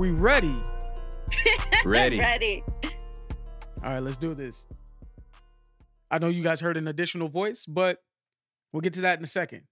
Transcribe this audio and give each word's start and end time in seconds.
we 0.00 0.12
ready? 0.12 0.56
Ready. 1.84 2.18
Ready. 2.18 2.62
All 3.84 3.90
right, 3.90 4.02
let's 4.02 4.16
do 4.16 4.34
this. 4.34 4.64
I 6.10 6.18
know 6.18 6.28
you 6.28 6.42
guys 6.42 6.58
heard 6.60 6.78
an 6.78 6.88
additional 6.88 7.28
voice, 7.28 7.66
but 7.66 7.98
we'll 8.72 8.80
get 8.80 8.94
to 8.94 9.02
that 9.02 9.18
in 9.18 9.24
a 9.24 9.26
second. 9.28 9.64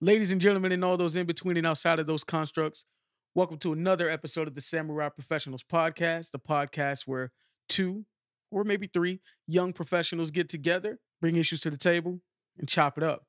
Ladies 0.00 0.32
and 0.32 0.40
gentlemen, 0.40 0.72
and 0.72 0.82
all 0.82 0.96
those 0.96 1.14
in 1.14 1.26
between 1.26 1.58
and 1.58 1.66
outside 1.66 1.98
of 1.98 2.06
those 2.06 2.24
constructs, 2.24 2.86
welcome 3.34 3.58
to 3.58 3.74
another 3.74 4.08
episode 4.08 4.48
of 4.48 4.54
the 4.54 4.62
Samurai 4.62 5.10
Professionals 5.10 5.62
Podcast, 5.62 6.30
the 6.30 6.38
podcast 6.38 7.02
where 7.06 7.30
two 7.68 8.06
or 8.50 8.64
maybe 8.64 8.86
three 8.86 9.20
young 9.46 9.74
professionals 9.74 10.30
get 10.30 10.48
together, 10.48 10.98
bring 11.20 11.36
issues 11.36 11.60
to 11.60 11.70
the 11.70 11.76
table, 11.76 12.22
and 12.58 12.66
chop 12.66 12.96
it 12.96 13.04
up. 13.04 13.26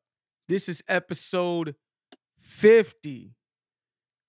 This 0.48 0.70
is 0.70 0.82
episode 0.88 1.76
50. 2.40 3.35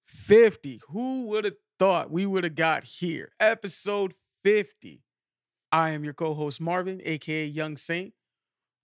50. 0.04 0.80
Who 0.88 1.26
would 1.26 1.44
have 1.44 1.54
thought 1.82 2.12
we 2.12 2.24
would 2.24 2.44
have 2.44 2.54
got 2.54 2.84
here? 2.84 3.32
Episode 3.40 4.14
50. 4.44 5.02
I 5.72 5.90
am 5.90 6.04
your 6.04 6.12
co-host 6.12 6.60
Marvin, 6.60 7.02
aka 7.04 7.44
Young 7.44 7.76
Saint. 7.76 8.12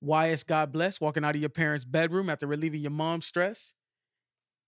YS 0.03 0.43
God 0.43 0.73
bless, 0.73 1.01
walking 1.01 1.25
out 1.25 1.37
of 1.37 1.41
your 1.41 1.49
parents' 1.49 1.85
bedroom 1.85 2.29
after 2.29 2.49
relieving 2.49 2.81
your 2.81 2.91
mom's 2.91 3.25
stress. 3.25 3.73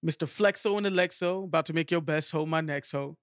Mr. 0.07 0.29
Flexo 0.29 0.79
and 0.79 0.87
Alexo, 0.87 1.43
about 1.43 1.67
to 1.67 1.73
make 1.73 1.91
your 1.91 2.01
best 2.01 2.31
hoe 2.31 2.47
my 2.47 2.61
next 2.61 2.93
hoe. 2.93 3.17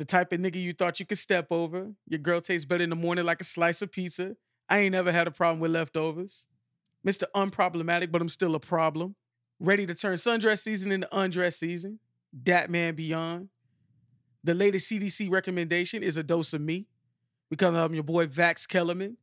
The 0.00 0.04
type 0.04 0.32
of 0.32 0.40
nigga 0.40 0.56
you 0.56 0.72
thought 0.72 0.98
you 0.98 1.06
could 1.06 1.18
step 1.18 1.46
over. 1.52 1.92
Your 2.08 2.18
girl 2.18 2.40
tastes 2.40 2.66
better 2.66 2.82
in 2.82 2.90
the 2.90 2.96
morning 2.96 3.24
like 3.24 3.40
a 3.40 3.44
slice 3.44 3.82
of 3.82 3.92
pizza. 3.92 4.34
I 4.68 4.78
ain't 4.78 4.92
never 4.92 5.12
had 5.12 5.28
a 5.28 5.30
problem 5.30 5.60
with 5.60 5.70
leftovers. 5.70 6.48
Mr. 7.06 7.22
Unproblematic, 7.36 8.10
but 8.10 8.20
I'm 8.20 8.28
still 8.28 8.56
a 8.56 8.60
problem. 8.60 9.14
Ready 9.60 9.86
to 9.86 9.94
turn 9.94 10.14
sundress 10.14 10.58
season 10.58 10.90
into 10.90 11.06
undress 11.16 11.56
season. 11.56 12.00
Dat 12.42 12.68
man 12.68 12.96
beyond. 12.96 13.50
The 14.48 14.54
latest 14.54 14.90
CDC 14.90 15.30
recommendation 15.30 16.02
is 16.02 16.16
a 16.16 16.22
dose 16.22 16.54
of 16.54 16.62
me 16.62 16.86
because 17.50 17.76
I'm 17.76 17.92
your 17.92 18.02
boy 18.02 18.26
Vax 18.28 18.66
Kellerman. 18.66 19.18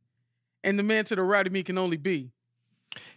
And 0.62 0.78
the 0.78 0.84
man 0.84 1.04
to 1.06 1.16
the 1.16 1.22
right 1.22 1.44
of 1.44 1.52
me 1.52 1.64
can 1.64 1.78
only 1.78 1.96
be. 1.96 2.30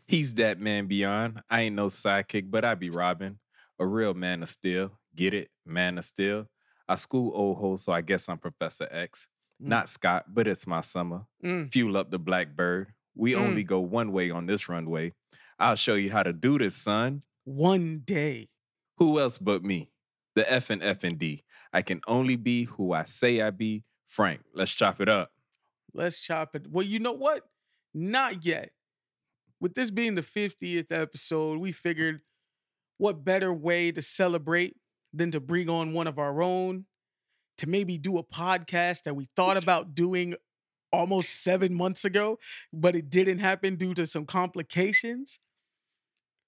He's 0.08 0.34
that 0.34 0.60
man 0.60 0.88
beyond. 0.88 1.44
I 1.52 1.62
ain't 1.62 1.76
no 1.76 1.86
sidekick, 1.86 2.50
but 2.50 2.66
I 2.66 2.74
be 2.74 2.90
Robin. 2.90 3.38
A 3.78 3.86
real 3.86 4.16
man 4.16 4.42
of 4.42 4.50
steel. 4.50 4.94
Get 5.16 5.36
it? 5.36 5.50
Man 5.68 6.00
of 6.00 6.06
steel. 6.06 6.48
I 6.88 6.96
school 6.96 7.32
old 7.36 7.60
hoes, 7.60 7.84
so 7.84 7.94
I 7.94 8.02
guess 8.02 8.28
I'm 8.28 8.40
Professor 8.40 8.88
X. 8.90 9.28
Mm. 9.62 9.68
Not 9.68 9.88
Scott, 9.88 10.26
but 10.34 10.48
it's 10.48 10.66
my 10.66 10.82
summer. 10.82 11.28
Mm. 11.46 11.72
Fuel 11.72 11.96
up 11.96 12.10
the 12.10 12.18
blackbird. 12.18 12.88
We 13.14 13.34
Mm. 13.34 13.42
only 13.42 13.64
go 13.64 13.82
one 13.82 14.12
way 14.12 14.32
on 14.32 14.48
this 14.48 14.68
runway. 14.68 15.14
I'll 15.60 15.76
show 15.76 15.94
you 15.94 16.10
how 16.10 16.24
to 16.24 16.34
do 16.34 16.58
this, 16.58 16.76
son. 16.76 17.22
One 17.44 18.02
day. 18.04 18.50
Who 18.98 19.20
else 19.20 19.38
but 19.38 19.64
me? 19.64 19.92
The 20.36 20.52
F 20.52 20.70
and 20.70 20.84
F 20.84 21.04
and 21.04 21.18
D. 21.18 21.44
I 21.74 21.82
can 21.82 22.02
only 22.08 22.36
be 22.36 22.64
who 22.64 22.94
I 22.94 23.06
say 23.06 23.42
I 23.42 23.50
be. 23.50 23.84
Frank, 24.08 24.42
let's 24.54 24.72
chop 24.72 25.02
it 25.02 25.10
up. 25.10 25.32
Let's 25.94 26.20
chop 26.20 26.56
it. 26.56 26.68
Well, 26.70 26.86
you 26.86 27.00
know 27.00 27.14
what? 27.14 27.48
Not 27.94 28.46
yet. 28.46 28.72
With 29.60 29.74
this 29.74 29.92
being 29.92 30.16
the 30.16 30.22
50th 30.22 30.92
episode, 30.92 31.60
we 31.60 31.72
figured 31.72 32.22
what 32.98 33.24
better 33.24 33.54
way 33.54 33.92
to 33.92 34.02
celebrate 34.02 34.78
than 35.14 35.32
to 35.32 35.40
bring 35.40 35.70
on 35.70 35.94
one 35.94 36.08
of 36.08 36.20
our 36.20 36.42
own 36.42 36.86
to 37.58 37.68
maybe 37.68 37.98
do 37.98 38.18
a 38.18 38.24
podcast 38.24 39.04
that 39.04 39.16
we 39.16 39.28
thought 39.36 39.58
about 39.58 39.94
doing 39.94 40.36
almost 40.92 41.44
seven 41.44 41.74
months 41.74 42.06
ago, 42.06 42.40
but 42.72 42.96
it 42.96 43.10
didn't 43.10 43.40
happen 43.40 43.76
due 43.76 43.94
to 43.94 44.08
some 44.08 44.26
complications. 44.26 45.40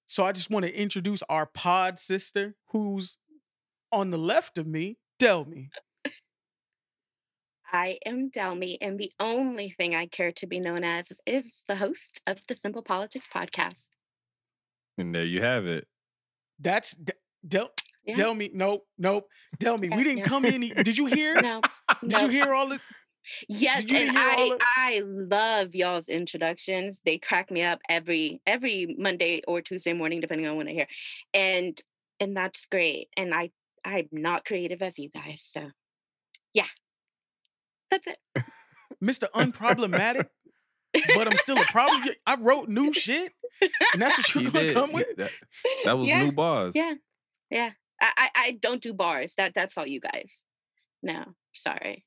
So 0.06 0.24
I 0.24 0.32
just 0.32 0.50
want 0.50 0.64
to 0.64 0.74
introduce 0.74 1.22
our 1.28 1.46
pod 1.46 2.00
sister 2.00 2.54
who's 2.68 3.18
on 3.92 4.10
the 4.10 4.18
left 4.18 4.58
of 4.58 4.66
me, 4.66 4.98
Delmy. 5.20 5.68
I 7.74 7.98
am 8.04 8.30
Delmy, 8.30 8.76
and 8.82 8.98
the 8.98 9.12
only 9.18 9.70
thing 9.70 9.94
I 9.94 10.06
care 10.06 10.32
to 10.32 10.46
be 10.46 10.60
known 10.60 10.84
as 10.84 11.12
is 11.26 11.62
the 11.66 11.76
host 11.76 12.20
of 12.26 12.42
the 12.46 12.54
Simple 12.54 12.82
Politics 12.82 13.26
podcast. 13.34 13.88
And 14.98 15.14
there 15.14 15.24
you 15.24 15.40
have 15.40 15.66
it. 15.66 15.86
That's 16.58 16.92
D- 16.94 17.14
Del. 17.46 17.70
Yeah. 18.04 18.14
Delmy, 18.14 18.50
nope, 18.52 18.84
nope. 18.98 19.28
Delmy, 19.58 19.86
Okay, 19.86 19.96
we 19.96 20.02
didn't 20.04 20.18
yeah. 20.18 20.24
come 20.28 20.44
in. 20.44 20.60
Did 20.60 20.98
you 20.98 21.06
hear? 21.06 21.40
No, 21.40 21.60
Did 22.02 22.10
no. 22.12 22.20
you 22.22 22.28
hear 22.28 22.52
all 22.52 22.68
the? 22.68 22.80
Yes, 23.48 23.84
and 23.90 24.18
I 24.18 24.50
of- 24.52 24.58
I 24.76 25.02
love 25.04 25.74
y'all's 25.76 26.08
introductions. 26.08 27.00
They 27.06 27.18
crack 27.18 27.50
me 27.50 27.62
up 27.62 27.78
every 27.88 28.42
every 28.46 28.96
Monday 28.98 29.42
or 29.46 29.60
Tuesday 29.62 29.92
morning, 29.92 30.20
depending 30.20 30.46
on 30.48 30.56
when 30.56 30.66
I 30.68 30.72
hear. 30.72 30.88
And 31.32 31.80
and 32.18 32.36
that's 32.36 32.66
great. 32.66 33.08
And 33.16 33.32
I 33.32 33.50
I'm 33.84 34.08
not 34.12 34.44
creative 34.44 34.82
as 34.82 34.98
you 34.98 35.08
guys, 35.10 35.42
so 35.44 35.70
yeah, 36.54 36.66
that's 37.90 38.06
it. 38.06 38.18
Mr. 39.02 39.28
Unproblematic, 39.34 40.28
but 41.14 41.26
I'm 41.26 41.36
still 41.38 41.58
a 41.58 41.64
problem. 41.64 42.02
I 42.26 42.36
wrote 42.36 42.68
new 42.68 42.92
shit, 42.92 43.32
and 43.92 44.00
that's 44.02 44.16
what 44.18 44.34
you're 44.42 44.50
gonna 44.52 44.66
did. 44.66 44.74
come 44.74 44.90
He- 44.90 44.96
with. 44.96 45.16
that, 45.16 45.30
that 45.84 45.98
was 45.98 46.08
Yeah, 46.08 46.24
new 46.24 46.32
bars. 46.32 46.74
Yeah, 46.76 46.94
yeah. 47.50 47.70
I, 48.00 48.12
I 48.16 48.30
I 48.36 48.50
don't 48.60 48.82
do 48.82 48.92
bars. 48.92 49.34
That 49.36 49.52
that's 49.54 49.76
all 49.78 49.86
you 49.86 50.00
guys. 50.00 50.28
No, 51.02 51.24
sorry. 51.54 52.04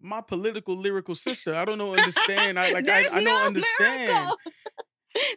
My 0.00 0.20
political 0.22 0.76
lyrical 0.76 1.14
sister. 1.14 1.54
I 1.54 1.64
don't 1.64 1.78
know. 1.78 1.94
Understand? 1.94 2.58
I 2.58 2.72
like. 2.72 2.88
I, 2.88 3.00
I 3.00 3.02
don't 3.10 3.24
no 3.24 3.44
understand. 3.46 4.30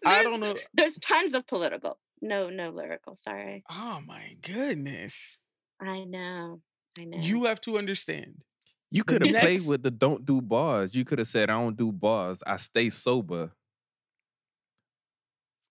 I 0.06 0.23
don't 0.23 0.39
know. 0.39 0.56
There's 0.73 0.97
tons 1.00 1.33
of 1.33 1.45
political. 1.47 2.00
No, 2.23 2.50
no 2.50 2.69
lyrical. 2.69 3.16
Sorry. 3.17 3.63
Oh 3.69 4.00
my 4.07 4.38
goodness. 4.41 5.38
I 5.81 6.06
know. 6.06 6.61
I 6.97 7.03
know. 7.03 7.17
You 7.17 7.44
have 7.45 7.59
to 7.61 7.78
understand. 7.78 8.45
You 8.89 9.03
could 9.03 9.22
have 9.25 9.41
played 9.41 9.61
with 9.67 9.84
the 9.84 9.91
don't 9.91 10.25
do 10.25 10.39
bars. 10.41 10.95
You 10.95 11.03
could 11.03 11.19
have 11.19 11.28
said, 11.28 11.50
I 11.50 11.56
don't 11.56 11.75
do 11.75 11.91
bars. 11.91 12.41
I 12.47 12.57
stay 12.57 12.89
sober. 12.89 13.51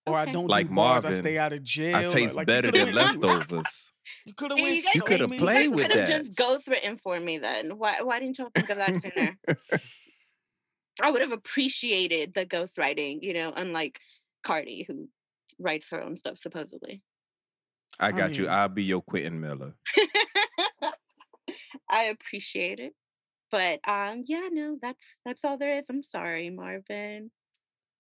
Or 0.07 0.17
I 0.17 0.27
don't 0.27 0.49
Like 0.49 0.69
do 0.69 0.75
bars. 0.75 1.05
I 1.05 1.13
stay 1.13 1.39
out 1.39 1.53
of 1.53 1.63
jail. 1.63 1.97
I 1.97 2.05
taste 2.07 2.35
like, 2.35 2.47
better 2.49 2.71
than 2.71 2.93
leftovers. 2.95 3.93
You 4.27 4.35
could 4.35 4.51
have 4.51 4.59
Hey, 4.59 4.65
went. 4.65 4.77
you 4.77 4.83
guys 4.83 4.93
so 4.95 4.99
You 5.09 5.19
coulda 5.19 5.37
played 5.39 5.69
with 5.69 5.89
that. 5.89 6.07
just 6.07 6.37
ghostwritten 6.37 7.01
for 7.01 7.19
me 7.19 7.39
then. 7.39 7.79
Why 7.79 8.03
why 8.03 8.19
didn't 8.19 8.39
y'all 8.39 8.51
think 8.55 8.69
of 8.69 8.77
that 8.79 9.01
sooner? 9.01 9.39
I 11.03 11.11
would 11.11 11.23
have 11.23 11.33
appreciated 11.33 12.35
the 12.35 12.45
ghostwriting, 12.45 13.21
you 13.23 13.33
know, 13.33 13.53
unlike 13.55 14.01
Cardi, 14.43 14.85
who 14.89 15.09
writes 15.63 15.91
her 15.91 16.03
own 16.03 16.17
stuff 16.17 16.39
supposedly. 16.39 17.03
I 18.01 18.09
I 18.09 18.13
got 18.13 18.37
you. 18.39 18.49
I'll 18.49 18.69
be 18.69 18.85
your 18.85 19.03
Quentin 19.03 19.41
Miller. 19.41 19.75
I 21.91 22.05
appreciate 22.05 22.81
it. 22.81 22.95
But 23.51 23.81
um 23.87 24.25
yeah, 24.27 24.49
no, 24.51 24.79
that's 24.81 25.19
that's 25.25 25.45
all 25.45 25.59
there 25.59 25.77
is. 25.77 25.87
I'm 25.91 26.03
sorry, 26.03 26.51
Marvin. 26.51 27.31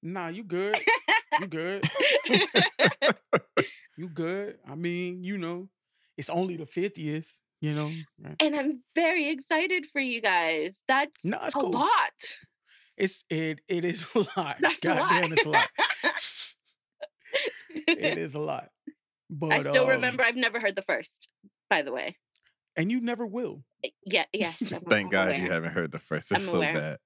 Nah, 0.02 0.28
you 0.28 0.42
good. 0.56 0.78
You 1.40 1.46
good. 1.46 1.88
You 3.96 4.08
good. 4.08 4.58
I 4.66 4.74
mean, 4.74 5.22
you 5.22 5.36
know, 5.38 5.68
it's 6.16 6.30
only 6.30 6.56
the 6.56 6.64
50th, 6.64 7.26
you 7.60 7.74
know. 7.74 7.90
right? 8.22 8.34
and 8.40 8.56
I'm 8.56 8.82
very 8.94 9.28
excited 9.28 9.86
for 9.86 10.00
you 10.00 10.20
guys. 10.20 10.80
That's 10.88 11.22
No, 11.24 11.38
it's 11.44 11.54
a 11.54 11.58
cool. 11.58 11.70
lot. 11.72 12.38
It's 12.96 13.24
it 13.30 13.60
it 13.68 13.84
is 13.84 14.04
a 14.14 14.20
lot. 14.36 14.56
That's 14.60 14.78
a 14.78 14.80
God 14.82 14.98
lot. 15.00 15.10
damn, 15.10 15.32
it's 15.32 15.44
a 15.46 15.50
lot. 15.50 15.68
It 17.74 18.18
is 18.18 18.34
a 18.34 18.40
lot. 18.40 18.68
But 19.30 19.52
I 19.52 19.58
still 19.60 19.84
um, 19.84 19.90
remember 19.90 20.22
I've 20.22 20.36
never 20.36 20.60
heard 20.60 20.76
the 20.76 20.82
first, 20.82 21.28
by 21.70 21.82
the 21.82 21.92
way. 21.92 22.16
and 22.76 22.90
you 22.90 23.00
never 23.00 23.26
will. 23.26 23.64
Eh, 23.84 23.88
Yeah, 24.04 24.24
yes. 24.32 24.56
I'm- 24.72 24.82
Thank 24.88 25.06
I'm 25.06 25.10
God 25.10 25.36
you 25.36 25.50
haven't 25.50 25.72
heard 25.72 25.90
the 25.92 25.98
first. 25.98 26.30
I'm 26.32 26.36
It's 26.36 26.48
so 26.50 26.58
aware. 26.58 26.74
bad. 26.74 26.98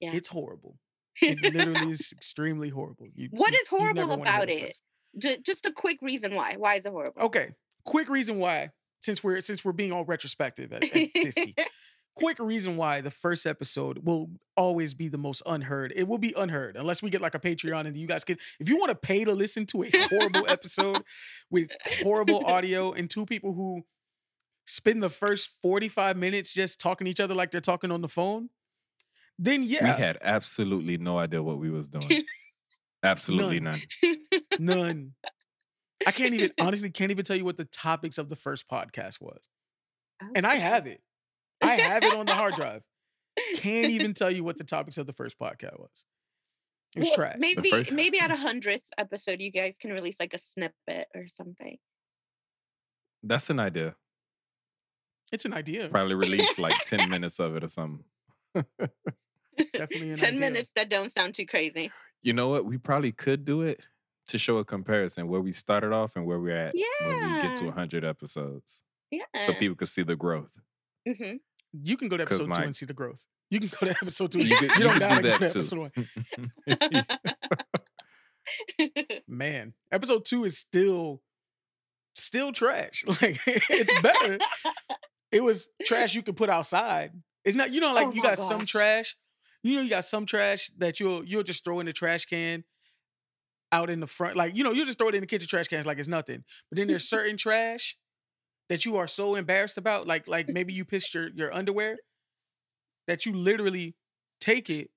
Yeah. 0.00 0.10
It's 0.14 0.28
horrible. 0.28 0.78
It 1.22 1.40
literally 1.54 1.90
is 1.90 2.12
extremely 2.12 2.68
horrible. 2.68 3.06
You, 3.14 3.28
What 3.30 3.52
you- 3.52 3.58
is 3.62 3.68
horrible 3.68 4.06
never 4.06 4.18
wanna 4.18 4.30
hear 4.30 4.36
about 4.36 4.48
it? 4.50 5.44
just 5.44 5.64
a 5.64 5.72
quick 5.72 5.98
reason 6.02 6.34
why. 6.34 6.54
Why 6.58 6.74
is 6.76 6.84
it 6.84 6.90
horrible? 6.90 7.22
Okay. 7.22 7.52
Quick 7.84 8.08
reason 8.08 8.38
why, 8.38 8.70
since 9.00 9.22
we're 9.24 9.40
since 9.40 9.64
we're 9.64 9.72
being 9.72 9.92
all 9.92 10.04
retrospective 10.04 10.72
at, 10.72 10.84
at 10.84 11.10
50. 11.12 11.54
quick 12.16 12.38
reason 12.38 12.76
why 12.76 13.00
the 13.00 13.10
first 13.10 13.46
episode 13.46 14.04
will 14.04 14.30
always 14.56 14.94
be 14.94 15.08
the 15.08 15.18
most 15.18 15.42
unheard. 15.46 15.92
It 15.94 16.08
will 16.08 16.18
be 16.18 16.34
unheard 16.36 16.76
unless 16.76 17.02
we 17.02 17.10
get 17.10 17.20
like 17.20 17.34
a 17.34 17.38
Patreon 17.38 17.86
and 17.86 17.96
you 17.96 18.06
guys 18.06 18.24
can. 18.24 18.38
If 18.58 18.68
you 18.68 18.78
want 18.78 18.90
to 18.90 18.96
pay 18.96 19.24
to 19.24 19.32
listen 19.32 19.66
to 19.66 19.84
a 19.84 19.90
horrible 20.08 20.46
episode 20.48 21.02
with 21.50 21.70
horrible 22.02 22.44
audio 22.44 22.92
and 22.92 23.08
two 23.08 23.26
people 23.26 23.52
who 23.52 23.82
spend 24.66 25.02
the 25.02 25.10
first 25.10 25.50
45 25.62 26.16
minutes 26.16 26.52
just 26.52 26.80
talking 26.80 27.04
to 27.04 27.10
each 27.10 27.20
other 27.20 27.34
like 27.34 27.52
they're 27.52 27.60
talking 27.60 27.90
on 27.90 28.00
the 28.00 28.08
phone, 28.08 28.48
then 29.38 29.62
yeah, 29.62 29.84
We 29.84 30.02
had 30.02 30.18
absolutely 30.22 30.96
no 30.98 31.18
idea 31.18 31.42
what 31.42 31.58
we 31.58 31.70
was 31.70 31.88
doing. 31.88 32.24
Absolutely 33.02 33.60
none. 33.60 33.80
none. 34.58 35.12
I 36.04 36.10
can't 36.10 36.34
even 36.34 36.50
honestly 36.60 36.90
can't 36.90 37.10
even 37.10 37.24
tell 37.24 37.36
you 37.36 37.44
what 37.44 37.56
the 37.56 37.66
topics 37.66 38.18
of 38.18 38.28
the 38.28 38.36
first 38.36 38.68
podcast 38.68 39.20
was. 39.20 39.48
And 40.34 40.46
I 40.46 40.56
have 40.56 40.86
it. 40.86 41.02
I 41.62 41.74
have 41.80 42.02
it 42.04 42.12
on 42.14 42.26
the 42.26 42.34
hard 42.34 42.54
drive. 42.54 42.82
Can't 43.56 43.90
even 43.90 44.14
tell 44.14 44.30
you 44.30 44.42
what 44.44 44.56
the 44.58 44.64
topics 44.64 44.96
of 44.98 45.06
the 45.06 45.12
first 45.12 45.38
podcast 45.38 45.78
was. 45.78 46.04
It 46.94 47.00
was 47.00 47.08
Well, 47.08 47.16
trash. 47.16 47.36
Maybe 47.38 47.70
first- 47.70 47.92
maybe 47.92 48.18
at 48.18 48.30
a 48.30 48.36
hundredth 48.48 48.88
episode, 48.96 49.40
you 49.40 49.50
guys 49.52 49.76
can 49.80 49.90
release 49.92 50.16
like 50.18 50.32
a 50.34 50.40
snippet 50.40 51.08
or 51.14 51.26
something. 51.28 51.78
That's 53.22 53.50
an 53.50 53.60
idea. 53.60 53.96
It's 55.32 55.44
an 55.44 55.52
idea. 55.52 55.88
Probably 55.88 56.14
release 56.14 56.58
like 56.58 56.78
10 56.84 57.10
minutes 57.10 57.38
of 57.40 57.56
it 57.56 57.64
or 57.64 57.68
something. 57.68 58.04
definitely 58.54 60.10
an 60.10 60.16
Ten 60.16 60.28
idea. 60.28 60.40
minutes 60.40 60.70
that 60.76 60.88
don't 60.88 61.12
sound 61.12 61.34
too 61.34 61.46
crazy. 61.46 61.90
You 62.22 62.32
know 62.32 62.48
what? 62.48 62.64
We 62.64 62.78
probably 62.78 63.12
could 63.12 63.44
do 63.44 63.62
it 63.62 63.86
to 64.28 64.38
show 64.38 64.58
a 64.58 64.64
comparison 64.64 65.28
where 65.28 65.40
we 65.40 65.52
started 65.52 65.92
off 65.92 66.16
and 66.16 66.26
where 66.26 66.38
we're 66.40 66.56
at 66.56 66.74
when 67.02 67.34
we 67.34 67.42
get 67.42 67.56
to 67.56 67.64
Yeah. 67.64 67.70
100 67.70 68.04
episodes. 68.04 68.82
Yeah. 69.10 69.22
So 69.40 69.52
people 69.54 69.76
could 69.76 69.88
see 69.88 70.02
the 70.02 70.16
growth. 70.16 70.58
Hmm 71.06 71.36
You 71.72 71.96
can 71.96 72.08
go 72.08 72.16
to 72.16 72.22
episode 72.24 72.46
two 72.46 72.60
and 72.62 72.76
see 72.76 72.86
the 72.86 72.94
growth. 72.94 73.24
You 73.50 73.60
can 73.60 73.68
go 73.68 73.86
to 73.86 73.90
episode 74.02 74.32
two. 74.32 74.40
You 74.40 74.56
You, 74.60 74.68
don't 74.68 74.82
you 74.84 74.88
could 74.90 74.98
gotta 75.00 75.22
do 75.22 75.28
go 75.30 75.38
to 75.38 75.38
that 75.38 75.50
too. 75.52 75.58
episode 75.60 75.78
one. 75.78 77.06
Man, 79.28 79.72
episode 79.90 80.24
two 80.24 80.44
is 80.44 80.58
still 80.58 81.22
still 82.14 82.52
trash. 82.52 83.04
Like 83.22 83.38
it's 83.46 84.00
better. 84.02 84.38
It 85.32 85.42
was 85.42 85.68
trash 85.84 86.14
you 86.14 86.22
could 86.22 86.36
put 86.36 86.48
outside. 86.48 87.12
It's 87.44 87.56
not, 87.56 87.72
you 87.72 87.80
know, 87.80 87.92
like 87.92 88.08
Oh 88.08 88.10
you 88.12 88.22
my 88.22 88.30
got 88.30 88.38
some 88.38 88.64
trash. 88.64 89.16
You 89.62 89.76
know, 89.76 89.82
you 89.82 89.90
got 89.90 90.04
some 90.04 90.26
trash 90.26 90.70
that 90.78 91.00
you'll 91.00 91.24
you'll 91.24 91.42
just 91.42 91.64
throw 91.64 91.80
in 91.80 91.86
the 91.86 91.92
trash 91.92 92.24
can 92.26 92.64
out 93.72 93.90
in 93.90 94.00
the 94.00 94.06
front. 94.06 94.36
Like, 94.36 94.56
you 94.56 94.62
know, 94.64 94.70
you'll 94.72 94.86
just 94.86 94.98
throw 94.98 95.08
it 95.08 95.14
in 95.14 95.20
the 95.20 95.26
kitchen 95.26 95.48
trash 95.48 95.66
cans 95.68 95.86
like 95.86 95.98
it's 95.98 96.08
nothing. 96.08 96.44
But 96.70 96.76
then 96.78 96.86
there's 96.86 97.08
certain 97.08 97.36
trash 97.36 97.96
that 98.68 98.84
you 98.84 98.96
are 98.96 99.06
so 99.06 99.34
embarrassed 99.34 99.78
about. 99.78 100.06
Like, 100.06 100.26
like 100.26 100.48
maybe 100.48 100.72
you 100.72 100.84
pissed 100.84 101.14
your, 101.14 101.28
your 101.28 101.52
underwear 101.54 101.96
that 103.06 103.24
you 103.26 103.32
literally 103.32 103.94
take 104.40 104.68
it. 104.70 104.90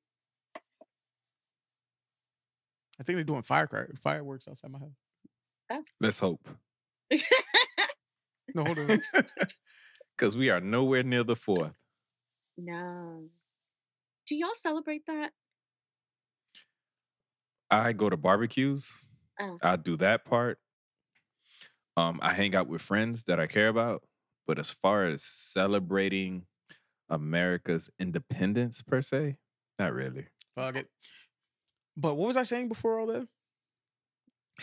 I 3.00 3.04
think 3.04 3.16
they're 3.16 3.24
doing 3.24 3.44
firecracker 3.44 3.94
fireworks 4.02 4.48
outside 4.48 4.72
my 4.72 4.80
house. 4.80 4.98
Oh. 5.72 5.84
Let's 6.00 6.20
hope. 6.20 6.48
No, 8.56 8.64
hold 8.66 8.80
on. 8.80 9.02
Because 10.18 10.36
we 10.36 10.50
are 10.50 10.60
nowhere 10.60 11.04
near 11.04 11.24
the 11.24 11.36
fourth. 11.36 11.78
no. 12.58 13.26
Do 14.28 14.36
y'all 14.36 14.50
celebrate 14.60 15.06
that? 15.08 15.32
I 17.72 17.94
go 17.94 18.10
to 18.10 18.18
barbecues. 18.18 19.08
Oh. 19.40 19.58
I 19.64 19.76
do 19.76 19.96
that 19.98 20.26
part. 20.26 20.60
Um, 22.00 22.20
I 22.22 22.34
hang 22.34 22.56
out 22.56 22.68
with 22.68 22.82
friends 22.82 23.26
that 23.26 23.40
I 23.40 23.48
care 23.48 23.68
about. 23.68 24.04
But 24.48 24.58
as 24.58 24.72
far 24.72 25.06
as 25.06 25.24
celebrating 25.24 26.46
America's 27.10 27.90
independence 28.00 28.82
per 28.82 29.02
se, 29.02 29.38
not 29.78 29.94
really. 29.94 30.28
Fuck 30.56 30.76
it. 30.76 30.88
But 31.98 32.16
what 32.16 32.28
was 32.28 32.38
I 32.38 32.44
saying 32.44 32.70
before 32.70 33.00
all 33.00 33.08
that? 33.08 33.28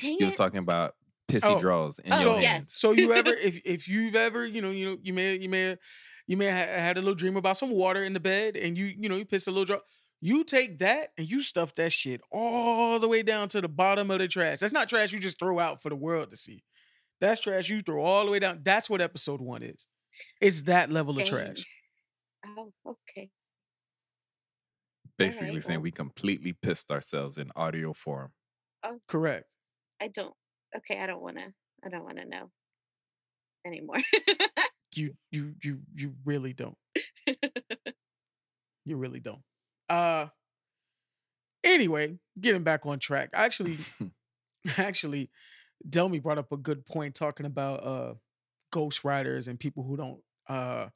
Dang 0.01 0.17
He 0.19 0.25
was 0.25 0.35
talking 0.35 0.59
about 0.59 0.95
pissy 1.29 1.55
Oh. 1.57 1.59
draws 1.59 1.99
in 1.99 2.13
Oh, 2.13 2.17
your 2.17 2.25
so, 2.25 2.37
hands. 2.39 2.75
so 2.75 2.91
you 2.93 3.13
ever 3.13 3.31
if 3.43 3.61
if 3.65 3.89
you've 3.89 4.15
ever 4.17 4.45
you 4.47 4.61
know 4.61 4.71
you 4.71 4.87
know 4.87 4.97
you 5.03 5.13
may 5.13 5.37
you 5.37 5.49
may 5.49 5.77
you 6.27 6.37
may 6.37 6.47
have 6.47 6.69
had 6.69 6.97
a 6.97 7.01
little 7.01 7.15
dream 7.15 7.37
about 7.37 7.57
some 7.57 7.71
water 7.71 8.03
in 8.05 8.13
the 8.13 8.21
bed 8.21 8.57
and 8.57 8.77
you 8.77 8.87
you 8.87 9.09
know 9.09 9.17
you 9.17 9.25
piss 9.25 9.47
a 9.47 9.51
little 9.51 9.65
drop. 9.65 9.85
You 10.21 10.45
take 10.45 10.79
that 10.79 11.11
and 11.19 11.29
you 11.31 11.41
stuff 11.43 11.75
that 11.75 11.93
shit 11.93 12.21
all 12.33 12.99
the 12.99 13.09
way 13.09 13.23
down 13.23 13.49
to 13.51 13.61
the 13.61 13.69
bottom 13.69 14.11
of 14.11 14.19
the 14.19 14.29
trash. 14.29 14.59
That's 14.61 14.73
not 14.73 14.89
trash 14.89 15.13
you 15.13 15.19
just 15.21 15.39
throw 15.39 15.59
out 15.59 15.83
for 15.83 15.91
the 15.91 15.97
world 15.97 16.31
to 16.31 16.37
see. 16.37 16.63
That's 17.21 17.41
trash 17.41 17.69
you 17.69 17.81
throw 17.81 18.03
all 18.03 18.25
the 18.25 18.31
way 18.31 18.39
down. 18.39 18.61
That's 18.63 18.91
what 18.91 19.01
episode 19.01 19.41
one 19.41 19.63
is. 19.63 19.87
It's 20.41 20.63
that 20.63 20.91
level 20.91 21.19
of 21.19 21.25
trash. 21.25 21.65
Oh, 22.47 22.73
okay. 22.87 23.31
Basically 25.19 25.49
Alright, 25.49 25.63
saying 25.65 25.79
well. 25.79 25.85
we 25.85 25.91
completely 25.91 26.53
pissed 26.53 26.91
ourselves 26.91 27.39
in 27.39 27.51
audio 27.57 27.93
form. 27.93 28.33
Oh, 28.85 29.01
Correct. 29.09 29.47
I 30.01 30.09
don't. 30.09 30.35
Okay, 30.77 31.01
I 31.01 31.07
don't 31.07 31.23
want 31.23 31.39
to. 31.39 31.53
I 31.85 31.89
don't 31.89 32.05
want 32.05 32.19
to 32.19 32.25
know 32.27 32.51
anymore. 33.67 33.97
You 34.95 35.15
you 35.31 35.55
you 35.63 35.81
you 35.95 36.15
really 36.25 36.55
don't. 36.55 36.77
You 38.87 38.97
really 38.97 39.19
don't. 39.21 39.43
Uh 39.91 40.27
anyway, 41.65 42.19
getting 42.41 42.63
back 42.63 42.87
on 42.87 42.99
track. 43.01 43.31
Actually, 43.35 43.79
actually, 44.79 45.29
Delmy 45.89 46.23
brought 46.23 46.39
up 46.39 46.53
a 46.53 46.57
good 46.57 46.87
point 46.87 47.15
talking 47.15 47.47
about 47.47 47.87
uh 47.87 48.15
ghost 48.71 49.05
writers 49.05 49.49
and 49.49 49.59
people 49.59 49.83
who 49.85 49.97
don't 49.97 50.21
uh 50.49 50.89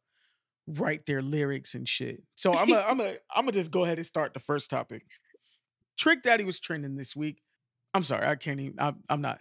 write 0.67 1.07
their 1.07 1.23
lyrics 1.23 1.75
and 1.75 1.89
shit. 1.89 2.23
So 2.37 2.55
I'm 2.55 2.69
gonna 2.69 2.85
I'm 2.87 2.99
gonna 2.99 3.17
I'm 3.35 3.45
gonna 3.45 3.53
just 3.53 3.71
go 3.71 3.85
ahead 3.85 3.99
and 3.99 4.07
start 4.07 4.35
the 4.35 4.41
first 4.41 4.71
topic. 4.71 5.05
Trick 5.97 6.23
Daddy 6.23 6.45
was 6.45 6.61
trending 6.61 6.97
this 6.97 7.15
week. 7.15 7.43
I'm 7.93 8.05
sorry, 8.05 8.27
I 8.27 8.37
can't 8.37 8.61
even 8.61 8.79
I'm, 8.79 8.97
I'm 9.09 9.21
not 9.21 9.41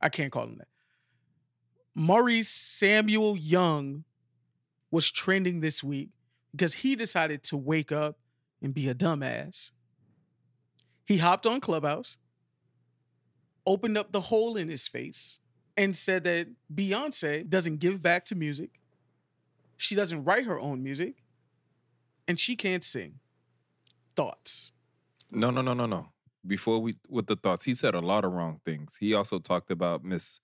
I 0.00 0.08
can't 0.08 0.32
call 0.32 0.44
him 0.44 0.58
that. 0.58 0.68
Maurice 1.94 2.48
Samuel 2.48 3.36
Young 3.36 4.04
was 4.90 5.10
trending 5.10 5.60
this 5.60 5.82
week 5.82 6.10
because 6.52 6.74
he 6.74 6.96
decided 6.96 7.42
to 7.44 7.56
wake 7.56 7.92
up 7.92 8.18
and 8.62 8.72
be 8.74 8.88
a 8.88 8.94
dumbass. 8.94 9.72
He 11.06 11.18
hopped 11.18 11.46
on 11.46 11.60
Clubhouse, 11.60 12.18
opened 13.66 13.96
up 13.96 14.12
the 14.12 14.20
hole 14.20 14.56
in 14.56 14.68
his 14.68 14.88
face, 14.88 15.40
and 15.76 15.96
said 15.96 16.24
that 16.24 16.48
Beyonce 16.72 17.48
doesn't 17.48 17.78
give 17.78 18.02
back 18.02 18.24
to 18.26 18.34
music. 18.34 18.70
She 19.76 19.94
doesn't 19.94 20.24
write 20.24 20.44
her 20.44 20.60
own 20.60 20.82
music, 20.82 21.16
and 22.28 22.38
she 22.38 22.56
can't 22.56 22.84
sing. 22.84 23.18
Thoughts? 24.14 24.72
No, 25.30 25.50
no, 25.50 25.62
no, 25.62 25.72
no, 25.74 25.86
no. 25.86 26.08
Before 26.46 26.78
we 26.78 26.94
with 27.08 27.26
the 27.26 27.36
thoughts, 27.36 27.64
he 27.64 27.74
said 27.74 27.94
a 27.94 28.00
lot 28.00 28.24
of 28.24 28.32
wrong 28.32 28.60
things. 28.64 28.96
He 28.96 29.14
also 29.14 29.38
talked 29.38 29.70
about 29.70 30.04
Miss 30.04 30.40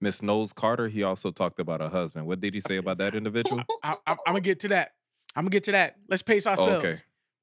Miss 0.00 0.22
Knowles 0.22 0.52
Carter. 0.52 0.88
He 0.88 1.02
also 1.02 1.30
talked 1.30 1.60
about 1.60 1.80
her 1.80 1.88
husband. 1.88 2.26
What 2.26 2.40
did 2.40 2.54
he 2.54 2.60
say 2.60 2.76
about 2.76 2.98
that 2.98 3.14
individual? 3.14 3.62
I, 3.82 3.96
I, 4.06 4.12
I'm 4.12 4.18
gonna 4.26 4.40
get 4.40 4.60
to 4.60 4.68
that. 4.68 4.92
I'm 5.34 5.44
gonna 5.44 5.50
get 5.50 5.64
to 5.64 5.72
that. 5.72 5.96
Let's 6.08 6.22
pace 6.22 6.46
oh, 6.46 6.50
ourselves. 6.50 6.84
okay. 6.84 6.96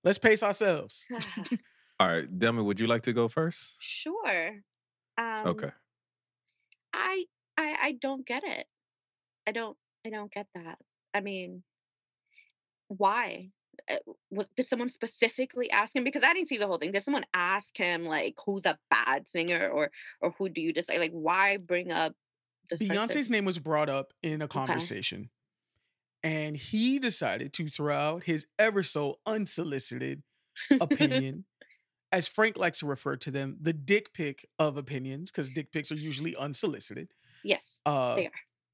Let's 0.04 0.18
pace 0.18 0.44
ourselves. 0.44 1.08
All 2.00 2.08
right, 2.08 2.40
Demi, 2.40 2.62
would 2.62 2.80
you 2.80 2.88
like 2.88 3.04
to 3.04 3.14
go 3.14 3.28
first? 3.28 3.76
sure. 3.80 4.62
Um, 5.18 5.48
Okay. 5.48 5.72
I 6.94 7.26
I 7.58 7.78
I 7.82 7.92
don't 7.94 8.26
get 8.26 8.44
it. 8.44 8.68
I 9.48 9.52
don't 9.52 9.78
I 10.06 10.10
don't 10.10 10.32
get 10.32 10.48
that. 10.56 10.78
I 11.14 11.22
mean, 11.22 11.64
why? 12.88 13.50
Uh, 13.90 13.98
Was 14.32 14.50
did 14.56 14.68
someone 14.68 14.90
specifically 14.90 15.70
ask 15.70 15.96
him? 15.96 16.04
Because 16.04 16.24
I 16.24 16.34
didn't 16.34 16.48
see 16.48 16.58
the 16.58 16.68
whole 16.68 16.78
thing. 16.78 16.92
Did 16.92 17.04
someone 17.04 17.26
ask 17.34 17.76
him 17.78 18.06
like 18.06 18.36
who's 18.46 18.66
a 18.66 18.78
bad 18.90 19.30
singer 19.30 19.70
or 19.70 19.92
or 20.22 20.34
who 20.38 20.50
do 20.50 20.62
you 20.62 20.74
decide? 20.74 21.00
Like 21.00 21.12
why 21.12 21.58
bring 21.58 21.92
up 21.92 22.14
this 22.70 22.80
person? 22.80 22.96
Beyonce's 22.96 23.30
name 23.30 23.46
was 23.46 23.60
brought 23.60 23.90
up 23.90 24.14
in 24.24 24.42
a 24.42 24.48
conversation, 24.48 25.30
and 26.24 26.56
he 26.56 27.00
decided 27.00 27.54
to 27.54 27.68
throw 27.68 27.96
out 27.96 28.24
his 28.24 28.46
ever 28.58 28.82
so 28.84 29.20
unsolicited 29.26 30.24
opinion, 30.80 31.46
as 32.16 32.28
Frank 32.28 32.58
likes 32.58 32.80
to 32.80 32.86
refer 32.86 33.16
to 33.18 33.30
them, 33.32 33.58
the 33.60 33.74
dick 33.74 34.14
pic 34.14 34.48
of 34.58 34.78
opinions, 34.78 35.32
because 35.32 35.50
dick 35.50 35.72
pics 35.72 35.92
are 35.92 35.96
usually 35.96 36.36
unsolicited. 36.36 37.10
yes. 37.44 37.80
Uh, 37.86 38.16
They 38.16 38.26
are. 38.28 38.32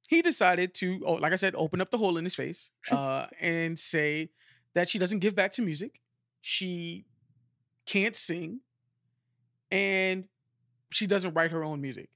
He 0.07 0.21
decided 0.21 0.73
to, 0.75 1.01
oh, 1.05 1.13
like 1.13 1.31
I 1.33 1.37
said, 1.37 1.55
open 1.55 1.79
up 1.81 1.89
the 1.89 1.97
hole 1.97 2.17
in 2.17 2.23
his 2.25 2.35
face 2.35 2.71
uh, 2.91 3.27
and 3.39 3.79
say 3.79 4.29
that 4.75 4.89
she 4.89 4.99
doesn't 4.99 5.19
give 5.19 5.35
back 5.35 5.51
to 5.53 5.61
music, 5.61 6.01
she 6.41 7.05
can't 7.85 8.15
sing, 8.15 8.59
and 9.71 10.25
she 10.91 11.07
doesn't 11.07 11.33
write 11.33 11.51
her 11.51 11.63
own 11.63 11.81
music. 11.81 12.09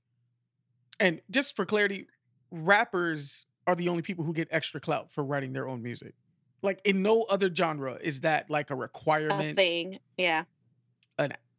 And 0.99 1.21
just 1.31 1.55
for 1.55 1.65
clarity, 1.65 2.07
rappers 2.51 3.45
are 3.67 3.75
the 3.75 3.89
only 3.89 4.01
people 4.01 4.25
who 4.25 4.33
get 4.33 4.47
extra 4.51 4.79
clout 4.79 5.11
for 5.11 5.23
writing 5.23 5.53
their 5.53 5.67
own 5.67 5.81
music. 5.81 6.13
Like 6.61 6.81
in 6.83 7.01
no 7.01 7.23
other 7.23 7.53
genre 7.53 7.97
is 8.01 8.21
that 8.21 8.49
like 8.49 8.69
a 8.69 8.73
A 8.73 8.77
requirement. 8.77 9.57
thing. 9.57 9.99
Yeah. 10.17 10.43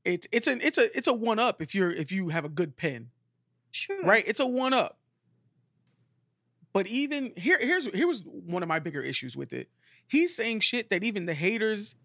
It's 0.05 0.29
it's 0.31 0.47
an 0.47 0.61
it's 0.63 0.79
a 0.79 0.97
it's 0.97 1.09
a 1.09 1.13
one 1.13 1.41
up 1.41 1.61
if 1.61 1.75
you're 1.75 1.91
if 1.91 2.13
you 2.13 2.29
have 2.29 2.45
a 2.45 2.49
good 2.49 2.77
pen. 2.77 3.11
Sure. 3.73 4.03
right? 4.05 4.25
It's 4.27 4.41
a 4.41 4.47
one 4.47 4.73
up. 4.73 4.99
But 6.73 6.87
even 6.87 7.33
here, 7.37 7.59
here's 7.59 7.87
here 7.87 8.07
was 8.07 8.23
one 8.25 8.63
of 8.63 8.69
my 8.69 8.79
bigger 8.79 9.01
issues 9.01 9.37
with 9.37 9.53
it. 9.53 9.69
He's 10.07 10.35
saying 10.35 10.61
shit 10.61 10.91
that 10.91 11.03
even 11.03 11.27
the 11.27 11.35
haters. 11.35 11.97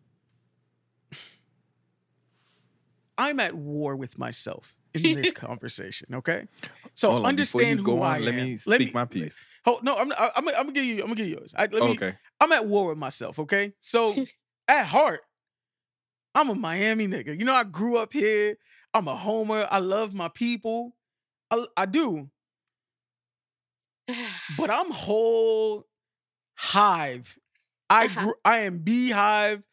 I'm 3.17 3.39
at 3.39 3.53
war 3.53 3.95
with 3.95 4.17
myself 4.17 4.77
in 4.93 5.21
this 5.21 5.31
conversation. 5.33 6.15
Okay, 6.15 6.47
so 6.93 7.11
Hold 7.11 7.25
on, 7.27 7.35
before 7.35 7.61
you 7.61 7.67
understand 7.67 7.85
go 7.85 7.97
who 7.97 8.01
on, 8.01 8.15
I 8.15 8.19
let 8.19 8.33
am. 8.33 8.45
me 8.45 8.57
speak 8.57 8.93
my 8.93 9.05
piece. 9.05 9.45
Hold, 9.65 9.83
no, 9.83 9.95
I'm, 9.95 10.11
I'm, 10.13 10.31
I'm 10.35 10.45
gonna 10.45 10.71
give 10.71 10.85
you. 10.85 10.95
I'm 10.95 11.01
gonna 11.01 11.15
give 11.15 11.27
you 11.27 11.35
yours. 11.35 11.53
I, 11.55 11.63
let 11.63 11.83
me, 11.83 11.91
okay. 11.91 12.15
I'm 12.39 12.51
at 12.51 12.65
war 12.65 12.87
with 12.89 12.97
myself, 12.97 13.37
okay? 13.39 13.73
So 13.79 14.25
at 14.67 14.87
heart, 14.87 15.21
I'm 16.35 16.49
a 16.49 16.55
Miami 16.55 17.07
nigga. 17.07 17.37
You 17.37 17.45
know, 17.45 17.53
I 17.53 17.63
grew 17.63 17.97
up 17.97 18.13
here. 18.13 18.57
I'm 18.93 19.07
a 19.07 19.15
homer. 19.15 19.67
I 19.69 19.79
love 19.79 20.13
my 20.13 20.29
people. 20.29 20.95
I, 21.49 21.65
I 21.77 21.85
do. 21.85 22.29
But 24.57 24.69
I'm 24.71 24.91
whole 24.91 25.87
hive. 26.57 27.37
I 27.89 28.05
Uh-huh. 28.05 28.23
grew, 28.23 28.33
I 28.45 28.59
am 28.59 28.79
beehive 28.79 29.67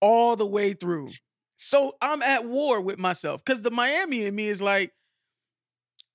all 0.00 0.36
the 0.36 0.46
way 0.46 0.72
through. 0.74 1.12
So 1.56 1.96
I'm 2.00 2.22
at 2.22 2.44
war 2.44 2.80
with 2.80 2.98
myself 2.98 3.44
because 3.44 3.62
the 3.62 3.70
Miami 3.70 4.24
in 4.24 4.34
me 4.34 4.48
is 4.48 4.62
like 4.62 4.92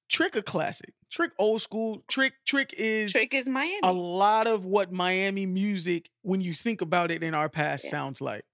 Trick 0.09 0.35
a 0.35 0.41
classic. 0.43 0.93
Trick 1.11 1.31
old 1.39 1.61
school. 1.61 2.03
Trick 2.07 2.33
Trick 2.45 2.73
is 2.77 3.11
Trick 3.11 3.33
is 3.33 3.47
Miami. 3.47 3.79
a 3.83 3.91
lot 3.91 4.47
of 4.47 4.63
what 4.65 4.91
Miami 4.91 5.45
music, 5.45 6.09
when 6.21 6.41
you 6.41 6.53
think 6.53 6.81
about 6.81 7.11
it 7.11 7.23
in 7.23 7.33
our 7.33 7.49
past, 7.49 7.83
Yeah. 7.85 7.91
sounds 7.91 8.21
like. 8.21 8.45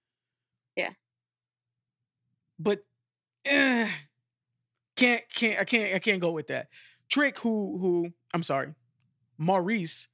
But 2.60 2.84
eh, 3.46 3.90
can't 4.96 5.24
can't 5.34 5.60
I 5.60 5.64
can't 5.64 5.96
I 5.96 6.00
can't 6.00 6.20
go 6.20 6.32
with 6.32 6.48
that. 6.48 6.68
Trick, 7.10 7.40
who 7.40 7.78
who 7.80 8.14
I'm 8.34 8.44
sorry, 8.44 8.76
Maurice, 9.38 10.10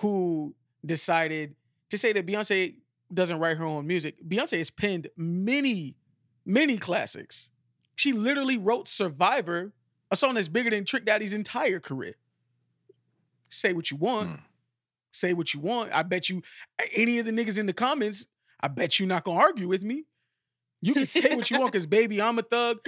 who 0.00 0.54
decided 0.86 1.56
to 1.90 1.98
say 1.98 2.12
that 2.12 2.26
Beyonce 2.26 2.76
doesn't 3.12 3.38
write 3.38 3.56
her 3.56 3.64
own 3.64 3.86
music. 3.86 4.16
Beyonce 4.26 4.58
has 4.58 4.70
penned 4.70 5.08
many, 5.16 5.96
many 6.44 6.78
classics. 6.78 7.50
She 7.96 8.12
literally 8.12 8.56
wrote 8.56 8.86
Survivor, 8.86 9.72
a 10.10 10.16
song 10.16 10.34
that's 10.34 10.48
bigger 10.48 10.70
than 10.70 10.84
Trick 10.84 11.04
Daddy's 11.04 11.32
entire 11.32 11.80
career. 11.80 12.14
Say 13.48 13.72
what 13.72 13.90
you 13.90 13.96
want. 13.96 14.30
Mm. 14.30 14.40
Say 15.12 15.32
what 15.32 15.52
you 15.52 15.60
want. 15.60 15.90
I 15.92 16.02
bet 16.02 16.28
you 16.28 16.42
any 16.94 17.18
of 17.18 17.26
the 17.26 17.32
niggas 17.32 17.58
in 17.58 17.66
the 17.66 17.72
comments, 17.72 18.26
I 18.60 18.68
bet 18.68 19.00
you 19.00 19.06
not 19.06 19.24
gonna 19.24 19.40
argue 19.40 19.68
with 19.68 19.82
me. 19.82 20.04
You 20.80 20.94
can 20.94 21.06
say 21.06 21.34
what 21.34 21.50
you 21.50 21.58
want 21.58 21.72
because 21.72 21.86
baby, 21.86 22.20
I'm 22.20 22.38
a 22.38 22.42
thug. 22.42 22.78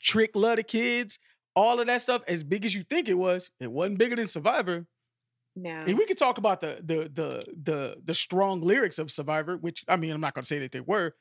Trick 0.00 0.34
love 0.34 0.56
the 0.56 0.62
kids. 0.62 1.18
All 1.56 1.80
of 1.80 1.86
that 1.88 2.00
stuff, 2.02 2.22
as 2.28 2.42
big 2.44 2.64
as 2.64 2.74
you 2.74 2.84
think 2.84 3.08
it 3.08 3.14
was, 3.14 3.50
it 3.60 3.70
wasn't 3.72 3.98
bigger 3.98 4.16
than 4.16 4.28
Survivor. 4.28 4.86
no. 5.56 5.70
And 5.86 5.98
we 5.98 6.06
could 6.06 6.18
talk 6.18 6.38
about 6.38 6.60
the 6.60 6.78
the 6.82 7.10
the 7.12 7.44
the 7.62 7.96
the 8.04 8.14
strong 8.14 8.60
lyrics 8.60 8.98
of 8.98 9.10
Survivor, 9.10 9.56
which 9.56 9.84
I 9.88 9.96
mean, 9.96 10.12
I'm 10.12 10.20
not 10.20 10.34
gonna 10.34 10.44
say 10.44 10.58
that 10.60 10.72
they 10.72 10.80
were, 10.80 11.14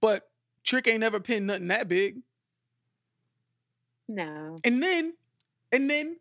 but 0.00 0.30
Trick 0.64 0.86
ain't 0.88 1.00
never 1.00 1.20
pinned 1.20 1.46
nothing 1.46 1.68
that 1.68 1.88
big. 1.88 2.18
no. 4.08 4.56
And 4.64 4.82
then, 4.82 5.14
and 5.72 5.88
then, 5.90 6.18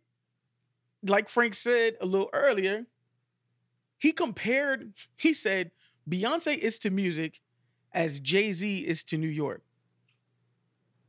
like 1.06 1.30
Frank 1.30 1.54
said 1.54 1.96
a 2.02 2.06
little 2.06 2.30
earlier, 2.34 2.86
he 3.98 4.12
compared, 4.12 4.94
he 5.18 5.34
said, 5.34 5.72
Beyonce 6.10 6.58
is 6.58 6.80
to 6.80 6.90
music 6.90 7.40
as 7.94 8.20
Jay-Z 8.20 8.80
is 8.80 9.04
to 9.06 9.18
New 9.18 9.28
York. 9.28 9.62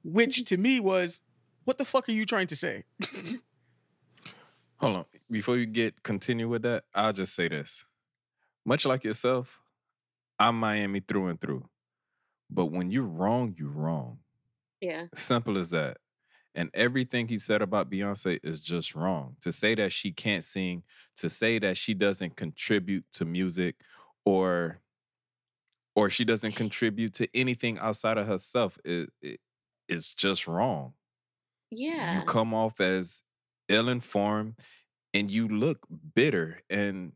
Which 0.03 0.37
mm-hmm. 0.37 0.45
to 0.45 0.57
me 0.57 0.81
was, 0.81 1.21
what 1.65 1.79
the 1.79 1.85
fuck 1.85 2.09
are 2.09 2.13
you 2.13 2.27
trying 2.27 2.47
to 2.49 2.57
say? 2.57 2.85
Hold 4.77 4.97
on. 4.97 5.05
Before 5.31 5.57
you 5.57 5.67
get 5.67 6.03
continue 6.03 6.49
with 6.49 6.63
that, 6.63 6.85
I'll 6.95 7.13
just 7.13 7.35
say 7.35 7.49
this. 7.49 7.87
Much 8.67 8.85
like 8.85 9.05
yourself, 9.05 9.61
I'm 10.39 10.59
Miami 10.59 11.01
through 11.01 11.29
and 11.29 11.41
through. 11.41 11.69
But 12.51 12.67
when 12.67 12.91
you're 12.91 13.03
wrong, 13.03 13.55
you're 13.59 13.71
wrong. 13.71 14.19
Yeah. 14.81 15.07
Simple 15.15 15.57
as 15.57 15.71
that. 15.71 15.99
And 16.55 16.71
everything 16.73 17.29
he 17.29 17.39
said 17.39 17.63
about 17.63 17.91
Beyonce 17.91 18.39
is 18.43 18.61
just 18.61 18.95
wrong. 18.95 19.37
To 19.41 19.51
say 19.51 19.75
that 19.75 19.93
she 19.93 20.13
can't 20.13 20.45
sing, 20.45 20.83
to 21.17 21.29
say 21.29 21.59
that 21.59 21.77
she 21.77 21.95
doesn't 21.95 22.37
contribute 22.37 23.05
to 23.13 23.25
music 23.25 23.77
or 24.25 24.81
or 25.97 26.11
she 26.11 26.25
doesn't 26.25 26.53
contribute 26.53 27.15
to 27.15 27.29
anything 27.35 27.79
outside 27.79 28.19
of 28.19 28.27
herself 28.27 28.79
is 28.85 29.09
it, 29.23 29.41
it's 29.89 30.13
just 30.15 30.47
wrong. 30.49 30.95
Yeah. 31.71 32.21
You 32.21 32.25
come 32.27 32.55
off 32.55 32.81
as 32.81 33.23
ill-informed 33.69 34.55
and 35.13 35.31
you 35.31 35.49
look 35.49 35.79
bitter 36.15 36.61
and 36.71 37.13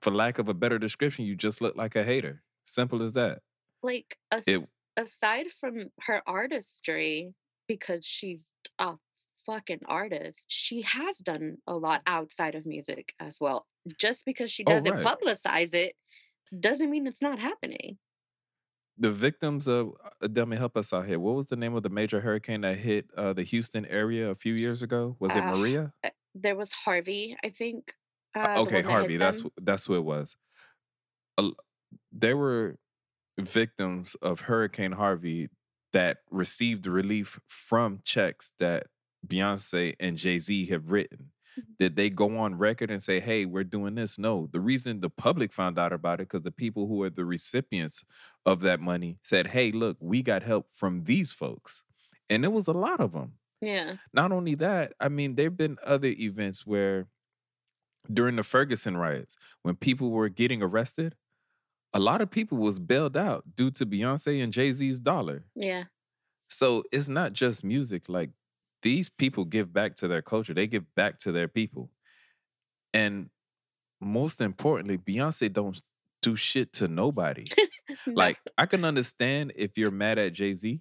for 0.00 0.10
lack 0.10 0.38
of 0.38 0.48
a 0.48 0.54
better 0.54 0.78
description, 0.78 1.24
you 1.24 1.34
just 1.36 1.60
look 1.60 1.76
like 1.76 1.96
a 1.96 2.04
hater. 2.04 2.42
Simple 2.66 3.02
as 3.02 3.12
that. 3.14 3.40
like 3.82 4.18
as- 4.32 4.44
It- 4.46 4.70
aside 4.96 5.52
from 5.52 5.90
her 6.02 6.22
artistry 6.26 7.34
because 7.68 8.04
she's 8.04 8.52
a 8.78 8.96
fucking 9.44 9.80
artist 9.86 10.46
she 10.48 10.80
has 10.82 11.18
done 11.18 11.58
a 11.68 11.76
lot 11.76 12.02
outside 12.06 12.54
of 12.56 12.66
music 12.66 13.14
as 13.20 13.38
well 13.40 13.66
just 14.00 14.24
because 14.24 14.50
she 14.50 14.64
Oh, 14.66 14.70
doesn't 14.72 14.92
right. 14.92 15.06
publicize 15.06 15.72
it 15.74 15.94
doesn't 16.58 16.90
mean 16.90 17.06
it's 17.06 17.22
not 17.22 17.38
happening 17.38 17.98
the 18.98 19.10
victims 19.10 19.68
of 19.68 19.92
uh, 20.22 20.26
Delmy, 20.26 20.56
help 20.56 20.76
us 20.76 20.92
out 20.92 21.06
here. 21.06 21.18
What 21.18 21.34
was 21.34 21.46
the 21.46 21.56
name 21.56 21.74
of 21.74 21.82
the 21.82 21.90
major 21.90 22.20
hurricane 22.20 22.62
that 22.62 22.78
hit 22.78 23.10
uh, 23.16 23.32
the 23.34 23.42
Houston 23.42 23.84
area 23.86 24.30
a 24.30 24.34
few 24.34 24.54
years 24.54 24.82
ago? 24.82 25.16
Was 25.18 25.36
it 25.36 25.42
Uh, 25.42 25.54
Maria? 25.54 25.92
there 26.38 26.54
was 26.56 26.70
harvey 26.70 27.34
i 27.42 27.48
think 27.48 27.94
Uh, 28.34 28.40
uh, 28.40 28.60
okay, 28.62 28.76
one 28.76 28.84
that 28.84 28.90
Harvey. 28.90 29.16
That's 29.16 29.42
that's 29.56 29.86
who 29.86 29.94
it 29.96 30.04
was. 30.04 30.36
There 32.12 32.36
were 32.36 32.78
victims 33.38 34.14
of 34.16 34.42
Hurricane 34.42 34.92
Harvey 34.92 35.48
that 35.92 36.18
received 36.30 36.86
relief 36.86 37.40
from 37.46 38.00
checks 38.04 38.52
that 38.58 38.88
Beyonce 39.26 39.94
and 39.98 40.16
Jay 40.16 40.38
Z 40.38 40.66
have 40.66 40.90
written. 40.90 41.32
Did 41.78 41.96
they 41.96 42.10
go 42.10 42.38
on 42.38 42.56
record 42.58 42.90
and 42.90 43.02
say, 43.02 43.20
"Hey, 43.20 43.44
we're 43.44 43.64
doing 43.64 43.94
this"? 43.94 44.18
No. 44.18 44.48
The 44.52 44.60
reason 44.60 45.00
the 45.00 45.10
public 45.10 45.52
found 45.52 45.78
out 45.78 45.92
about 45.92 46.20
it 46.20 46.28
because 46.28 46.42
the 46.42 46.50
people 46.52 46.86
who 46.86 47.02
are 47.02 47.10
the 47.10 47.24
recipients 47.24 48.04
of 48.44 48.60
that 48.60 48.80
money 48.80 49.18
said, 49.22 49.48
"Hey, 49.48 49.72
look, 49.72 49.96
we 50.00 50.22
got 50.22 50.42
help 50.42 50.70
from 50.72 51.04
these 51.04 51.32
folks," 51.32 51.82
and 52.30 52.44
it 52.44 52.52
was 52.52 52.66
a 52.66 52.72
lot 52.72 53.00
of 53.00 53.12
them 53.12 53.38
yeah 53.62 53.96
not 54.12 54.32
only 54.32 54.54
that, 54.56 54.92
I 55.00 55.08
mean, 55.08 55.34
there 55.34 55.46
have 55.46 55.56
been 55.56 55.78
other 55.84 56.08
events 56.08 56.66
where 56.66 57.08
during 58.12 58.36
the 58.36 58.42
Ferguson 58.42 58.96
riots, 58.96 59.36
when 59.62 59.76
people 59.76 60.10
were 60.10 60.28
getting 60.28 60.62
arrested, 60.62 61.16
a 61.94 62.00
lot 62.00 62.20
of 62.20 62.30
people 62.30 62.58
was 62.58 62.78
bailed 62.80 63.16
out 63.16 63.44
due 63.56 63.70
to 63.72 63.86
Beyonce 63.86 64.42
and 64.42 64.52
Jay-Z's 64.52 65.00
dollar. 65.00 65.46
yeah 65.54 65.84
So 66.48 66.84
it's 66.92 67.08
not 67.08 67.32
just 67.32 67.64
music. 67.64 68.08
Like 68.08 68.30
these 68.86 69.08
people 69.08 69.44
give 69.44 69.72
back 69.72 69.96
to 69.96 70.06
their 70.06 70.22
culture. 70.22 70.54
They 70.54 70.68
give 70.68 70.94
back 70.94 71.18
to 71.18 71.32
their 71.32 71.48
people. 71.48 71.90
And 72.94 73.30
most 74.00 74.40
importantly, 74.40 74.98
Beyonce 74.98 75.52
don't 75.52 75.80
do 76.22 76.36
shit 76.36 76.72
to 76.74 76.88
nobody. 76.88 77.44
No. 78.06 78.12
Like 78.14 78.38
I 78.58 78.66
can 78.66 78.84
understand 78.84 79.52
if 79.56 79.78
you're 79.78 79.90
mad 79.92 80.18
at 80.18 80.32
Jay 80.32 80.54
Z 80.54 80.80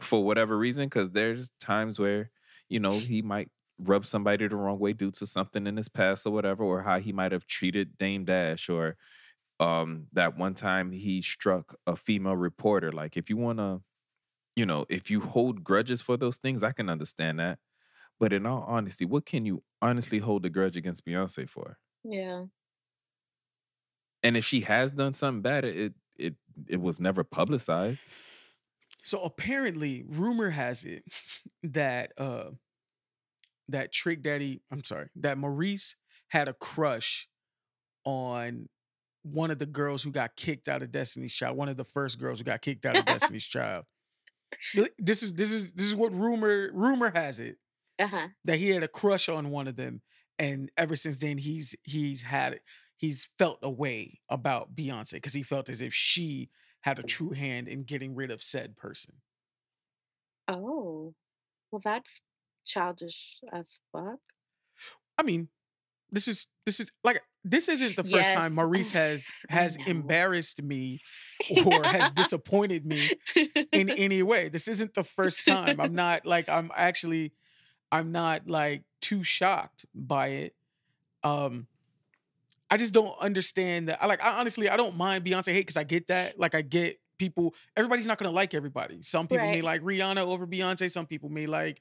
for 0.00 0.24
whatever 0.24 0.58
reason, 0.58 0.86
because 0.86 1.10
there's 1.12 1.50
times 1.60 1.98
where 1.98 2.30
you 2.68 2.80
know 2.80 2.92
he 2.92 3.22
might 3.22 3.50
rub 3.78 4.06
somebody 4.06 4.48
the 4.48 4.56
wrong 4.56 4.78
way 4.78 4.92
due 4.92 5.10
to 5.12 5.26
something 5.26 5.66
in 5.66 5.76
his 5.76 5.88
past 5.88 6.26
or 6.26 6.32
whatever, 6.32 6.64
or 6.64 6.82
how 6.82 6.98
he 6.98 7.12
might 7.12 7.32
have 7.32 7.46
treated 7.46 7.98
Dame 7.98 8.24
Dash, 8.24 8.68
or 8.68 8.96
um 9.60 10.06
that 10.12 10.36
one 10.36 10.54
time 10.54 10.92
he 10.92 11.22
struck 11.22 11.76
a 11.86 11.96
female 11.96 12.36
reporter. 12.36 12.92
Like 12.92 13.16
if 13.16 13.30
you 13.30 13.36
wanna, 13.36 13.80
you 14.56 14.66
know, 14.66 14.86
if 14.88 15.10
you 15.10 15.20
hold 15.20 15.64
grudges 15.64 16.02
for 16.02 16.16
those 16.16 16.38
things, 16.38 16.62
I 16.62 16.72
can 16.72 16.88
understand 16.88 17.38
that. 17.40 17.58
But 18.20 18.32
in 18.32 18.46
all 18.46 18.62
honesty, 18.64 19.04
what 19.06 19.26
can 19.26 19.46
you 19.46 19.64
honestly 19.82 20.18
hold 20.18 20.46
a 20.46 20.50
grudge 20.50 20.76
against 20.76 21.06
Beyonce 21.06 21.48
for? 21.48 21.78
yeah 22.04 22.46
And 24.22 24.36
if 24.36 24.44
she 24.44 24.60
has 24.62 24.92
done 24.92 25.12
something 25.12 25.42
bad, 25.42 25.64
it 25.64 25.94
it 26.16 26.34
it 26.66 26.80
was 26.80 27.00
never 27.00 27.24
publicized. 27.24 28.08
So 29.02 29.22
apparently, 29.22 30.04
rumor 30.06 30.50
has 30.50 30.84
it 30.84 31.04
that 31.62 32.12
uh 32.18 32.50
that 33.68 33.92
Trick 33.92 34.22
Daddy, 34.22 34.62
I'm 34.70 34.84
sorry, 34.84 35.08
that 35.16 35.38
Maurice 35.38 35.96
had 36.28 36.48
a 36.48 36.54
crush 36.54 37.28
on 38.04 38.68
one 39.22 39.50
of 39.50 39.58
the 39.58 39.66
girls 39.66 40.02
who 40.02 40.12
got 40.12 40.36
kicked 40.36 40.68
out 40.68 40.82
of 40.82 40.92
Destiny's 40.92 41.34
Child, 41.34 41.56
one 41.56 41.68
of 41.68 41.76
the 41.76 41.84
first 41.84 42.18
girls 42.18 42.40
who 42.40 42.44
got 42.44 42.62
kicked 42.62 42.86
out 42.86 42.96
of 42.96 43.06
Destiny's 43.08 43.44
Child. 43.44 43.86
This 44.98 45.22
is 45.22 45.32
this 45.34 45.52
is 45.52 45.72
this 45.72 45.86
is 45.86 45.96
what 45.96 46.12
rumor 46.12 46.70
rumor 46.72 47.10
has 47.14 47.38
it 47.38 47.58
uh-huh 47.98 48.28
that 48.44 48.58
he 48.58 48.70
had 48.70 48.82
a 48.82 48.88
crush 48.88 49.28
on 49.28 49.50
one 49.50 49.68
of 49.68 49.76
them, 49.76 50.02
and 50.38 50.70
ever 50.76 50.96
since 50.96 51.18
then 51.18 51.38
he's 51.38 51.74
he's 51.82 52.22
had 52.22 52.60
he's 52.96 53.28
felt 53.38 53.58
a 53.62 53.70
way 53.70 54.20
about 54.28 54.74
Beyonce 54.74 55.12
because 55.12 55.32
he 55.34 55.42
felt 55.42 55.68
as 55.68 55.80
if 55.80 55.94
she 55.94 56.50
had 56.82 56.98
a 56.98 57.02
true 57.02 57.30
hand 57.30 57.68
in 57.68 57.84
getting 57.84 58.14
rid 58.14 58.30
of 58.30 58.42
said 58.42 58.76
person. 58.76 59.14
oh 60.48 61.14
well 61.70 61.80
that's 61.84 62.20
childish 62.64 63.40
as 63.52 63.80
fuck 63.92 64.20
I 65.18 65.22
mean, 65.22 65.48
this 66.10 66.26
is 66.26 66.46
this 66.64 66.80
is 66.80 66.90
like 67.04 67.22
this 67.44 67.68
isn't 67.68 67.96
the 67.96 68.04
first 68.04 68.32
Yes. 68.32 68.34
time 68.34 68.54
Maurice 68.54 68.92
has 68.92 69.32
has 69.48 69.78
embarrassed 69.86 70.62
me 70.62 71.00
or 71.48 71.86
has 71.88 72.10
disappointed 72.10 72.84
me 72.86 73.12
in 73.72 73.90
any 73.96 74.22
way. 74.22 74.48
This 74.48 74.68
isn't 74.68 74.94
the 74.94 75.04
first 75.04 75.44
time. 75.46 75.80
I'm 75.80 75.94
not 75.94 76.26
like 76.26 76.48
I'm 76.48 76.70
actually 76.74 77.32
I'm 77.92 78.12
not 78.12 78.48
like 78.48 78.84
too 79.00 79.22
shocked 79.24 79.86
by 79.94 80.28
it. 80.28 80.54
Um 81.22 81.66
I 82.70 82.76
just 82.76 82.92
don't 82.92 83.16
understand 83.20 83.88
that. 83.88 84.02
I 84.02 84.06
like 84.06 84.22
I 84.22 84.38
honestly 84.38 84.68
I 84.68 84.76
don't 84.76 84.96
mind 84.96 85.24
Beyonce 85.24 85.52
hate 85.52 85.60
because 85.60 85.76
I 85.76 85.84
get 85.84 86.08
that. 86.08 86.38
Like 86.38 86.54
I 86.54 86.62
get 86.62 87.00
people, 87.18 87.54
everybody's 87.76 88.06
not 88.06 88.18
gonna 88.18 88.30
like 88.30 88.54
everybody. 88.54 89.02
Some 89.02 89.26
people 89.28 89.48
may 89.48 89.60
like 89.62 89.82
Rihanna 89.82 90.18
over 90.24 90.46
Beyonce, 90.46 90.90
some 90.90 91.06
people 91.06 91.28
may 91.28 91.46
like 91.46 91.80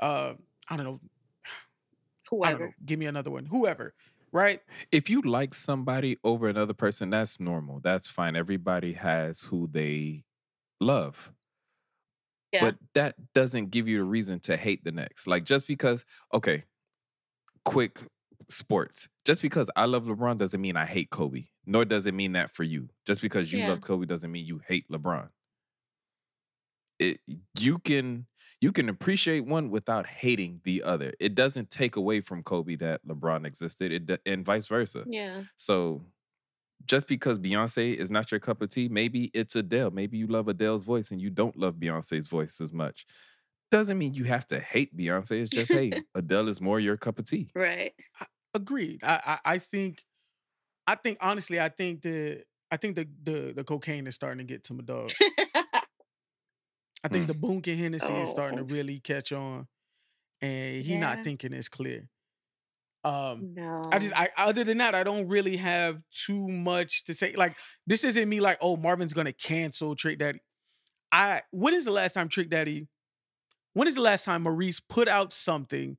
uh 0.00 0.34
I 0.68 0.76
don't 0.76 0.84
know, 0.84 1.00
I 2.42 2.50
don't 2.50 2.60
whoever 2.60 2.60
know, 2.60 2.74
give 2.84 2.98
me 2.98 3.06
another 3.06 3.30
one. 3.30 3.46
Whoever, 3.46 3.94
right? 4.34 4.60
If 4.92 5.08
you 5.08 5.22
like 5.22 5.54
somebody 5.54 6.18
over 6.24 6.48
another 6.48 6.74
person, 6.74 7.08
that's 7.10 7.40
normal. 7.40 7.80
That's 7.80 8.08
fine. 8.08 8.36
Everybody 8.36 8.94
has 8.94 9.42
who 9.42 9.68
they 9.72 10.24
love. 10.80 11.32
Yeah. 12.52 12.60
But 12.62 12.76
that 12.94 13.32
doesn't 13.34 13.70
give 13.70 13.88
you 13.88 14.00
a 14.02 14.04
reason 14.04 14.40
to 14.40 14.56
hate 14.56 14.84
the 14.84 14.92
next. 14.92 15.26
Like 15.26 15.44
just 15.44 15.66
because, 15.66 16.04
okay, 16.32 16.64
quick 17.64 18.00
sports. 18.48 19.08
Just 19.24 19.42
because 19.42 19.70
I 19.76 19.86
love 19.86 20.04
LeBron 20.04 20.38
doesn't 20.38 20.60
mean 20.60 20.76
I 20.76 20.86
hate 20.86 21.10
Kobe. 21.10 21.44
Nor 21.66 21.84
does 21.84 22.06
it 22.06 22.14
mean 22.14 22.32
that 22.32 22.50
for 22.54 22.62
you. 22.64 22.90
Just 23.06 23.22
because 23.22 23.52
you 23.52 23.60
Yeah. 23.60 23.70
love 23.70 23.80
Kobe 23.80 24.06
doesn't 24.06 24.30
mean 24.30 24.46
you 24.46 24.60
hate 24.66 24.88
LeBron. 24.90 25.30
It 26.98 27.20
you 27.58 27.78
can 27.78 28.26
you 28.64 28.72
can 28.72 28.88
appreciate 28.88 29.44
one 29.44 29.68
without 29.68 30.06
hating 30.06 30.62
the 30.64 30.82
other. 30.82 31.12
It 31.20 31.34
doesn't 31.34 31.68
take 31.68 31.96
away 31.96 32.22
from 32.22 32.42
Kobe 32.42 32.76
that 32.76 33.06
LeBron 33.06 33.44
existed, 33.44 34.10
it, 34.10 34.22
and 34.24 34.42
vice 34.42 34.64
versa. 34.64 35.04
Yeah. 35.06 35.42
So 35.56 36.00
just 36.86 37.06
because 37.06 37.38
Beyonce 37.38 37.94
is 37.94 38.10
not 38.10 38.32
your 38.32 38.40
cup 38.40 38.62
of 38.62 38.70
tea, 38.70 38.88
maybe 38.88 39.30
it's 39.34 39.54
Adele. 39.54 39.90
Maybe 39.90 40.16
you 40.16 40.26
love 40.26 40.48
Adele's 40.48 40.82
voice 40.82 41.10
and 41.10 41.20
you 41.20 41.28
don't 41.28 41.54
love 41.58 41.74
Beyonce's 41.74 42.26
voice 42.26 42.58
as 42.58 42.72
much. 42.72 43.04
Doesn't 43.70 43.98
mean 43.98 44.14
you 44.14 44.24
have 44.24 44.46
to 44.46 44.60
hate 44.60 44.96
Beyonce. 44.96 45.42
It's 45.42 45.50
just, 45.50 45.70
hey, 45.70 46.00
Adele 46.14 46.48
is 46.48 46.58
more 46.58 46.80
your 46.80 46.96
cup 46.96 47.18
of 47.18 47.26
tea. 47.26 47.50
Right. 47.54 47.92
Agreed. 48.54 49.04
I, 49.04 49.20
I 49.26 49.38
I 49.44 49.58
think 49.58 50.02
I 50.86 50.94
think 50.94 51.18
honestly, 51.20 51.60
I 51.60 51.68
think 51.68 52.00
the 52.00 52.44
I 52.70 52.78
think 52.78 52.96
the 52.96 53.06
the 53.22 53.52
the 53.54 53.64
cocaine 53.64 54.06
is 54.06 54.14
starting 54.14 54.38
to 54.38 54.44
get 54.44 54.64
to 54.64 54.72
my 54.72 54.84
dog. 54.84 55.10
I 57.04 57.08
think 57.08 57.24
Hmm. 57.24 57.28
the 57.28 57.34
Boonk 57.34 57.68
and 57.68 57.78
Hennessy 57.78 58.12
is 58.14 58.30
starting 58.30 58.56
to 58.58 58.64
Oh. 58.64 58.66
really 58.66 58.98
catch 59.00 59.30
on, 59.32 59.68
and 60.40 60.82
he 60.84 60.94
Yeah. 60.94 61.00
not 61.00 61.22
thinking 61.24 61.52
it's 61.52 61.68
clear. 61.68 62.08
Um, 63.04 63.52
no. 63.54 63.82
I 63.92 63.98
just 63.98 64.16
I 64.18 64.30
other 64.38 64.64
than 64.64 64.78
that, 64.78 64.94
I 64.94 65.02
don't 65.02 65.28
really 65.28 65.58
have 65.58 66.02
too 66.10 66.48
much 66.48 67.04
to 67.04 67.14
say. 67.14 67.34
Like 67.34 67.56
this 67.86 68.02
isn't 68.04 68.28
me 68.28 68.40
like, 68.40 68.56
oh, 68.62 68.76
Marvin's 68.76 69.12
gonna 69.12 69.32
cancel 69.34 69.94
Trick 69.94 70.18
Daddy. 70.18 70.40
I 71.12 71.42
when 71.50 71.74
is 71.74 71.84
the 71.84 71.90
last 71.90 72.14
time 72.14 72.28
Trick 72.30 72.48
Daddy? 72.48 72.88
When 73.74 73.86
is 73.88 73.94
the 73.94 74.00
last 74.00 74.24
time 74.24 74.42
Maurice 74.44 74.80
put 74.80 75.06
out 75.08 75.34
something 75.34 75.98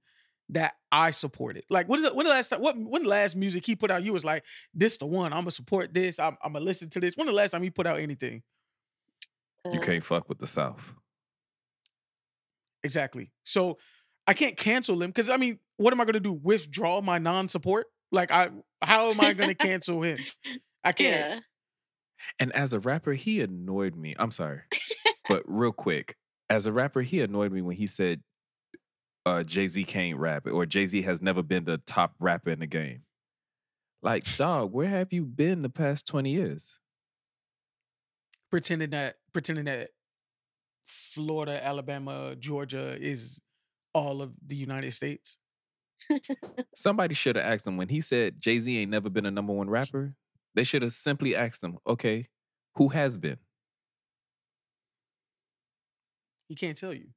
that 0.49 0.73
I 0.91 1.11
supported? 1.11 1.65
Like 1.69 1.87
what 1.87 1.99
is 1.99 2.05
it? 2.05 2.15
When 2.15 2.25
the 2.25 2.31
last 2.31 2.49
time? 2.49 2.61
What 2.61 2.75
when 2.75 3.03
the 3.03 3.09
last 3.09 3.35
music 3.35 3.67
he 3.67 3.75
put 3.75 3.91
out? 3.91 4.03
You 4.03 4.11
was 4.11 4.25
like, 4.25 4.43
this 4.73 4.97
the 4.97 5.05
one. 5.05 5.31
I'm 5.31 5.41
gonna 5.41 5.51
support 5.51 5.93
this. 5.93 6.17
I'm, 6.17 6.37
I'm 6.43 6.53
gonna 6.53 6.65
listen 6.65 6.89
to 6.91 6.99
this. 6.99 7.15
When 7.15 7.27
the 7.27 7.33
last 7.33 7.51
time 7.51 7.61
he 7.61 7.69
put 7.69 7.85
out 7.85 7.99
anything? 7.99 8.41
You 9.71 9.79
Uh, 9.79 9.83
can't 9.83 10.03
fuck 10.03 10.29
with 10.29 10.39
the 10.39 10.47
South. 10.47 10.93
Exactly. 12.83 13.31
So 13.43 13.77
I 14.27 14.33
can't 14.33 14.57
cancel 14.57 15.01
him 15.01 15.09
because 15.09 15.29
I 15.29 15.37
mean, 15.37 15.59
what 15.77 15.93
am 15.93 16.01
I 16.01 16.05
gonna 16.05 16.19
do? 16.19 16.33
Withdraw 16.33 17.01
my 17.01 17.17
non-support? 17.17 17.87
Like 18.11 18.31
I 18.31 18.49
how 18.81 19.09
am 19.11 19.19
I 19.21 19.33
gonna 19.33 19.55
cancel 19.55 20.01
him? 20.03 20.19
I 20.83 20.91
can't. 20.91 21.15
Yeah. 21.15 21.39
And 22.39 22.51
as 22.53 22.73
a 22.73 22.79
rapper, 22.79 23.13
he 23.13 23.41
annoyed 23.41 23.95
me. 23.95 24.15
I'm 24.17 24.31
sorry. 24.31 24.61
but 25.27 25.43
real 25.45 25.71
quick, 25.71 26.15
as 26.49 26.65
a 26.65 26.71
rapper, 26.71 27.01
he 27.01 27.21
annoyed 27.21 27.51
me 27.51 27.61
when 27.61 27.75
he 27.75 27.87
said 27.87 28.21
uh, 29.25 29.43
Jay 29.43 29.67
Z 29.67 29.83
can't 29.85 30.17
rap 30.17 30.45
or 30.47 30.65
Jay 30.65 30.85
Z 30.87 31.01
has 31.03 31.21
never 31.21 31.41
been 31.43 31.65
the 31.65 31.77
top 31.79 32.13
rapper 32.19 32.51
in 32.51 32.59
the 32.59 32.67
game. 32.67 33.01
Like, 34.03 34.37
dog, 34.37 34.71
where 34.71 34.87
have 34.89 35.11
you 35.11 35.25
been 35.25 35.63
the 35.63 35.69
past 35.69 36.05
20 36.05 36.29
years? 36.31 36.79
Pretending 38.51 38.91
that 38.91 39.15
pretending 39.35 39.65
that 39.65 39.89
Florida, 40.85 41.61
Alabama, 41.61 42.37
Georgia 42.37 42.95
is 42.97 43.41
all 43.93 44.21
of 44.21 44.31
the 44.47 44.55
United 44.55 44.93
States. 44.93 45.37
Somebody 46.73 47.13
should 47.15 47.35
have 47.35 47.43
asked 47.43 47.67
him 47.67 47.75
when 47.75 47.89
he 47.89 47.99
said 47.99 48.39
Jay 48.39 48.59
Z 48.59 48.77
ain't 48.77 48.91
never 48.91 49.09
been 49.09 49.25
a 49.25 49.31
number 49.31 49.51
one 49.51 49.69
rapper. 49.69 50.15
They 50.53 50.63
should 50.63 50.83
have 50.83 50.93
simply 50.93 51.35
asked 51.35 51.61
him, 51.61 51.79
okay, 51.85 52.27
who 52.75 52.87
has 52.89 53.17
been? 53.17 53.35
He 56.47 56.55
can't 56.55 56.77
tell 56.77 56.93
you. 56.93 57.07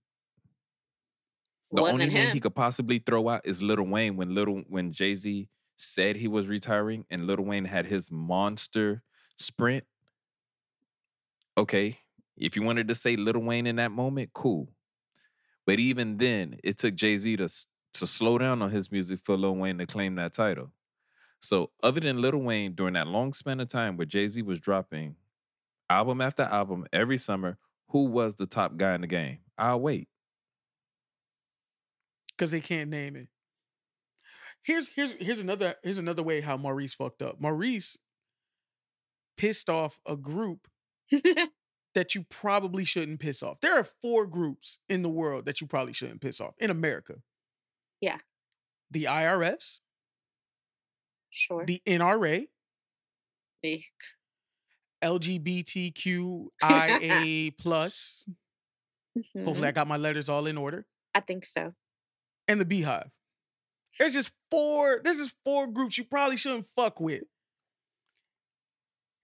The 1.71 1.83
Wasn't 1.83 2.03
only 2.03 2.13
name 2.13 2.33
he 2.33 2.41
could 2.41 2.57
possibly 2.57 2.99
throw 2.99 3.29
out 3.29 3.43
is 3.45 3.63
Little 3.63 3.87
Wayne 3.87 4.17
when 4.17 4.35
Little 4.35 4.65
when 4.69 4.91
Jay 4.91 5.15
Z 5.15 5.49
said 5.77 6.17
he 6.17 6.27
was 6.27 6.49
retiring 6.49 7.05
and 7.11 7.29
Little 7.29 7.45
Wayne 7.45 7.67
had 7.67 7.87
his 7.87 8.11
monster 8.11 9.05
sprint. 9.37 9.85
Okay, 11.57 11.99
if 12.40 12.57
you 12.57 12.62
wanted 12.62 12.88
to 12.88 12.94
say 12.94 13.16
Little 13.16 13.42
Wayne 13.42 13.66
in 13.66 13.77
that 13.77 13.90
moment, 13.90 14.31
cool. 14.33 14.68
But 15.66 15.79
even 15.79 16.18
then, 16.18 16.59
it 16.64 16.79
took 16.79 16.94
Jay 16.94 17.16
Z 17.16 17.37
to 17.37 17.48
to 17.94 18.07
slow 18.07 18.38
down 18.38 18.62
on 18.62 18.70
his 18.70 18.92
music 18.92 19.20
for 19.24 19.37
Lil 19.37 19.57
Wayne 19.57 19.79
to 19.79 19.87
claim 19.87 20.14
that 20.14 20.33
title. 20.33 20.72
So, 21.40 21.70
other 21.83 22.01
than 22.01 22.20
Little 22.20 22.42
Wayne, 22.42 22.74
during 22.74 22.94
that 22.94 23.09
long 23.09 23.33
span 23.33 23.61
of 23.61 23.68
time 23.68 23.96
where 23.96 24.07
Jay 24.07 24.29
Z 24.29 24.42
was 24.42 24.61
dropping 24.61 25.16
album 25.90 26.20
after 26.20 26.42
album 26.42 26.87
every 26.92 27.18
summer, 27.18 27.59
who 27.88 28.05
was 28.05 28.37
the 28.37 28.46
top 28.46 28.77
guy 28.77 28.94
in 28.94 29.01
the 29.01 29.07
game? 29.07 29.38
I'll 29.57 29.81
wait. 29.81 30.09
Because 32.29 32.51
they 32.51 32.61
can't 32.61 32.90
name 32.90 33.16
it. 33.16 33.29
Here's 34.62 34.88
here's 34.88 35.12
here's 35.12 35.40
another 35.40 35.74
here's 35.83 35.98
another 35.98 36.22
way 36.22 36.40
how 36.40 36.57
Maurice 36.57 36.94
fucked 36.94 37.22
up. 37.22 37.40
Maurice 37.40 37.98
pissed 39.37 39.70
off 39.70 40.01
a 40.07 40.16
group 40.16 40.68
that 41.99 42.15
you 42.15 42.23
probably 42.31 42.85
shouldn't 42.85 43.19
piss 43.19 43.43
off. 43.43 43.61
There 43.61 43.77
are 43.77 43.83
four 43.83 44.25
groups 44.25 44.79
in 44.89 45.03
the 45.03 45.09
world 45.09 45.47
that 45.47 45.61
you 45.61 45.67
probably 45.67 45.93
shouldn't 45.93 46.21
piss 46.21 46.41
off 46.41 46.55
in 46.59 46.71
America. 46.71 47.17
Yeah. 48.01 48.19
The 48.93 49.07
IRS, 49.07 49.81
sure. 51.29 51.67
the 51.67 51.83
NRA, 51.85 52.47
Eh, 53.65 53.79
LGBTQIA 55.03 56.47
plus. 57.59 58.29
Hopefully, 59.37 59.67
I 59.67 59.73
got 59.73 59.89
my 59.89 59.97
letters 59.97 60.29
all 60.29 60.47
in 60.47 60.57
order. 60.57 60.87
I 61.17 61.19
think 61.19 61.45
so. 61.47 61.75
And 62.47 62.61
the 62.61 62.65
Beehive. 62.65 63.11
There's 63.99 64.13
just 64.13 64.31
four. 64.53 65.01
There's 65.03 65.17
just 65.19 65.35
four 65.45 65.67
groups 65.67 65.99
you 65.99 66.05
probably 66.05 66.37
shouldn't 66.37 66.67
fuck 66.77 67.01
with. 67.01 67.25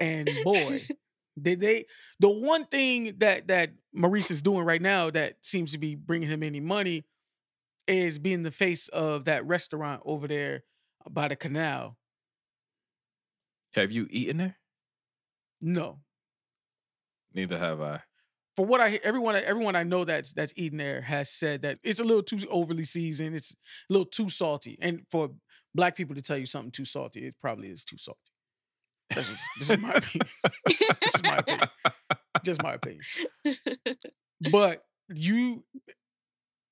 And 0.00 0.28
boy, 0.42 0.88
did 1.40 1.60
they. 1.60 1.86
The 2.20 2.30
one 2.30 2.66
thing 2.66 3.14
that 3.18 3.48
that 3.48 3.72
Maurice 3.92 4.30
is 4.30 4.42
doing 4.42 4.64
right 4.64 4.82
now 4.82 5.10
that 5.10 5.36
seems 5.42 5.72
to 5.72 5.78
be 5.78 5.94
bringing 5.94 6.28
him 6.28 6.42
any 6.42 6.60
money 6.60 7.04
is 7.86 8.18
being 8.18 8.42
the 8.42 8.50
face 8.50 8.88
of 8.88 9.24
that 9.26 9.44
restaurant 9.46 10.02
over 10.04 10.26
there 10.28 10.64
by 11.10 11.28
the 11.28 11.36
canal. 11.36 11.96
Have 13.74 13.92
you 13.92 14.06
eaten 14.10 14.38
there? 14.38 14.56
No, 15.60 16.00
Neither 17.34 17.58
have 17.58 17.80
I. 17.82 18.02
for 18.56 18.64
what 18.64 18.80
I 18.80 19.00
everyone 19.02 19.36
everyone 19.36 19.74
I 19.76 19.82
know 19.82 20.04
that's 20.04 20.32
that's 20.32 20.52
eaten 20.56 20.78
there 20.78 21.00
has 21.02 21.30
said 21.30 21.62
that 21.62 21.78
it's 21.82 22.00
a 22.00 22.04
little 22.04 22.22
too 22.22 22.38
overly 22.48 22.84
seasoned. 22.84 23.34
It's 23.34 23.52
a 23.52 23.92
little 23.92 24.06
too 24.06 24.30
salty, 24.30 24.78
and 24.80 25.02
for 25.10 25.30
black 25.74 25.96
people 25.96 26.14
to 26.14 26.22
tell 26.22 26.36
you 26.38 26.46
something 26.46 26.70
too 26.70 26.84
salty, 26.84 27.26
it 27.26 27.34
probably 27.40 27.68
is 27.68 27.84
too 27.84 27.98
salty. 27.98 28.20
That's 29.10 29.28
just, 29.28 29.44
this 29.58 29.70
is 29.70 29.78
my 29.78 29.92
opinion. 29.92 30.28
this 31.00 31.14
is 31.14 31.22
my 31.22 31.36
opinion. 31.36 31.68
Just 32.44 32.62
my 32.62 32.74
opinion. 32.74 33.02
But 34.50 34.84
you, 35.14 35.64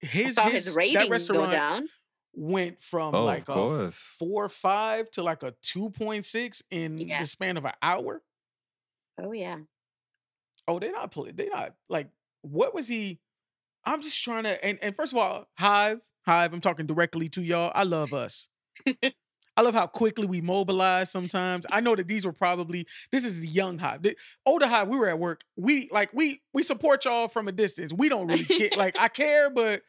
his 0.01 0.35
saw 0.37 0.45
his, 0.45 0.64
his 0.64 0.75
that 0.75 0.77
ratings 0.77 1.05
go 1.05 1.11
restaurant 1.11 1.53
down. 1.53 1.88
went 2.35 2.81
from 2.83 3.14
Oh, 3.14 3.25
like 3.25 3.49
a 3.49 3.53
course. 3.55 3.99
four 4.18 4.49
five 4.49 5.11
to 5.12 5.23
like 5.23 5.42
a 5.42 5.55
two 5.62 5.90
point 5.90 6.25
six 6.25 6.62
in 6.71 6.99
Yeah. 6.99 7.21
the 7.21 7.27
span 7.27 7.57
of 7.57 7.64
an 7.64 7.73
hour. 7.83 8.23
Oh 9.23 9.33
yeah. 9.33 9.59
Oh, 10.66 10.79
they're 10.79 10.92
not 10.92 11.11
play. 11.11 11.33
They 11.33 11.49
not 11.49 11.75
like. 11.88 12.09
What 12.42 12.75
was 12.75 12.88
he? 12.88 13.21
I'm 13.85 14.01
just 14.03 14.23
trying 14.23 14.45
to. 14.45 14.64
And 14.64 14.79
and 14.83 14.97
first 14.97 15.12
of 15.12 15.18
all, 15.18 15.47
Hive, 15.59 16.01
Hive. 16.27 16.53
I'm 16.53 16.61
talking 16.61 16.87
directly 16.87 17.29
to 17.31 17.42
y'all. 17.42 17.71
I 17.75 17.85
love 17.85 18.12
us. 18.12 18.49
I 19.57 19.62
love 19.62 19.75
how 19.75 19.87
quickly 19.87 20.27
we 20.27 20.41
mobilize. 20.41 21.11
Sometimes 21.11 21.67
I 21.71 21.81
know 21.81 21.95
that 21.95 22.09
these 22.09 22.25
were 22.25 22.33
probably 22.33 22.87
this 23.11 23.25
is 23.25 23.41
the 23.41 23.47
young 23.47 23.79
Hive. 23.79 24.03
The 24.03 24.17
older 24.47 24.67
Hive, 24.67 24.88
we 24.88 24.97
were 24.97 25.09
at 25.09 25.19
work. 25.19 25.43
We 25.57 25.88
like 25.93 26.12
we 26.15 26.41
we 26.53 26.62
support 26.62 27.05
y'all 27.05 27.29
from 27.29 27.49
a 27.49 27.53
distance. 27.53 27.93
We 27.93 28.09
don't 28.09 28.27
really 28.27 28.45
care. 28.45 28.71
like 28.77 28.97
I 28.99 29.09
care, 29.09 29.51
but 29.51 29.83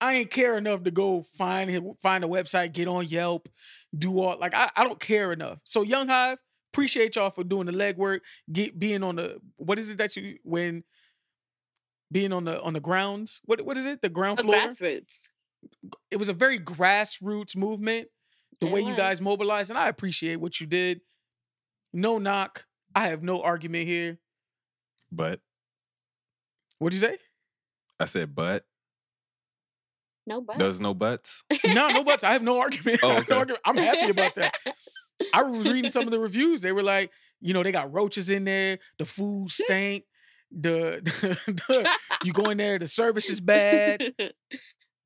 I 0.00 0.16
ain't 0.16 0.30
care 0.30 0.58
enough 0.58 0.82
to 0.82 0.90
go 0.90 1.22
find 1.22 1.70
him, 1.70 1.94
find 2.02 2.24
a 2.24 2.26
website, 2.26 2.72
get 2.72 2.88
on 2.88 3.06
Yelp, 3.06 3.48
do 3.96 4.20
all 4.20 4.38
like 4.38 4.54
I, 4.54 4.70
I 4.76 4.84
don't 4.84 5.00
care 5.00 5.32
enough. 5.32 5.60
So 5.64 5.82
Young 5.82 6.08
Hive, 6.08 6.38
appreciate 6.72 7.16
y'all 7.16 7.30
for 7.30 7.44
doing 7.44 7.66
the 7.66 7.72
legwork, 7.72 8.20
get 8.52 8.78
being 8.78 9.02
on 9.02 9.16
the 9.16 9.38
what 9.56 9.78
is 9.78 9.88
it 9.88 9.96
that 9.98 10.14
you 10.14 10.36
when 10.42 10.84
being 12.12 12.32
on 12.34 12.44
the 12.44 12.60
on 12.60 12.74
the 12.74 12.80
grounds? 12.80 13.40
What 13.46 13.62
what 13.62 13.78
is 13.78 13.86
it? 13.86 14.02
The 14.02 14.10
ground 14.10 14.38
The 14.38 14.42
floor? 14.42 14.56
grassroots. 14.56 15.28
It 16.10 16.16
was 16.16 16.28
a 16.28 16.34
very 16.34 16.58
grassroots 16.58 17.56
movement. 17.56 18.08
The 18.60 18.66
It 18.66 18.72
way 18.72 18.80
you 18.82 18.94
guys 18.96 19.20
mobilized, 19.20 19.70
and 19.70 19.78
I 19.78 19.88
appreciate 19.88 20.36
what 20.36 20.60
you 20.60 20.66
did. 20.66 21.00
No 21.92 22.18
knock. 22.18 22.64
I 22.94 23.08
have 23.08 23.22
no 23.22 23.42
argument 23.42 23.86
here. 23.86 24.18
But 25.10 25.40
What'd 26.78 26.94
you 27.00 27.06
say? 27.08 27.18
I 28.00 28.04
said, 28.06 28.34
but 28.34 28.64
No 30.26 30.40
but. 30.40 30.58
there's 30.58 30.80
no 30.80 30.92
buts. 30.94 31.44
no, 31.64 31.88
no 31.88 32.02
buts. 32.04 32.24
I 32.24 32.32
have 32.32 32.42
no 32.42 32.60
argument. 32.60 33.00
Oh, 33.02 33.12
okay. 33.18 33.26
no 33.30 33.38
argument. 33.38 33.60
I'm 33.64 33.76
happy 33.76 34.10
about 34.10 34.34
that. 34.36 34.54
I 35.32 35.42
was 35.42 35.68
reading 35.68 35.90
some 35.90 36.04
of 36.04 36.10
the 36.10 36.18
reviews. 36.18 36.62
They 36.62 36.72
were 36.72 36.82
like, 36.82 37.10
you 37.40 37.54
know, 37.54 37.62
they 37.62 37.72
got 37.72 37.92
roaches 37.92 38.30
in 38.30 38.44
there. 38.44 38.78
The 38.98 39.04
food 39.04 39.50
stank. 39.50 40.04
The, 40.50 41.00
the- 41.46 41.88
you 42.24 42.32
go 42.32 42.44
in 42.50 42.58
there, 42.58 42.78
the 42.78 42.86
service 42.86 43.28
is 43.28 43.40
bad. 43.40 44.02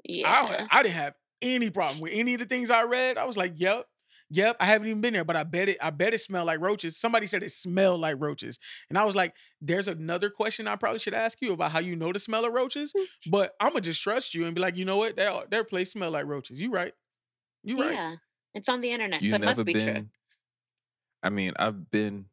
yeah. 0.04 0.28
I, 0.70 0.78
I 0.78 0.82
didn't 0.82 0.94
have 0.94 1.14
any 1.42 1.70
problem 1.70 2.00
with 2.00 2.12
any 2.14 2.34
of 2.34 2.40
the 2.40 2.46
things 2.46 2.70
I 2.70 2.84
read. 2.84 3.18
I 3.18 3.24
was 3.24 3.36
like, 3.36 3.52
yep, 3.56 3.86
yep. 4.30 4.56
I 4.60 4.66
haven't 4.66 4.88
even 4.88 5.00
been 5.00 5.14
there, 5.14 5.24
but 5.24 5.36
I 5.36 5.44
bet 5.44 5.68
it. 5.68 5.78
I 5.80 5.90
bet 5.90 6.14
it 6.14 6.18
smelled 6.18 6.46
like 6.46 6.60
roaches. 6.60 6.96
Somebody 6.98 7.26
said 7.26 7.42
it 7.42 7.52
smelled 7.52 8.00
like 8.00 8.16
roaches, 8.18 8.58
and 8.88 8.98
I 8.98 9.04
was 9.04 9.14
like, 9.14 9.34
there's 9.60 9.88
another 9.88 10.30
question 10.30 10.66
I 10.68 10.76
probably 10.76 10.98
should 10.98 11.14
ask 11.14 11.40
you 11.40 11.52
about 11.52 11.72
how 11.72 11.78
you 11.80 11.96
know 11.96 12.12
the 12.12 12.18
smell 12.18 12.44
of 12.44 12.52
roaches. 12.52 12.94
Mm. 12.94 13.06
But 13.26 13.52
I'm 13.60 13.70
gonna 13.70 13.80
just 13.82 14.02
trust 14.02 14.34
you 14.34 14.44
and 14.46 14.54
be 14.54 14.60
like, 14.60 14.76
you 14.76 14.84
know 14.84 14.96
what? 14.96 15.16
Their 15.16 15.42
their 15.50 15.64
place 15.64 15.92
smell 15.92 16.10
like 16.10 16.26
roaches. 16.26 16.60
You 16.60 16.70
right. 16.70 16.92
You 17.62 17.78
right. 17.80 17.92
Yeah. 17.92 18.16
It's 18.54 18.68
on 18.68 18.80
the 18.80 18.90
internet, 18.92 19.22
You 19.22 19.30
so 19.30 19.36
it 19.36 19.40
never 19.40 19.42
must 19.42 19.64
be 19.64 19.74
true. 19.74 19.94
been. 19.94 20.10
I 21.22 21.30
mean, 21.30 21.52
I've 21.58 21.90
been 21.90 22.26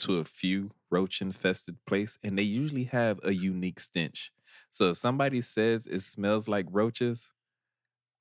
to 0.00 0.18
a 0.18 0.24
few 0.24 0.72
roach 0.90 1.20
infested 1.22 1.78
place, 1.86 2.18
and 2.24 2.38
they 2.38 2.42
usually 2.42 2.84
have 2.84 3.20
a 3.24 3.32
unique 3.32 3.80
stench. 3.80 4.32
So 4.70 4.90
if 4.90 4.98
somebody 4.98 5.40
says 5.40 5.86
it 5.86 6.00
smells 6.00 6.48
like 6.48 6.66
roaches, 6.70 7.32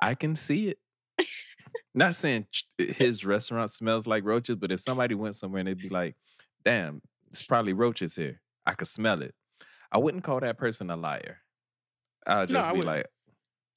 I 0.01 0.15
can 0.15 0.35
see 0.35 0.69
it. 0.69 0.79
Not 1.93 2.15
saying 2.15 2.47
eh, 2.79 2.93
his 2.93 3.23
restaurant 3.25 3.71
smells 3.71 4.05
like 4.07 4.23
roaches, 4.25 4.55
but 4.57 4.71
if 4.71 4.81
somebody 4.81 5.15
went 5.15 5.35
somewhere 5.35 5.59
and 5.59 5.67
they'd 5.67 5.77
be 5.77 5.89
like, 5.89 6.15
"Damn, 6.63 7.01
it's 7.29 7.41
probably 7.43 7.73
roaches 7.73 8.15
here," 8.15 8.41
I 8.65 8.73
could 8.73 8.87
smell 8.87 9.21
it. 9.21 9.33
I 9.91 9.97
wouldn't 9.97 10.23
call 10.23 10.39
that 10.41 10.57
person 10.57 10.89
a 10.89 10.97
liar. 10.97 11.39
I'd 12.27 12.49
No, 12.49 12.59
just 12.59 12.69
I 12.69 12.73
be 12.73 12.79
wouldn't. 12.79 12.97
like, 12.97 13.05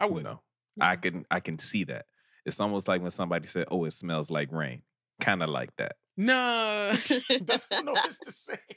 I 0.00 0.06
would. 0.06 0.24
know, 0.24 0.42
mm. 0.80 0.84
I 0.84 0.96
can 0.96 1.26
I 1.30 1.40
can 1.40 1.58
see 1.58 1.84
that. 1.84 2.06
It's 2.44 2.60
almost 2.60 2.88
like 2.88 3.02
when 3.02 3.10
somebody 3.10 3.46
said, 3.46 3.66
"Oh, 3.70 3.84
it 3.84 3.92
smells 3.92 4.30
like 4.30 4.50
rain," 4.52 4.82
kind 5.20 5.42
of 5.42 5.50
like 5.50 5.70
that. 5.76 5.96
No, 6.20 6.92
that's 7.46 7.66
I 7.70 7.76
don't 7.76 7.84
know 7.86 7.94
if 7.94 8.04
it's 8.06 8.18
the 8.18 8.32
same. 8.32 8.58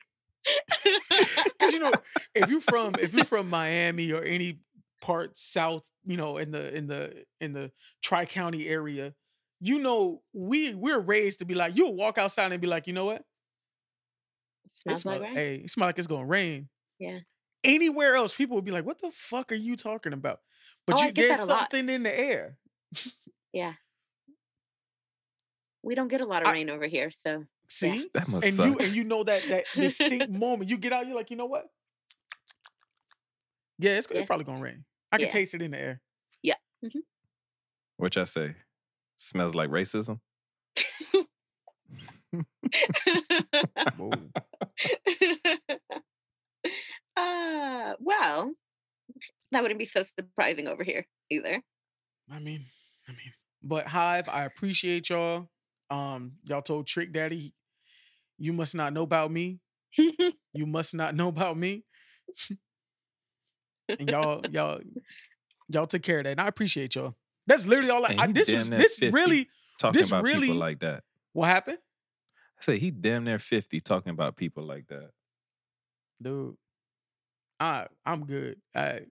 Because 1.45 1.73
you 1.73 1.79
know, 1.79 1.91
if 2.35 2.49
you're 2.49 2.61
from 2.61 2.93
if 2.99 3.13
you're 3.13 3.25
from 3.25 3.49
Miami 3.49 4.11
or 4.11 4.21
any 4.23 4.59
part 5.01 5.37
south, 5.37 5.83
you 6.05 6.15
know, 6.17 6.37
in 6.37 6.51
the 6.51 6.73
in 6.75 6.87
the 6.87 7.25
in 7.39 7.53
the 7.53 7.71
tri 8.01 8.25
county 8.25 8.67
area, 8.67 9.13
you 9.59 9.79
know, 9.79 10.21
we 10.33 10.73
we're 10.73 10.99
raised 10.99 11.39
to 11.39 11.45
be 11.45 11.55
like, 11.55 11.75
you'll 11.75 11.95
walk 11.95 12.17
outside 12.17 12.51
and 12.51 12.61
be 12.61 12.67
like, 12.67 12.87
you 12.87 12.93
know 12.93 13.05
what? 13.05 13.17
It 14.65 14.71
Smells 14.71 15.01
smell, 15.01 15.15
like 15.15 15.23
rain. 15.23 15.33
Hey, 15.35 15.55
it 15.55 15.69
smell 15.71 15.87
like 15.87 15.97
it's 15.97 16.07
gonna 16.07 16.25
rain. 16.25 16.69
Yeah. 16.99 17.19
Anywhere 17.63 18.15
else, 18.15 18.33
people 18.33 18.55
would 18.55 18.65
be 18.65 18.71
like, 18.71 18.85
what 18.85 18.99
the 19.01 19.11
fuck 19.13 19.51
are 19.51 19.55
you 19.55 19.75
talking 19.75 20.13
about? 20.13 20.39
But 20.87 20.97
Oh, 20.99 21.03
you 21.05 21.11
get 21.11 21.27
there's 21.27 21.39
that 21.39 21.47
lot. 21.47 21.71
something 21.71 21.89
in 21.93 22.03
the 22.03 22.19
air. 22.19 22.57
Yeah. 23.53 23.73
We 25.83 25.95
don't 25.95 26.07
get 26.07 26.21
a 26.21 26.25
lot 26.25 26.41
of 26.43 26.47
I- 26.47 26.53
rain 26.53 26.69
over 26.69 26.85
here, 26.87 27.11
so 27.11 27.45
See? 27.67 28.09
That 28.13 28.27
must 28.27 28.45
And 28.45 28.55
suck. 28.55 28.65
you 28.67 28.77
and 28.79 28.93
you 28.95 29.03
know 29.03 29.23
that 29.23 29.43
that 29.49 29.63
distinct 29.75 30.29
moment. 30.31 30.69
You 30.69 30.77
get 30.77 30.91
out, 30.91 31.07
you're 31.07 31.15
like, 31.15 31.29
you 31.31 31.37
know 31.37 31.45
what? 31.45 31.67
Yeah, 33.79 33.91
it's, 33.91 34.07
Yeah. 34.11 34.17
it's 34.19 34.27
probably 34.27 34.43
gonna 34.45 34.61
rain. 34.61 34.83
I 35.11 35.17
can 35.17 35.25
Yeah. 35.25 35.31
taste 35.31 35.53
it 35.53 35.61
in 35.61 35.71
the 35.71 35.79
air. 35.79 36.01
Yeah. 36.41 36.55
What 37.97 38.15
y'all 38.15 38.25
say? 38.25 38.55
Smells 39.17 39.55
like 39.55 39.69
racism. 39.69 40.19
Whoa. 43.97 44.11
uh, 47.17 47.93
well, 47.99 48.51
that 49.51 49.61
wouldn't 49.61 49.79
be 49.79 49.85
so 49.85 50.03
surprising 50.03 50.67
over 50.67 50.83
here 50.83 51.05
either. 51.29 51.61
I 52.31 52.39
mean, 52.39 52.65
I 53.07 53.11
mean, 53.11 53.33
but 53.61 53.87
Hive, 53.87 54.29
I 54.29 54.45
appreciate 54.45 55.09
y'all. 55.09 55.49
Um, 55.89 56.33
y'all 56.43 56.61
told 56.61 56.87
Trick 56.87 57.11
Daddy, 57.11 57.53
you 58.37 58.53
must 58.53 58.75
not 58.75 58.93
know 58.93 59.03
about 59.03 59.31
me. 59.31 59.59
You 60.53 60.65
must 60.65 60.93
not 60.93 61.15
know 61.15 61.29
about 61.29 61.57
me. 61.57 61.85
and 63.99 64.09
y'all, 64.09 64.43
y'all, 64.51 64.79
y'all 65.69 65.87
took 65.87 66.01
care 66.03 66.19
of 66.19 66.23
that. 66.25 66.31
And 66.31 66.41
I 66.41 66.47
appreciate 66.47 66.95
y'all. 66.95 67.15
That's 67.47 67.65
literally 67.65 67.89
all 67.89 68.05
I, 68.05 68.15
I 68.17 68.27
this 68.27 68.47
damn 68.47 68.57
was 68.59 68.69
this 68.69 68.97
50. 68.99 69.11
really 69.15 69.49
Talking 69.79 69.99
This 69.99 70.07
about 70.09 70.23
really- 70.23 70.41
people 70.47 70.55
like 70.57 70.79
that. 70.79 71.03
what 71.33 71.47
happened? 71.47 71.79
I 72.59 72.63
say 72.63 72.77
he 72.77 72.91
damn 72.91 73.23
near 73.23 73.39
50 73.39 73.79
talking 73.81 74.11
about 74.11 74.35
people 74.35 74.63
like 74.63 74.85
that. 74.87 75.09
dude. 76.21 76.55
I 77.59 77.87
I'm 78.05 78.25
good. 78.25 78.57
I 78.75 79.01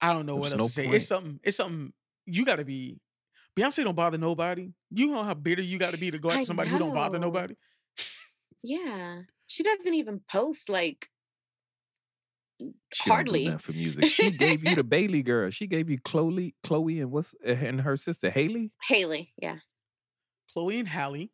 I 0.00 0.12
don't 0.12 0.26
know 0.26 0.36
what 0.36 0.52
else 0.52 0.58
no 0.58 0.66
to 0.66 0.70
say. 0.72 0.82
point. 0.84 0.94
It's 0.96 1.06
something. 1.06 1.40
It's 1.42 1.56
something. 1.56 1.92
You 2.26 2.44
got 2.44 2.56
to 2.56 2.64
be. 2.64 2.98
Beyonce 3.56 3.84
don't 3.84 3.94
bother 3.94 4.18
nobody. 4.18 4.70
You 4.90 5.08
know 5.08 5.22
how 5.22 5.34
bitter 5.34 5.62
you 5.62 5.78
got 5.78 5.92
to 5.92 5.98
be 5.98 6.10
to 6.10 6.18
go 6.18 6.30
I 6.30 6.34
after 6.34 6.46
somebody 6.46 6.70
who 6.70 6.78
don't 6.78 6.94
bother 6.94 7.18
nobody. 7.18 7.54
Yeah. 8.64 9.22
She 9.48 9.62
doesn't 9.64 9.92
even 9.94 10.20
post 10.30 10.68
like 10.68 11.08
She 12.92 13.08
Hardly. 13.10 13.44
don't 13.46 13.60
for 13.60 13.72
music. 13.72 14.04
She 14.06 14.30
gave 14.46 14.66
you 14.66 14.74
the 14.74 14.84
Bailey 14.84 15.22
girl. 15.22 15.50
She 15.50 15.66
gave 15.66 15.88
you 15.90 15.98
Chloe, 15.98 16.54
Chloe, 16.62 17.00
and 17.00 17.10
what's 17.10 17.34
uh, 17.46 17.50
and 17.52 17.80
her 17.82 17.96
sister 17.96 18.30
Haley. 18.30 18.72
Haley. 18.88 19.32
Yeah. 19.40 19.56
Chloe 20.52 20.78
and 20.78 20.88
Halle, 20.88 21.30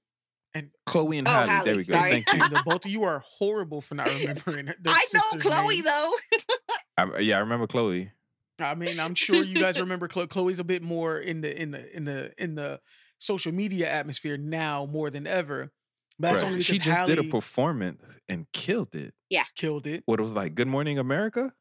and 0.55 0.71
Chloe 0.87 1.19
and 1.19 1.27
Oh, 1.27 1.31
Halle. 1.33 1.65
There 1.65 1.77
we 1.77 1.85
go. 1.85 1.95
sorry. 1.95 2.11
Thank 2.25 2.33
you. 2.33 2.49
the 2.49 2.63
both 2.65 2.85
of 2.85 2.91
you 2.91 3.03
are 3.05 3.23
horrible 3.39 3.81
for 3.81 3.95
not 3.97 4.07
remembering 4.21 4.67
the 4.67 4.75
I 4.91 5.05
know 5.15 5.39
Chloe 5.41 5.77
name. 5.77 5.85
though. 5.85 6.13
I, 6.97 7.19
yeah, 7.19 7.37
I 7.37 7.41
remember 7.41 7.67
Chloe. 7.67 8.13
I 8.61 8.75
mean, 8.75 8.99
I'm 8.99 9.15
sure 9.15 9.43
you 9.43 9.55
guys 9.61 9.79
remember 9.79 10.09
Chloe. 10.09 10.27
Chloe's 10.27 10.59
a 10.61 10.65
bit 10.65 10.83
more 10.83 11.19
in 11.19 11.41
the 11.43 11.61
in 11.61 11.71
the 11.73 11.97
in 11.97 12.05
the 12.05 12.33
in 12.39 12.55
the 12.57 12.81
social 13.19 13.53
media 13.53 13.89
atmosphere 13.91 14.37
now 14.37 14.87
more 14.87 15.11
than 15.11 15.27
ever. 15.27 15.73
But 16.19 16.31
that's 16.33 16.43
Right. 16.43 16.49
only 16.51 16.63
She 16.63 16.79
just 16.79 17.07
did 17.07 17.19
a 17.19 17.25
performance 17.25 18.03
and 18.29 18.47
killed 18.53 18.95
it. 18.95 19.15
Yeah, 19.31 19.45
killed 19.55 19.87
it. 19.87 20.03
What 20.07 20.19
it 20.19 20.23
was 20.23 20.35
like, 20.35 20.55
Good 20.55 20.69
Morning 20.69 20.99
America. 20.99 21.53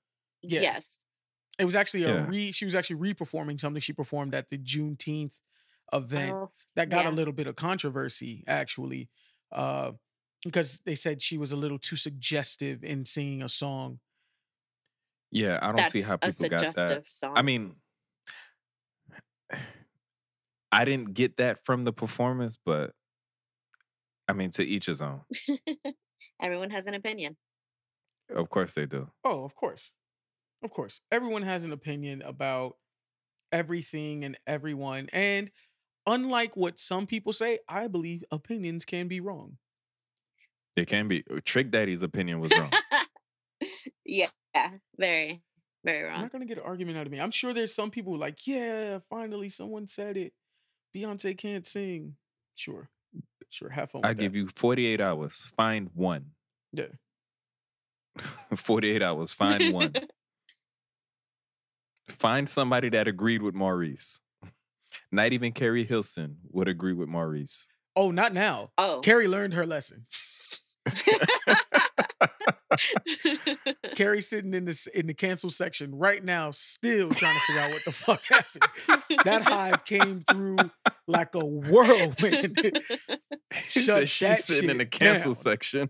Yeah. 0.42 0.62
Yes. 0.62 0.98
It 1.60 1.66
was 1.66 1.76
actually 1.76 2.04
a 2.04 2.14
Yeah. 2.16 2.28
re. 2.28 2.52
She 2.52 2.66
was 2.66 2.76
actually 2.76 2.98
re-performing 2.98 3.58
something 3.58 3.82
she 3.82 3.94
performed 3.94 4.34
at 4.36 4.50
the 4.50 4.58
Juneteenth 4.58 5.42
event 5.94 6.32
Oh, 6.34 6.52
that 6.76 6.90
got 6.90 7.06
yeah. 7.06 7.12
a 7.12 7.14
little 7.14 7.34
bit 7.34 7.48
of 7.48 7.56
controversy 7.56 8.44
actually, 8.48 9.10
uh, 9.52 9.94
because 10.44 10.80
they 10.86 10.96
said 10.96 11.22
she 11.22 11.38
was 11.38 11.52
a 11.52 11.56
little 11.56 11.80
too 11.80 11.96
suggestive 11.96 12.84
in 12.84 13.06
singing 13.06 13.42
a 13.42 13.50
song. 13.50 14.00
Yeah, 15.32 15.60
I 15.62 15.68
don't 15.68 15.76
that's 15.78 15.92
see 15.92 16.02
how 16.02 16.18
a 16.22 16.32
people 16.32 16.48
got 16.50 16.74
that. 16.76 17.08
song. 17.08 17.34
I 17.36 17.42
mean, 17.42 17.76
I 20.72 20.86
didn't 20.86 21.14
get 21.14 21.38
that 21.38 21.64
from 21.66 21.84
the 21.84 21.94
performance, 21.94 22.58
but 22.64 22.94
I 24.28 24.34
mean, 24.34 24.52
to 24.52 24.64
each 24.64 24.88
his 24.88 25.02
own. 25.02 25.22
everyone 26.42 26.70
has 26.72 26.86
an 26.86 26.94
opinion. 26.94 27.38
Of 28.34 28.50
course 28.50 28.74
they 28.74 28.86
do. 28.86 29.10
Oh, 29.24 29.44
of 29.44 29.56
course, 29.56 29.92
of 30.64 30.70
course. 30.70 31.00
Everyone 31.12 31.44
has 31.44 31.64
an 31.64 31.72
opinion 31.72 32.22
about 32.22 32.76
everything 33.52 34.26
and 34.26 34.38
everyone, 34.46 35.10
and 35.14 35.50
unlike 36.06 36.58
what 36.58 36.80
some 36.80 37.08
people 37.08 37.34
say, 37.34 37.60
I 37.70 37.88
believe 37.88 38.24
opinions 38.32 38.86
can 38.86 39.08
be 39.08 39.20
wrong. 39.20 39.58
It 40.76 40.88
can 40.88 41.08
be. 41.08 41.24
uh, 41.32 41.40
Trick 41.44 41.72
Daddy's 41.72 42.04
opinion 42.04 42.40
was 42.40 42.52
wrong. 42.52 42.72
yeah. 44.06 44.28
Very, 44.98 45.42
very 45.84 46.04
wrong. 46.04 46.16
I'm 46.16 46.22
not 46.22 46.32
gonna 46.32 46.46
get 46.46 46.58
an 46.58 46.64
argument 46.66 46.98
out 46.98 47.06
of 47.06 47.12
me. 47.12 47.20
I'm 47.20 47.32
sure 47.32 47.54
there's 47.54 47.74
some 47.74 47.92
people 47.92 48.12
who 48.12 48.18
are 48.18 48.22
like, 48.22 48.46
yeah, 48.48 49.00
finally 49.10 49.50
someone 49.50 49.88
said 49.88 50.18
it. 50.18 50.34
Beyonce 50.96 51.38
can't 51.38 51.66
sing. 51.66 52.16
Sure, 52.56 52.90
sure. 53.50 53.70
Have 53.70 53.92
fun. 53.92 54.02
I 54.04 54.10
with 54.10 54.20
give 54.20 54.34
that. 54.34 54.40
you 54.40 54.48
48 54.48 55.02
hours. 55.02 55.52
Find 55.56 55.90
one. 55.94 56.32
Yeah. 56.74 56.88
48 58.56 59.04
hours. 59.04 59.32
Find 59.32 59.74
one. 59.74 59.94
Find 62.10 62.50
somebody 62.50 62.90
that 62.90 63.08
agreed 63.08 63.42
with 63.42 63.54
Maurice. 63.54 64.22
Not 65.12 65.34
even 65.34 65.52
Keri 65.52 65.84
Hilson 65.84 66.38
would 66.50 66.68
agree 66.68 66.94
with 66.94 67.10
Maurice. 67.10 67.68
Oh, 67.96 68.12
not 68.12 68.34
now. 68.34 68.72
Oh. 68.78 69.02
Carrie 69.04 69.28
learned 69.28 69.56
her 69.56 69.66
lesson. 69.66 70.06
Keri 73.96 74.22
sitting 74.22 74.54
in 74.54 74.66
this 74.66 74.88
in 74.88 75.08
the 75.08 75.14
cancel 75.14 75.50
section 75.50 75.96
right 75.96 76.24
now, 76.24 76.52
still 76.52 77.10
trying 77.10 77.36
to 77.36 77.42
figure 77.48 77.62
out 77.62 77.72
what 77.72 77.86
the 77.86 77.92
fuck 77.92 78.22
happened. 78.24 79.20
That 79.26 79.42
hive 79.44 79.86
came 79.86 80.24
through 80.30 80.58
like 81.08 81.36
a 81.36 81.46
whirlwind. 81.46 82.60
She 83.68 83.82
Shut 83.82 84.10
she's 84.10 84.44
sitting 84.44 84.70
in 84.70 84.78
the 84.78 84.86
cancel 84.86 85.34
down. 85.34 85.42
section. 85.42 85.90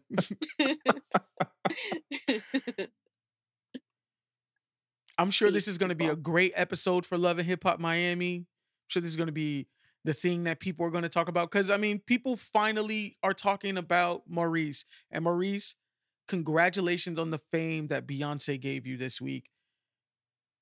I'm 5.17 5.31
sure 5.31 5.49
this 5.49 5.67
is 5.67 5.77
going 5.77 5.89
to 5.89 5.95
be 5.95 6.07
a 6.07 6.15
great 6.15 6.53
episode 6.55 7.05
for 7.05 7.17
Love 7.17 7.39
and 7.39 7.47
Hip 7.47 7.63
Hop 7.63 7.79
Miami. 7.79 8.35
I'm 8.35 8.45
sure 8.87 9.01
this 9.01 9.09
is 9.09 9.15
going 9.15 9.27
to 9.27 9.33
be 9.33 9.67
the 10.05 10.13
thing 10.13 10.43
that 10.45 10.59
people 10.59 10.85
are 10.85 10.89
going 10.91 11.03
to 11.03 11.09
talk 11.09 11.27
about 11.27 11.51
because 11.51 11.69
I 11.69 11.77
mean, 11.77 11.99
people 11.99 12.37
finally 12.37 13.17
are 13.23 13.33
talking 13.33 13.77
about 13.77 14.23
Maurice 14.27 14.85
and 15.11 15.23
Maurice. 15.23 15.75
Congratulations 16.27 17.17
on 17.19 17.31
the 17.31 17.37
fame 17.37 17.87
that 17.87 18.05
Beyonce 18.05 18.59
gave 18.59 18.85
you 18.85 18.97
this 18.97 19.21
week. 19.21 19.49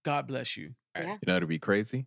God 0.03 0.27
bless 0.27 0.55
you. 0.55 0.75
Yeah. 0.95 1.13
You 1.13 1.17
know, 1.27 1.35
it'd 1.37 1.49
be 1.49 1.59
crazy 1.59 2.05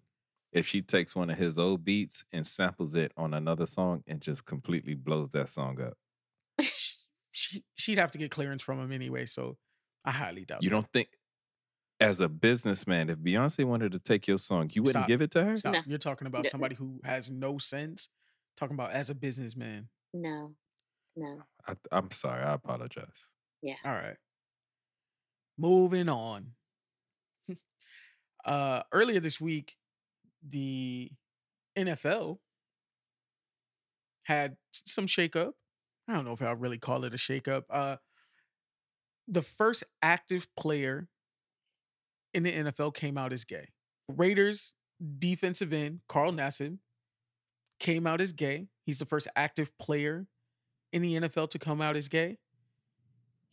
if 0.53 0.67
she 0.67 0.81
takes 0.81 1.15
one 1.15 1.31
of 1.31 1.37
his 1.37 1.59
old 1.59 1.85
beats 1.85 2.25
and 2.33 2.47
samples 2.47 2.95
it 2.95 3.13
on 3.17 3.35
another 3.35 3.67
song 3.67 4.03
and 4.07 4.21
just 4.21 4.45
completely 4.45 4.95
blows 4.95 5.31
that 5.31 5.49
song 5.49 5.81
up. 5.81 5.95
She, 6.61 6.95
she 7.31 7.65
she'd 7.75 7.99
have 7.99 8.11
to 8.13 8.19
get 8.19 8.31
clearance 8.31 8.63
from 8.63 8.81
him 8.81 8.93
anyway. 8.93 9.27
So 9.27 9.57
I 10.05 10.13
highly 10.13 10.45
doubt. 10.45 10.63
You 10.63 10.71
that. 10.71 10.75
don't 10.77 10.93
think, 10.93 11.09
as 12.01 12.21
a 12.21 12.29
businessman, 12.29 13.11
if 13.11 13.19
Beyonce 13.19 13.65
wanted 13.65 13.93
to 13.93 13.99
take 13.99 14.29
your 14.29 14.39
song, 14.39 14.71
you 14.73 14.83
wouldn't 14.83 15.03
Stop. 15.03 15.09
give 15.09 15.21
it 15.21 15.33
to 15.33 15.45
her? 15.45 15.57
Stop. 15.57 15.73
No. 15.75 15.81
You're 15.87 15.99
talking 15.99 16.29
about 16.29 16.47
somebody 16.47 16.77
who 16.77 17.01
has 17.05 17.29
no 17.29 17.59
sense. 17.59 18.09
Talking 18.57 18.75
about 18.75 18.93
as 18.93 19.11
a 19.11 19.15
businessman. 19.15 19.89
No, 20.15 20.53
no. 21.17 21.43
I, 21.67 21.75
I'm 21.93 22.11
sorry. 22.11 22.43
I 22.43 22.55
apologize. 22.55 23.31
All 23.85 23.93
right. 23.93 24.17
Moving 25.57 26.09
on. 26.09 26.53
uh 28.45 28.83
earlier 28.93 29.21
this 29.21 29.41
week, 29.41 29.77
the 30.47 31.11
NFL 31.77 32.39
had 34.25 34.57
some 34.73 35.07
shakeup. 35.07 35.53
I 36.07 36.15
don't 36.15 36.25
know 36.25 36.33
if 36.33 36.43
I'll 36.43 36.55
really 36.55 36.79
call 36.79 37.05
it 37.05 37.15
a 37.15 37.19
shakeup. 37.19 37.65
Uh 37.71 37.97
the 39.27 39.43
first 39.43 39.85
active 40.03 40.49
player 40.57 41.09
in 42.33 42.43
the 42.45 42.53
NFL 42.53 42.95
came 42.95 43.19
out 43.19 43.33
as 43.33 43.45
gay. 43.45 43.69
Raiders 44.09 44.73
defensive 45.19 45.73
end, 45.73 46.01
Carl 46.09 46.33
Nassib, 46.33 46.79
came 47.79 48.07
out 48.07 48.21
as 48.21 48.33
gay. 48.33 48.69
He's 48.85 48.99
the 48.99 49.07
first 49.07 49.29
active 49.37 49.77
player 49.79 50.27
in 50.93 51.03
the 51.03 51.21
NFL 51.21 51.51
to 51.51 51.59
come 51.59 51.81
out 51.81 51.97
as 51.97 52.09
gay 52.09 52.39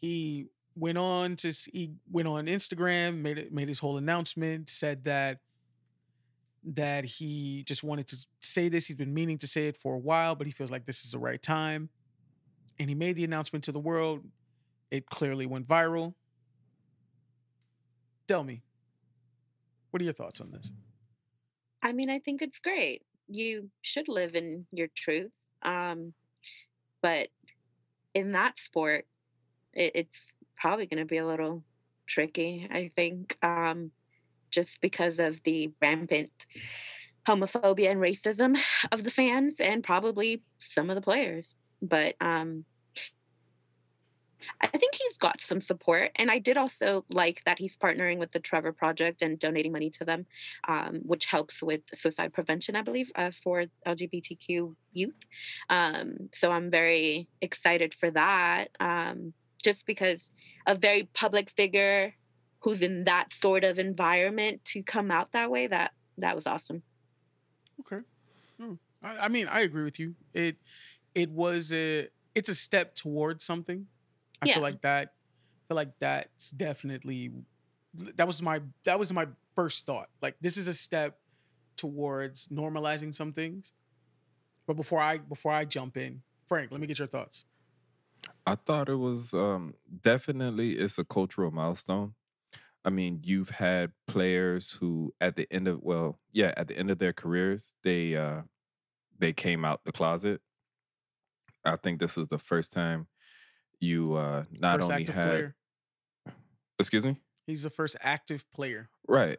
he 0.05 0.45
went 0.75 0.97
on 0.97 1.35
to 1.37 1.51
he 1.73 1.93
went 2.11 2.27
on 2.27 2.45
Instagram, 2.45 3.21
made 3.21 3.37
it 3.37 3.51
made 3.51 3.67
his 3.67 3.79
whole 3.79 3.97
announcement, 3.97 4.69
said 4.69 5.03
that 5.05 5.39
that 6.63 7.05
he 7.05 7.63
just 7.63 7.83
wanted 7.83 8.07
to 8.09 8.25
say 8.39 8.69
this. 8.69 8.85
He's 8.87 8.95
been 8.95 9.13
meaning 9.13 9.37
to 9.39 9.47
say 9.47 9.67
it 9.67 9.77
for 9.77 9.95
a 9.95 9.99
while, 9.99 10.35
but 10.35 10.47
he 10.47 10.53
feels 10.53 10.71
like 10.71 10.85
this 10.85 11.03
is 11.03 11.11
the 11.11 11.19
right 11.19 11.41
time. 11.41 11.89
And 12.79 12.89
he 12.89 12.95
made 12.95 13.15
the 13.15 13.23
announcement 13.23 13.63
to 13.65 13.71
the 13.71 13.79
world. 13.79 14.21
It 14.91 15.09
clearly 15.09 15.45
went 15.45 15.67
viral. 15.67 16.13
Tell 18.27 18.43
me, 18.43 18.61
what 19.91 20.01
are 20.01 20.03
your 20.03 20.13
thoughts 20.13 20.41
on 20.41 20.51
this? 20.51 20.71
I 21.81 21.93
mean, 21.93 22.09
I 22.09 22.19
think 22.19 22.41
it's 22.41 22.59
great. 22.59 23.03
You 23.27 23.69
should 23.81 24.07
live 24.07 24.35
in 24.35 24.65
your 24.71 24.87
truth. 24.95 25.31
Um, 25.61 26.13
but 27.01 27.29
in 28.15 28.31
that 28.31 28.57
sport, 28.57 29.05
it, 29.75 29.91
it's 29.95 30.33
probably 30.57 30.85
going 30.85 30.99
to 30.99 31.05
be 31.05 31.17
a 31.17 31.27
little 31.27 31.63
tricky, 32.07 32.67
I 32.71 32.91
think, 32.95 33.37
um, 33.41 33.91
just 34.51 34.81
because 34.81 35.19
of 35.19 35.41
the 35.43 35.71
rampant 35.81 36.45
homophobia 37.27 37.91
and 37.91 37.99
racism 37.99 38.57
of 38.91 39.03
the 39.03 39.09
fans 39.09 39.59
and 39.59 39.83
probably 39.83 40.43
some 40.59 40.89
of 40.89 40.95
the 40.95 41.01
players. 41.01 41.55
But 41.81 42.15
um, 42.21 42.65
I 44.61 44.67
think 44.67 44.95
he's 44.95 45.17
got 45.17 45.41
some 45.41 45.61
support. 45.61 46.11
And 46.15 46.29
I 46.29 46.39
did 46.39 46.57
also 46.57 47.05
like 47.11 47.43
that 47.45 47.59
he's 47.59 47.77
partnering 47.77 48.17
with 48.17 48.31
the 48.31 48.39
Trevor 48.39 48.71
Project 48.71 49.21
and 49.21 49.39
donating 49.39 49.71
money 49.71 49.89
to 49.91 50.05
them 50.05 50.25
um, 50.67 51.01
which 51.03 51.25
helps 51.25 51.61
with 51.61 51.81
suicide 51.93 52.33
prevention, 52.33 52.75
I 52.75 52.81
believe, 52.81 53.11
uh, 53.15 53.31
for 53.31 53.65
LGBTQ 53.87 54.75
youth. 54.93 55.19
Um, 55.69 56.29
so 56.33 56.51
I'm 56.51 56.69
very 56.69 57.27
excited 57.41 57.93
for 57.93 58.11
that, 58.11 58.69
um, 58.79 59.33
just 59.65 59.85
because 59.85 60.31
a 60.67 60.75
very 60.75 61.09
public 61.13 61.49
figure 61.49 62.13
who's 62.59 62.81
in 62.81 63.03
that 63.05 63.33
sort 63.33 63.63
of 63.63 63.77
environment 63.79 64.63
to 64.65 64.81
come 64.83 65.11
out 65.11 65.31
that 65.33 65.51
way 65.51 65.67
that 65.67 65.91
that 66.17 66.35
was 66.35 66.47
awesome. 66.47 66.83
Okay. 67.81 68.01
Hmm. 68.59 68.73
I, 69.03 69.25
I 69.25 69.27
mean, 69.27 69.47
I 69.47 69.61
agree 69.61 69.83
with 69.83 69.99
you. 69.99 70.15
It 70.33 70.57
it 71.13 71.29
was 71.31 71.73
a 71.73 72.07
it's 72.33 72.49
a 72.49 72.55
step 72.55 72.95
towards 72.95 73.43
something. 73.43 73.87
I 74.41 74.47
Yeah. 74.47 74.53
feel 74.55 74.63
like 74.63 74.81
that. 74.81 75.07
I 75.09 75.61
feel 75.67 75.75
like 75.75 75.99
that's 75.99 76.51
definitely 76.51 77.31
that 78.17 78.27
was 78.27 78.41
my 78.41 78.61
that 78.83 78.99
was 78.99 79.11
my 79.11 79.27
first 79.55 79.85
thought. 79.85 80.09
Like 80.21 80.35
this 80.41 80.57
is 80.57 80.67
a 80.67 80.73
step 80.73 81.19
towards 81.75 82.47
normalizing 82.47 83.13
some 83.13 83.33
things. 83.33 83.73
But 84.67 84.75
before 84.75 85.01
I 85.01 85.17
before 85.17 85.51
I 85.51 85.65
jump 85.65 85.97
in, 85.97 86.21
Frank, 86.47 86.71
let 86.71 86.79
me 86.81 86.87
get 86.87 86.99
your 86.99 87.07
thoughts. 87.07 87.45
I 88.45 88.55
thought 88.55 88.89
it 88.89 88.95
was 88.95 89.33
um, 89.33 89.73
definitely 90.01 90.73
it's 90.73 90.97
a 90.99 91.05
cultural 91.05 91.51
milestone. 91.51 92.13
I 92.83 92.91
mean, 92.91 93.21
you've 93.23 93.49
had 93.49 93.93
players 94.07 94.71
who 94.73 95.13
at 95.19 95.35
the 95.35 95.51
end 95.51 95.67
of 95.67 95.81
well, 95.81 96.19
yeah, 96.31 96.53
at 96.55 96.67
the 96.67 96.77
end 96.77 96.91
of 96.91 96.99
their 96.99 97.13
careers, 97.13 97.75
they 97.83 98.15
uh 98.15 98.43
they 99.17 99.33
came 99.33 99.65
out 99.65 99.85
the 99.85 99.91
closet. 99.91 100.41
I 101.63 101.75
think 101.77 101.99
this 101.99 102.17
is 102.17 102.27
the 102.27 102.37
first 102.37 102.71
time 102.71 103.07
you 103.79 104.15
uh 104.15 104.45
not 104.51 104.77
first 104.77 104.91
only 104.91 105.03
active 105.03 105.15
had 105.15 105.29
player. 105.29 105.55
excuse 106.79 107.05
me? 107.05 107.17
He's 107.45 107.63
the 107.63 107.69
first 107.69 107.95
active 108.01 108.49
player. 108.51 108.89
Right. 109.07 109.37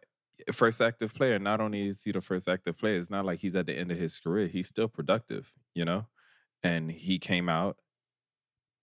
First 0.52 0.80
active 0.80 1.14
player. 1.14 1.38
Not 1.38 1.60
only 1.60 1.88
is 1.88 2.02
he 2.02 2.12
the 2.12 2.20
first 2.20 2.48
active 2.48 2.78
player, 2.78 2.98
it's 2.98 3.10
not 3.10 3.24
like 3.24 3.40
he's 3.40 3.56
at 3.56 3.66
the 3.66 3.76
end 3.76 3.90
of 3.90 3.98
his 3.98 4.18
career. 4.20 4.46
He's 4.46 4.68
still 4.68 4.88
productive, 4.88 5.52
you 5.74 5.84
know? 5.84 6.06
And 6.62 6.90
he 6.90 7.18
came 7.18 7.48
out. 7.48 7.78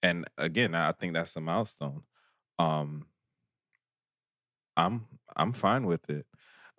And 0.04 0.26
again, 0.38 0.76
I 0.76 0.92
think 0.94 1.14
that's 1.16 1.38
a 1.38 1.42
milestone. 1.42 2.04
Um 2.60 3.08
I'm 4.78 5.08
I'm 5.36 5.54
fine 5.54 5.86
with 5.86 6.10
it. 6.10 6.26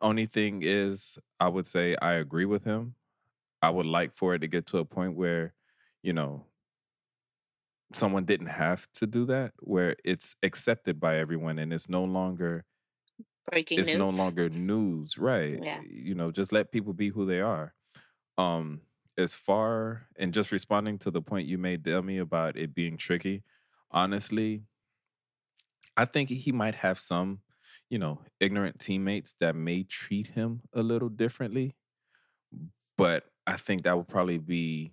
Only 0.01 0.27
thing 0.27 0.61
is 0.63 1.19
I 1.41 1.49
would 1.49 1.67
say 1.67 1.97
I 2.03 2.15
agree 2.15 2.45
with 2.45 2.65
him. 2.65 2.97
I 3.63 3.71
would 3.71 3.87
like 3.87 4.15
for 4.15 4.35
it 4.35 4.41
to 4.41 4.49
get 4.49 4.67
to 4.69 4.79
a 4.79 4.87
point 4.87 5.17
where, 5.17 5.55
you 6.03 6.13
know, 6.15 6.47
someone 7.93 8.25
didn't 8.25 8.47
have 8.49 8.91
to 8.93 9.07
do 9.07 9.25
that, 9.27 9.53
where 9.61 9.97
it's 10.05 10.35
accepted 10.43 10.99
by 11.01 11.17
everyone 11.19 11.59
and 11.59 11.73
it's 11.73 11.89
no 11.89 12.05
longer 12.05 12.65
Breaking 13.51 13.85
it's 13.85 13.93
news. 13.93 13.95
no 13.95 14.11
longer 14.11 14.49
news 14.49 15.19
right 15.19 15.61
Yeah. 15.63 15.83
you 15.83 16.15
know 16.15 16.31
just 16.31 16.53
let 16.53 16.71
people 16.73 16.93
be 16.93 17.09
who 17.09 17.27
they 17.27 17.41
are 17.41 17.75
um 18.39 18.83
as 19.17 19.35
far 19.35 20.09
and 20.17 20.35
just 20.35 20.53
responding 20.53 20.99
to 20.99 21.11
the 21.11 21.23
point 21.23 21.47
you 21.47 21.59
made 21.59 21.83
Delmy 21.83 22.21
about 22.21 22.57
it 22.57 22.75
being 22.75 22.97
tricky 22.97 23.43
honestly 23.91 24.65
i 25.97 26.05
think 26.05 26.29
he 26.29 26.53
might 26.53 26.75
have 26.77 26.99
some 26.99 27.41
you 27.91 27.99
know 27.99 28.21
ignorant 28.41 28.79
teammates 28.79 29.35
that 29.41 29.55
may 29.55 29.83
treat 29.83 30.29
him 30.29 30.63
a 30.73 30.83
little 30.83 31.09
differently 31.09 31.75
but 32.97 33.25
i 33.47 33.57
think 33.57 33.85
that 33.85 33.97
would 33.97 34.09
probably 34.09 34.39
be 34.39 34.93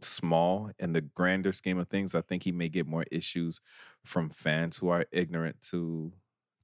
small 0.00 0.70
in 0.78 0.92
the 0.92 1.00
grander 1.00 1.52
scheme 1.52 1.78
of 1.78 1.88
things 1.88 2.14
i 2.14 2.20
think 2.20 2.44
he 2.44 2.52
may 2.52 2.68
get 2.68 2.86
more 2.86 3.04
issues 3.10 3.60
from 4.04 4.30
fans 4.30 4.78
who 4.78 4.88
are 4.88 5.06
ignorant 5.12 5.60
to 5.62 6.12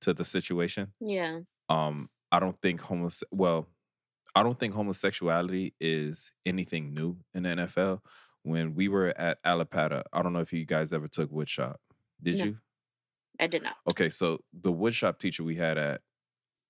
to 0.00 0.14
the 0.14 0.24
situation 0.24 0.92
Yeah. 1.00 1.40
um 1.68 2.10
i 2.32 2.40
don't 2.40 2.60
think 2.62 2.80
homose 2.82 3.22
well 3.32 3.68
i 4.34 4.42
don't 4.42 4.58
think 4.58 4.74
homosexuality 4.74 5.74
is 5.80 6.32
anything 6.46 6.92
new 6.94 7.16
in 7.34 7.42
the 7.44 7.50
nfl 7.50 8.00
when 8.42 8.74
we 8.74 8.88
were 8.88 9.12
at 9.18 9.42
Allapattah 9.44 10.02
i 10.12 10.22
don't 10.22 10.32
know 10.32 10.40
if 10.40 10.52
you 10.52 10.64
guys 10.66 10.92
ever 10.92 11.08
took 11.08 11.30
woodshop 11.30 11.76
did 12.22 12.38
No. 12.38 12.44
you 12.44 12.58
I 13.40 13.46
did 13.48 13.62
not. 13.62 13.76
okay 13.90 14.08
so 14.08 14.38
the 14.52 14.72
woodshop 14.72 15.18
teacher 15.18 15.42
we 15.44 15.56
had 15.56 15.76
at 15.78 16.00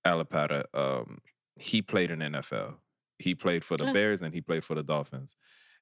Allapattah 0.05 0.65
um 0.73 1.19
he 1.57 1.81
played 1.81 2.11
in 2.11 2.19
nfl 2.19 2.75
he 3.19 3.35
played 3.35 3.63
for 3.63 3.77
the 3.77 3.89
Oh. 3.89 3.93
bears 3.93 4.21
and 4.21 4.33
he 4.33 4.41
played 4.41 4.63
for 4.63 4.75
the 4.75 4.83
dolphins 4.83 5.35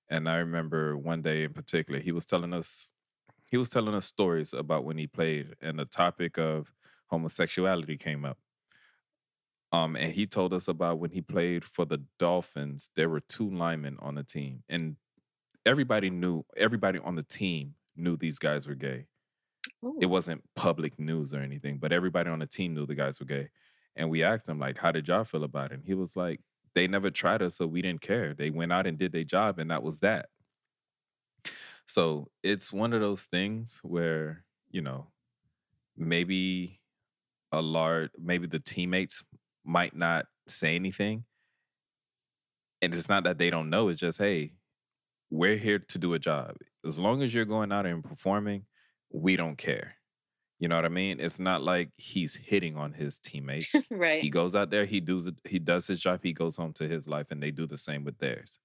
and 0.10 0.28
i 0.30 0.38
remember 0.38 0.98
one 0.98 1.22
day 1.22 1.44
in 1.44 1.54
particular 1.54 2.00
he 2.00 2.12
was 2.12 2.26
telling 2.26 2.54
us 2.54 2.94
he 3.46 3.58
was 3.58 3.70
telling 3.70 3.94
us 3.96 4.06
stories 4.06 4.54
about 4.54 4.84
when 4.84 4.98
he 4.98 5.08
played 5.08 5.56
and 5.62 5.78
the 5.80 5.86
topic 5.86 6.38
of 6.38 6.74
homosexuality 7.08 7.98
came 7.98 8.26
up 8.26 8.38
um, 9.74 9.96
and 9.96 10.14
he 10.14 10.28
told 10.28 10.54
us 10.54 10.68
about 10.68 11.00
when 11.00 11.10
he 11.10 11.22
played 11.22 11.66
for 11.66 11.84
the 11.84 12.04
Dolphins, 12.20 12.92
there 12.96 13.10
were 13.10 13.20
two 13.20 13.50
linemen 13.50 13.98
on 14.00 14.14
the 14.16 14.24
team, 14.24 14.64
and 14.70 14.98
everybody 15.66 16.12
knew, 16.12 16.46
everybody 16.56 17.00
on 17.00 17.16
the 17.16 17.24
team 17.24 17.74
knew 17.96 18.16
these 18.16 18.38
guys 18.38 18.68
were 18.68 18.76
gay. 18.76 19.08
It 20.00 20.08
wasn't 20.08 20.44
public 20.56 21.00
news 21.00 21.34
or 21.34 21.40
anything, 21.40 21.78
but 21.78 21.92
everybody 21.92 22.30
on 22.30 22.40
the 22.40 22.46
team 22.46 22.74
knew 22.76 22.86
the 22.86 22.96
guys 22.96 23.20
were 23.20 23.26
gay. 23.26 23.50
And 23.96 24.10
we 24.10 24.24
asked 24.24 24.48
him, 24.48 24.60
like, 24.60 24.78
how 24.78 24.92
did 24.92 25.08
y'all 25.08 25.24
feel 25.24 25.44
about 25.44 25.72
it? 25.72 25.76
And 25.76 25.84
he 25.86 25.94
was 25.94 26.16
like, 26.16 26.42
they 26.76 26.88
never 26.88 27.10
tried 27.10 27.42
us, 27.42 27.56
so 27.56 27.66
we 27.66 27.82
didn't 27.82 28.02
care. 28.02 28.34
They 28.34 28.50
went 28.50 28.74
out 28.74 28.88
and 28.88 28.98
did 28.98 29.12
their 29.12 29.24
job, 29.24 29.58
and 29.60 29.72
that 29.72 29.84
was 29.84 30.00
that. 30.00 30.30
So 31.88 32.30
it's 32.44 32.72
one 32.72 32.94
of 32.94 33.02
those 33.02 33.26
things 33.26 33.80
where, 33.84 34.44
you 34.70 34.82
know, 34.82 35.08
maybe 35.98 36.80
a 37.52 37.62
large, 37.62 38.10
maybe 38.20 38.48
the 38.48 38.60
teammates 38.60 39.24
might 39.66 39.96
not 39.96 40.26
say 40.48 40.76
anything. 40.76 41.26
And 42.82 42.94
it's 42.94 43.10
not 43.10 43.24
that 43.24 43.38
they 43.38 43.50
don't 43.50 43.70
know, 43.70 43.88
it's 43.88 44.02
just, 44.02 44.18
hey, 44.20 44.54
we're 45.30 45.58
here 45.58 45.80
to 45.80 45.98
do 45.98 46.14
a 46.14 46.20
job. 46.20 46.58
As 46.86 47.00
long 47.00 47.22
as 47.24 47.34
you're 47.34 47.46
going 47.46 47.72
out 47.72 47.86
and 47.86 48.04
performing, 48.04 48.66
we 49.12 49.36
don't 49.36 49.58
care. 49.58 49.96
You 50.60 50.68
know 50.68 50.76
what 50.76 50.86
I 50.86 50.90
mean? 50.90 51.20
It's 51.20 51.40
not 51.40 51.62
like 51.64 51.90
he's 51.98 52.36
hitting 52.36 52.78
on 52.78 52.94
his 52.94 53.20
teammates. 53.20 53.74
right. 53.92 54.22
he 54.22 54.30
goes 54.30 54.54
out 54.56 54.70
there, 54.70 54.86
he 54.86 55.00
does 55.00 55.28
it, 55.28 55.36
he 55.46 55.60
does 55.60 55.88
his 55.88 56.00
job, 56.00 56.22
he 56.24 56.34
goes 56.34 56.58
home 56.58 56.74
to 56.74 56.88
his 56.88 57.08
life, 57.08 57.32
and 57.32 57.42
they 57.42 57.52
do 57.52 57.66
the 57.66 57.78
same 57.78 58.04
with 58.04 58.20
theirs. 58.20 58.60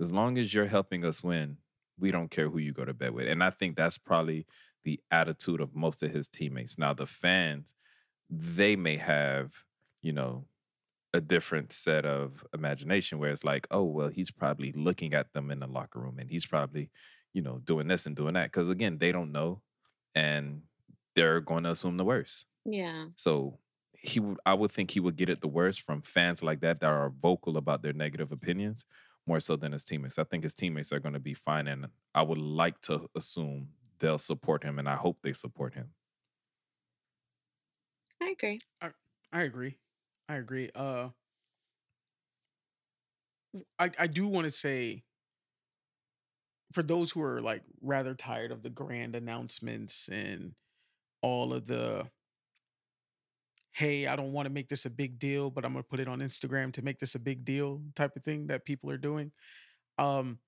As 0.00 0.12
long 0.12 0.38
as 0.38 0.54
you're 0.54 0.66
helping 0.66 1.04
us 1.04 1.22
win, 1.22 1.58
We 1.98 2.10
don't 2.10 2.30
care 2.30 2.48
who 2.48 2.58
you 2.58 2.72
go 2.72 2.84
to 2.84 2.94
bed 2.94 3.12
with. 3.14 3.28
And 3.28 3.42
I 3.44 3.50
think 3.50 3.76
that's 3.76 3.98
probably 3.98 4.46
the 4.84 5.00
attitude 5.10 5.60
of 5.60 5.74
most 5.76 6.02
of 6.02 6.10
his 6.10 6.28
teammates. 6.28 6.76
Now, 6.78 6.92
the 6.94 7.06
fans, 7.06 7.74
they 8.28 8.74
may 8.74 8.96
have, 8.96 9.52
you 10.04 10.12
know, 10.12 10.48
a 11.12 11.20
different 11.20 11.72
set 11.72 12.04
of 12.06 12.44
imagination 12.54 13.18
where 13.18 13.30
it's 13.30 13.44
like, 13.44 13.66
oh, 13.70 13.84
well, 13.84 14.08
he's 14.08 14.30
probably 14.30 14.72
looking 14.72 15.14
at 15.14 15.32
them 15.32 15.50
in 15.50 15.60
the 15.60 15.66
locker 15.66 16.00
room 16.00 16.18
and 16.18 16.30
he's 16.30 16.46
probably, 16.46 16.90
you 17.32 17.42
know, 17.42 17.58
doing 17.58 17.86
this 17.88 18.06
and 18.06 18.16
doing 18.16 18.34
that. 18.34 18.52
Cause 18.52 18.68
again, 18.68 18.98
they 18.98 19.12
don't 19.12 19.32
know 19.32 19.62
and 20.14 20.62
they're 21.14 21.40
going 21.40 21.64
to 21.64 21.70
assume 21.70 21.96
the 21.96 22.04
worst. 22.04 22.46
Yeah. 22.64 23.08
So 23.16 23.60
he 23.92 24.20
would 24.20 24.38
I 24.44 24.54
would 24.54 24.72
think 24.72 24.90
he 24.90 25.00
would 25.00 25.16
get 25.16 25.28
it 25.30 25.40
the 25.40 25.48
worst 25.48 25.80
from 25.82 26.02
fans 26.02 26.42
like 26.42 26.60
that 26.60 26.80
that 26.80 26.90
are 26.92 27.10
vocal 27.10 27.56
about 27.56 27.82
their 27.82 27.92
negative 27.92 28.32
opinions 28.32 28.84
more 29.26 29.40
so 29.40 29.56
than 29.56 29.72
his 29.72 29.84
teammates. 29.84 30.18
I 30.18 30.24
think 30.24 30.44
his 30.44 30.54
teammates 30.54 30.92
are 30.92 31.00
going 31.00 31.14
to 31.14 31.20
be 31.20 31.34
fine 31.34 31.66
and 31.68 31.88
I 32.14 32.22
would 32.22 32.38
like 32.38 32.80
to 32.82 33.08
assume 33.16 33.70
they'll 34.00 34.18
support 34.18 34.64
him 34.64 34.78
and 34.78 34.88
I 34.88 34.96
hope 34.96 35.18
they 35.22 35.32
support 35.32 35.74
him. 35.74 35.94
I 38.20 38.30
agree. 38.30 38.60
I 39.32 39.42
agree. 39.42 39.78
I 40.28 40.36
agree. 40.36 40.70
Uh 40.74 41.08
I 43.78 43.90
I 43.98 44.06
do 44.06 44.26
want 44.26 44.44
to 44.46 44.50
say 44.50 45.04
for 46.72 46.82
those 46.82 47.12
who 47.12 47.22
are 47.22 47.40
like 47.40 47.62
rather 47.80 48.14
tired 48.14 48.50
of 48.50 48.62
the 48.62 48.70
grand 48.70 49.14
announcements 49.14 50.08
and 50.08 50.54
all 51.22 51.52
of 51.52 51.66
the 51.66 52.08
hey, 53.72 54.06
I 54.06 54.14
don't 54.16 54.32
want 54.32 54.46
to 54.46 54.52
make 54.52 54.68
this 54.68 54.84
a 54.84 54.90
big 54.90 55.18
deal, 55.18 55.50
but 55.50 55.64
I'm 55.64 55.72
going 55.72 55.82
to 55.82 55.88
put 55.88 55.98
it 56.00 56.06
on 56.08 56.20
Instagram 56.20 56.72
to 56.74 56.82
make 56.82 57.00
this 57.00 57.14
a 57.14 57.18
big 57.18 57.44
deal 57.44 57.82
type 57.96 58.16
of 58.16 58.22
thing 58.22 58.46
that 58.46 58.64
people 58.64 58.90
are 58.90 58.98
doing. 58.98 59.32
Um 59.98 60.38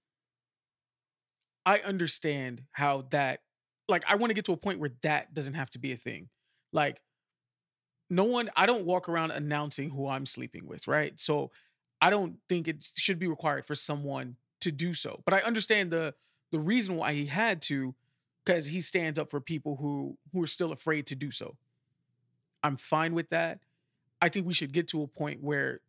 I 1.65 1.79
understand 1.81 2.63
how 2.73 3.03
that 3.11 3.41
like 3.89 4.05
I 4.09 4.17
want 4.17 4.31
to 4.31 4.35
get 4.35 4.45
to 4.47 4.53
a 4.53 4.57
point 4.57 4.79
where 4.79 4.91
that 5.03 5.35
doesn't 5.35 5.55
have 5.55 5.71
to 5.73 5.79
be 5.79 5.93
a 5.93 5.97
thing. 5.97 6.29
Like 6.73 7.01
no 8.09 8.25
one 8.25 8.51
I 8.57 8.67
don't 8.67 8.85
walk 8.85 9.09
around 9.09 9.33
announcing 9.33 9.91
who 9.91 10.09
I'm 10.09 10.27
sleeping 10.27 10.67
with, 10.67 10.87
right? 10.89 11.19
So 11.21 11.51
I 12.01 12.11
don't 12.11 12.39
think 12.49 12.69
it 12.69 12.91
should 12.97 13.19
be 13.19 13.27
required 13.27 13.67
for 13.67 13.75
someone 13.75 14.37
to 14.61 14.71
do 14.71 14.95
so. 14.95 15.23
But 15.25 15.35
I 15.35 15.39
understand 15.41 15.91
the 15.91 16.15
the 16.53 16.59
reason 16.61 16.97
why 16.97 17.13
he 17.13 17.27
had 17.27 17.61
to 17.63 17.95
cuz 18.45 18.67
he 18.67 18.81
stands 18.81 19.19
up 19.19 19.31
for 19.31 19.41
people 19.41 19.77
who 19.77 20.19
who 20.33 20.43
are 20.43 20.47
still 20.49 20.73
afraid 20.73 21.07
to 21.07 21.15
do 21.17 21.31
so. 21.31 21.57
I'm 22.63 22.77
fine 22.77 23.15
with 23.15 23.29
that. 23.31 23.61
I 24.21 24.29
think 24.29 24.47
we 24.47 24.55
should 24.55 24.73
get 24.73 24.89
to 24.89 25.03
a 25.03 25.07
point 25.07 25.43
where 25.43 25.81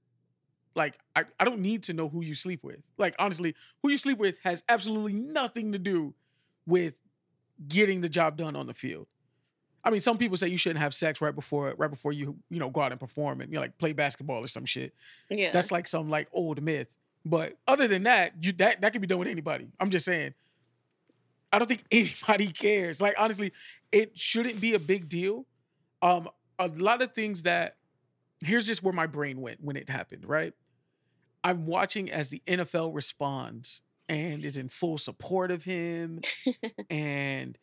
like 0.76 1.00
I, 1.16 1.26
I 1.40 1.46
don't 1.46 1.60
need 1.60 1.84
to 1.84 1.94
know 1.94 2.10
who 2.10 2.24
you 2.24 2.36
sleep 2.36 2.64
with. 2.64 2.82
Like 2.98 3.16
honestly, 3.20 3.56
who 3.82 3.90
you 3.90 3.98
sleep 3.98 4.18
with 4.20 4.40
has 4.44 4.64
absolutely 4.70 5.14
nothing 5.14 5.72
to 5.72 5.80
do 5.80 6.14
with 6.66 6.96
getting 7.68 8.02
the 8.02 8.10
job 8.10 8.38
done 8.38 8.56
on 8.56 8.68
the 8.68 8.74
field. 8.74 9.08
I 9.84 9.90
mean, 9.90 10.02
some 10.02 10.18
people 10.18 10.38
say 10.38 10.48
you 10.48 10.58
shouldn't 10.58 10.80
have 10.80 10.94
sex 10.94 11.22
right 11.22 11.34
before 11.34 11.74
right 11.78 11.90
before 11.90 12.12
you 12.12 12.38
you 12.50 12.60
know 12.60 12.70
go 12.70 12.82
out 12.82 12.92
and 12.92 13.00
perform 13.00 13.42
and 13.42 13.52
you 13.52 13.56
know, 13.56 13.62
like 13.62 13.78
play 13.78 13.94
basketball 13.94 14.44
or 14.44 14.48
some 14.48 14.66
shit. 14.66 14.94
Yeah. 15.30 15.52
That's 15.52 15.72
like 15.72 15.88
some 15.88 16.10
like 16.10 16.28
old 16.34 16.62
myth. 16.62 16.94
But 17.26 17.58
other 17.68 17.88
than 17.88 18.04
that, 18.04 18.34
you 18.42 18.52
that 18.54 18.82
that 18.82 18.92
can 18.92 19.02
be 19.02 19.08
done 19.08 19.20
with 19.20 19.28
anybody. 19.28 19.68
I'm 19.80 19.90
just 19.90 20.06
saying. 20.06 20.34
I 21.52 21.60
don't 21.60 21.68
think 21.68 21.84
anybody 21.92 22.48
cares. 22.48 23.00
Like 23.00 23.16
honestly, 23.18 23.54
it 23.92 24.18
shouldn't 24.18 24.60
be 24.60 24.74
a 24.74 24.80
big 24.80 25.08
deal. 25.10 25.46
Um, 26.02 26.30
a 26.60 26.68
lot 26.68 27.02
of 27.02 27.14
things 27.14 27.44
that 27.44 27.78
here's 28.42 28.66
just 28.66 28.84
where 28.84 28.94
my 28.94 29.08
brain 29.08 29.42
went 29.42 29.64
when 29.64 29.76
it 29.76 29.90
happened. 29.90 30.26
Right, 30.26 30.54
I'm 31.44 31.66
watching 31.66 32.12
as 32.12 32.30
the 32.30 32.42
NFL 32.48 32.94
responds 32.94 33.82
and 34.10 34.44
is 34.44 34.58
in 34.58 34.70
full 34.70 34.98
support 34.98 35.52
of 35.52 35.64
him, 35.64 36.22
and 36.90 37.58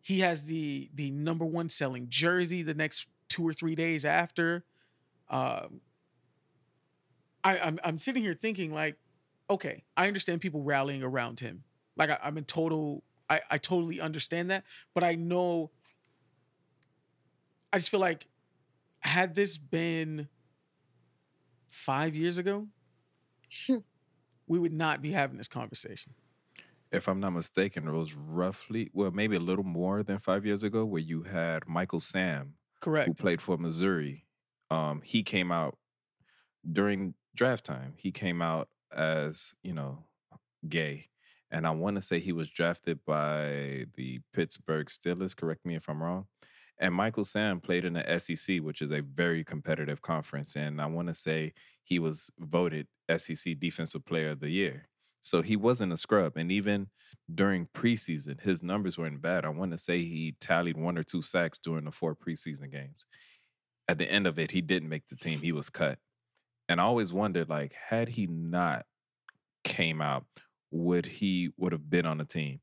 he 0.00 0.20
has 0.20 0.44
the 0.44 0.90
the 0.94 1.10
number 1.10 1.44
one 1.44 1.68
selling 1.68 2.06
jersey 2.08 2.62
the 2.62 2.74
next 2.74 3.06
two 3.28 3.46
or 3.46 3.52
three 3.52 3.74
days 3.74 4.04
after. 4.04 4.64
Um, 5.28 5.80
I, 7.44 7.58
I'm 7.58 7.78
I'm 7.84 7.98
sitting 7.98 8.22
here 8.22 8.34
thinking 8.34 8.72
like, 8.72 8.96
okay, 9.50 9.84
I 9.96 10.06
understand 10.06 10.40
people 10.40 10.62
rallying 10.62 11.02
around 11.02 11.40
him. 11.40 11.64
Like 11.96 12.10
I, 12.10 12.18
I'm 12.22 12.38
in 12.38 12.44
total, 12.44 13.02
I, 13.28 13.40
I 13.50 13.58
totally 13.58 14.00
understand 14.00 14.50
that, 14.50 14.64
but 14.94 15.04
I 15.04 15.14
know. 15.14 15.70
I 17.70 17.76
just 17.76 17.90
feel 17.90 18.00
like, 18.00 18.26
had 19.00 19.34
this 19.34 19.58
been 19.58 20.28
five 21.70 22.14
years 22.14 22.38
ago, 22.38 22.66
we 24.46 24.58
would 24.58 24.72
not 24.72 25.02
be 25.02 25.12
having 25.12 25.36
this 25.36 25.48
conversation. 25.48 26.14
If 26.90 27.08
I'm 27.08 27.20
not 27.20 27.34
mistaken, 27.34 27.86
it 27.86 27.92
was 27.92 28.14
roughly 28.14 28.90
well, 28.92 29.10
maybe 29.10 29.36
a 29.36 29.40
little 29.40 29.64
more 29.64 30.02
than 30.02 30.18
five 30.18 30.46
years 30.46 30.62
ago 30.62 30.84
where 30.84 31.02
you 31.02 31.22
had 31.24 31.68
Michael 31.68 32.00
Sam 32.00 32.54
correct, 32.80 33.08
who 33.08 33.14
played 33.14 33.42
for 33.42 33.58
Missouri. 33.58 34.24
Um, 34.70 35.02
he 35.04 35.22
came 35.22 35.52
out 35.52 35.76
during 36.70 37.14
draft 37.34 37.64
time. 37.64 37.94
He 37.96 38.10
came 38.10 38.42
out 38.42 38.68
as, 38.94 39.54
you 39.62 39.72
know, 39.72 40.04
gay. 40.68 41.08
And 41.50 41.66
I 41.66 41.70
want 41.70 41.96
to 41.96 42.02
say 42.02 42.18
he 42.18 42.32
was 42.32 42.50
drafted 42.50 43.00
by 43.06 43.86
the 43.96 44.20
Pittsburgh 44.34 44.88
Steelers. 44.88 45.36
Correct 45.36 45.64
me 45.64 45.76
if 45.76 45.88
I'm 45.88 46.02
wrong. 46.02 46.26
And 46.78 46.94
Michael 46.94 47.24
Sam 47.24 47.60
played 47.60 47.84
in 47.84 47.94
the 47.94 48.18
SEC, 48.18 48.58
which 48.58 48.82
is 48.82 48.92
a 48.92 49.00
very 49.00 49.44
competitive 49.44 50.02
conference. 50.02 50.54
And 50.54 50.80
I 50.80 50.86
want 50.86 51.08
to 51.08 51.14
say 51.14 51.54
he 51.82 51.98
was 51.98 52.30
voted 52.38 52.86
SEC 53.16 53.58
Defensive 53.58 54.04
Player 54.04 54.30
of 54.30 54.40
the 54.40 54.50
Year. 54.50 54.87
So 55.22 55.42
he 55.42 55.56
wasn't 55.56 55.92
a 55.92 55.96
scrub. 55.96 56.36
And 56.36 56.50
even 56.50 56.88
during 57.32 57.66
preseason, 57.74 58.40
his 58.40 58.62
numbers 58.62 58.96
weren't 58.96 59.20
bad. 59.20 59.44
I 59.44 59.50
want 59.50 59.72
to 59.72 59.78
say 59.78 59.98
he 59.98 60.36
tallied 60.40 60.76
one 60.76 60.96
or 60.96 61.02
two 61.02 61.22
sacks 61.22 61.58
during 61.58 61.84
the 61.84 61.92
four 61.92 62.14
preseason 62.14 62.72
games. 62.72 63.04
At 63.88 63.98
the 63.98 64.10
end 64.10 64.26
of 64.26 64.38
it, 64.38 64.52
he 64.52 64.60
didn't 64.60 64.88
make 64.88 65.08
the 65.08 65.16
team. 65.16 65.40
He 65.40 65.52
was 65.52 65.70
cut. 65.70 65.98
And 66.68 66.80
I 66.80 66.84
always 66.84 67.12
wondered, 67.12 67.48
like, 67.48 67.74
had 67.88 68.10
he 68.10 68.26
not 68.26 68.84
came 69.64 70.00
out, 70.00 70.24
would 70.70 71.06
he 71.06 71.50
would 71.56 71.72
have 71.72 71.88
been 71.88 72.06
on 72.06 72.18
the 72.18 72.24
team? 72.24 72.60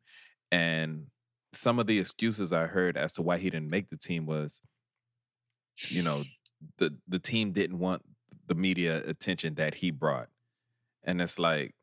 And 0.52 1.08
some 1.52 1.80
of 1.80 1.88
the 1.88 2.00
excuses 2.00 2.54
I 2.54 2.68
heard 2.68 2.98
as 2.98 3.14
to 3.14 3.22
why 3.22 3.38
he 3.38 3.50
didn't 3.50 3.72
make 3.72 3.90
the 3.90 3.98
team 3.98 4.26
was, 4.26 4.62
you 5.90 6.04
know, 6.04 6.24
the 6.78 6.96
the 7.08 7.20
team 7.20 7.52
didn't 7.52 7.80
want 7.80 8.04
the 8.48 8.56
media 8.56 9.04
attention 9.08 9.56
that 9.56 9.76
he 9.76 9.90
brought. 9.90 10.28
And 11.04 11.22
it's 11.22 11.40
like, 11.40 11.74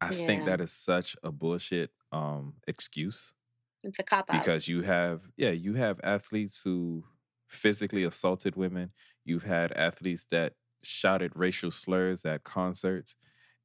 I 0.00 0.10
think 0.10 0.44
that 0.46 0.60
is 0.60 0.72
such 0.72 1.16
a 1.22 1.30
bullshit 1.32 1.90
um 2.12 2.54
excuse 2.66 3.34
It's 3.82 3.98
a 3.98 4.02
cop 4.02 4.30
out. 4.30 4.38
because 4.38 4.68
you 4.68 4.82
have 4.82 5.22
yeah 5.36 5.50
you 5.50 5.74
have 5.74 6.00
athletes 6.02 6.62
who 6.62 7.04
physically 7.48 8.04
assaulted 8.04 8.56
women 8.56 8.92
you've 9.24 9.44
had 9.44 9.72
athletes 9.72 10.24
that 10.26 10.54
shouted 10.82 11.32
racial 11.34 11.70
slurs 11.70 12.24
at 12.24 12.44
concerts 12.44 13.16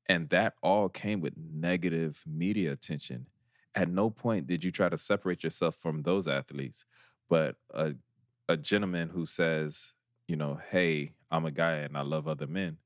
and 0.07 0.29
that 0.29 0.53
all 0.63 0.89
came 0.89 1.21
with 1.21 1.35
negative 1.37 2.23
media 2.25 2.71
attention 2.71 3.27
at 3.75 3.89
no 3.89 4.09
point 4.09 4.47
did 4.47 4.63
you 4.63 4.71
try 4.71 4.89
to 4.89 4.97
separate 4.97 5.43
yourself 5.43 5.75
from 5.75 6.03
those 6.03 6.27
athletes 6.27 6.85
but 7.29 7.55
a, 7.73 7.93
a 8.49 8.57
gentleman 8.57 9.09
who 9.09 9.25
says 9.25 9.93
you 10.27 10.35
know 10.35 10.59
hey 10.71 11.13
i'm 11.31 11.45
a 11.45 11.51
guy 11.51 11.73
and 11.77 11.97
i 11.97 12.01
love 12.01 12.27
other 12.27 12.47
men 12.47 12.77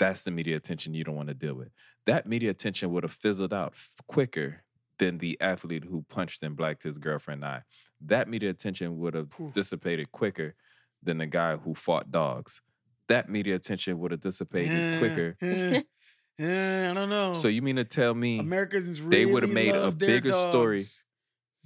that's 0.00 0.24
the 0.24 0.32
media 0.32 0.56
attention 0.56 0.94
you 0.94 1.04
don't 1.04 1.14
want 1.14 1.28
to 1.28 1.34
deal 1.34 1.54
with 1.54 1.68
that 2.06 2.26
media 2.26 2.50
attention 2.50 2.90
would 2.90 3.04
have 3.04 3.12
fizzled 3.12 3.54
out 3.54 3.72
f- 3.74 3.90
quicker 4.08 4.62
than 4.98 5.18
the 5.18 5.36
athlete 5.40 5.84
who 5.84 6.02
punched 6.08 6.42
and 6.42 6.56
blacked 6.56 6.82
his 6.82 6.98
girlfriend 6.98 7.44
eye. 7.44 7.62
That 8.02 8.26
media 8.28 8.50
attention 8.50 8.98
would 8.98 9.14
have 9.14 9.28
dissipated 9.52 10.10
quicker 10.12 10.54
than 11.02 11.18
the 11.18 11.26
guy 11.26 11.56
who 11.56 11.74
fought 11.74 12.10
dogs. 12.10 12.60
That 13.08 13.28
media 13.30 13.54
attention 13.54 13.98
would 13.98 14.10
have 14.10 14.20
dissipated 14.20 14.72
Eh, 14.94 14.98
quicker. 14.98 15.36
eh, 15.40 15.82
eh, 16.38 16.90
I 16.90 16.94
don't 16.94 17.08
know. 17.10 17.32
So 17.34 17.48
you 17.48 17.62
mean 17.62 17.76
to 17.76 17.84
tell 17.84 18.14
me 18.14 18.38
Americans 18.40 19.00
really 19.00 19.16
they 19.24 19.26
would've 19.26 19.50
made 19.50 19.74
a 19.74 19.80
love 19.80 19.98
their 19.98 20.08
bigger 20.08 20.32
story. 20.32 20.82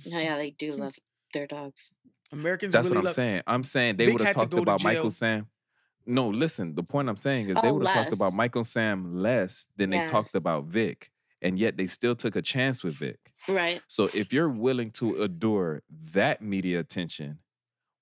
No, 0.07 0.18
yeah, 0.18 0.37
they 0.37 0.51
do 0.51 0.72
love 0.76 0.97
their 1.32 1.47
dogs. 1.47 1.93
Americans 2.32 2.72
that's 2.72 2.85
really 2.87 2.97
what 2.97 3.01
I'm 3.01 3.05
love. 3.07 3.14
saying? 3.14 3.43
I'm 3.47 3.64
saying 3.64 3.97
they 3.97 4.12
would 4.12 4.20
have 4.20 4.35
talked 4.37 4.55
about. 4.55 4.82
Michael 4.82 5.11
Sam. 5.11 5.47
No, 6.07 6.28
listen, 6.28 6.74
the 6.74 6.82
point 6.82 7.09
I'm 7.09 7.16
saying 7.16 7.48
is 7.48 7.57
they 7.62 7.68
Oh, 7.68 7.74
would 7.74 7.86
have 7.86 7.94
talked 8.05 8.12
about. 8.12 8.34
Michael 8.34 8.64
Sam 8.64 9.16
less 9.22 9.68
than 9.76 9.90
they 9.90 10.05
talked 10.07 10.34
about 10.34 10.64
Vic. 10.64 11.11
And 11.40 11.59
yet 11.59 11.76
they 11.76 11.86
still 11.86 12.14
took 12.14 12.36
a 12.36 12.42
chance 12.42 12.82
with 12.82 12.94
Vic. 12.94 13.18
Right. 13.48 13.82
So 13.86 14.09
if 14.14 14.32
you're 14.32 14.48
willing 14.48 14.90
to 14.92 15.22
adore 15.22 15.82
that 16.12 16.40
media 16.40 16.80
attention, 16.80 17.38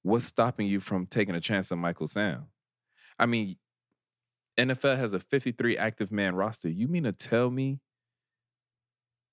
what's 0.02 0.24
stopping 0.24 0.66
you 0.68 0.78
from 0.80 1.06
taking 1.06 1.34
a 1.34 1.40
chance 1.40 1.72
on 1.72 1.78
Michael 1.80 2.06
Sam? 2.06 2.46
I 3.18 3.26
mean, 3.26 3.56
NFL 4.56 4.96
has 4.96 5.12
a 5.12 5.18
53 5.20 5.76
active 5.76 6.12
man 6.12 6.34
roster. 6.36 6.68
You 6.68 6.86
mean 6.86 7.02
to 7.04 7.12
tell 7.12 7.50
me 7.50 7.80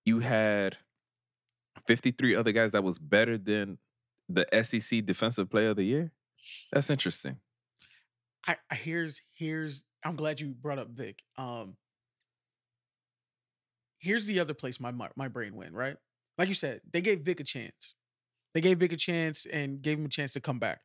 you 0.06 0.20
had 0.20 0.78
53 1.86 2.36
other 2.36 2.52
guys 2.52 2.72
that 2.72 2.84
was 2.84 2.98
better 3.00 3.38
than 3.38 3.78
the 4.28 4.46
SEC 4.64 5.06
Defensive 5.06 5.50
Player 5.50 5.70
of 5.70 5.76
the 5.76 5.84
Year? 5.84 6.12
That's 6.72 6.90
interesting. 6.90 7.38
I, 8.48 8.58
I 8.70 8.76
here's 8.76 9.22
here's 9.36 9.84
I'm 10.04 10.16
glad 10.16 10.40
you 10.40 10.50
brought 10.50 10.80
up 10.80 10.90
Vic. 10.90 11.24
Um 11.38 11.76
here's 14.00 14.26
the 14.26 14.40
other 14.40 14.54
place 14.54 14.80
my 14.80 14.92
my, 14.92 15.10
my 15.16 15.28
brain 15.28 15.56
went, 15.56 15.74
right? 15.74 15.98
Like 16.38 16.48
you 16.48 16.54
said, 16.54 16.82
they 16.92 17.02
gave 17.02 17.22
Vic 17.22 17.40
a 17.40 17.44
chance. 17.44 17.96
They 18.54 18.62
gave 18.62 18.80
Vic 18.80 18.94
a 18.94 18.98
chance 18.98 19.46
and 19.46 19.82
gave 19.82 20.00
him 20.00 20.06
a 20.06 20.10
chance 20.10 20.32
to 20.34 20.40
come 20.40 20.60
back. 20.60 20.82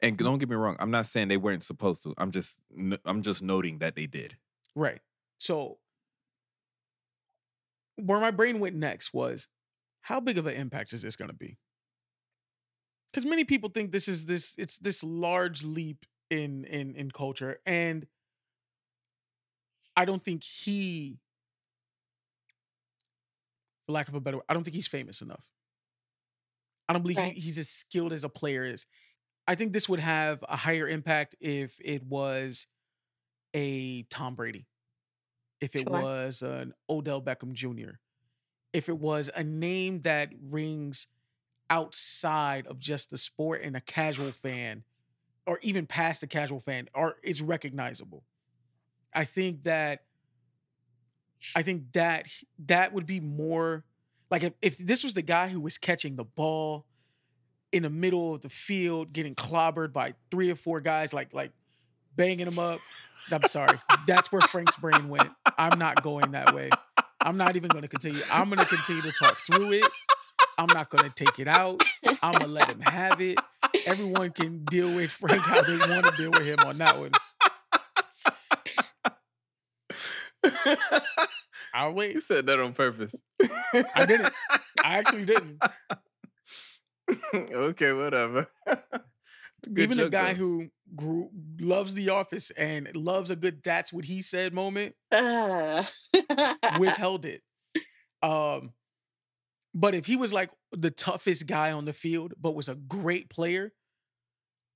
And 0.00 0.18
don't 0.18 0.38
get 0.38 0.48
me 0.48 0.56
wrong, 0.56 0.76
I'm 0.78 0.90
not 0.90 1.06
saying 1.06 1.28
they 1.28 1.36
weren't 1.36 1.62
supposed 1.62 2.02
to. 2.02 2.14
I'm 2.18 2.30
just 2.30 2.60
I'm 3.04 3.22
just 3.22 3.42
noting 3.42 3.78
that 3.78 3.94
they 3.94 4.06
did. 4.06 4.36
Right. 4.74 5.00
So 5.38 5.78
where 7.96 8.20
my 8.20 8.30
brain 8.30 8.60
went 8.60 8.76
next 8.76 9.14
was 9.14 9.48
how 10.02 10.20
big 10.20 10.38
of 10.38 10.46
an 10.46 10.54
impact 10.54 10.92
is 10.92 11.02
this 11.02 11.16
going 11.16 11.30
to 11.30 11.36
be? 11.36 11.58
Because 13.10 13.24
many 13.24 13.44
people 13.44 13.70
think 13.70 13.92
this 13.92 14.08
is 14.08 14.26
this 14.26 14.54
it's 14.58 14.78
this 14.78 15.02
large 15.02 15.64
leap 15.64 16.04
in 16.30 16.64
in 16.64 16.94
in 16.96 17.10
culture, 17.10 17.60
and 17.66 18.06
I 19.96 20.04
don't 20.04 20.22
think 20.22 20.44
he, 20.44 21.18
for 23.86 23.92
lack 23.92 24.08
of 24.08 24.14
a 24.14 24.20
better, 24.20 24.38
word, 24.38 24.46
I 24.48 24.54
don't 24.54 24.64
think 24.64 24.74
he's 24.74 24.88
famous 24.88 25.20
enough. 25.22 25.48
I 26.88 26.92
don't 26.92 27.02
believe 27.02 27.18
Right. 27.18 27.34
he, 27.34 27.40
he's 27.40 27.58
as 27.58 27.68
skilled 27.68 28.12
as 28.12 28.24
a 28.24 28.28
player 28.28 28.64
is. 28.64 28.86
I 29.46 29.54
think 29.54 29.72
this 29.72 29.88
would 29.88 30.00
have 30.00 30.44
a 30.48 30.56
higher 30.56 30.88
impact 30.88 31.36
if 31.40 31.78
it 31.84 32.04
was 32.04 32.66
a 33.54 34.04
Tom 34.04 34.34
Brady, 34.36 34.68
if 35.60 35.76
it 35.76 35.86
Sure. 35.86 35.86
was 35.86 36.42
an 36.42 36.74
Odell 36.90 37.22
Beckham 37.22 37.54
Jr., 37.54 38.00
if 38.72 38.88
it 38.88 38.98
was 38.98 39.30
a 39.34 39.44
name 39.44 40.02
that 40.02 40.30
rings 40.40 41.08
outside 41.70 42.66
of 42.66 42.78
just 42.80 43.10
the 43.10 43.18
sport 43.18 43.62
and 43.62 43.76
a 43.76 43.80
casual 43.80 44.32
fan, 44.32 44.84
or 45.46 45.58
even 45.62 45.86
past 45.86 46.20
the 46.20 46.26
casual 46.26 46.60
fan, 46.60 46.88
or 46.94 47.16
it's 47.22 47.40
recognizable. 47.40 48.24
I 49.14 49.24
think 49.24 49.62
that 49.62 50.02
I 51.54 51.62
think 51.62 51.92
that 51.92 52.26
that 52.66 52.92
would 52.92 53.06
be 53.06 53.20
more 53.20 53.84
like 54.30 54.42
if, 54.42 54.52
if 54.60 54.78
this 54.78 55.04
was 55.04 55.14
the 55.14 55.22
guy 55.22 55.48
who 55.48 55.60
was 55.60 55.78
catching 55.78 56.16
the 56.16 56.24
ball 56.24 56.86
in 57.72 57.82
the 57.82 57.90
middle 57.90 58.34
of 58.34 58.42
the 58.42 58.48
field, 58.48 59.12
getting 59.12 59.34
clobbered 59.34 59.92
by 59.92 60.14
three 60.30 60.50
or 60.50 60.56
four 60.56 60.80
guys, 60.80 61.12
like 61.12 61.32
like 61.32 61.52
banging 62.16 62.46
him 62.46 62.58
up. 62.58 62.80
I'm 63.32 63.42
sorry. 63.44 63.78
That's 64.06 64.30
where 64.30 64.40
Frank's 64.42 64.76
brain 64.76 65.08
went. 65.08 65.30
I'm 65.58 65.78
not 65.78 66.02
going 66.02 66.32
that 66.32 66.54
way. 66.54 66.70
I'm 67.20 67.36
not 67.36 67.56
even 67.56 67.68
going 67.68 67.82
to 67.82 67.88
continue. 67.88 68.22
I'm 68.30 68.48
going 68.48 68.58
to 68.60 68.66
continue 68.66 69.02
to 69.02 69.12
talk 69.12 69.36
through 69.36 69.72
it. 69.72 69.84
I'm 70.58 70.68
not 70.68 70.90
going 70.90 71.10
to 71.10 71.24
take 71.24 71.38
it 71.38 71.48
out. 71.48 71.82
I'm 72.22 72.32
going 72.32 72.44
to 72.44 72.46
let 72.46 72.68
him 72.68 72.80
have 72.80 73.20
it. 73.20 73.38
Everyone 73.86 74.32
can 74.32 74.64
deal 74.64 74.94
with 74.94 75.10
Frank 75.10 75.40
how 75.40 75.62
they 75.62 75.76
want 75.78 76.06
to 76.06 76.12
deal 76.16 76.30
with 76.30 76.44
him 76.44 76.58
on 76.66 76.78
that 76.78 76.98
one. 76.98 77.12
I'll 81.74 81.92
wait. 81.92 82.14
you 82.14 82.20
said 82.20 82.46
that 82.46 82.58
on 82.60 82.72
purpose. 82.72 83.14
I 83.94 84.06
didn't. 84.06 84.32
I 84.82 84.98
actually 84.98 85.24
didn't. 85.26 85.60
okay, 87.34 87.92
whatever. 87.92 88.48
Good 89.72 89.78
Even 89.78 90.00
a 90.00 90.08
guy 90.08 90.32
though. 90.32 90.38
who 90.38 90.68
grew, 90.94 91.30
loves 91.60 91.94
The 91.94 92.10
Office 92.10 92.50
and 92.52 92.94
loves 92.96 93.30
a 93.30 93.36
good 93.36 93.62
"That's 93.64 93.92
what 93.92 94.04
he 94.04 94.22
said" 94.22 94.54
moment 94.54 94.94
Uh. 95.10 95.84
withheld 96.78 97.24
it. 97.26 97.42
Um, 98.22 98.72
but 99.76 99.94
if 99.94 100.06
he 100.06 100.16
was 100.16 100.32
like 100.32 100.50
the 100.72 100.90
toughest 100.90 101.46
guy 101.46 101.70
on 101.70 101.84
the 101.84 101.92
field, 101.92 102.32
but 102.40 102.54
was 102.54 102.66
a 102.66 102.74
great 102.74 103.28
player, 103.28 103.74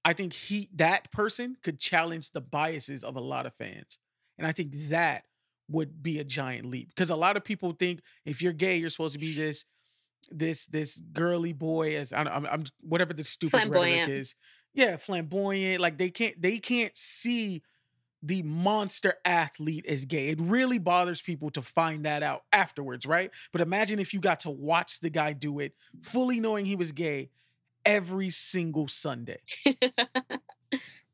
I 0.05 0.13
think 0.13 0.35
he 0.35 0.69
that 0.75 1.11
person 1.11 1.57
could 1.63 1.81
challenge 1.81 2.33
the 2.33 2.43
biases 2.43 3.03
of 3.03 3.17
a 3.17 3.21
lot 3.21 3.47
of 3.47 3.55
fans, 3.55 3.99
and 4.37 4.47
I 4.47 4.53
think 4.53 4.73
that 4.91 5.25
would 5.71 6.03
be 6.03 6.19
a 6.19 6.25
giant 6.25 6.67
leap 6.67 6.89
because 6.89 7.09
a 7.09 7.17
lot 7.17 7.39
of 7.39 7.45
people 7.45 7.73
think 7.73 8.03
if 8.27 8.43
you're 8.43 8.53
gay, 8.53 8.77
you're 8.77 8.91
supposed 8.91 9.15
to 9.15 9.19
be 9.19 9.35
this 9.35 9.65
this 10.31 10.67
this 10.67 11.01
girly 11.13 11.55
boy 11.55 11.97
as 11.97 12.13
I 12.13 12.23
I'm, 12.23 12.47
I'm 12.47 12.65
whatever 12.81 13.15
the 13.15 13.25
stupid 13.25 13.69
rhetoric 13.69 14.09
is. 14.09 14.35
Yeah, 14.75 14.99
flamboyant. 14.99 15.81
Like 15.81 15.97
they 15.97 16.11
can't 16.11 16.41
they 16.41 16.59
can't 16.59 16.95
see 16.95 17.63
the 18.23 18.43
monster 18.43 19.15
athlete 19.25 19.85
is 19.87 20.05
gay. 20.05 20.29
It 20.29 20.41
really 20.41 20.79
bothers 20.79 21.23
people 21.23 21.51
to 21.51 21.63
find 21.63 22.05
that 22.05 22.23
out 22.23 22.43
afterwards, 22.53 23.07
right? 23.07 23.31
But 23.53 23.61
imagine 23.61 23.99
if 23.99 24.13
you 24.13 24.21
got 24.21 24.41
to 24.41 24.51
watch 24.51 25.01
the 25.01 25.11
guy 25.11 25.33
do 25.33 25.59
it 25.59 25.75
fully 26.03 26.41
knowing 26.41 26.67
he 26.67 26.77
was 26.77 26.93
gay 26.93 27.31
every 27.85 28.31
single 28.31 28.89
Sunday. 28.89 29.41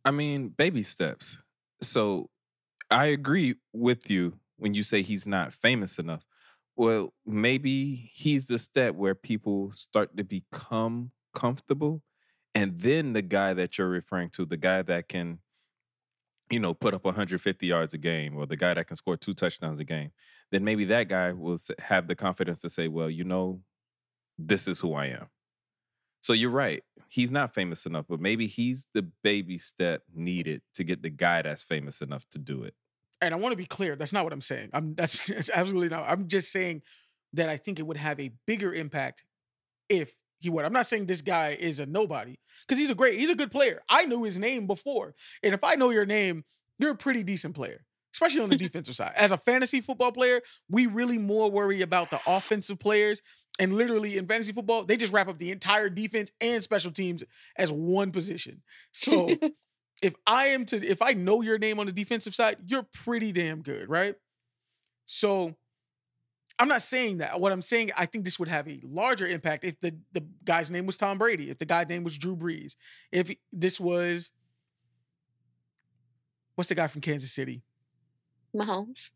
I 0.04 0.10
mean, 0.10 0.48
baby 0.48 0.82
steps. 0.82 1.36
So 1.82 2.30
I 2.90 3.06
agree 3.06 3.56
with 3.72 4.10
you 4.10 4.38
when 4.56 4.74
you 4.74 4.82
say 4.82 5.02
he's 5.02 5.26
not 5.26 5.52
famous 5.52 5.98
enough. 5.98 6.24
Well, 6.76 7.14
maybe 7.24 8.10
he's 8.12 8.46
the 8.46 8.58
step 8.58 8.94
where 8.94 9.14
people 9.14 9.72
start 9.72 10.16
to 10.16 10.24
become 10.24 11.12
comfortable. 11.34 12.02
And 12.54 12.78
then 12.80 13.12
the 13.12 13.22
guy 13.22 13.54
that 13.54 13.78
you're 13.78 13.88
referring 13.88 14.30
to, 14.30 14.44
the 14.44 14.56
guy 14.56 14.82
that 14.82 15.08
can, 15.08 15.40
you 16.50 16.60
know, 16.60 16.74
put 16.74 16.94
up 16.94 17.04
150 17.04 17.66
yards 17.66 17.92
a 17.94 17.98
game 17.98 18.36
or 18.36 18.46
the 18.46 18.56
guy 18.56 18.74
that 18.74 18.86
can 18.86 18.96
score 18.96 19.16
two 19.16 19.34
touchdowns 19.34 19.80
a 19.80 19.84
game, 19.84 20.12
then 20.52 20.64
maybe 20.64 20.84
that 20.84 21.08
guy 21.08 21.32
will 21.32 21.58
have 21.80 22.06
the 22.06 22.14
confidence 22.14 22.60
to 22.60 22.70
say, 22.70 22.88
well, 22.88 23.10
you 23.10 23.24
know, 23.24 23.60
this 24.38 24.68
is 24.68 24.80
who 24.80 24.94
I 24.94 25.06
am. 25.06 25.28
So 26.22 26.32
you're 26.32 26.50
right. 26.50 26.82
He's 27.08 27.30
not 27.30 27.54
famous 27.54 27.86
enough, 27.86 28.06
but 28.08 28.20
maybe 28.20 28.46
he's 28.46 28.88
the 28.94 29.02
baby 29.22 29.58
step 29.58 30.02
needed 30.14 30.62
to 30.74 30.84
get 30.84 31.02
the 31.02 31.10
guy 31.10 31.42
that's 31.42 31.62
famous 31.62 32.00
enough 32.00 32.28
to 32.30 32.38
do 32.38 32.62
it. 32.62 32.74
And 33.20 33.32
I 33.32 33.38
want 33.38 33.52
to 33.52 33.56
be 33.56 33.66
clear, 33.66 33.96
that's 33.96 34.12
not 34.12 34.24
what 34.24 34.32
I'm 34.32 34.40
saying. 34.40 34.70
I'm 34.72 34.94
that's, 34.96 35.26
that's 35.26 35.50
absolutely 35.52 35.88
not. 35.88 36.04
I'm 36.08 36.28
just 36.28 36.52
saying 36.52 36.82
that 37.32 37.48
I 37.48 37.56
think 37.56 37.78
it 37.78 37.86
would 37.86 37.96
have 37.96 38.20
a 38.20 38.32
bigger 38.46 38.72
impact 38.72 39.24
if 39.88 40.14
he 40.38 40.50
would. 40.50 40.64
I'm 40.64 40.72
not 40.72 40.86
saying 40.86 41.06
this 41.06 41.22
guy 41.22 41.56
is 41.58 41.80
a 41.80 41.86
nobody 41.86 42.36
because 42.66 42.78
he's 42.78 42.90
a 42.90 42.94
great, 42.94 43.18
he's 43.18 43.30
a 43.30 43.34
good 43.34 43.50
player. 43.50 43.80
I 43.88 44.04
knew 44.04 44.22
his 44.24 44.36
name 44.36 44.66
before. 44.66 45.14
And 45.42 45.54
if 45.54 45.64
I 45.64 45.74
know 45.74 45.90
your 45.90 46.06
name, 46.06 46.44
you're 46.78 46.92
a 46.92 46.96
pretty 46.96 47.22
decent 47.22 47.54
player, 47.54 47.84
especially 48.14 48.42
on 48.42 48.50
the 48.50 48.56
defensive 48.56 48.96
side. 48.96 49.12
As 49.16 49.32
a 49.32 49.38
fantasy 49.38 49.80
football 49.80 50.12
player, 50.12 50.40
we 50.68 50.86
really 50.86 51.18
more 51.18 51.50
worry 51.50 51.82
about 51.82 52.10
the 52.10 52.20
offensive 52.26 52.78
players. 52.78 53.22
And 53.58 53.72
literally 53.72 54.18
in 54.18 54.26
fantasy 54.26 54.52
football, 54.52 54.84
they 54.84 54.98
just 54.98 55.12
wrap 55.12 55.28
up 55.28 55.38
the 55.38 55.50
entire 55.50 55.88
defense 55.88 56.30
and 56.40 56.62
special 56.62 56.92
teams 56.92 57.24
as 57.56 57.72
one 57.72 58.12
position. 58.12 58.62
So 58.92 59.34
if 60.02 60.14
I 60.26 60.48
am 60.48 60.66
to 60.66 60.84
if 60.86 61.00
I 61.00 61.12
know 61.12 61.40
your 61.40 61.58
name 61.58 61.78
on 61.80 61.86
the 61.86 61.92
defensive 61.92 62.34
side, 62.34 62.58
you're 62.66 62.86
pretty 62.92 63.32
damn 63.32 63.62
good, 63.62 63.88
right? 63.88 64.14
So 65.06 65.54
I'm 66.58 66.68
not 66.68 66.82
saying 66.82 67.18
that. 67.18 67.38
What 67.38 67.52
I'm 67.52 67.62
saying, 67.62 67.90
I 67.96 68.06
think 68.06 68.24
this 68.24 68.38
would 68.38 68.48
have 68.48 68.66
a 68.68 68.80
larger 68.82 69.26
impact 69.26 69.64
if 69.64 69.78
the 69.80 69.94
the 70.12 70.24
guy's 70.44 70.70
name 70.70 70.86
was 70.86 70.96
Tom 70.96 71.18
Brady, 71.18 71.50
if 71.50 71.58
the 71.58 71.66
guy's 71.66 71.88
name 71.88 72.02
was 72.02 72.16
Drew 72.16 72.36
Brees, 72.36 72.76
if 73.12 73.30
this 73.52 73.78
was 73.78 74.32
what's 76.54 76.68
the 76.68 76.74
guy 76.74 76.86
from 76.86 77.02
Kansas 77.02 77.32
City, 77.32 77.62
Mahomes. 78.54 79.10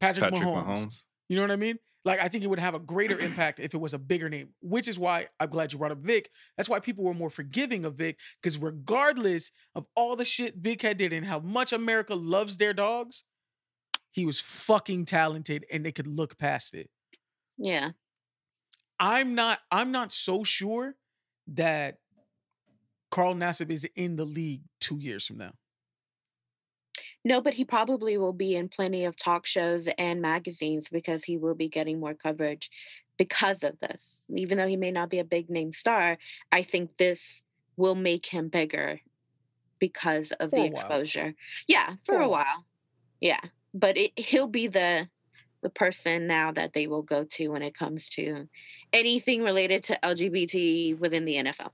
Patrick, 0.00 0.24
Patrick 0.24 0.42
Mahomes. 0.42 0.66
Mahomes. 0.66 1.04
You 1.28 1.36
know 1.36 1.42
what 1.42 1.50
I 1.50 1.56
mean? 1.56 1.78
Like 2.04 2.20
I 2.20 2.28
think 2.28 2.44
it 2.44 2.48
would 2.48 2.58
have 2.58 2.74
a 2.74 2.78
greater 2.78 3.18
impact 3.18 3.60
if 3.60 3.74
it 3.74 3.78
was 3.78 3.94
a 3.94 3.98
bigger 3.98 4.28
name, 4.28 4.50
which 4.60 4.88
is 4.88 4.98
why 4.98 5.28
I'm 5.40 5.48
glad 5.48 5.72
you 5.72 5.78
brought 5.78 5.92
up 5.92 5.98
Vic. 5.98 6.30
That's 6.56 6.68
why 6.68 6.80
people 6.80 7.04
were 7.04 7.14
more 7.14 7.30
forgiving 7.30 7.84
of 7.84 7.94
Vic 7.94 8.18
because 8.42 8.58
regardless 8.58 9.52
of 9.74 9.86
all 9.94 10.16
the 10.16 10.24
shit 10.24 10.56
Vic 10.56 10.82
had 10.82 10.98
did 10.98 11.12
and 11.12 11.26
how 11.26 11.40
much 11.40 11.72
America 11.72 12.14
loves 12.14 12.56
their 12.56 12.72
dogs, 12.74 13.24
he 14.14 14.24
was 14.24 14.40
fucking 14.40 15.04
talented 15.04 15.66
and 15.70 15.84
they 15.84 15.90
could 15.92 16.06
look 16.06 16.38
past 16.38 16.72
it. 16.72 16.88
Yeah. 17.58 17.90
I'm 19.00 19.34
not 19.34 19.58
I'm 19.72 19.90
not 19.90 20.12
so 20.12 20.44
sure 20.44 20.94
that 21.48 21.98
Carl 23.10 23.34
Nassib 23.34 23.70
is 23.70 23.84
in 23.96 24.16
the 24.16 24.24
league 24.24 24.62
2 24.80 24.98
years 24.98 25.26
from 25.26 25.38
now. 25.38 25.52
No, 27.24 27.40
but 27.40 27.54
he 27.54 27.64
probably 27.64 28.16
will 28.16 28.32
be 28.32 28.54
in 28.54 28.68
plenty 28.68 29.04
of 29.04 29.16
talk 29.16 29.46
shows 29.46 29.88
and 29.98 30.22
magazines 30.22 30.88
because 30.88 31.24
he 31.24 31.36
will 31.36 31.54
be 31.54 31.68
getting 31.68 31.98
more 31.98 32.14
coverage 32.14 32.70
because 33.18 33.64
of 33.64 33.80
this. 33.80 34.26
Even 34.32 34.58
though 34.58 34.68
he 34.68 34.76
may 34.76 34.92
not 34.92 35.10
be 35.10 35.18
a 35.18 35.24
big 35.24 35.50
name 35.50 35.72
star, 35.72 36.18
I 36.52 36.62
think 36.62 36.98
this 36.98 37.42
will 37.76 37.94
make 37.96 38.26
him 38.26 38.48
bigger 38.48 39.00
because 39.80 40.30
of 40.32 40.50
For 40.50 40.56
the 40.56 40.64
exposure. 40.66 41.34
Yeah, 41.66 41.94
for, 42.04 42.14
For 42.14 42.20
a 42.20 42.28
while. 42.28 42.44
while. 42.44 42.64
Yeah, 43.20 43.40
but 43.74 43.96
it, 43.98 44.12
he'll 44.16 44.46
be 44.46 44.68
the 44.68 45.08
the 45.62 45.70
person 45.70 46.26
now 46.26 46.52
that 46.52 46.74
they 46.74 46.86
will 46.86 47.02
go 47.02 47.24
to 47.24 47.48
when 47.48 47.62
it 47.62 47.74
comes 47.74 48.10
to 48.10 48.46
anything 48.92 49.42
related 49.42 49.82
to 49.82 49.98
LGBT 50.02 50.98
within 50.98 51.24
the 51.24 51.36
NFL. 51.36 51.70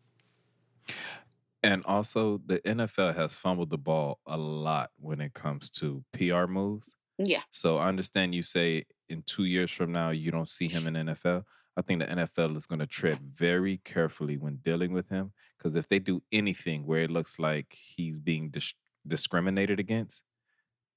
And 1.63 1.85
also, 1.85 2.41
the 2.47 2.61
NFL 2.61 3.17
has 3.17 3.37
fumbled 3.37 3.71
the 3.71 3.79
ball 3.79 4.21
a 4.27 4.39
lot 4.39 4.91
when 4.99 5.21
it 5.21 5.35
comes 5.35 5.71
to 5.73 6.05
PR 6.13 6.47
moves. 6.47 6.95
Yeah. 7.19 7.43
So 7.51 7.79
I 7.79 7.89
understand 7.89 8.35
you 8.35 8.43
say 8.43 8.85
in 9.09 9.23
two 9.27 9.45
years 9.45 9.71
from 9.71 9.93
now 9.93 10.11
you 10.11 10.31
don't 10.31 10.49
see 10.49 10.69
him 10.69 10.87
in 10.87 10.95
NFL. 10.95 11.43
I 11.77 11.83
think 11.83 12.01
the 12.01 12.07
NFL 12.07 12.57
is 12.57 12.67
going 12.67 12.79
to 12.79 12.87
tread 12.87 13.19
very 13.35 13.79
carefully 13.85 14.39
when 14.39 14.57
dealing 14.57 14.93
with 14.93 15.09
him 15.09 15.33
because 15.59 15.77
if 15.77 15.89
they 15.89 15.99
do 15.99 16.23
anything 16.33 16.87
where 16.87 17.03
it 17.03 17.11
looks 17.11 17.39
like 17.39 17.77
he's 17.79 18.19
being 18.19 18.51
dis- 18.51 18.75
discriminated 19.07 19.79
against, 19.79 20.23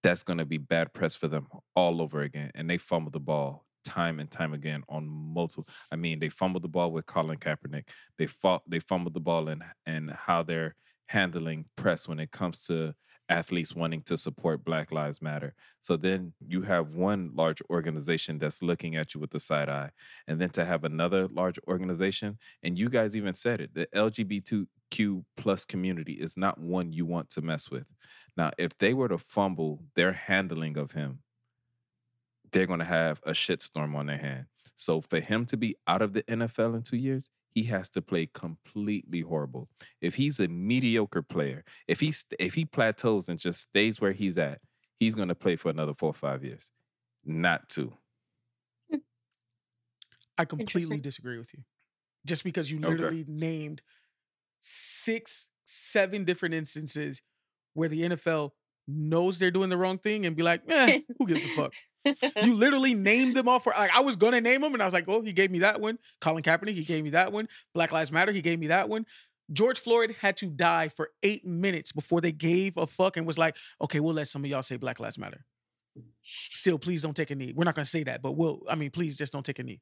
that's 0.04 0.24
going 0.24 0.40
to 0.40 0.46
be 0.46 0.58
bad 0.58 0.94
press 0.94 1.16
for 1.16 1.28
them 1.28 1.48
all 1.76 2.02
over 2.02 2.22
again. 2.22 2.52
And 2.56 2.70
they 2.70 2.78
fumble 2.78 3.12
the 3.12 3.20
ball 3.20 3.66
time 3.84 4.20
and 4.20 4.30
time 4.32 4.54
again 4.54 4.84
on 4.90 5.08
multiple. 5.08 5.68
I 5.92 5.96
mean, 5.96 6.20
they 6.20 6.30
fumbled 6.30 6.64
the 6.64 6.70
ball 6.70 6.92
with 6.92 7.06
Colin 7.06 7.38
Kaepernick. 7.38 7.90
They 8.18 8.28
fought. 8.28 8.64
They 8.68 8.80
fumbled 8.80 9.14
the 9.14 9.20
ball 9.20 9.48
and 9.50 9.64
and 9.86 10.12
how 10.12 10.44
they're 10.44 10.76
handling 11.08 11.66
press 11.76 12.08
when 12.08 12.20
it 12.20 12.32
comes 12.32 12.66
to 12.68 12.96
athletes 13.30 13.76
wanting 13.76 14.02
to 14.02 14.18
support 14.18 14.66
Black 14.66 14.92
Lives 14.92 15.22
Matter. 15.22 15.54
So 15.82 15.96
then 15.96 16.34
you 16.46 16.64
have 16.64 16.90
one 16.90 17.32
large 17.34 17.62
organization 17.70 18.38
that's 18.38 18.62
looking 18.62 18.96
at 18.96 19.14
you 19.14 19.20
with 19.20 19.32
the 19.32 19.40
side 19.40 19.70
eye, 19.70 19.92
and 20.28 20.40
then 20.40 20.50
to 20.50 20.66
have 20.66 20.84
another 20.84 21.28
large 21.28 21.60
organization, 21.68 22.38
and 22.62 22.78
you 22.78 22.90
guys 22.90 23.16
even 23.16 23.34
said 23.34 23.62
it, 23.62 23.74
the 23.74 23.88
LGBTQ 23.94 25.24
plus 25.38 25.66
community 25.66 26.14
is 26.14 26.38
not 26.38 26.60
one 26.60 26.92
you 26.94 27.06
want 27.06 27.30
to 27.32 27.42
mess 27.42 27.70
with. 27.70 27.86
Now, 28.36 28.52
if 28.58 28.78
they 28.78 28.94
were 28.94 29.08
to 29.08 29.18
fumble 29.18 29.84
their 29.96 30.14
handling 30.14 30.78
of 30.78 30.94
him, 30.94 31.20
they're 32.52 32.68
going 32.68 32.80
to 32.80 32.86
have 32.86 33.20
a 33.24 33.32
shitstorm 33.32 33.96
on 33.96 34.08
their 34.08 34.18
hand. 34.18 34.46
So 34.76 35.02
for 35.02 35.20
him 35.20 35.46
to 35.48 35.58
be 35.58 35.76
out 35.88 36.02
of 36.02 36.14
the 36.14 36.24
NFL 36.24 36.76
in 36.76 36.82
two 36.82 36.98
years, 36.98 37.30
he 37.54 37.64
has 37.64 37.90
to 37.90 38.02
play 38.02 38.28
completely 38.34 39.22
horrible. 39.22 39.70
If 40.02 40.16
he's 40.16 40.40
a 40.40 40.48
mediocre 40.48 41.22
player, 41.22 41.64
if 41.88 42.00
he 42.00 42.14
if 42.40 42.56
he 42.56 42.66
plateaus 42.66 43.30
and 43.30 43.40
just 43.40 43.62
stays 43.62 44.02
where 44.02 44.12
he's 44.12 44.38
at, 44.38 44.60
he's 45.00 45.14
going 45.14 45.28
to 45.28 45.36
play 45.36 45.56
for 45.56 45.70
another 45.70 45.94
four 45.94 46.10
or 46.10 46.16
five 46.16 46.44
years, 46.44 46.72
not 47.24 47.70
two. 47.70 47.94
Hmm. 48.90 48.98
I 50.38 50.46
completely 50.46 51.00
disagree 51.00 51.38
with 51.38 51.54
you. 51.54 51.64
Just 52.26 52.44
because 52.44 52.72
you 52.72 52.80
literally 52.80 53.22
okay. 53.22 53.32
named 53.32 53.82
six, 54.60 55.50
seven 55.66 56.24
different 56.26 56.56
instances 56.56 57.22
where 57.74 57.90
the 57.90 58.02
NFL 58.02 58.52
knows 58.88 59.40
they're 59.40 59.52
doing 59.52 59.70
the 59.70 59.78
wrong 59.78 59.98
thing 59.98 60.26
and 60.26 60.36
be 60.36 60.44
like, 60.44 60.62
eh, 60.68 61.02
who 61.18 61.28
gives 61.28 61.44
a 61.44 61.48
fuck? 61.50 61.74
you 62.44 62.54
literally 62.54 62.94
named 62.94 63.36
them 63.36 63.48
all 63.48 63.60
for 63.60 63.74
like 63.78 63.92
I 63.96 64.02
was 64.02 64.18
gonna 64.18 64.42
name 64.42 64.62
them 64.62 64.74
and 64.74 64.82
I 64.82 64.86
was 64.86 64.94
like, 64.94 65.06
oh, 65.08 65.22
he 65.22 65.32
gave 65.32 65.52
me 65.52 65.60
that 65.60 65.80
one. 65.80 65.98
Colin 66.20 66.44
Kaepernick, 66.44 66.74
he 66.74 66.84
gave 66.84 67.04
me 67.04 67.12
that 67.12 67.32
one. 67.32 67.48
Black 67.74 67.92
Lives 67.92 68.12
Matter, 68.12 68.32
he 68.32 68.42
gave 68.42 68.60
me 68.60 68.68
that 68.68 68.90
one. 68.90 69.06
George 69.52 69.80
Floyd 69.80 70.16
had 70.22 70.38
to 70.38 70.48
die 70.48 70.88
for 70.88 71.10
eight 71.22 71.46
minutes 71.46 71.92
before 71.92 72.22
they 72.22 72.32
gave 72.32 72.78
a 72.78 72.88
fuck 72.88 73.18
and 73.18 73.26
was 73.26 73.38
like, 73.38 73.56
okay, 73.82 74.00
we'll 74.00 74.14
let 74.14 74.28
some 74.28 74.44
of 74.44 74.50
y'all 74.50 74.64
say 74.64 74.78
Black 74.78 75.00
Lives 75.00 75.18
Matter. 75.18 75.46
Still, 76.54 76.80
please 76.80 77.02
don't 77.02 77.16
take 77.16 77.32
a 77.32 77.36
knee. 77.36 77.54
We're 77.56 77.66
not 77.66 77.76
gonna 77.76 77.86
say 77.86 78.04
that, 78.04 78.22
but 78.22 78.34
we'll. 78.34 78.64
I 78.70 78.76
mean, 78.76 78.92
please 78.92 79.18
just 79.18 79.32
don't 79.32 79.46
take 79.46 79.60
a 79.60 79.64
knee. 79.64 79.82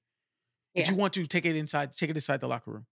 Yeah. 0.73 0.83
If 0.83 0.89
you 0.89 0.95
want 0.95 1.13
to, 1.13 1.25
take 1.25 1.45
it 1.45 1.55
inside. 1.55 1.93
Take 1.93 2.09
it 2.09 2.17
inside 2.17 2.39
the 2.39 2.47
locker 2.47 2.71
room. 2.71 2.85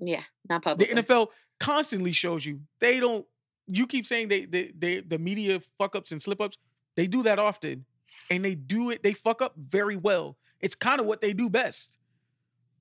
Yeah, 0.00 0.22
not 0.48 0.62
public. 0.62 0.88
The 0.88 1.02
NFL 1.02 1.28
constantly 1.60 2.12
shows 2.12 2.44
you 2.44 2.60
they 2.80 3.00
don't. 3.00 3.24
You 3.72 3.86
keep 3.86 4.06
saying 4.06 4.28
they, 4.28 4.44
they, 4.44 4.72
they 4.76 5.00
the 5.00 5.18
media 5.18 5.60
fuck 5.78 5.96
ups 5.96 6.12
and 6.12 6.22
slip 6.22 6.40
ups. 6.40 6.58
They 6.94 7.06
do 7.06 7.22
that 7.22 7.38
often 7.38 7.86
and 8.30 8.44
they 8.44 8.54
do 8.54 8.90
it, 8.90 9.02
they 9.02 9.12
fuck 9.12 9.42
up 9.42 9.54
very 9.56 9.96
well. 9.96 10.36
It's 10.60 10.74
kind 10.74 11.00
of 11.00 11.06
what 11.06 11.20
they 11.20 11.32
do 11.32 11.50
best. 11.50 11.98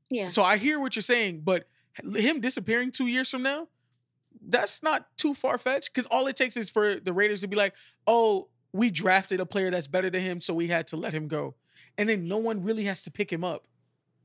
Yeah. 0.09 0.27
So 0.27 0.43
I 0.43 0.57
hear 0.57 0.79
what 0.79 0.95
you're 0.95 1.03
saying, 1.03 1.41
but 1.43 1.67
him 2.15 2.39
disappearing 2.39 2.91
two 2.91 3.07
years 3.07 3.29
from 3.29 3.43
now, 3.43 3.67
that's 4.47 4.81
not 4.81 5.07
too 5.17 5.33
far 5.33 5.57
fetched 5.57 5.93
because 5.93 6.05
all 6.07 6.27
it 6.27 6.35
takes 6.35 6.55
is 6.55 6.69
for 6.69 6.95
the 6.95 7.13
Raiders 7.13 7.41
to 7.41 7.47
be 7.47 7.57
like, 7.57 7.73
oh, 8.07 8.47
we 8.71 8.91
drafted 8.91 9.39
a 9.39 9.45
player 9.45 9.69
that's 9.69 9.87
better 9.87 10.09
than 10.09 10.21
him, 10.21 10.39
so 10.39 10.53
we 10.53 10.67
had 10.67 10.87
to 10.87 10.95
let 10.95 11.13
him 11.13 11.27
go. 11.27 11.55
And 11.97 12.07
then 12.07 12.27
no 12.27 12.37
one 12.37 12.63
really 12.63 12.85
has 12.85 13.01
to 13.03 13.11
pick 13.11 13.31
him 13.31 13.43
up. 13.43 13.65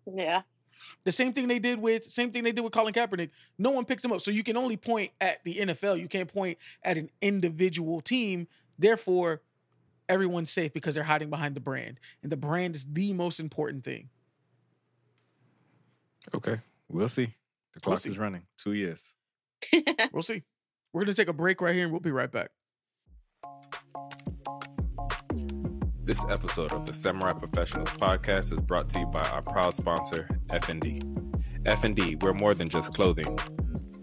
Yeah. 0.07 0.43
The 1.05 1.13
same 1.13 1.33
thing 1.33 1.49
they 1.49 1.59
did 1.59 1.81
with 1.81 2.11
same 2.11 2.31
thing 2.31 2.45
they 2.45 2.53
did 2.53 2.63
with 2.63 2.73
Colin 2.73 2.93
Kaepernick. 2.93 3.31
No 3.59 3.71
one 3.71 3.85
picked 3.85 4.05
him 4.05 4.13
up. 4.13 4.21
So 4.21 4.31
you 4.31 4.43
can 4.43 4.57
only 4.57 4.77
point 4.77 5.13
at 5.21 5.43
the 5.45 5.55
NFL. 5.55 6.01
You 6.01 6.09
can't 6.09 6.33
point 6.33 6.59
at 6.83 6.99
an 6.99 7.11
individual 7.21 8.01
team. 8.01 8.49
Therefore, 8.79 9.43
everyone's 10.09 10.51
safe 10.51 10.73
because 10.73 10.95
they're 10.95 11.05
hiding 11.05 11.31
behind 11.31 11.55
the 11.55 11.61
brand. 11.61 12.01
And 12.23 12.31
the 12.31 12.37
brand 12.37 12.77
is 12.77 12.87
the 12.91 13.13
most 13.13 13.41
important 13.41 13.85
thing. 13.85 14.09
Okay. 16.35 16.59
We'll 16.89 17.09
see. 17.09 17.35
The 17.75 17.81
clock 17.81 18.05
we'll 18.05 18.13
is 18.13 18.19
running. 18.19 18.43
Two 18.57 18.73
years. 18.73 19.13
we'll 20.13 20.23
see. 20.23 20.43
We're 20.93 21.03
going 21.05 21.15
to 21.15 21.21
take 21.21 21.29
a 21.29 21.33
break 21.33 21.61
right 21.61 21.75
here 21.75 21.85
and 21.85 21.93
we'll 21.93 22.01
be 22.01 22.11
right 22.11 22.31
back. 22.31 22.51
This 26.07 26.25
episode 26.31 26.73
of 26.73 26.87
the 26.87 26.93
Samurai 26.93 27.33
Professionals 27.33 27.91
podcast 27.91 28.53
is 28.53 28.61
brought 28.61 28.89
to 28.91 29.01
you 29.01 29.07
by 29.07 29.29
our 29.31 29.43
proud 29.43 29.75
sponsor, 29.75 30.29
FND. 30.51 31.03
FND, 31.65 32.23
we're 32.23 32.33
more 32.33 32.55
than 32.55 32.69
just 32.69 32.95
clothing. 32.95 33.37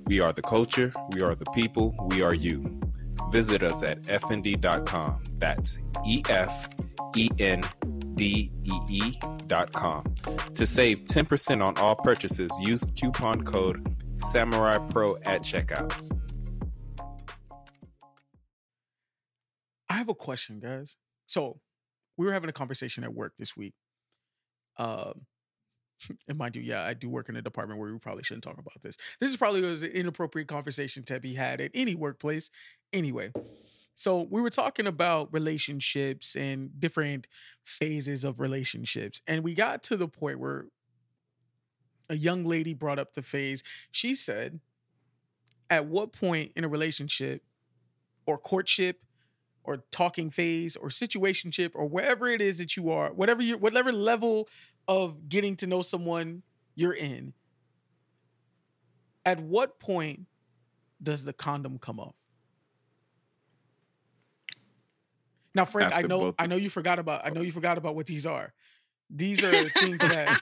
We 0.06 0.20
are 0.20 0.34
the 0.34 0.42
culture, 0.42 0.92
we 1.14 1.22
are 1.22 1.34
the 1.34 1.46
people, 1.54 1.96
we 2.10 2.22
are 2.22 2.34
you. 2.34 2.78
Visit 3.32 3.64
us 3.64 3.82
at 3.84 4.02
fnd.com. 4.02 5.24
That's 5.38 5.78
E 6.06 6.22
F 6.28 6.68
E 7.16 7.30
N 7.40 7.64
D 8.16 8.52
E 8.66 8.74
E.com. 8.90 10.14
To 10.56 10.66
save 10.66 11.06
10% 11.06 11.66
on 11.66 11.78
all 11.78 11.96
purchases, 11.96 12.52
use 12.60 12.84
coupon 13.00 13.46
code 13.46 13.96
Samurai 14.18 14.78
Pro 14.90 15.16
at 15.24 15.44
checkout. 15.44 15.94
I 19.90 19.94
have 19.94 20.10
a 20.10 20.16
question, 20.16 20.60
guys. 20.60 20.98
So, 21.28 21.62
we 22.18 22.26
were 22.26 22.34
having 22.34 22.50
a 22.50 22.54
conversation 22.54 23.04
at 23.04 23.14
work 23.14 23.34
this 23.38 23.56
week. 23.56 23.74
Um, 24.78 25.26
and 26.28 26.38
mind 26.38 26.56
you, 26.56 26.62
yeah, 26.62 26.84
I 26.84 26.94
do 26.94 27.10
work 27.10 27.30
in 27.30 27.36
a 27.36 27.42
department 27.42 27.80
where 27.80 27.92
we 27.92 28.00
probably 28.00 28.24
shouldn't 28.24 28.44
talk 28.44 28.58
about 28.58 28.82
this. 28.82 28.98
This 29.20 29.30
is 29.30 29.38
probably 29.38 29.66
an 29.66 29.84
inappropriate 29.84 30.48
conversation 30.48 31.04
to 31.04 31.20
be 31.20 31.34
had 31.34 31.62
at 31.62 31.72
any 31.74 31.96
workplace. 31.96 32.50
Anyway, 32.92 33.32
so 33.96 34.28
we 34.30 34.42
were 34.42 34.50
talking 34.50 34.88
about 34.88 35.32
relationships 35.32 36.36
and 36.36 36.80
different 36.80 37.28
phases 37.64 38.24
of 38.24 38.40
relationships, 38.40 39.22
and 39.28 39.44
we 39.44 39.54
got 39.54 39.84
to 39.84 39.98
the 39.98 40.08
point 40.08 40.40
where 40.40 40.66
a 42.10 42.16
young 42.16 42.44
lady 42.44 42.74
brought 42.74 43.00
up 43.00 43.14
the 43.14 43.22
phase. 43.22 43.64
She 43.92 44.16
said, 44.16 44.60
"At 45.70 45.86
what 45.86 46.12
point 46.12 46.52
in 46.56 46.64
a 46.64 46.68
relationship 46.68 47.44
or 48.26 48.38
courtship?" 48.38 49.00
Or 49.64 49.84
talking 49.92 50.30
phase 50.30 50.76
or 50.76 50.90
situationship 50.90 51.72
or 51.74 51.88
wherever 51.88 52.28
it 52.28 52.42
is 52.42 52.58
that 52.58 52.76
you 52.76 52.90
are, 52.92 53.12
whatever 53.14 53.42
you 53.42 53.58
whatever 53.58 53.92
level 53.92 54.48
of 54.88 55.30
getting 55.30 55.56
to 55.58 55.68
know 55.68 55.82
someone 55.82 56.44
you're 56.76 56.94
in, 56.94 57.34
at 59.26 59.40
what 59.40 59.80
point 59.80 60.22
does 61.02 61.24
the 61.24 61.34
condom 61.34 61.78
come 61.78 62.00
off? 62.00 62.16
Now, 65.56 65.66
Frank, 65.66 65.94
After 65.94 66.06
I 66.06 66.08
know 66.08 66.36
I 66.40 66.48
know 66.48 66.56
you 66.56 66.70
forgot 66.70 67.00
about 67.00 67.26
I 67.26 67.30
know 67.30 67.42
you 67.42 67.52
forgot 67.52 67.78
about 67.78 67.96
what 67.96 68.06
these 68.06 68.26
are. 68.26 68.54
These 69.10 69.44
are 69.44 69.70
things 69.70 70.00
that 70.00 70.42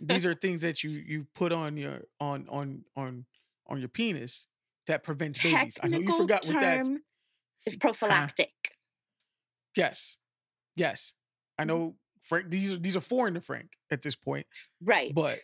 these 0.00 0.26
are 0.26 0.34
things 0.34 0.60
that 0.60 0.84
you 0.84 0.90
you 0.90 1.26
put 1.34 1.52
on 1.52 1.76
your 1.76 2.02
on 2.20 2.46
on 2.48 2.84
on 2.96 3.24
on 3.66 3.78
your 3.78 3.88
penis 3.88 4.48
that 4.86 5.02
prevents 5.02 5.42
babies. 5.42 5.78
I 5.82 5.88
know 5.88 5.98
you 5.98 6.16
forgot 6.16 6.44
what 6.46 6.60
that 6.60 6.86
is 7.66 7.76
prophylactic. 7.76 8.52
Yes. 9.76 10.16
Yes. 10.76 11.14
I 11.58 11.62
mm-hmm. 11.62 11.68
know 11.68 11.94
Frank, 12.20 12.50
these 12.50 12.72
are 12.72 12.78
these 12.78 12.96
are 12.96 13.00
foreign 13.00 13.34
to 13.34 13.40
Frank 13.40 13.72
at 13.90 14.02
this 14.02 14.14
point. 14.14 14.46
Right. 14.82 15.14
But 15.14 15.38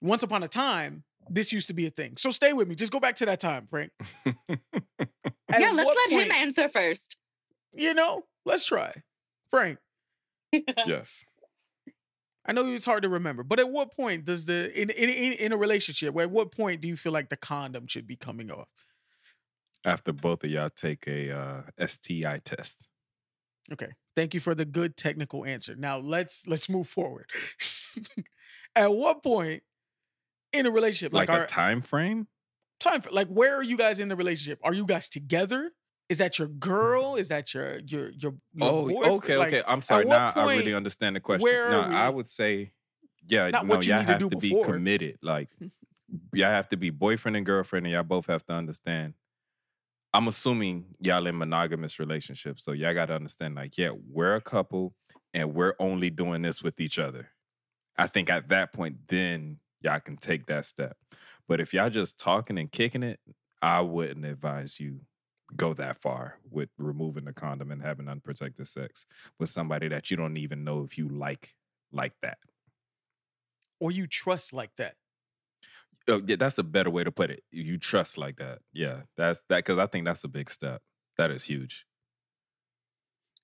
once 0.00 0.22
upon 0.22 0.42
a 0.42 0.48
time, 0.48 1.04
this 1.28 1.52
used 1.52 1.68
to 1.68 1.74
be 1.74 1.86
a 1.86 1.90
thing. 1.90 2.16
So 2.16 2.30
stay 2.30 2.52
with 2.52 2.68
me. 2.68 2.74
Just 2.74 2.92
go 2.92 3.00
back 3.00 3.16
to 3.16 3.26
that 3.26 3.40
time, 3.40 3.66
Frank. 3.66 3.92
yeah, 4.26 4.34
let's 5.48 5.76
let 5.76 6.10
point, 6.10 6.26
him 6.26 6.32
answer 6.32 6.68
first. 6.68 7.16
You 7.72 7.94
know, 7.94 8.22
let's 8.44 8.66
try. 8.66 8.92
Frank. 9.50 9.78
yes. 10.52 11.24
I 12.46 12.52
know 12.52 12.66
it's 12.66 12.84
hard 12.84 13.04
to 13.04 13.08
remember, 13.08 13.42
but 13.42 13.58
at 13.58 13.70
what 13.70 13.96
point 13.96 14.26
does 14.26 14.44
the 14.44 14.70
in 14.78 14.90
in 14.90 15.08
in 15.08 15.52
a 15.52 15.56
relationship, 15.56 16.16
at 16.18 16.30
what 16.30 16.52
point 16.52 16.82
do 16.82 16.88
you 16.88 16.96
feel 16.96 17.12
like 17.12 17.30
the 17.30 17.36
condom 17.36 17.86
should 17.86 18.06
be 18.06 18.16
coming 18.16 18.50
off? 18.50 18.68
After 19.84 20.12
both 20.12 20.44
of 20.44 20.50
y'all 20.50 20.70
take 20.70 21.06
a 21.06 21.30
uh, 21.30 21.86
STI 21.86 22.40
test. 22.44 22.88
Okay. 23.72 23.92
Thank 24.16 24.34
you 24.34 24.40
for 24.40 24.54
the 24.54 24.64
good 24.64 24.96
technical 24.96 25.44
answer. 25.44 25.74
Now 25.76 25.98
let's 25.98 26.46
let's 26.46 26.68
move 26.68 26.88
forward. 26.88 27.30
At 28.76 28.92
what 28.92 29.22
point 29.22 29.62
in 30.52 30.66
a 30.66 30.70
relationship, 30.70 31.12
like, 31.12 31.28
like 31.28 31.36
a 31.36 31.40
our, 31.42 31.46
time 31.46 31.82
frame? 31.82 32.28
Time 32.80 33.02
like 33.10 33.28
where 33.28 33.56
are 33.56 33.62
you 33.62 33.76
guys 33.76 34.00
in 34.00 34.08
the 34.08 34.16
relationship? 34.16 34.58
Are 34.62 34.72
you 34.72 34.86
guys 34.86 35.08
together? 35.08 35.72
Is 36.08 36.18
that 36.18 36.38
your 36.38 36.48
girl? 36.48 37.16
Is 37.16 37.28
that 37.28 37.54
your 37.54 37.78
your 37.80 38.10
your, 38.10 38.34
your 38.52 38.68
oh 38.68 38.88
boyfriend? 38.88 39.14
okay 39.16 39.36
like, 39.36 39.52
okay? 39.52 39.62
I'm 39.66 39.82
sorry. 39.82 40.04
Now 40.04 40.32
point, 40.32 40.48
I 40.48 40.56
really 40.56 40.74
understand 40.74 41.16
the 41.16 41.20
question. 41.20 41.42
Where 41.42 41.70
no, 41.70 41.80
I 41.80 42.08
would 42.08 42.28
say, 42.28 42.72
yeah, 43.26 43.50
Not 43.50 43.66
no, 43.66 43.80
y'all 43.80 44.02
have 44.02 44.18
to, 44.20 44.30
to 44.30 44.36
be 44.36 44.60
committed. 44.62 45.18
Like 45.22 45.48
y'all 46.32 46.50
have 46.50 46.68
to 46.68 46.76
be 46.76 46.90
boyfriend 46.90 47.36
and 47.36 47.46
girlfriend, 47.46 47.86
and 47.86 47.92
y'all 47.92 48.02
both 48.02 48.26
have 48.26 48.44
to 48.46 48.52
understand 48.52 49.14
I'm 50.14 50.28
assuming 50.28 50.84
y'all 51.00 51.26
in 51.26 51.36
monogamous 51.36 51.98
relationships. 51.98 52.64
So 52.64 52.70
y'all 52.70 52.94
got 52.94 53.06
to 53.06 53.16
understand, 53.16 53.56
like, 53.56 53.76
yeah, 53.76 53.90
we're 54.08 54.36
a 54.36 54.40
couple 54.40 54.94
and 55.34 55.54
we're 55.54 55.74
only 55.80 56.08
doing 56.08 56.42
this 56.42 56.62
with 56.62 56.80
each 56.80 57.00
other. 57.00 57.30
I 57.98 58.06
think 58.06 58.30
at 58.30 58.48
that 58.48 58.72
point, 58.72 59.08
then 59.08 59.58
y'all 59.80 59.98
can 59.98 60.16
take 60.16 60.46
that 60.46 60.66
step. 60.66 60.96
But 61.48 61.60
if 61.60 61.74
y'all 61.74 61.90
just 61.90 62.16
talking 62.16 62.58
and 62.58 62.70
kicking 62.70 63.02
it, 63.02 63.18
I 63.60 63.80
wouldn't 63.80 64.24
advise 64.24 64.78
you 64.78 65.00
go 65.56 65.74
that 65.74 66.00
far 66.00 66.38
with 66.48 66.68
removing 66.78 67.24
the 67.24 67.32
condom 67.32 67.72
and 67.72 67.82
having 67.82 68.08
unprotected 68.08 68.68
sex 68.68 69.04
with 69.40 69.50
somebody 69.50 69.88
that 69.88 70.10
you 70.10 70.16
don't 70.16 70.36
even 70.36 70.64
know 70.64 70.84
if 70.84 70.96
you 70.96 71.08
like 71.08 71.54
like 71.92 72.14
that. 72.22 72.38
Or 73.80 73.90
you 73.90 74.06
trust 74.06 74.52
like 74.52 74.76
that. 74.76 74.94
Oh, 76.08 76.20
yeah, 76.26 76.36
that's 76.36 76.58
a 76.58 76.62
better 76.62 76.90
way 76.90 77.02
to 77.04 77.10
put 77.12 77.30
it. 77.30 77.42
You 77.50 77.78
trust 77.78 78.18
like 78.18 78.36
that. 78.36 78.58
Yeah, 78.72 79.02
that's 79.16 79.42
that 79.48 79.58
because 79.58 79.78
I 79.78 79.86
think 79.86 80.04
that's 80.04 80.24
a 80.24 80.28
big 80.28 80.50
step. 80.50 80.82
That 81.16 81.30
is 81.30 81.44
huge. 81.44 81.86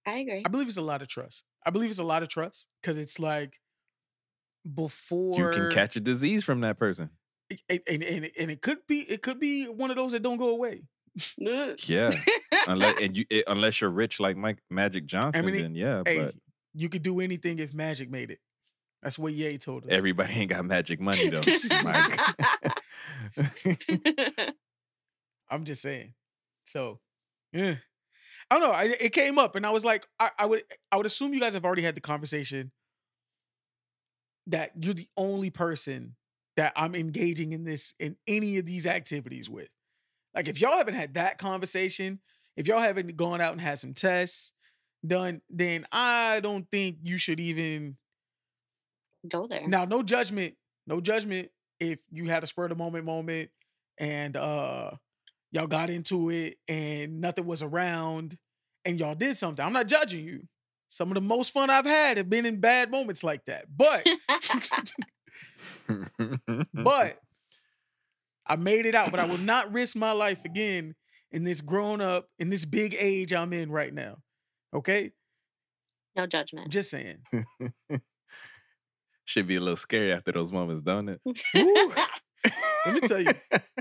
I 0.06 0.18
agree. 0.18 0.42
I 0.44 0.48
believe 0.48 0.66
it's 0.68 0.76
a 0.76 0.82
lot 0.82 1.02
of 1.02 1.08
trust. 1.08 1.44
I 1.64 1.70
believe 1.70 1.90
it's 1.90 1.98
a 1.98 2.04
lot 2.04 2.22
of 2.22 2.28
trust 2.28 2.66
because 2.82 2.98
it's 2.98 3.18
like 3.18 3.54
before 4.74 5.38
You 5.38 5.50
can 5.50 5.70
catch 5.70 5.96
a 5.96 6.00
disease 6.00 6.44
from 6.44 6.61
that 6.61 6.78
person. 6.78 7.11
and, 7.68 7.80
and, 7.88 8.02
and, 8.02 8.30
and 8.38 8.50
it 8.50 8.62
could 8.62 8.86
be 8.86 9.00
it 9.00 9.22
could 9.22 9.38
be 9.40 9.66
one 9.66 9.90
of 9.90 9.96
those 9.96 10.12
that 10.12 10.22
don't 10.22 10.38
go 10.38 10.48
away. 10.48 10.82
Yeah, 11.38 12.11
unless 12.68 12.96
and 13.00 13.16
you 13.16 13.24
it, 13.30 13.44
unless 13.48 13.80
you're 13.80 13.90
rich 13.90 14.20
like 14.20 14.36
Mike 14.36 14.58
Magic 14.70 15.06
Johnson, 15.06 15.48
it- 15.48 15.61
then 15.61 15.74
yeah. 15.74 16.02
Hey, 16.06 16.24
but 16.24 16.34
you 16.72 16.88
could 16.88 17.02
do 17.02 17.20
anything 17.20 17.58
if 17.58 17.74
magic 17.74 18.11
made 18.11 18.30
it. 18.30 18.38
That's 19.03 19.18
what 19.18 19.32
Ye 19.32 19.59
told 19.59 19.84
us. 19.84 19.90
everybody 19.90 20.34
ain't 20.34 20.51
got 20.51 20.64
magic 20.64 21.01
money 21.01 21.30
though. 21.30 21.40
I'm 25.51 25.64
just 25.64 25.82
saying. 25.82 26.14
So, 26.64 27.01
yeah. 27.53 27.76
I 28.51 28.59
don't 28.59 28.68
know. 28.68 28.74
I, 28.74 28.84
it 29.01 29.12
came 29.12 29.38
up, 29.38 29.55
and 29.55 29.64
I 29.64 29.70
was 29.70 29.84
like, 29.84 30.07
I, 30.18 30.30
I 30.38 30.46
would, 30.46 30.62
I 30.90 30.96
would 30.96 31.07
assume 31.07 31.32
you 31.32 31.40
guys 31.40 31.55
have 31.55 31.64
already 31.64 31.82
had 31.82 31.94
the 31.94 32.01
conversation 32.01 32.72
that 34.48 34.72
you're 34.80 34.94
the 34.94 35.09
only 35.16 35.51
person 35.51 36.16
that 36.57 36.72
I'm 36.74 36.94
engaging 36.94 37.53
in 37.53 37.64
this 37.64 37.94
in 38.01 38.16
any 38.26 38.59
of 38.59 38.66
these 38.66 38.86
activities 38.86 39.48
with. 39.48 39.68
Like, 40.34 40.48
if 40.48 40.61
y'all 40.61 40.76
haven't 40.76 40.94
had 40.94 41.14
that 41.14 41.38
conversation, 41.38 42.20
if 42.57 42.66
y'all 42.66 42.80
haven't 42.80 43.16
gone 43.16 43.40
out 43.40 43.53
and 43.53 43.61
had 43.61 43.78
some 43.78 43.94
tests 43.94 44.53
done, 45.07 45.40
then 45.48 45.86
I 45.92 46.40
don't 46.40 46.68
think 46.70 46.98
you 47.03 47.18
should 47.18 47.40
even. 47.40 47.96
Go 49.28 49.46
there. 49.46 49.66
Now, 49.66 49.84
no 49.84 50.02
judgment, 50.02 50.54
no 50.86 51.00
judgment. 51.00 51.50
If 51.78 52.00
you 52.10 52.26
had 52.26 52.42
a 52.42 52.46
spur 52.46 52.64
of 52.64 52.70
the 52.70 52.74
moment 52.76 53.04
moment 53.04 53.50
and 53.98 54.36
uh 54.36 54.92
y'all 55.50 55.66
got 55.66 55.90
into 55.90 56.30
it 56.30 56.58
and 56.68 57.20
nothing 57.20 57.46
was 57.46 57.62
around 57.62 58.36
and 58.84 59.00
y'all 59.00 59.14
did 59.14 59.36
something, 59.36 59.64
I'm 59.64 59.72
not 59.72 59.88
judging 59.88 60.24
you. 60.24 60.42
Some 60.88 61.08
of 61.08 61.14
the 61.14 61.20
most 61.20 61.52
fun 61.52 61.70
I've 61.70 61.86
had 61.86 62.16
have 62.16 62.28
been 62.28 62.44
in 62.44 62.60
bad 62.60 62.90
moments 62.90 63.22
like 63.22 63.44
that. 63.46 63.66
But 63.74 64.06
but 66.74 67.18
I 68.46 68.56
made 68.56 68.86
it 68.86 68.94
out. 68.94 69.10
But 69.10 69.20
I 69.20 69.24
will 69.26 69.38
not 69.38 69.72
risk 69.72 69.96
my 69.96 70.12
life 70.12 70.44
again 70.44 70.94
in 71.30 71.44
this 71.44 71.60
grown 71.60 72.00
up 72.00 72.28
in 72.38 72.50
this 72.50 72.64
big 72.64 72.96
age 72.98 73.32
I'm 73.32 73.52
in 73.52 73.70
right 73.70 73.94
now. 73.94 74.16
Okay, 74.74 75.12
no 76.16 76.26
judgment. 76.26 76.68
just 76.70 76.90
saying. 76.90 77.18
Should 79.30 79.46
be 79.46 79.54
a 79.54 79.60
little 79.60 79.76
scary 79.76 80.12
after 80.12 80.32
those 80.32 80.50
moments, 80.50 80.82
don't 80.82 81.08
it? 81.08 81.20
Let 82.84 82.94
me 82.94 83.00
tell 83.06 83.20
you, 83.20 83.32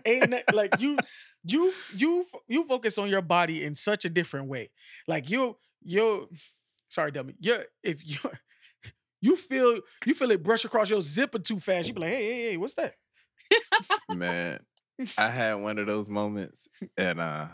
ain't 0.05 0.29
that, 0.29 0.53
like 0.53 0.79
you 0.79 0.99
you 1.43 1.73
you 1.95 2.23
you 2.47 2.65
focus 2.65 2.99
on 2.99 3.09
your 3.09 3.23
body 3.23 3.63
in 3.63 3.73
such 3.73 4.05
a 4.05 4.09
different 4.09 4.47
way. 4.47 4.69
Like 5.07 5.27
you 5.27 5.57
you 5.83 6.29
sorry 6.87 7.11
dummy 7.11 7.33
you 7.39 7.57
if 7.81 8.07
you 8.07 8.29
you 9.21 9.35
feel 9.35 9.79
you 10.05 10.13
feel 10.13 10.29
it 10.29 10.43
brush 10.43 10.65
across 10.65 10.91
your 10.91 11.01
zipper 11.01 11.39
too 11.39 11.59
fast 11.59 11.87
you 11.87 11.95
be 11.95 12.01
like 12.01 12.11
hey 12.11 12.25
hey 12.25 12.41
hey 12.51 12.57
what's 12.57 12.75
that? 12.75 12.93
Man, 14.07 14.59
I 15.17 15.29
had 15.31 15.55
one 15.55 15.79
of 15.79 15.87
those 15.87 16.09
moments 16.09 16.67
and 16.95 17.19
uh 17.19 17.47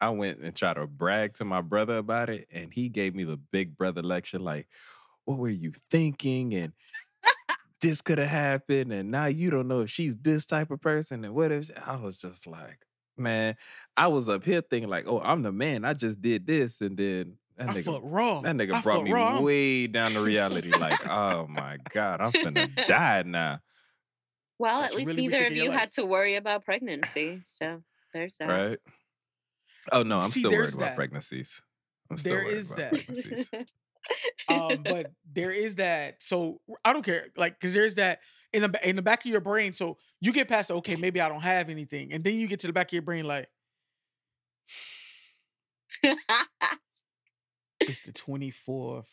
I 0.00 0.10
went 0.10 0.38
and 0.38 0.54
tried 0.54 0.74
to 0.74 0.86
brag 0.86 1.34
to 1.34 1.44
my 1.44 1.62
brother 1.62 1.96
about 1.96 2.30
it 2.30 2.46
and 2.52 2.72
he 2.72 2.88
gave 2.88 3.12
me 3.16 3.24
the 3.24 3.38
big 3.38 3.76
brother 3.76 4.02
lecture 4.02 4.38
like 4.38 4.68
what 5.24 5.38
were 5.38 5.48
you 5.48 5.72
thinking? 5.90 6.54
and 6.54 6.72
this 7.84 8.00
could 8.00 8.16
have 8.18 8.28
happened 8.28 8.92
and 8.92 9.10
now 9.10 9.26
you 9.26 9.50
don't 9.50 9.68
know 9.68 9.80
if 9.82 9.90
she's 9.90 10.16
this 10.16 10.46
type 10.46 10.70
of 10.70 10.80
person 10.80 11.22
and 11.24 11.34
what 11.34 11.52
if 11.52 11.70
I 11.86 11.96
was 11.96 12.16
just 12.16 12.46
like 12.46 12.78
man 13.18 13.56
I 13.96 14.08
was 14.08 14.28
up 14.28 14.44
here 14.44 14.62
thinking 14.62 14.88
like 14.88 15.04
oh 15.06 15.20
I'm 15.20 15.42
the 15.42 15.52
man 15.52 15.84
I 15.84 15.92
just 15.92 16.22
did 16.22 16.46
this 16.46 16.80
and 16.80 16.96
then 16.96 17.36
that 17.58 17.68
I 17.68 17.74
nigga 17.74 17.84
fuck 17.84 18.00
raw 18.04 18.40
that 18.40 18.56
nigga 18.56 18.72
I 18.74 18.80
brought 18.80 19.04
me 19.04 19.12
raw. 19.12 19.38
Way 19.40 19.86
down 19.86 20.12
to 20.12 20.20
reality 20.22 20.70
like 20.70 21.06
oh 21.10 21.46
my 21.46 21.76
god 21.90 22.20
I'm 22.22 22.32
finna 22.32 22.74
die 22.88 23.22
now 23.26 23.60
well, 24.58 24.80
Got 24.82 24.90
at 24.90 24.94
least 24.94 25.06
really 25.08 25.28
neither 25.28 25.46
of 25.46 25.52
you 25.56 25.68
life. 25.70 25.78
had 25.80 25.92
to 25.92 26.06
worry 26.06 26.36
about 26.36 26.64
pregnancy. 26.64 27.42
So 27.58 27.82
there's 28.12 28.34
that. 28.38 28.48
right? 28.48 28.78
Oh 29.92 30.04
no, 30.04 30.18
I'm 30.18 30.22
See, 30.30 30.40
still 30.40 30.52
worried 30.52 30.60
there's 30.60 30.74
about 30.76 30.94
pregnancies. 30.94 31.60
I'm 32.08 32.18
still 32.18 32.36
There 32.36 32.44
worried 32.44 32.56
is 32.58 32.70
about 32.70 32.78
that. 32.78 32.90
pregnancies. 32.92 33.50
um 34.48 34.82
but 34.84 35.12
there 35.32 35.50
is 35.50 35.76
that 35.76 36.22
so 36.22 36.60
i 36.84 36.92
don't 36.92 37.04
care 37.04 37.28
like 37.36 37.58
because 37.58 37.72
there's 37.74 37.94
that 37.96 38.20
in 38.52 38.62
the 38.62 38.88
in 38.88 38.96
the 38.96 39.02
back 39.02 39.24
of 39.24 39.30
your 39.30 39.40
brain 39.40 39.72
so 39.72 39.96
you 40.20 40.32
get 40.32 40.48
past 40.48 40.70
okay 40.70 40.96
maybe 40.96 41.20
i 41.20 41.28
don't 41.28 41.42
have 41.42 41.68
anything 41.70 42.12
and 42.12 42.22
then 42.24 42.34
you 42.34 42.46
get 42.46 42.60
to 42.60 42.66
the 42.66 42.72
back 42.72 42.88
of 42.88 42.92
your 42.92 43.02
brain 43.02 43.24
like 43.24 43.48
it's 47.80 48.00
the 48.00 48.12
24th 48.12 49.06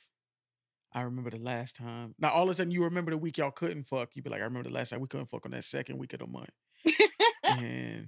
i 0.93 1.01
remember 1.01 1.29
the 1.29 1.39
last 1.39 1.75
time. 1.75 2.15
Now 2.19 2.31
all 2.31 2.43
of 2.43 2.49
a 2.49 2.53
sudden 2.53 2.71
you 2.71 2.83
remember 2.83 3.11
the 3.11 3.17
week 3.17 3.37
y'all 3.37 3.51
couldn't 3.51 3.85
fuck. 3.85 4.09
You 4.15 4.21
be 4.21 4.29
like 4.29 4.41
i 4.41 4.43
remember 4.43 4.67
the 4.67 4.75
last 4.75 4.89
time 4.89 4.99
we 4.99 5.07
couldn't 5.07 5.27
fuck 5.27 5.45
on 5.45 5.51
that 5.51 5.63
second 5.63 5.97
week 5.97 6.13
of 6.13 6.19
the 6.19 6.27
month. 6.27 6.49
And 7.43 8.07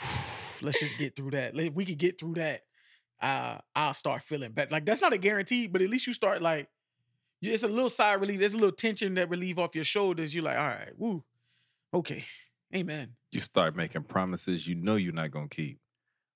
let's 0.62 0.80
just 0.80 0.96
get 0.98 1.16
through 1.16 1.32
that. 1.32 1.54
Like, 1.54 1.68
if 1.68 1.74
we 1.74 1.84
could 1.84 1.98
get 1.98 2.18
through 2.18 2.34
that 2.34 2.62
uh, 3.22 3.58
i'll 3.76 3.94
start 3.94 4.22
feeling 4.22 4.52
better 4.52 4.70
like 4.70 4.84
that's 4.84 5.00
not 5.00 5.12
a 5.12 5.18
guarantee 5.18 5.66
but 5.66 5.80
at 5.82 5.88
least 5.88 6.06
you 6.06 6.12
start 6.12 6.42
like 6.42 6.68
it's 7.40 7.62
a 7.62 7.68
little 7.68 7.88
sigh 7.88 8.14
of 8.14 8.20
relief 8.20 8.38
there's 8.40 8.54
a 8.54 8.58
little 8.58 8.72
tension 8.76 9.14
that 9.14 9.28
relieve 9.30 9.58
off 9.58 9.74
your 9.74 9.84
shoulders 9.84 10.34
you're 10.34 10.44
like 10.44 10.58
all 10.58 10.66
right 10.66 10.92
woo 10.98 11.24
okay 11.94 12.24
amen 12.74 13.14
You 13.32 13.40
start 13.40 13.76
making 13.76 14.02
promises 14.04 14.66
you 14.66 14.74
know 14.74 14.96
you're 14.96 15.12
not 15.12 15.30
gonna 15.30 15.48
keep. 15.48 15.78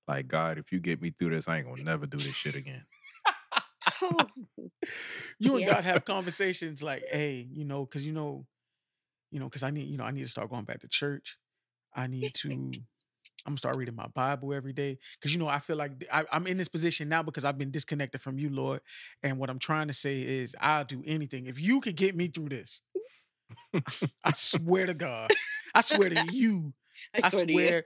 Like 0.08 0.28
God, 0.28 0.58
if 0.58 0.70
you 0.72 0.78
get 0.80 1.02
me 1.02 1.10
through 1.10 1.30
this, 1.30 1.48
I 1.48 1.58
ain't 1.58 1.66
gonna 1.66 1.82
never 1.82 2.06
do 2.06 2.18
this 2.18 2.34
shit 2.34 2.54
again. 2.54 2.84
You 5.38 5.56
and 5.56 5.66
Yeah. 5.66 5.74
God 5.74 5.84
have 5.84 6.04
conversations 6.04 6.82
like, 6.82 7.04
hey, 7.10 7.46
you 7.50 7.64
know, 7.64 7.84
because 7.84 8.06
you 8.06 8.12
know, 8.12 8.46
you 9.30 9.40
know, 9.40 9.46
because 9.46 9.62
I 9.62 9.70
need, 9.70 9.88
you 9.88 9.96
know, 9.96 10.04
I 10.04 10.10
need 10.10 10.22
to 10.22 10.28
start 10.28 10.50
going 10.50 10.64
back 10.64 10.80
to 10.80 10.88
church. 10.88 11.38
I 11.94 12.06
need 12.06 12.34
to, 12.42 12.72
I'm 13.46 13.52
gonna 13.52 13.58
start 13.58 13.76
reading 13.76 13.94
my 13.94 14.08
Bible 14.08 14.52
every 14.52 14.72
day. 14.72 14.98
Cause 15.22 15.32
you 15.32 15.38
know, 15.38 15.46
I 15.46 15.60
feel 15.60 15.76
like 15.76 15.92
I, 16.12 16.24
I'm 16.32 16.46
in 16.48 16.58
this 16.58 16.68
position 16.68 17.08
now 17.08 17.22
because 17.22 17.44
I've 17.44 17.58
been 17.58 17.70
disconnected 17.70 18.20
from 18.20 18.38
you, 18.38 18.50
Lord. 18.50 18.80
And 19.22 19.38
what 19.38 19.50
I'm 19.50 19.60
trying 19.60 19.86
to 19.86 19.94
say 19.94 20.20
is, 20.20 20.56
I'll 20.60 20.84
do 20.84 21.02
anything 21.06 21.46
if 21.46 21.60
you 21.60 21.80
could 21.80 21.96
get 21.96 22.16
me 22.16 22.26
through 22.26 22.48
this. 22.48 22.82
I 24.24 24.32
swear 24.32 24.86
to 24.86 24.94
God, 24.94 25.32
I 25.74 25.80
swear 25.82 26.08
to 26.08 26.32
you, 26.32 26.74
I 27.14 27.28
to 27.30 27.36
you. 27.52 27.82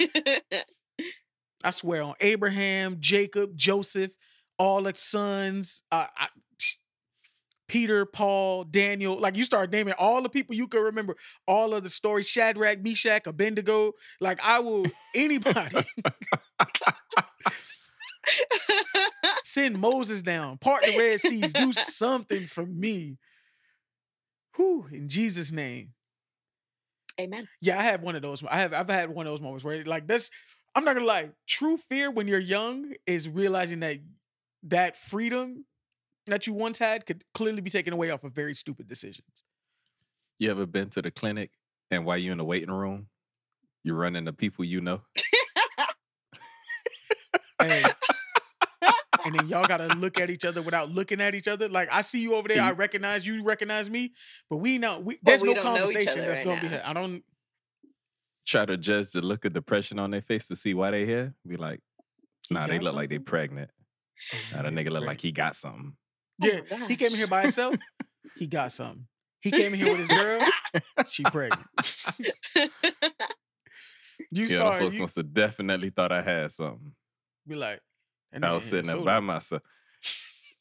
I 1.63 1.71
swear 1.71 2.03
on 2.03 2.15
Abraham, 2.21 2.97
Jacob, 3.01 3.55
Joseph, 3.55 4.13
all 4.59 4.83
the 4.83 4.95
sons, 4.97 5.83
uh, 5.93 6.07
I, 6.17 6.29
Peter, 7.71 8.05
Paul, 8.05 8.65
Daniel. 8.65 9.17
Like 9.17 9.37
you 9.37 9.45
start 9.45 9.71
naming 9.71 9.95
all 9.97 10.23
the 10.23 10.29
people 10.29 10.57
you 10.57 10.67
can 10.67 10.81
remember, 10.81 11.17
all 11.47 11.73
of 11.73 11.85
the 11.85 11.91
stories 11.91 12.29
Shadrach, 12.29 12.83
Meshach, 12.83 13.29
Abednego. 13.29 13.93
Like 14.21 14.41
I 14.43 14.59
will, 14.59 14.87
anybody 15.15 15.77
send 19.45 19.79
Moses 19.79 20.21
down, 20.21 20.59
part 20.59 20.85
the 20.85 20.99
Red 20.99 21.21
Seas, 21.21 21.53
do 21.53 21.73
something 21.73 22.49
for 22.49 22.67
me. 22.67 23.19
Whew, 24.57 24.89
in 24.91 25.09
Jesus' 25.09 25.53
name. 25.53 25.91
Amen. 27.21 27.47
Yeah, 27.63 27.79
I 27.79 27.85
had 27.85 28.03
one 28.03 28.17
of 28.17 28.23
those. 28.23 28.43
I 28.51 28.59
have 28.59 28.75
I've 28.75 28.91
had 28.91 29.11
one 29.11 29.29
of 29.29 29.33
those 29.33 29.41
moments 29.41 29.63
where 29.63 29.85
like 29.85 30.09
this. 30.09 30.29
I'm 30.75 30.85
not 30.85 30.95
gonna 30.95 31.07
lie. 31.07 31.31
True 31.47 31.77
fear 31.77 32.11
when 32.11 32.27
you're 32.27 32.41
young 32.41 32.95
is 33.07 33.29
realizing 33.29 33.79
that 33.81 33.99
that 34.65 34.97
freedom 34.97 35.67
that 36.27 36.47
you 36.47 36.53
once 36.53 36.79
had 36.79 37.07
could 37.07 37.25
clearly 37.35 37.61
be 37.61 37.71
taken 37.71 37.93
away 37.93 38.11
off 38.11 38.25
of 38.25 38.33
very 38.33 38.55
stupid 38.55 38.89
decisions. 38.89 39.43
You 40.39 40.51
ever 40.51 40.67
been 40.67 40.89
to 40.91 41.03
the 41.03 41.11
clinic 41.11 41.51
and 41.91 42.05
while 42.05 42.19
you're 42.19 42.33
in 42.33 42.39
the 42.39 42.45
waiting 42.45 42.71
room, 42.71 43.09
you 43.83 43.95
run 43.95 44.17
into 44.17 44.33
people 44.33 44.65
you 44.65 44.81
know? 44.81 45.03
Hey. 47.61 47.85
and 49.25 49.35
then 49.35 49.49
y'all 49.49 49.67
gotta 49.67 49.89
look 49.95 50.19
at 50.19 50.31
each 50.31 50.45
other 50.45 50.63
without 50.63 50.91
looking 50.91 51.21
at 51.21 51.35
each 51.35 51.49
other. 51.49 51.69
Like 51.69 51.89
I 51.93 52.01
see 52.03 52.21
you 52.21 52.35
over 52.35 52.49
there, 52.49 52.63
I 52.63 52.73
recognize 52.73 53.27
you, 53.27 53.35
you 53.35 53.43
recognize 53.43 53.91
me, 53.91 54.13
but 54.49 54.57
we 54.57 54.79
know 54.79 55.01
we, 55.01 55.19
there's 55.23 55.43
we 55.43 55.49
no 55.49 55.55
don't 55.55 55.65
know 55.65 55.75
each 55.75 55.81
conversation 55.81 56.19
that's 56.27 56.39
right 56.39 56.47
gonna 56.47 56.61
be 56.61 56.69
now. 56.69 56.73
had. 56.73 56.83
I 56.83 56.93
don't. 56.93 57.23
Try 58.47 58.65
to 58.65 58.77
judge 58.77 59.13
the 59.13 59.21
look 59.21 59.45
of 59.45 59.53
depression 59.53 59.99
on 59.99 60.11
their 60.11 60.23
face 60.23 60.49
to 60.49 60.57
see 60.57 60.75
why 60.75 60.91
they 60.91 61.07
here. 61.07 61.35
Be 61.47 61.57
like, 61.57 61.81
nah, 62.51 62.67
they 62.67 62.79
look 62.79 62.95
like 62.95 63.11
they 63.11 63.17
something? 63.17 63.27
pregnant. 63.27 63.71
Oh, 64.33 64.57
Now 64.57 64.63
the 64.63 64.71
nigga 64.71 64.91
look 64.91 65.05
like 65.05 65.21
he 65.21 65.31
got 65.31 65.55
something. 65.55 65.95
Oh 66.43 66.47
Yeah, 66.47 66.61
my 66.79 66.87
he 66.87 66.97
came 66.97 67.09
in 67.09 67.17
here 67.17 67.27
by 67.27 67.43
himself. 67.43 67.77
He 68.37 68.47
got 68.47 68.73
something. 68.73 69.07
He 69.41 69.51
came 69.51 69.75
in 69.75 69.81
here 69.81 69.91
with 69.97 69.99
his 69.99 70.09
girl. 70.09 70.41
She 71.09 71.23
pregnant. 71.25 71.67
You 74.31 74.45
Yeah, 74.45 74.49
them 74.49 74.59
start. 74.59 74.79
folks 74.81 74.95
you- 74.95 75.01
must 75.03 75.17
have 75.17 75.33
definitely 75.33 75.91
thought 75.91 76.13
I 76.13 76.23
had 76.23 76.53
something. 76.53 76.93
Be 77.47 77.55
like, 77.57 77.81
"That 78.33 78.45
I 78.45 78.53
was 78.55 78.65
sitting 78.67 78.87
there 78.87 79.01
by 79.05 79.19
myself. 79.21 79.63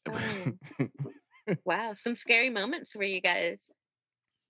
Oh. 0.08 0.52
wow, 1.64 1.94
some 1.94 2.16
scary 2.16 2.50
moments 2.50 2.92
for 2.92 3.04
you 3.04 3.20
guys. 3.20 3.60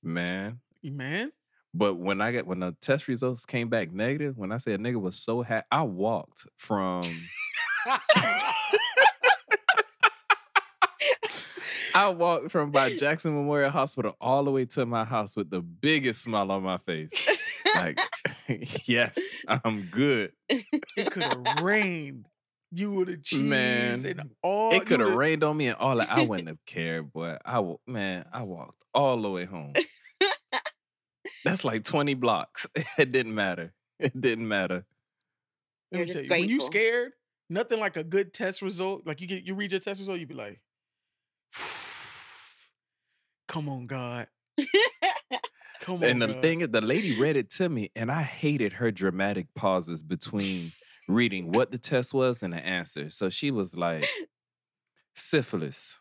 Man. 0.02 0.60
man. 0.82 1.32
But 1.74 1.94
when 1.96 2.20
I 2.20 2.32
got 2.32 2.46
when 2.46 2.60
the 2.60 2.74
test 2.80 3.08
results 3.08 3.44
came 3.44 3.68
back 3.68 3.92
negative, 3.92 4.38
when 4.38 4.52
I 4.52 4.58
said 4.58 4.80
nigga 4.80 5.00
was 5.00 5.16
so 5.16 5.42
happy, 5.42 5.66
I 5.70 5.82
walked 5.82 6.46
from 6.56 7.02
I 11.94 12.08
walked 12.10 12.50
from 12.50 12.70
by 12.70 12.94
Jackson 12.94 13.34
Memorial 13.34 13.70
Hospital 13.70 14.16
all 14.20 14.44
the 14.44 14.50
way 14.50 14.64
to 14.66 14.86
my 14.86 15.04
house 15.04 15.36
with 15.36 15.50
the 15.50 15.60
biggest 15.60 16.22
smile 16.22 16.50
on 16.52 16.62
my 16.62 16.78
face. 16.78 17.10
Like, 17.74 17.98
yes, 18.84 19.18
I'm 19.48 19.88
good. 19.90 20.32
it 20.48 21.10
could 21.10 21.22
have 21.22 21.44
rained. 21.62 22.26
You 22.72 22.92
would 22.94 23.08
have 23.08 23.22
cheese 23.22 23.40
Man, 23.40 24.04
and 24.06 24.30
all. 24.42 24.72
it 24.72 24.86
could 24.86 25.00
have 25.00 25.14
rained 25.14 25.42
on 25.42 25.56
me 25.56 25.68
and 25.68 25.76
all 25.76 25.96
that. 25.96 26.10
I 26.10 26.22
wouldn't 26.22 26.48
have 26.48 26.64
cared, 26.66 27.12
but 27.12 27.42
I 27.44 27.60
man, 27.86 28.26
I 28.32 28.42
walked 28.42 28.84
all 28.94 29.20
the 29.20 29.30
way 29.30 29.44
home. 29.44 29.74
That's 31.44 31.64
like 31.64 31.84
20 31.84 32.14
blocks. 32.14 32.66
It 32.98 33.12
didn't 33.12 33.34
matter. 33.34 33.72
It 33.98 34.18
didn't 34.20 34.46
matter. 34.46 34.84
Let 35.90 35.98
You're 35.98 36.06
me 36.06 36.12
tell 36.12 36.22
just 36.22 36.30
you, 36.30 36.30
when 36.40 36.48
you 36.48 36.60
scared, 36.60 37.12
nothing 37.48 37.80
like 37.80 37.96
a 37.96 38.04
good 38.04 38.32
test 38.32 38.62
result. 38.62 39.06
Like 39.06 39.20
you 39.20 39.26
get 39.26 39.44
you 39.44 39.54
read 39.54 39.72
your 39.72 39.80
test 39.80 39.98
result, 40.00 40.20
you'd 40.20 40.28
be 40.28 40.34
like, 40.34 40.60
"Come 43.50 43.68
on, 43.68 43.86
God, 43.86 44.28
come 45.80 45.96
on." 45.96 46.04
And 46.04 46.22
the 46.22 46.28
God." 46.28 46.42
thing 46.42 46.60
is, 46.60 46.68
the 46.68 46.80
lady 46.80 47.18
read 47.18 47.36
it 47.36 47.50
to 47.50 47.68
me, 47.68 47.90
and 47.96 48.10
I 48.10 48.22
hated 48.22 48.74
her 48.74 48.90
dramatic 48.90 49.48
pauses 49.54 50.02
between 50.02 50.72
reading 51.08 51.50
what 51.52 51.72
the 51.72 51.78
test 51.78 52.14
was 52.14 52.42
and 52.42 52.52
the 52.52 52.64
answer. 52.64 53.10
So 53.10 53.28
she 53.28 53.50
was 53.50 53.76
like, 53.76 54.06
syphilis. 55.14 56.00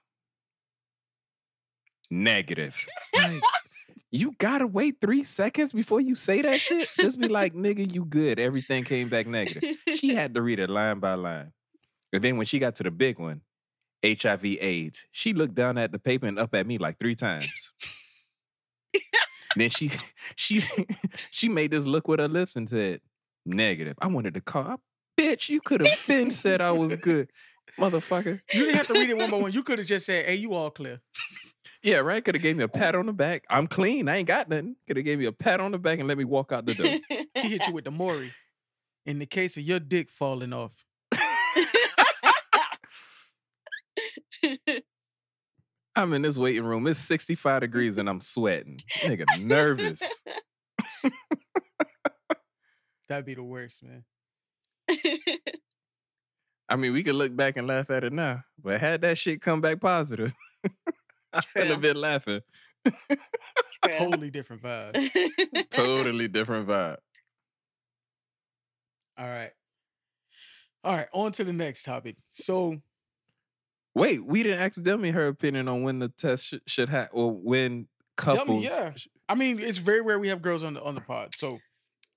Negative. 2.11 2.75
Like, 3.13 3.41
you 4.11 4.33
gotta 4.37 4.67
wait 4.67 4.95
three 5.01 5.23
seconds 5.23 5.73
before 5.73 6.01
you 6.01 6.15
say 6.15 6.41
that 6.41 6.61
shit. 6.61 6.89
Just 6.99 7.19
be 7.19 7.27
like, 7.27 7.53
nigga, 7.53 7.91
you 7.91 8.05
good. 8.05 8.39
Everything 8.39 8.83
came 8.83 9.09
back 9.09 9.27
negative. 9.27 9.63
She 9.95 10.15
had 10.15 10.33
to 10.35 10.41
read 10.41 10.59
it 10.59 10.69
line 10.69 10.99
by 10.99 11.15
line. 11.15 11.51
And 12.11 12.23
then 12.23 12.37
when 12.37 12.45
she 12.45 12.57
got 12.57 12.75
to 12.75 12.83
the 12.83 12.91
big 12.91 13.19
one, 13.19 13.41
HIV 14.05 14.45
AIDS, 14.45 15.05
she 15.11 15.33
looked 15.33 15.55
down 15.55 15.77
at 15.77 15.91
the 15.91 15.99
paper 15.99 16.25
and 16.25 16.39
up 16.39 16.55
at 16.55 16.65
me 16.65 16.77
like 16.77 16.99
three 16.99 17.15
times. 17.15 17.73
then 19.55 19.69
she 19.69 19.91
she 20.35 20.63
she 21.31 21.49
made 21.49 21.71
this 21.71 21.85
look 21.85 22.07
with 22.07 22.19
her 22.19 22.27
lips 22.27 22.55
and 22.55 22.69
said, 22.69 23.01
negative. 23.45 23.95
I 24.01 24.07
wanted 24.07 24.33
to 24.35 24.41
call. 24.41 24.77
Bitch, 25.17 25.49
you 25.49 25.59
could 25.61 25.85
have 25.85 25.99
been 26.07 26.31
said 26.31 26.61
I 26.61 26.71
was 26.71 26.95
good. 26.95 27.29
Motherfucker. 27.77 28.41
you 28.53 28.65
didn't 28.65 28.75
have 28.75 28.87
to 28.87 28.93
read 28.93 29.09
it 29.09 29.17
one 29.17 29.31
by 29.31 29.37
one. 29.37 29.51
You 29.51 29.63
could 29.63 29.79
have 29.79 29.87
just 29.87 30.05
said, 30.05 30.25
"Hey, 30.25 30.35
you 30.35 30.53
all 30.53 30.69
clear." 30.69 31.01
Yeah, 31.81 31.97
right. 31.97 32.23
Could 32.23 32.35
have 32.35 32.41
gave 32.41 32.57
me 32.57 32.63
a 32.63 32.67
pat 32.67 32.93
on 32.95 33.05
the 33.05 33.13
back. 33.13 33.45
I'm 33.49 33.67
clean. 33.67 34.09
I 34.09 34.17
ain't 34.17 34.27
got 34.27 34.49
nothing. 34.49 34.75
Could 34.85 34.97
have 34.97 35.05
gave 35.05 35.19
me 35.19 35.25
a 35.25 35.31
pat 35.31 35.61
on 35.61 35.71
the 35.71 35.77
back 35.77 35.99
and 35.99 36.07
let 36.07 36.17
me 36.17 36.25
walk 36.25 36.51
out 36.51 36.65
the 36.65 36.73
door. 36.73 36.97
She 37.37 37.47
hit 37.49 37.67
you 37.67 37.73
with 37.73 37.85
the 37.85 37.91
Maury. 37.91 38.31
In 39.05 39.19
the 39.19 39.25
case 39.25 39.55
of 39.55 39.63
your 39.63 39.79
dick 39.79 40.09
falling 40.09 40.51
off, 40.51 40.83
I'm 45.95 46.13
in 46.13 46.21
this 46.21 46.37
waiting 46.37 46.63
room. 46.63 46.87
It's 46.87 46.99
65 46.99 47.61
degrees 47.61 47.97
and 47.97 48.07
I'm 48.07 48.21
sweating. 48.21 48.79
Nigga, 48.99 49.25
nervous. 49.39 50.01
that'd 53.09 53.25
be 53.25 53.35
the 53.35 53.43
worst, 53.43 53.83
man. 53.83 54.03
I 56.69 56.75
mean, 56.75 56.93
we 56.93 57.03
could 57.03 57.15
look 57.15 57.35
back 57.35 57.57
and 57.57 57.67
laugh 57.67 57.89
at 57.89 58.03
it 58.03 58.13
now, 58.13 58.43
but 58.61 58.79
had 58.79 59.01
that 59.01 59.17
shit 59.17 59.41
come 59.41 59.59
back 59.59 59.81
positive, 59.81 60.33
I 61.33 61.37
would 61.37 61.43
True. 61.53 61.65
have 61.65 61.81
been 61.81 61.97
laughing. 61.97 62.41
Totally 63.91 64.29
different 64.29 64.61
vibe. 64.61 65.69
Totally 65.69 66.27
different 66.27 66.67
vibe. 66.67 66.97
All 69.17 69.27
right, 69.27 69.51
all 70.83 70.95
right. 70.95 71.07
On 71.13 71.31
to 71.33 71.43
the 71.43 71.53
next 71.53 71.83
topic. 71.83 72.17
So 72.33 72.81
Wait, 73.99 74.25
we 74.25 74.43
didn't 74.43 74.59
ask 74.59 74.81
Delmy 74.81 75.11
her 75.13 75.27
opinion 75.27 75.67
on 75.67 75.83
when 75.83 75.99
the 75.99 76.09
test 76.09 76.45
sh- 76.47 76.53
should 76.65 76.89
have, 76.89 77.09
or 77.11 77.31
when 77.31 77.87
couples. 78.17 78.63
yeah. 78.65 78.93
I 79.27 79.35
mean, 79.35 79.59
it's 79.59 79.77
very 79.77 80.01
rare 80.01 80.17
we 80.19 80.29
have 80.29 80.41
girls 80.41 80.63
on 80.63 80.73
the 80.73 80.83
on 80.83 80.95
the 80.95 81.01
pod. 81.01 81.35
So, 81.35 81.59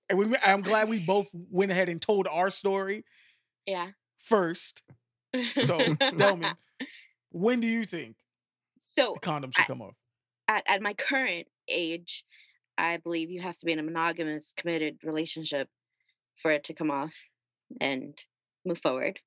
and 0.09 0.19
we, 0.19 0.37
I'm 0.45 0.63
glad 0.63 0.89
we 0.89 0.99
both 0.99 1.29
went 1.33 1.71
ahead 1.73 1.89
and 1.89 2.01
told 2.01 2.27
our 2.27 2.51
story 2.51 3.05
yeah. 3.67 3.89
first. 4.19 4.83
So, 5.63 5.79
tell 6.19 6.37
me, 6.37 6.47
when 7.31 7.61
do 7.61 7.67
you 7.67 7.85
think 7.85 8.17
So 8.97 9.13
the 9.15 9.21
condom 9.21 9.51
should 9.51 9.63
I- 9.63 9.67
come 9.67 9.83
off? 9.83 9.95
at, 10.49 10.65
at 10.67 10.83
my 10.83 10.93
current 10.95 11.47
age, 11.69 12.25
I 12.77 12.97
believe 12.99 13.31
you 13.31 13.41
have 13.43 13.57
to 13.59 13.67
be 13.67 13.73
in 13.73 13.79
a 13.79 13.83
monogamous, 13.83 14.53
committed 14.57 14.99
relationship 15.05 15.69
for 16.37 16.51
it 16.51 16.65
to 16.65 16.75
come 16.75 16.91
off 16.91 17.15
and 17.81 18.19
move 18.67 18.79
forward 18.79 19.21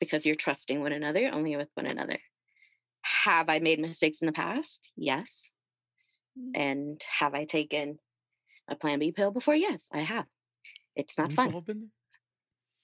because 0.00 0.24
you're 0.26 0.34
trusting 0.34 0.80
one 0.80 0.92
another 0.92 1.30
only 1.32 1.56
with 1.56 1.68
one 1.74 1.86
another. 1.86 2.18
Have 3.02 3.48
I 3.48 3.58
made 3.58 3.80
mistakes 3.80 4.20
in 4.20 4.26
the 4.26 4.32
past? 4.32 4.92
Yes. 4.96 5.50
And 6.54 7.02
have 7.18 7.34
I 7.34 7.44
taken 7.44 7.98
a 8.68 8.76
Plan 8.76 8.98
B 8.98 9.12
pill 9.12 9.30
before? 9.30 9.54
Yes, 9.54 9.88
I 9.92 10.00
have. 10.00 10.26
It's 10.94 11.16
not 11.18 11.28
We've 11.28 11.36
fun. 11.36 11.54
all 11.54 11.60
been 11.60 11.90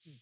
there? 0.05 0.13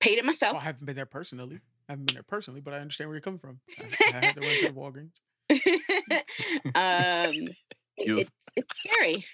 Paid 0.00 0.18
it 0.18 0.22
Well, 0.22 0.26
myself. 0.26 0.56
I 0.56 0.60
haven't 0.60 0.84
been 0.84 0.96
there 0.96 1.06
personally. 1.06 1.60
I 1.88 1.92
haven't 1.92 2.06
been 2.06 2.14
there 2.14 2.22
personally, 2.22 2.60
but 2.60 2.74
I 2.74 2.78
understand 2.78 3.08
where 3.08 3.16
you're 3.16 3.22
coming 3.22 3.38
from. 3.38 3.60
I, 3.78 3.84
I 4.08 4.24
had 4.24 4.34
to 4.34 4.40
run 4.40 4.50
to 4.60 4.72
Walgreens. 4.72 5.20
um, 6.74 7.48
it's, 7.96 8.30
it's 8.56 8.78
scary 8.78 9.24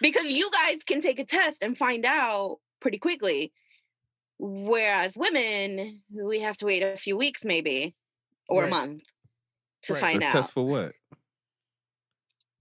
because 0.00 0.26
you 0.26 0.50
guys 0.50 0.82
can 0.84 1.00
take 1.00 1.18
a 1.18 1.24
test 1.24 1.62
and 1.62 1.76
find 1.76 2.04
out 2.04 2.58
pretty 2.80 2.98
quickly. 2.98 3.52
Whereas 4.38 5.16
women, 5.16 6.02
we 6.12 6.40
have 6.40 6.56
to 6.58 6.66
wait 6.66 6.82
a 6.82 6.96
few 6.96 7.16
weeks, 7.16 7.44
maybe, 7.44 7.94
or 8.48 8.62
Right. 8.62 8.68
a 8.68 8.70
month 8.70 9.02
to 9.82 9.94
Right. 9.94 10.00
find 10.00 10.20
The 10.20 10.26
out 10.26 10.30
test 10.32 10.52
for 10.52 10.66
what? 10.66 10.92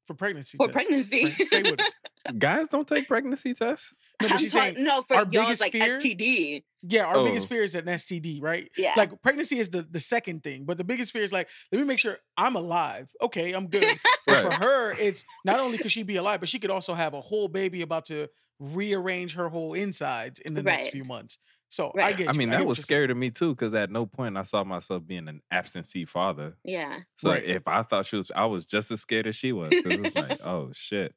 For 0.07 0.13
pregnancy. 0.13 0.55
for 0.57 0.67
tests. 0.67 0.87
pregnancy. 0.87 1.31
Stay 1.45 1.63
with 1.63 1.81
us. 1.81 1.93
Guys 2.39 2.69
don't 2.69 2.87
take 2.87 3.07
pregnancy 3.09 3.53
tests. 3.53 3.93
No, 4.21 4.29
but 4.29 4.39
she's 4.39 4.53
talk- 4.53 4.63
saying 4.73 4.83
no 4.83 5.01
for 5.03 5.15
our 5.17 5.25
biggest 5.25 5.61
like 5.61 5.73
fear- 5.73 5.97
STD. 5.99 6.63
Yeah, 6.81 7.03
our 7.05 7.23
biggest 7.25 7.47
Oh. 7.47 7.49
fear 7.49 7.63
is 7.63 7.75
an 7.75 7.85
STD, 7.89 8.39
right? 8.41 8.71
Yeah. 8.77 8.93
Like 8.95 9.21
pregnancy 9.21 9.59
is 9.59 9.69
the 9.69 9.83
the 9.83 9.99
second 9.99 10.43
thing, 10.43 10.63
but 10.63 10.77
the 10.77 10.85
biggest 10.85 11.11
fear 11.11 11.23
is 11.23 11.33
like, 11.33 11.49
let 11.73 11.79
me 11.79 11.83
make 11.85 11.99
sure 11.99 12.17
I'm 12.37 12.55
alive. 12.55 13.11
Okay, 13.21 13.51
I'm 13.51 13.67
good. 13.67 13.83
But 14.27 14.41
for 14.43 14.65
her, 14.65 14.91
it's 14.99 15.23
not 15.45 15.59
only 15.61 15.77
could 15.77 15.91
she 15.91 16.03
be 16.03 16.15
alive, 16.17 16.39
but 16.41 16.49
she 16.49 16.59
could 16.59 16.69
also 16.71 16.93
have 16.93 17.13
a 17.13 17.21
whole 17.21 17.47
baby 17.47 17.81
about 17.81 18.05
to 18.05 18.27
rearrange 18.59 19.35
her 19.35 19.47
whole 19.49 19.73
insides 19.73 20.39
in 20.41 20.53
the 20.53 20.63
next 20.63 20.89
few 20.89 21.03
months. 21.05 21.37
So 21.69 21.95
I 22.01 22.13
Right. 22.13 22.13
get. 22.13 22.29
I 22.29 22.33
mean, 22.33 22.49
get 22.49 22.51
that 22.51 22.65
what 22.65 22.67
was 22.67 22.77
you're 22.77 22.83
scary 22.83 23.07
to 23.07 23.15
me 23.15 23.31
too, 23.31 23.53
because 23.55 23.73
at 23.73 23.89
no 23.91 24.05
point 24.05 24.37
I 24.37 24.43
saw 24.43 24.63
myself 24.63 25.05
being 25.05 25.27
an 25.27 25.41
absentee 25.51 26.05
father. 26.05 26.57
yeah. 26.63 27.01
So 27.17 27.31
Right. 27.31 27.43
if 27.43 27.67
I 27.67 27.83
thought 27.83 28.05
she 28.07 28.15
was, 28.17 28.31
I 28.31 28.45
was 28.45 28.65
just 28.65 28.91
as 28.91 29.01
scared 29.01 29.27
as 29.27 29.35
she 29.35 29.51
was. 29.53 29.75
Because 29.77 29.97
it's 29.99 30.15
like, 30.15 30.37
oh 30.41 30.71
shit, 30.73 31.15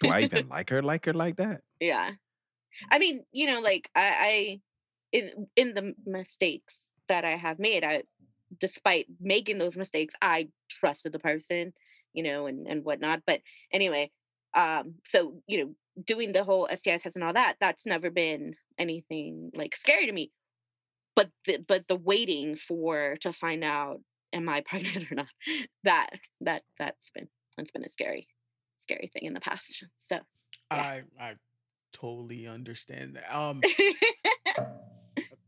do 0.00 0.08
I 0.08 0.22
even 0.22 0.48
like 0.48 0.70
her 0.70 0.82
like 0.82 1.06
her 1.06 1.14
like 1.14 1.36
that? 1.36 1.62
Yeah. 1.80 2.12
I 2.90 2.98
mean, 2.98 3.24
you 3.32 3.46
know, 3.46 3.60
like 3.60 3.90
I, 3.94 4.08
I 4.20 4.62
in 5.12 5.48
in 5.56 5.74
the 5.74 5.94
mistakes 6.06 6.90
that 7.08 7.24
I 7.24 7.36
have 7.36 7.58
made, 7.58 7.84
I 7.84 8.04
despite 8.60 9.08
making 9.20 9.58
those 9.58 9.76
mistakes, 9.76 10.14
I 10.22 10.50
trusted 10.70 11.12
the 11.12 11.20
person, 11.20 11.74
you 12.14 12.22
know, 12.24 12.46
and 12.46 12.68
and 12.68 12.84
whatnot. 12.84 13.22
But 13.26 13.42
anyway, 13.72 14.12
um, 14.54 14.96
so 15.06 15.42
you 15.48 15.64
know, 15.64 15.76
doing 16.04 16.32
the 16.32 16.44
whole 16.44 16.68
STI 16.70 16.98
test 16.98 17.16
and 17.16 17.24
all 17.24 17.34
that, 17.34 17.56
that's 17.60 17.86
never 17.86 18.10
been 18.10 18.56
anything 18.78 19.50
like 19.54 19.74
scary 19.74 20.06
to 20.06 20.12
me. 20.12 20.32
But 21.16 21.30
the 21.46 21.58
but 21.58 21.86
the 21.88 21.96
waiting 21.96 22.56
for 22.56 23.16
to 23.20 23.32
find 23.32 23.62
out 23.62 24.00
am 24.32 24.48
I 24.48 24.60
pregnant 24.66 25.10
or 25.10 25.14
not, 25.14 25.28
that 25.84 26.10
that 26.40 26.62
that's 26.78 27.10
been 27.10 27.28
that's 27.56 27.70
been 27.70 27.84
a 27.84 27.88
scary, 27.88 28.28
scary 28.76 29.10
thing 29.12 29.24
in 29.24 29.34
the 29.34 29.40
past. 29.40 29.84
So 29.98 30.16
yeah. 30.70 30.76
I 30.76 31.02
I 31.20 31.34
totally 31.92 32.46
understand 32.46 33.16
that. 33.16 33.24
Um, 33.34 33.60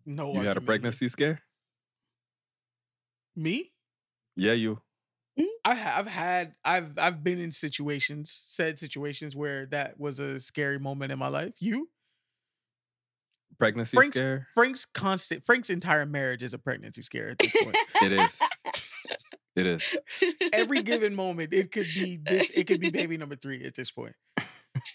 no. 0.07 0.33
You 0.35 0.41
had 0.41 0.57
a 0.57 0.61
pregnancy 0.61 1.09
scare? 1.09 1.43
Me? 3.35 3.73
Yeah, 4.37 4.53
you. 4.53 4.81
I 5.65 5.75
have 5.75 6.07
had 6.07 6.55
I've 6.65 6.99
I've 6.99 7.23
been 7.23 7.39
in 7.39 7.53
situations, 7.53 8.31
said 8.31 8.79
situations 8.79 9.37
where 9.37 9.67
that 9.67 9.99
was 9.99 10.19
a 10.19 10.41
scary 10.41 10.79
moment 10.79 11.13
in 11.13 11.19
my 11.19 11.29
life. 11.29 11.55
You? 11.59 11.89
Pregnancy 13.59 13.97
Frank's- 13.97 14.17
scare? 14.17 14.49
Frank's 14.55 14.85
constant 14.85 15.45
Frank's 15.45 15.71
entire 15.71 16.07
marriage 16.07 16.43
is 16.43 16.55
a 16.55 16.59
pregnancy 16.59 17.03
scare 17.03 17.31
at 17.31 17.39
this 17.39 17.53
point. 17.63 17.77
It 18.03 18.13
is. 18.13 18.41
It 19.57 19.67
is. 19.67 19.97
Every 20.53 20.83
given 20.83 21.15
moment, 21.15 21.55
it 21.55 21.73
could 21.73 21.87
be 21.95 22.21
this, 22.23 22.51
it 22.51 22.67
could 22.67 22.79
be 22.79 22.91
baby 22.91 23.17
number 23.17 23.37
three 23.37 23.65
at 23.65 23.75
this 23.75 23.91
point. 23.91 24.13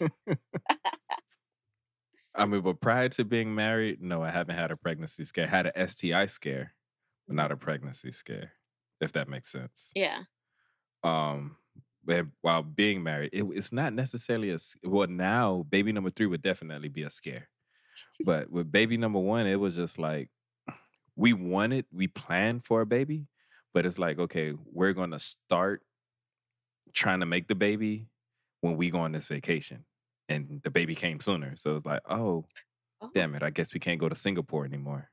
I 2.34 2.46
mean, 2.46 2.60
but 2.62 2.80
prior 2.80 3.08
to 3.10 3.24
being 3.24 3.54
married, 3.56 4.00
no, 4.00 4.22
I 4.22 4.30
haven't 4.30 4.54
had 4.54 4.70
a 4.70 4.76
pregnancy 4.76 5.24
scare. 5.24 5.46
I 5.46 5.48
had 5.48 5.72
an 5.74 5.88
STI 5.88 6.26
scare, 6.26 6.74
but 7.26 7.34
not 7.36 7.50
a 7.52 7.56
pregnancy 7.56 8.12
scare, 8.12 8.52
if 9.00 9.12
that 9.12 9.28
makes 9.28 9.50
sense. 9.50 9.90
Yeah. 9.96 10.20
Um, 11.02 11.56
but 12.04 12.26
while 12.40 12.62
being 12.62 13.02
married, 13.02 13.30
it, 13.32 13.44
it's 13.52 13.72
not 13.72 13.92
necessarily 13.92 14.50
a 14.50 14.58
well. 14.84 15.08
Now, 15.08 15.66
baby 15.68 15.92
number 15.92 16.10
three 16.10 16.26
would 16.26 16.42
definitely 16.42 16.88
be 16.88 17.02
a 17.02 17.10
scare, 17.10 17.48
but 18.24 18.50
with 18.50 18.70
baby 18.72 18.96
number 18.96 19.18
one, 19.18 19.46
it 19.46 19.56
was 19.60 19.76
just 19.76 19.98
like 19.98 20.28
we 21.16 21.32
wanted, 21.32 21.86
we 21.92 22.08
planned 22.08 22.64
for 22.64 22.80
a 22.80 22.86
baby, 22.86 23.28
but 23.74 23.84
it's 23.86 23.98
like 23.98 24.18
okay, 24.18 24.54
we're 24.72 24.92
gonna 24.92 25.18
start 25.20 25.82
trying 26.94 27.20
to 27.20 27.26
make 27.26 27.48
the 27.48 27.54
baby 27.54 28.06
when 28.60 28.76
we 28.76 28.90
go 28.90 28.98
on 29.00 29.12
this 29.12 29.28
vacation, 29.28 29.84
and 30.28 30.60
the 30.62 30.70
baby 30.70 30.94
came 30.94 31.20
sooner, 31.20 31.56
so 31.56 31.76
it's 31.76 31.86
like 31.86 32.02
oh 32.08 32.44
Oh, 33.04 33.10
damn 33.12 33.34
it, 33.34 33.42
I 33.42 33.50
guess 33.50 33.74
we 33.74 33.80
can't 33.80 33.98
go 33.98 34.08
to 34.08 34.14
Singapore 34.14 34.64
anymore. 34.64 35.10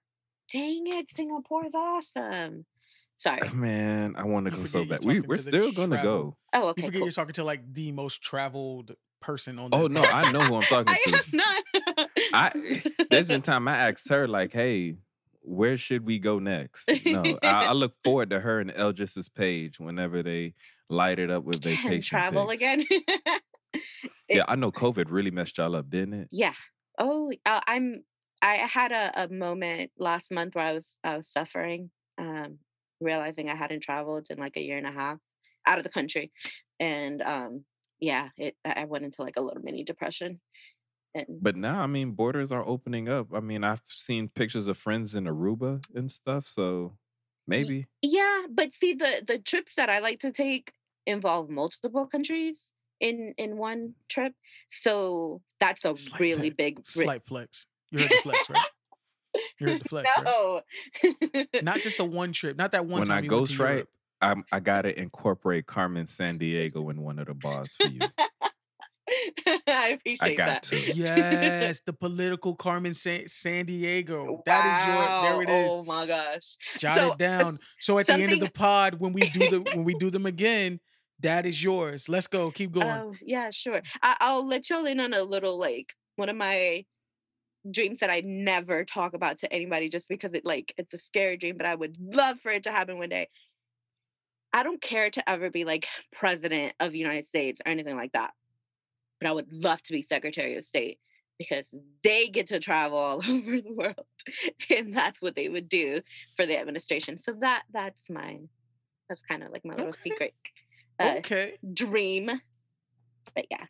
Dang 0.53 0.86
it, 0.86 1.09
Singapore 1.09 1.65
is 1.65 1.73
awesome. 1.73 2.65
Sorry. 3.17 3.39
Man, 3.51 4.15
I 4.15 4.23
want 4.25 4.45
to 4.45 4.51
go 4.51 4.63
so 4.63 4.86
bad. 4.86 5.03
We, 5.03 5.19
we're 5.21 5.38
to 5.38 5.41
still 5.41 5.71
gonna 5.71 6.01
go. 6.03 6.38
Oh, 6.53 6.61
You 6.61 6.67
okay. 6.69 6.82
forget 6.84 6.93
Cool. 6.99 7.07
you're 7.07 7.11
talking 7.11 7.34
to 7.34 7.43
like 7.43 7.73
the 7.73 7.91
most 7.91 8.21
traveled 8.21 8.95
person 9.22 9.59
on 9.59 9.72
this. 9.72 9.80
Oh 9.80 9.88
no. 9.88 10.01
I 10.03 10.32
know 10.32 10.41
who 10.41 10.55
I'm 10.55 10.61
talking 10.61 10.95
I 11.05 11.22
to. 11.22 11.36
not. 11.36 12.09
I 12.34 12.84
there's 13.09 13.28
been 13.28 13.41
time 13.41 13.67
I 13.67 13.78
asked 13.89 14.09
her 14.09 14.28
like, 14.28 14.53
"Hey, 14.53 14.95
where 15.41 15.78
should 15.78 16.05
we 16.05 16.20
go 16.20 16.39
next?" 16.39 16.89
No, 17.05 17.24
I, 17.43 17.67
I 17.67 17.72
look 17.74 17.93
forward 18.03 18.30
to 18.32 18.39
her 18.39 18.59
and 18.59 18.72
Eldris's 18.72 19.30
page 19.30 19.80
whenever 19.80 20.22
they 20.24 20.53
light 20.89 21.20
it 21.20 21.30
up 21.30 21.43
with 21.43 21.63
vacation 21.63 22.01
travel 22.01 22.47
pics. 22.47 22.61
again. 22.61 22.86
Yeah, 24.28 24.45
I 24.47 24.55
know 24.55 24.72
COVID 24.72 25.05
really 25.09 25.32
messed 25.32 25.57
y'all 25.57 25.76
up, 25.76 25.89
didn't 25.89 26.13
it? 26.13 26.28
yeah. 26.32 26.53
Oh, 26.97 27.32
uh, 27.45 27.61
I'm. 27.65 28.03
I 28.41 28.55
had 28.55 28.91
a, 28.93 29.24
a 29.24 29.28
moment 29.28 29.91
last 29.97 30.32
month 30.32 30.55
where 30.55 30.65
I 30.65 30.74
was 30.74 30.97
I 31.03 31.17
was 31.17 31.30
suffering, 31.30 31.91
um, 32.17 32.59
realizing 33.01 33.49
I 33.49 33.55
hadn't 33.55 33.82
traveled 33.84 34.28
in 34.30 34.38
like 34.38 34.55
a 34.57 34.61
year 34.61 34.78
and 34.78 34.88
a 34.88 34.91
half 34.91 35.17
out 35.67 35.78
of 35.78 35.84
the 35.84 35.89
country, 35.89 36.32
and 36.80 37.22
um, 37.22 37.65
yeah, 38.00 38.30
it 38.38 38.56
I 38.66 38.82
I 38.82 38.86
went 38.86 39.06
into 39.06 39.22
like 39.22 39.38
a 39.38 39.41
little 39.41 39.62
mini 39.64 39.84
depression. 39.84 40.39
And 41.16 41.26
But 41.41 41.56
now, 41.56 41.82
I 41.82 41.88
mean, 41.88 42.12
borders 42.12 42.52
are 42.52 42.64
opening 42.66 43.10
up. 43.10 43.34
I 43.34 43.39
mean, 43.39 43.64
I've 43.64 43.82
seen 43.86 44.30
pictures 44.30 44.68
of 44.68 44.78
friends 44.78 45.16
in 45.16 45.26
Aruba 45.26 45.84
and 45.95 46.12
stuff, 46.12 46.45
so 46.47 46.97
maybe. 47.47 47.88
yeah, 48.02 48.43
but 48.50 48.74
see 48.74 48.93
the 48.93 49.24
the 49.26 49.39
trips 49.39 49.76
that 49.76 49.89
I 49.89 50.00
like 50.00 50.20
to 50.20 50.32
take 50.32 50.74
involve 51.08 51.50
multiple 51.50 52.06
countries 52.06 52.74
in 53.00 53.34
in 53.38 53.58
one 53.58 53.95
trip, 54.08 54.34
so 54.70 55.41
that's 55.60 55.84
a 55.84 55.97
Slight 55.97 56.20
really 56.20 56.50
flex- 56.52 56.56
big 56.58 56.88
Slight 56.88 57.26
flex. 57.26 57.66
You 57.91 58.00
heard 58.00 58.12
the 58.12 58.22
flex, 58.22 58.50
right? 58.50 58.70
You 59.60 59.68
heard 59.68 59.82
the 59.82 59.89
flex, 59.89 60.10
right? 60.18 60.26
no. 60.26 60.62
Not 61.64 61.80
just 61.80 61.97
the 61.97 62.06
one 62.06 62.34
trip, 62.34 62.56
not 62.58 62.72
that 62.74 62.86
one 62.86 63.00
When 63.02 63.08
time. 63.08 63.18
I 63.18 63.22
you 63.22 63.30
went 63.32 63.47
ghost 63.47 63.58
right. 63.60 63.86
I'm, 64.22 64.43
I 64.51 64.59
gotta 64.59 64.97
incorporate 64.99 65.65
Carmen 65.65 66.05
Sandiego 66.05 66.89
in 66.91 67.01
one 67.01 67.20
of 67.20 67.28
the 67.28 67.34
bars 67.34 67.76
for 67.76 67.88
you. 67.88 67.99
I 69.67 69.97
appreciate 69.99 70.20
that. 70.20 70.28
I 70.28 70.36
got 70.36 70.45
that. 70.45 70.63
to. 70.63 70.93
Yes, 70.93 71.82
the 71.86 71.93
political 71.93 72.55
Carmen 72.55 72.93
San, 72.93 73.28
San 73.28 73.65
Diego. 73.65 74.43
That 74.45 74.65
is 74.65 74.88
your. 74.88 75.22
There 75.24 75.41
it 75.43 75.65
is. 75.65 75.72
Oh 75.74 75.84
my 75.84 76.05
gosh. 76.05 76.57
Jot 76.78 76.97
So, 76.97 77.11
it 77.13 77.17
down. 77.17 77.59
So 77.80 77.97
at 77.97 78.07
the 78.07 78.13
end 78.13 78.34
of 78.34 78.39
the 78.39 78.51
pod, 78.51 78.95
when 78.99 79.13
we 79.13 79.22
do 79.30 79.49
the 79.49 79.61
when 79.74 79.84
we 79.84 79.93
do 79.95 80.09
them 80.09 80.26
again, 80.26 80.80
that 81.22 81.45
is 81.45 81.63
yours. 81.63 82.07
Let's 82.09 82.28
go. 82.28 82.51
Keep 82.51 82.74
going. 82.74 82.88
Oh 82.88 83.13
yeah, 83.22 83.51
sure. 83.51 83.82
I- 84.01 84.17
I'll 84.20 84.45
let 84.45 84.70
y'all 84.70 84.86
in 84.86 84.99
on 84.99 85.13
a 85.13 85.24
little 85.24 85.57
like 85.57 85.93
one 86.17 86.30
of 86.30 86.36
my 86.36 86.86
dreams 87.70 87.99
that 87.99 88.09
I 88.09 88.22
never 88.26 88.86
talk 88.86 89.13
about 89.13 89.39
to 89.39 89.51
anybody 89.51 89.89
just 89.89 90.07
because 90.07 90.34
it 90.34 90.45
like 90.45 90.74
it's 90.78 90.93
a 90.93 90.97
scary 90.97 91.38
dream, 91.38 91.57
but 91.57 91.65
I 91.65 91.76
would 91.76 91.97
love 91.99 92.39
for 92.41 92.51
it 92.51 92.63
to 92.63 92.72
happen 92.72 92.97
one 92.99 93.09
day. 93.09 93.30
I 94.54 94.64
don't 94.64 94.82
care 94.82 95.10
to 95.12 95.30
ever 95.30 95.50
be 95.50 95.64
like 95.66 95.88
president 96.12 96.74
of 96.80 96.91
the 96.91 96.97
United 96.97 97.26
States 97.26 97.62
or 97.66 97.70
anything 97.70 97.95
like 97.95 98.14
that. 98.14 98.34
But 99.20 99.30
I 99.30 99.32
would 99.34 99.52
love 99.54 99.82
to 99.84 99.93
be 99.93 100.02
Secretary 100.02 100.56
of 100.58 100.64
State 100.64 101.00
because 101.38 101.66
they 102.04 102.28
get 102.30 102.47
to 102.47 102.60
travel 102.60 102.97
all 102.97 103.18
over 103.30 103.62
the 103.62 103.74
world. 103.74 104.06
And 104.76 104.95
that's 104.95 105.22
what 105.22 105.36
they 105.36 105.50
would 105.50 105.70
do 105.70 106.02
for 106.36 106.45
the 106.45 106.58
administration. 106.60 107.18
So 107.18 107.34
that 107.41 107.64
that's 107.72 108.10
my 108.10 108.39
that's 109.08 109.22
kind 109.22 109.43
of 109.43 109.52
like 109.52 109.66
my 109.66 109.74
little 109.76 109.89
Okay. 109.89 110.10
secret 110.10 110.34
uh, 111.00 111.16
okay, 111.20 111.58
dream. 111.74 112.30
But 113.36 113.45
yeah, 113.52 113.66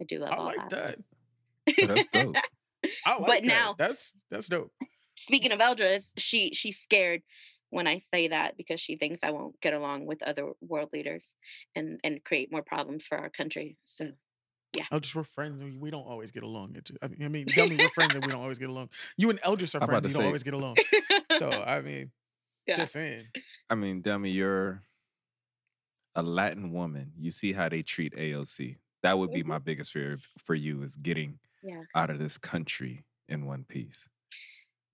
I 0.00 0.04
do 0.04 0.18
love 0.18 0.32
I 0.32 0.36
all 0.36 0.44
like 0.44 0.68
that. 0.70 0.96
Oh, 1.80 1.86
that's 1.86 2.06
dope. 2.08 2.36
I 3.06 3.16
like 3.18 3.26
But 3.26 3.28
that. 3.42 3.44
now- 3.44 3.74
that's 3.78 4.12
that's 4.30 4.48
dope. 4.48 4.72
Speaking 5.16 5.52
of 5.52 5.60
Eldris, 5.60 6.12
she 6.18 6.50
she's 6.52 6.78
scared 6.78 7.22
when 7.74 7.86
I 7.86 7.98
say 7.98 8.28
that 8.28 8.56
because 8.56 8.80
she 8.80 8.96
thinks 8.96 9.18
I 9.22 9.30
won't 9.30 9.60
get 9.60 9.74
along 9.74 10.06
with 10.06 10.22
other 10.22 10.52
world 10.60 10.90
leaders 10.92 11.34
and 11.76 12.00
and 12.04 12.22
create 12.24 12.50
more 12.52 12.62
problems 12.62 13.06
for 13.06 13.18
our 13.18 13.28
country. 13.30 13.76
So 13.84 14.12
yeah. 14.76 14.86
Oh, 14.90 14.98
just 14.98 15.14
we're 15.14 15.22
friends. 15.24 15.62
We 15.78 15.90
don't 15.90 16.06
always 16.06 16.30
get 16.32 16.42
along. 16.42 16.76
I 17.02 17.08
mean, 17.08 17.22
I 17.22 17.28
mean, 17.28 17.46
tell 17.46 17.68
me 17.68 17.76
we're 17.78 17.90
friends 17.90 18.14
and 18.14 18.24
we 18.26 18.32
don't 18.32 18.40
always 18.40 18.58
get 18.58 18.68
along. 18.70 18.88
You 19.16 19.30
and 19.30 19.40
Eldris 19.42 19.74
are 19.74 19.82
I'm 19.82 19.88
friends. 19.88 20.02
to 20.06 20.08
You 20.08 20.14
don't 20.14 20.22
say- 20.22 20.26
always 20.26 20.42
get 20.42 20.54
along. 20.54 20.76
So 21.38 21.50
I 21.76 21.80
mean, 21.80 22.10
Yeah. 22.66 22.76
just 22.76 22.92
saying. 22.92 23.26
I 23.70 23.74
mean, 23.76 24.02
Delmy, 24.02 24.32
you're 24.34 24.82
a 26.14 26.22
Latin 26.22 26.72
woman. 26.72 27.12
You 27.18 27.30
see 27.30 27.52
how 27.52 27.68
they 27.68 27.82
treat 27.82 28.14
AOC. 28.16 28.78
That 29.02 29.18
would 29.18 29.32
be 29.32 29.42
Mhm. 29.42 29.46
my 29.46 29.58
biggest 29.58 29.92
fear 29.92 30.18
for 30.38 30.54
you 30.54 30.82
is 30.82 30.96
getting 30.96 31.38
Yeah. 31.62 31.82
out 31.94 32.10
of 32.10 32.18
this 32.18 32.38
country 32.38 33.04
in 33.28 33.46
one 33.46 33.64
piece. 33.64 34.08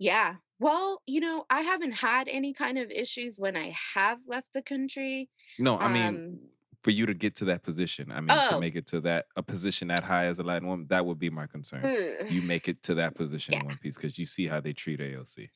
Yeah. 0.00 0.36
Well, 0.58 1.00
you 1.06 1.20
know, 1.20 1.46
I 1.48 1.60
haven't 1.62 1.92
had 1.92 2.28
any 2.28 2.52
kind 2.52 2.76
of 2.78 2.90
issues 2.90 3.38
when 3.38 3.56
I 3.56 3.74
have 3.94 4.18
left 4.26 4.48
the 4.52 4.62
country. 4.62 5.30
No, 5.58 5.78
I 5.78 5.88
mean, 5.88 6.04
Um, 6.04 6.40
for 6.82 6.90
you 6.90 7.06
to 7.06 7.14
get 7.14 7.34
to 7.36 7.44
that 7.46 7.62
position, 7.62 8.10
I 8.12 8.20
mean, 8.20 8.28
to 8.28 8.56
Oh. 8.56 8.60
make 8.60 8.74
it 8.76 8.86
to 8.88 9.00
that 9.02 9.26
a 9.36 9.42
position 9.42 9.88
that 9.88 10.02
high 10.04 10.26
as 10.26 10.38
a 10.38 10.42
Latin 10.42 10.68
woman, 10.68 10.86
that 10.88 11.06
would 11.06 11.18
be 11.18 11.30
my 11.30 11.46
concern. 11.46 11.84
ugh. 11.84 12.30
You 12.30 12.42
make 12.42 12.68
it 12.68 12.82
to 12.84 12.94
that 12.96 13.14
position 13.14 13.54
in 13.54 13.64
one 13.66 13.78
piece 13.78 13.96
because 13.96 14.18
you 14.18 14.26
see 14.26 14.46
how 14.48 14.60
they 14.60 14.72
treat 14.74 15.00
AOC. 15.00 15.48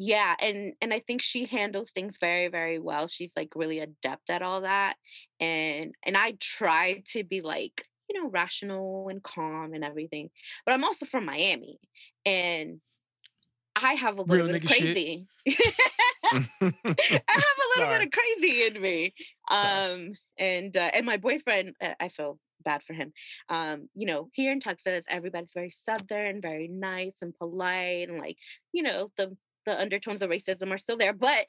yeah 0.00 0.36
and 0.40 0.74
and 0.80 0.94
i 0.94 1.00
think 1.00 1.20
she 1.22 1.44
handles 1.44 1.90
things 1.90 2.18
very 2.20 2.46
very 2.48 2.78
well 2.78 3.08
she's 3.08 3.32
like 3.36 3.52
really 3.56 3.80
adept 3.80 4.30
at 4.30 4.42
all 4.42 4.60
that 4.60 4.96
and 5.40 5.92
and 6.06 6.16
i 6.16 6.36
try 6.40 7.02
to 7.04 7.24
be 7.24 7.40
like 7.40 7.84
you 8.08 8.14
know 8.20 8.28
rational 8.30 9.08
and 9.08 9.22
calm 9.24 9.74
and 9.74 9.84
everything 9.84 10.30
but 10.64 10.72
i'm 10.72 10.84
also 10.84 11.04
from 11.04 11.24
miami 11.24 11.80
and 12.24 12.80
i 13.82 13.94
have 13.94 14.18
a 14.18 14.22
little 14.22 14.36
Real 14.46 14.46
bit 14.46 14.64
of 14.64 14.70
crazy. 14.70 15.26
I 15.48 16.32
have 16.32 16.42
a 16.64 17.68
little 17.74 17.86
Sorry. 17.86 17.98
bit 17.98 18.06
of 18.06 18.12
crazy 18.12 18.66
in 18.66 18.82
me 18.82 19.14
um 19.50 20.12
and 20.38 20.76
uh, 20.76 20.90
and 20.94 21.06
my 21.06 21.16
boyfriend 21.16 21.74
uh, 21.80 21.94
i 22.00 22.08
feel 22.08 22.38
bad 22.64 22.82
for 22.82 22.92
him. 22.92 23.12
Um 23.48 23.88
you 23.94 24.06
know 24.06 24.28
here 24.32 24.52
in 24.52 24.60
texas 24.60 25.04
everybody's 25.08 25.52
very 25.54 25.70
southern 25.70 26.40
very 26.40 26.68
nice 26.68 27.16
and 27.22 27.34
polite 27.34 28.08
and 28.08 28.18
like 28.18 28.36
you 28.72 28.82
know 28.82 29.10
the 29.16 29.36
the 29.64 29.80
undertones 29.80 30.22
of 30.22 30.30
racism 30.30 30.70
are 30.72 30.78
still 30.78 30.96
there 30.96 31.12
but 31.12 31.46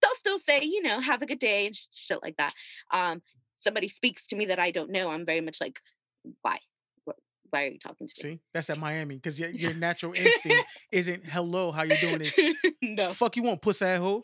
they'll 0.00 0.14
still 0.14 0.38
say 0.38 0.60
you 0.62 0.82
know 0.82 1.00
have 1.00 1.22
a 1.22 1.26
good 1.26 1.38
day 1.38 1.66
and 1.66 1.76
sh- 1.76 1.86
shit 1.92 2.22
like 2.22 2.36
that. 2.36 2.54
Um 2.92 3.22
somebody 3.56 3.88
speaks 3.88 4.26
to 4.28 4.36
me 4.36 4.46
that 4.46 4.58
i 4.58 4.70
don't 4.70 4.90
know 4.90 5.10
i'm 5.10 5.24
very 5.26 5.40
much 5.40 5.60
like 5.60 5.80
why? 6.42 6.56
Wh- 6.56 6.71
why 7.52 7.64
are 7.64 7.68
you 7.68 7.78
talking 7.78 8.08
to 8.08 8.14
See, 8.20 8.40
that's 8.52 8.70
at 8.70 8.78
Miami 8.78 9.16
because 9.16 9.38
your, 9.38 9.50
your 9.50 9.74
natural 9.74 10.12
instinct 10.14 10.66
isn't 10.92 11.24
hello, 11.26 11.70
how 11.72 11.82
you 11.82 11.96
doing? 11.96 12.22
Is 12.22 12.34
no 12.82 13.12
fuck 13.12 13.36
you 13.36 13.42
want 13.42 13.62
pussy 13.62 13.84
asshole. 13.84 14.22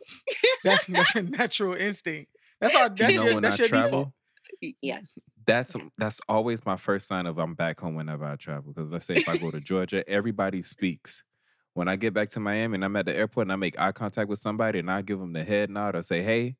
That's 0.64 0.86
that's 0.88 1.14
your 1.14 1.24
natural 1.24 1.74
instinct. 1.74 2.32
That's 2.60 2.74
our 2.74 2.88
that's 2.88 3.12
you 3.12 3.18
know, 3.20 3.24
your 3.26 3.34
when 3.34 3.42
that's 3.42 3.60
I 3.60 3.62
your 3.64 3.68
travel, 3.68 4.12
default. 4.60 4.74
Yes 4.82 5.18
that's 5.48 5.74
that's 5.96 6.20
always 6.28 6.64
my 6.66 6.76
first 6.76 7.08
sign 7.08 7.26
of 7.26 7.38
I'm 7.38 7.54
back 7.54 7.80
home 7.80 7.94
whenever 7.94 8.24
I 8.24 8.36
travel. 8.36 8.72
Because 8.72 8.90
let's 8.92 9.06
say 9.06 9.16
if 9.16 9.28
I 9.28 9.38
go 9.38 9.50
to 9.50 9.60
Georgia, 9.62 10.08
everybody 10.08 10.62
speaks. 10.62 11.24
When 11.72 11.88
I 11.88 11.96
get 11.96 12.12
back 12.12 12.28
to 12.30 12.40
Miami 12.40 12.74
and 12.74 12.84
I'm 12.84 12.96
at 12.96 13.06
the 13.06 13.16
airport 13.16 13.46
and 13.46 13.52
I 13.52 13.56
make 13.56 13.78
eye 13.78 13.92
contact 13.92 14.28
with 14.28 14.40
somebody 14.40 14.80
and 14.80 14.90
I 14.90 15.00
give 15.00 15.18
them 15.18 15.32
the 15.32 15.44
head 15.44 15.70
nod 15.70 15.96
or 15.96 16.02
say 16.02 16.22
hey, 16.22 16.56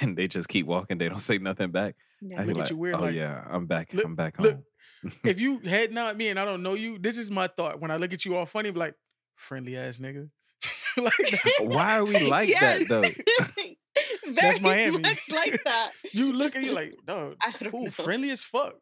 and 0.00 0.16
they 0.16 0.28
just 0.28 0.48
keep 0.48 0.66
walking, 0.66 0.98
they 0.98 1.08
don't 1.08 1.18
say 1.18 1.38
nothing 1.38 1.70
back. 1.72 1.96
no. 2.22 2.36
I 2.36 2.44
Look 2.44 2.46
be 2.46 2.50
at 2.52 2.56
like, 2.64 2.70
you 2.70 2.76
weird, 2.76 2.94
oh 2.96 3.00
like, 3.00 3.14
yeah, 3.14 3.42
I'm 3.50 3.66
back. 3.66 3.92
look- 3.92 4.04
I'm 4.04 4.14
back 4.14 4.38
look, 4.38 4.52
home. 4.54 4.64
If 5.24 5.40
you 5.44 5.58
head 5.60 5.92
nod 5.92 6.16
me 6.16 6.28
and 6.28 6.38
I 6.38 6.44
don't 6.44 6.62
know 6.62 6.74
you, 6.74 6.98
this 6.98 7.18
is 7.18 7.30
my 7.30 7.46
thought. 7.46 7.80
When 7.80 7.90
I 7.90 7.96
look 7.96 8.12
at 8.12 8.24
you 8.24 8.34
all 8.36 8.46
funny, 8.46 8.70
be 8.70 8.78
like, 8.78 8.94
friendly 9.36 9.76
ass 9.76 9.98
nigga. 9.98 10.30
like 10.96 11.12
that's- 11.18 11.52
Why 11.60 11.98
are 11.98 12.04
we 12.04 12.28
like 12.28 12.50
that 12.58 12.82
though? 12.88 13.02
Very 14.28 14.58
Miami. 14.60 14.98
much 14.98 15.30
like 15.30 15.62
that. 15.64 15.90
you 16.12 16.32
look 16.32 16.54
at 16.56 16.62
you 16.62 16.72
like, 16.72 16.94
dog, 17.06 17.36
I 17.42 17.52
don't 17.60 17.70
fool, 17.70 17.90
friendly 17.90 18.30
as 18.30 18.44
fuck. 18.44 18.74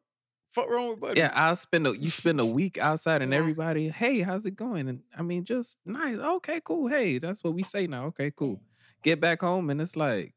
Fuck 0.53 0.71
wrong 0.71 0.89
with 0.91 1.01
buddy. 1.01 1.21
Yeah, 1.21 1.31
I'll 1.35 1.57
spend 1.57 1.87
a 1.87 1.97
you 1.99 2.11
spend 2.11 2.41
a 2.41 2.47
week 2.47 2.79
outside 2.79 3.21
and 3.23 3.33
Yeah. 3.33 3.39
everybody, 3.39 3.89
hey, 3.91 4.21
how's 4.23 4.47
it 4.47 4.57
going? 4.57 4.89
And 4.89 5.01
I 5.17 5.23
mean, 5.23 5.45
just 5.45 5.79
nice. 5.85 6.17
Okay, 6.17 6.61
cool. 6.65 6.89
Hey, 6.89 7.19
that's 7.19 7.45
what 7.45 7.53
we 7.55 7.63
say 7.63 7.87
now. 7.87 8.07
Okay, 8.07 8.33
cool. 8.35 8.61
Get 9.03 9.21
back 9.21 9.43
home 9.43 9.69
and 9.71 9.81
it's 9.81 9.97
like, 9.97 10.33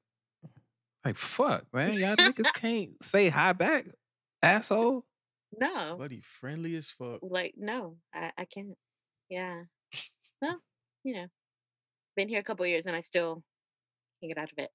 like 1.05 1.17
fuck, 1.17 1.65
man. 1.73 1.93
Y'all 1.93 2.17
niggas 2.17 2.53
can't 2.53 3.01
say 3.03 3.29
hi 3.29 3.53
back, 3.53 3.85
asshole. 4.43 5.05
No, 5.57 5.95
Buddy, 5.97 6.21
friendly 6.39 6.75
as 6.75 6.91
fuck. 6.91 7.19
like 7.21 7.53
no, 7.57 7.97
I, 8.13 8.31
I 8.37 8.45
can't. 8.45 8.75
Yeah. 9.29 9.63
Well, 10.41 10.61
you 11.03 11.15
know, 11.15 11.25
been 12.15 12.29
here 12.29 12.39
a 12.39 12.43
couple 12.43 12.65
years 12.65 12.85
and 12.85 12.95
I 12.95 13.01
still 13.01 13.43
can't 14.21 14.33
get 14.33 14.41
out 14.41 14.51
of 14.53 14.57
it. 14.57 14.69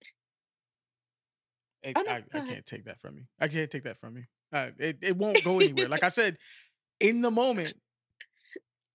I, 1.86 1.92
Oh, 1.96 2.02
no, 2.02 2.10
I, 2.12 2.22
I 2.34 2.40
can't 2.40 2.66
take 2.66 2.84
that 2.84 3.00
from 3.00 3.16
you. 3.16 3.24
I 3.40 3.48
can't 3.48 3.70
take 3.70 3.84
that 3.84 3.98
from 3.98 4.16
you. 4.18 4.24
Uh, 4.52 4.70
it, 4.78 4.98
it 5.02 5.16
won't 5.16 5.42
go 5.42 5.60
anywhere. 5.60 5.88
like 5.88 6.02
I 6.02 6.08
said, 6.20 6.36
in 7.00 7.22
the 7.22 7.30
moment, 7.30 7.76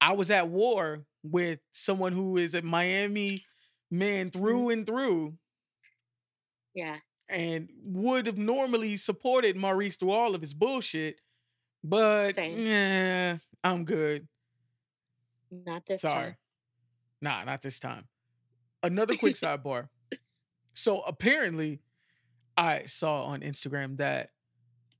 I 0.02 0.14
was 0.14 0.30
at 0.32 0.48
war 0.50 1.06
with 1.24 1.60
someone 1.72 2.14
who 2.14 2.38
is 2.38 2.54
a 2.54 2.62
Miami 2.62 3.44
man 3.92 4.30
Mm-hmm. 4.30 4.40
through 4.40 4.70
and 4.70 4.86
through 4.86 5.34
Yeah. 6.76 6.98
and 7.28 7.70
would 7.88 8.28
have 8.28 8.38
normally 8.38 8.96
supported 8.98 9.56
Maurice 9.56 9.98
through 9.98 10.12
all 10.12 10.36
of 10.36 10.42
his 10.42 10.54
bullshit. 10.54 11.20
But 11.84 12.36
Same. 12.36 12.66
yeah, 12.66 13.38
I'm 13.64 13.86
good. 13.86 14.28
Not 15.52 15.84
this 15.88 16.02
Sorry. 16.02 16.24
time. 16.26 16.36
Nah, 17.22 17.44
not 17.44 17.62
this 17.62 17.80
time. 17.80 18.08
Another 18.84 19.16
quick 19.16 19.36
sidebar. 19.36 19.90
So 20.74 21.02
apparently, 21.02 21.80
I 22.58 22.84
saw 22.86 23.24
on 23.24 23.42
Instagram 23.42 23.98
that 23.98 24.32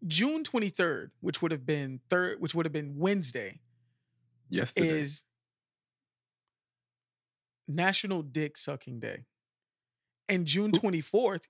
June 0.08 0.44
23rd, 0.44 1.12
which 1.22 1.42
would 1.42 1.52
have 1.52 1.66
been 1.66 2.00
third, 2.10 2.40
which 2.42 2.56
would 2.56 2.66
have 2.66 2.74
been 2.74 2.98
Wednesday, 2.98 3.60
Yesterday. 4.50 4.90
is 5.02 5.24
National 7.68 8.22
Dick 8.24 8.58
Sucking 8.58 9.00
Day. 9.00 9.26
And 10.28 10.46
June 10.46 10.72
24th 10.72 11.44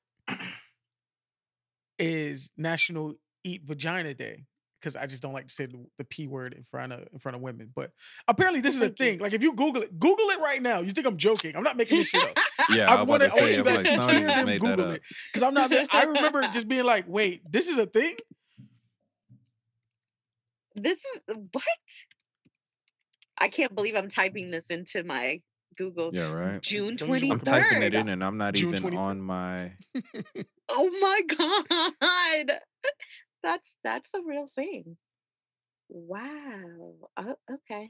is 1.98 2.50
National 2.58 3.16
Eat 3.44 3.64
Vagina 3.64 4.14
Day. 4.14 4.46
Because 4.80 4.96
I 4.96 5.06
just 5.08 5.22
don't 5.22 5.34
like 5.34 5.48
to 5.48 5.54
say 5.54 5.66
the, 5.66 5.86
the 5.98 6.06
p 6.06 6.28
word 6.28 6.54
in 6.54 6.64
front 6.64 6.94
of 6.94 7.08
in 7.12 7.20
front 7.20 7.36
of 7.36 7.42
women, 7.42 7.72
but 7.76 7.92
apparently 8.28 8.62
this 8.62 8.76
is 8.76 8.82
a 8.82 8.86
Thank 8.86 9.00
you. 9.00 9.06
thing. 9.06 9.20
Like 9.20 9.34
if 9.34 9.44
you 9.44 9.54
Google 9.54 9.82
it, 9.82 10.00
Google 10.00 10.30
it 10.30 10.40
right 10.40 10.62
now. 10.62 10.80
You 10.80 10.92
think 10.92 11.06
I'm 11.08 11.18
joking? 11.18 11.56
I'm 11.56 11.64
not 11.64 11.76
making 11.78 11.98
this 11.98 12.08
shit 12.08 12.24
up. 12.24 12.38
yeah, 12.70 12.90
I 12.92 12.96
I, 12.98 13.02
want 13.04 13.24
to 13.24 13.30
I 13.32 13.42
want 13.42 13.58
you 13.58 13.64
guys 13.64 13.84
like, 13.84 13.86
to 13.86 13.96
somebody 13.96 14.18
hear 14.20 14.28
just 14.28 14.48
him 14.48 14.58
Google 14.58 14.92
it 14.92 15.02
because 15.34 15.44
I'm 15.44 15.54
not. 15.54 15.72
I 15.94 16.04
remember 16.04 16.48
just 16.54 16.68
being 16.68 16.86
like, 16.86 17.06
"Wait, 17.08 17.42
this 17.52 17.68
is 17.68 17.78
a 17.78 17.86
thing." 17.86 18.16
This 20.76 21.00
is 21.00 21.22
uh, 21.30 21.40
what? 21.52 21.64
I 23.38 23.48
can't 23.50 23.74
believe 23.74 23.96
I'm 23.96 24.10
typing 24.10 24.52
this 24.52 24.68
into 24.70 25.04
my 25.04 25.42
Google. 25.78 26.12
Yeah, 26.14 26.32
right. 26.32 26.62
June 26.62 26.96
Don't 26.96 27.10
use 27.10 27.22
twenty 27.22 27.28
my 27.30 27.36
I'm 27.36 27.42
typing 27.42 27.82
it 27.82 27.94
in 27.94 28.10
and 28.10 28.24
I'm 28.24 28.38
not 28.38 28.54
June 28.54 28.76
even 28.76 28.94
23rd. 28.94 28.98
on 28.98 29.22
my. 29.22 29.72
Oh 30.70 30.90
my 31.02 31.22
god, 32.02 32.60
that's 33.44 33.78
that's 33.84 34.10
a 34.14 34.22
real 34.26 34.48
thing. 34.48 34.98
Wow. 35.90 36.94
Oh, 37.18 37.36
okay. 37.52 37.90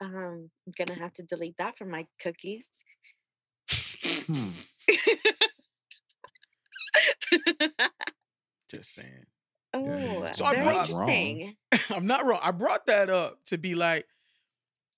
Um, 0.00 0.50
I'm 0.66 0.72
gonna 0.78 0.98
have 1.00 1.12
to 1.14 1.22
delete 1.22 1.56
that 1.58 1.76
from 1.76 1.90
my 1.90 2.06
cookies. 2.20 2.68
Hmm. 4.26 4.48
Just 8.70 8.94
saying. 8.94 9.24
oh, 9.72 10.24
he's 10.26 10.36
So 10.36 10.44
I 10.44 10.54
very 10.54 10.64
brought- 10.66 10.88
interesting. 10.90 11.56
I'm 11.90 12.06
not 12.06 12.24
wrong. 12.24 12.40
I 12.42 12.50
brought 12.50 12.86
that 12.86 13.10
up 13.10 13.44
to 13.46 13.58
be 13.58 13.74
like, 13.74 14.06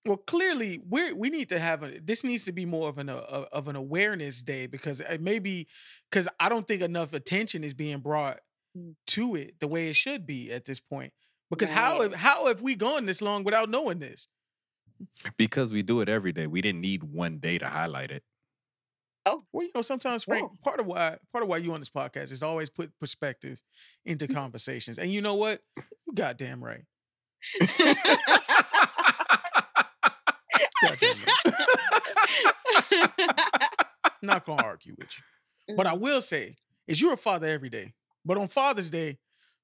well, 0.04 0.16
clearly 0.18 0.80
we 0.88 1.12
we 1.12 1.30
need 1.30 1.48
to 1.48 1.58
have 1.58 1.82
a. 1.82 1.98
This 1.98 2.22
needs 2.22 2.44
to 2.44 2.52
be 2.52 2.64
more 2.64 2.88
of 2.88 2.98
an 2.98 3.08
uh, 3.08 3.46
of 3.52 3.68
an 3.68 3.76
awareness 3.76 4.42
day 4.42 4.66
because 4.66 5.00
it 5.00 5.20
maybe 5.20 5.66
because 6.10 6.28
I 6.38 6.48
don't 6.48 6.66
think 6.66 6.82
enough 6.82 7.12
attention 7.12 7.64
is 7.64 7.74
being 7.74 7.98
brought. 7.98 8.38
To 9.08 9.36
it 9.36 9.60
the 9.60 9.68
way 9.68 9.88
it 9.88 9.96
should 9.96 10.26
be 10.26 10.52
at 10.52 10.64
this 10.64 10.80
point. 10.80 11.12
Because 11.50 11.70
how 11.70 11.98
Right. 11.98 12.10
have, 12.10 12.14
how 12.14 12.46
have 12.46 12.60
we 12.60 12.74
gone 12.74 13.06
this 13.06 13.22
long 13.22 13.44
without 13.44 13.70
knowing 13.70 14.00
this? 14.00 14.28
Because 15.36 15.70
we 15.70 15.82
do 15.82 16.00
it 16.00 16.08
every 16.08 16.32
day. 16.32 16.46
We 16.46 16.60
didn't 16.60 16.80
need 16.80 17.04
one 17.04 17.38
day 17.38 17.58
to 17.58 17.68
highlight 17.68 18.10
it. 18.10 18.24
Oh. 19.26 19.44
Well, 19.52 19.64
you 19.64 19.72
know, 19.74 19.82
sometimes 19.82 20.24
Frank, 20.24 20.50
Whoa. 20.50 20.56
part 20.62 20.80
of 20.80 20.86
why 20.86 21.18
part 21.32 21.42
of 21.42 21.48
why 21.48 21.56
you 21.58 21.72
on 21.74 21.80
this 21.80 21.90
podcast 21.90 22.30
is 22.30 22.40
to 22.40 22.46
always 22.46 22.70
put 22.70 22.96
perspective 22.98 23.60
into 24.04 24.26
mm. 24.28 24.34
conversations. 24.34 24.98
And 24.98 25.12
you 25.12 25.20
know 25.20 25.34
what? 25.34 25.62
You 25.76 26.14
goddamn 26.14 26.62
right. 26.62 26.84
Goddamn 30.82 31.16
right. 31.26 31.56
Not 34.22 34.46
gonna 34.46 34.62
argue 34.62 34.94
with 34.96 35.10
you. 35.16 35.76
But 35.76 35.88
I 35.88 35.94
mm. 35.94 36.00
will 36.00 36.20
say, 36.20 36.56
is 36.86 37.00
you're 37.00 37.14
a 37.14 37.18
father 37.18 37.48
every 37.48 37.68
day. 37.68 37.94
But 38.26 38.38
on 38.38 38.48
Father's 38.48 38.90
Day, 38.90 39.18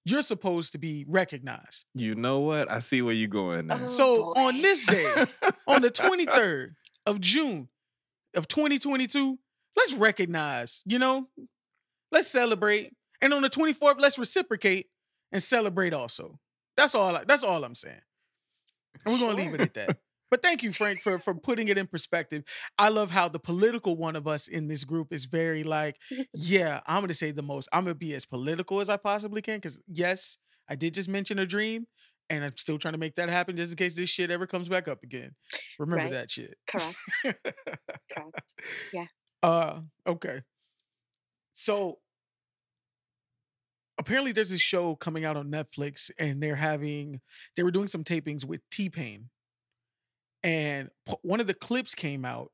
you're 0.05 0.23
supposed 0.23 0.73
to 0.73 0.79
be 0.79 1.05
recognized. 1.09 1.85
You 1.95 2.15
know 2.15 2.41
what? 2.41 2.71
I 2.71 2.79
see 2.79 3.03
where 3.03 3.15
you're 3.15 3.29
going 3.29 3.67
now. 3.67 3.81
Oh, 3.83 3.87
so 3.87 4.33
on 4.35 4.63
this 4.63 4.85
day, 4.85 5.27
on 5.67 5.83
the 5.83 5.91
23rd 5.91 6.75
of 7.07 7.21
June 7.21 7.69
of 8.35 8.49
2022, 8.49 9.39
let's 9.77 9.93
recognize, 9.93 10.83
you 10.87 10.99
know, 10.99 11.29
let's 12.11 12.29
celebrate. 12.29 12.95
And 13.21 13.35
on 13.35 13.43
the 13.43 13.51
24th, 13.51 14.01
let's 14.01 14.19
reciprocate 14.19 14.87
and 15.31 15.43
celebrate 15.43 15.93
also. 15.93 16.39
That's 16.77 16.95
all 16.95 17.15
I, 17.17 17.25
that's 17.25 17.45
all 17.45 17.63
I'm 17.65 17.75
saying. 17.75 18.01
And 19.05 19.15
we're 19.15 19.21
gonna 19.21 19.37
leave 19.37 19.55
it 19.55 19.61
at 19.61 19.75
that. 19.75 19.99
But 20.33 20.41
thank 20.41 20.63
you, 20.63 20.73
Frank, 20.73 21.03
for 21.03 21.19
for 21.19 21.35
putting 21.35 21.69
it 21.69 21.77
in 21.77 21.87
perspective. 21.87 22.43
I 22.79 22.89
love 22.89 23.11
how 23.11 23.29
the 23.29 23.39
political 23.39 23.99
one 23.99 24.17
of 24.17 24.27
us 24.27 24.49
in 24.49 24.67
this 24.67 24.83
group 24.83 25.13
is 25.13 25.27
very 25.27 25.63
like, 25.63 25.97
yeah, 26.35 26.81
I'm 26.87 27.03
gonna 27.03 27.13
say 27.13 27.33
the 27.33 27.43
most. 27.43 27.69
I'm 27.71 27.85
gonna 27.85 27.95
be 27.95 28.15
as 28.15 28.25
political 28.25 28.81
as 28.81 28.89
I 28.89 28.97
possibly 28.97 29.43
can. 29.43 29.61
Cause 29.61 29.79
yes, 29.87 30.39
I 30.71 30.75
did 30.75 30.95
just 30.95 31.11
mention 31.11 31.39
a 31.39 31.45
dream, 31.45 31.87
and 32.31 32.43
I'm 32.45 32.57
still 32.57 32.79
trying 32.79 32.93
to 32.93 32.99
make 32.99 33.17
that 33.17 33.29
happen 33.29 33.59
just 33.59 33.73
in 33.73 33.77
case 33.77 33.95
this 33.95 34.09
shit 34.09 34.31
ever 34.31 34.47
comes 34.47 34.71
back 34.71 34.89
up 34.89 35.03
again. 35.03 35.33
Remember 35.79 36.05
Right. 36.05 36.13
that 36.13 36.31
shit. 36.31 36.57
Correct. 36.67 36.97
Correct. 37.23 38.55
Yeah. 38.95 39.07
Uh 39.43 39.81
okay. 40.07 40.41
So 41.53 41.99
apparently 43.99 44.33
there's 44.33 44.49
this 44.49 44.63
show 44.63 44.97
coming 44.97 45.27
out 45.27 45.37
on 45.37 45.51
Netflix 45.51 46.11
and 46.19 46.43
they're 46.43 46.57
having 46.57 47.21
they 47.55 47.63
were 47.63 47.71
doing 47.71 47.87
some 47.89 48.03
tapings 48.03 48.47
with 48.47 48.63
T-Pain. 48.71 49.29
And 50.45 50.91
p- 51.07 51.15
one 51.23 51.41
of 51.41 51.47
the 51.47 51.55
clips 51.55 51.95
came 51.95 52.25
out 52.25 52.51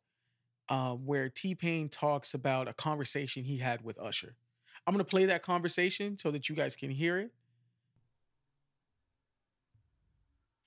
um, 0.68 1.06
where 1.06 1.28
T-Pain 1.28 1.88
talks 1.88 2.34
about 2.34 2.68
a 2.68 2.74
conversation 2.74 3.44
he 3.44 3.58
had 3.58 3.82
with 3.82 3.98
Usher. 3.98 4.36
I'm 4.86 4.94
going 4.94 5.04
to 5.04 5.08
play 5.08 5.26
that 5.26 5.42
conversation 5.42 6.18
so 6.18 6.30
that 6.30 6.48
you 6.48 6.54
guys 6.54 6.76
can 6.76 6.90
hear 6.90 7.18
it. 7.18 7.32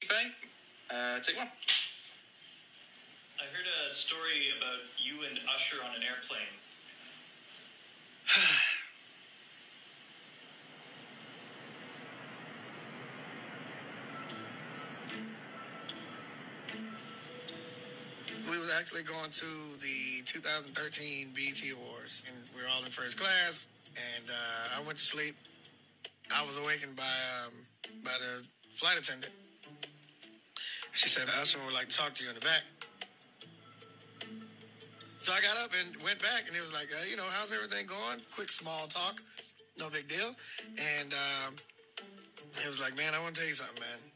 Bang. 0.09 0.31
Uh, 0.89 1.19
take 1.19 1.37
one. 1.37 1.47
I 3.37 3.43
heard 3.55 3.67
a 3.89 3.93
story 3.93 4.51
about 4.57 4.79
you 4.97 5.23
and 5.27 5.39
Usher 5.55 5.77
on 5.83 5.95
an 5.95 6.01
airplane. 6.03 6.41
actually 18.81 19.03
going 19.03 19.29
to 19.29 19.45
the 19.79 20.25
2013 20.25 21.33
BET 21.35 21.61
Awards, 21.71 22.23
and 22.25 22.35
we 22.55 22.63
were 22.63 22.67
all 22.67 22.83
in 22.83 22.89
first 22.89 23.15
class. 23.15 23.67
And 23.93 24.27
uh, 24.27 24.79
I 24.81 24.87
went 24.87 24.97
to 24.97 25.05
sleep. 25.05 25.35
I 26.33 26.43
was 26.43 26.57
awakened 26.57 26.95
by 26.95 27.03
um, 27.45 27.53
by 28.03 28.17
the 28.17 28.43
flight 28.73 28.97
attendant. 28.97 29.33
She 30.93 31.09
said, 31.09 31.29
"Usher 31.39 31.59
would 31.63 31.75
like 31.75 31.89
to 31.89 31.97
talk 31.97 32.15
to 32.15 32.23
you 32.23 32.29
in 32.29 32.35
the 32.35 32.41
back." 32.41 32.63
So 35.19 35.31
I 35.31 35.41
got 35.41 35.57
up 35.57 35.69
and 35.77 35.95
went 36.01 36.19
back, 36.19 36.45
and 36.47 36.57
it 36.57 36.61
was 36.61 36.73
like, 36.73 36.89
uh, 36.91 37.05
you 37.07 37.15
know, 37.15 37.29
how's 37.29 37.51
everything 37.51 37.85
going? 37.85 38.19
Quick 38.33 38.49
small 38.49 38.87
talk, 38.87 39.21
no 39.77 39.91
big 39.91 40.07
deal. 40.07 40.33
And 40.97 41.13
um, 41.13 41.55
he 42.59 42.67
was 42.67 42.81
like, 42.81 42.97
man, 42.97 43.13
I 43.13 43.21
want 43.21 43.35
to 43.35 43.41
tell 43.41 43.47
you 43.47 43.53
something, 43.53 43.79
man. 43.79 44.10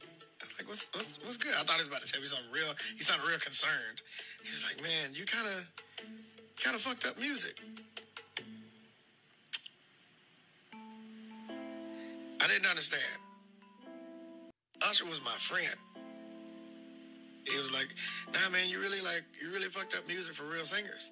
Like, 0.58 0.68
what's, 0.68 0.88
what's, 0.94 1.20
what's 1.24 1.38
good? 1.38 1.54
I 1.54 1.64
thought 1.64 1.78
he 1.78 1.84
was 1.84 1.88
about 1.88 2.02
to 2.02 2.12
tell 2.12 2.22
me 2.22 2.28
something 2.28 2.52
real. 2.52 2.74
He 2.98 3.04
sounded 3.04 3.28
real 3.28 3.40
concerned. 3.40 4.02
He 4.44 4.52
was 4.52 4.64
like, 4.64 4.82
man, 4.82 5.14
you 5.14 5.26
kind 5.26 5.48
of, 5.48 5.66
kind 6.62 6.76
of 6.76 6.82
fucked 6.82 7.06
up 7.06 7.18
music. 7.18 7.60
I 12.42 12.48
didn't 12.48 12.68
understand. 12.68 13.02
Usher 14.88 15.06
was 15.06 15.22
my 15.24 15.36
friend. 15.38 15.76
He 17.46 17.58
was 17.60 17.72
like, 17.72 17.88
nah, 18.34 18.50
man, 18.52 18.70
you 18.70 18.80
really 18.80 19.02
like, 19.02 19.24
you 19.42 19.52
really 19.52 19.70
fucked 19.70 19.96
up 19.96 20.08
music 20.08 20.36
for 20.36 20.44
real 20.44 20.66
singers. 20.66 21.12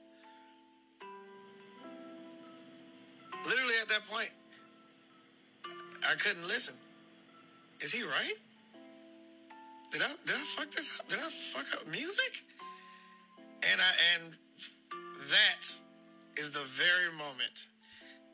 Literally 3.45 3.73
at 3.81 3.89
that 3.89 4.01
point, 4.09 4.29
I 6.09 6.15
couldn't 6.15 6.47
listen. 6.47 6.75
Is 7.81 7.91
he 7.91 8.03
right? 8.03 8.35
Did 9.93 10.01
I 10.01 10.09
did 10.25 10.35
I 10.35 10.43
fuck 10.57 10.71
this 10.71 10.99
up? 10.99 11.07
Did 11.07 11.19
I 11.19 11.29
fuck 11.29 11.79
up 11.79 11.87
music? 11.87 12.43
And 13.71 13.79
I 13.79 13.91
and 14.15 14.33
that 15.29 15.61
is 16.35 16.49
the 16.49 16.65
very 16.65 17.15
moment. 17.15 17.67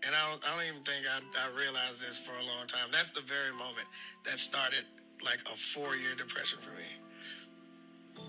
And 0.06 0.16
I 0.16 0.32
don't, 0.32 0.42
I 0.50 0.56
don't 0.56 0.66
even 0.72 0.84
think 0.84 1.06
I, 1.06 1.20
I 1.20 1.60
realized 1.60 2.00
this 2.00 2.18
for 2.18 2.32
a 2.32 2.44
long 2.44 2.66
time. 2.68 2.88
That's 2.94 3.10
the 3.10 3.20
very 3.20 3.52
moment 3.52 3.86
that 4.24 4.40
started 4.40 4.86
like 5.22 5.40
a 5.52 5.58
four 5.58 5.98
year 5.98 6.16
depression 6.18 6.60
for 6.62 6.72
me. 6.72 8.24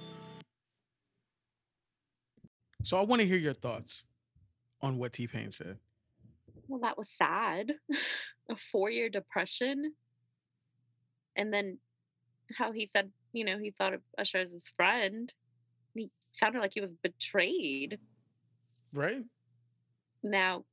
So 2.83 2.99
I 2.99 3.03
want 3.03 3.20
to 3.20 3.28
hear 3.28 3.39
your 3.39 3.55
thoughts 3.55 4.07
on 4.83 4.99
what 4.99 5.12
T 5.12 5.28
Pain 5.28 5.53
said. 5.53 5.78
Well, 6.66 6.81
that 6.81 6.99
was 6.99 7.09
sad. 7.09 7.74
a 8.51 8.57
four 8.57 8.91
year 8.91 9.09
depression. 9.09 9.93
And 11.37 11.55
then 11.55 11.78
how 12.57 12.72
he 12.72 12.89
said, 12.93 13.12
you 13.33 13.45
know, 13.45 13.59
he 13.59 13.70
thought 13.70 13.95
of 13.95 14.01
Usher 14.18 14.39
as 14.39 14.53
his 14.53 14.68
friend. 14.76 15.33
He 15.95 16.11
sounded 16.33 16.61
like 16.61 16.72
he 16.74 16.81
was 16.81 16.95
betrayed. 17.03 17.99
Right? 18.95 19.24
Now, 20.22 20.64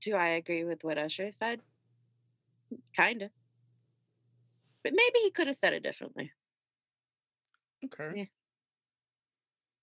do 0.00 0.14
I 0.14 0.28
agree 0.28 0.64
with 0.64 0.84
what 0.84 0.98
Usher 0.98 1.30
said? 1.38 1.60
Kind 2.96 3.22
of. 3.22 3.30
But 4.82 4.92
maybe 4.92 5.18
he 5.22 5.30
could 5.30 5.46
have 5.46 5.56
said 5.56 5.72
it 5.72 5.82
differently. 5.82 6.32
Okay. 7.84 8.12
Yeah. 8.14 8.24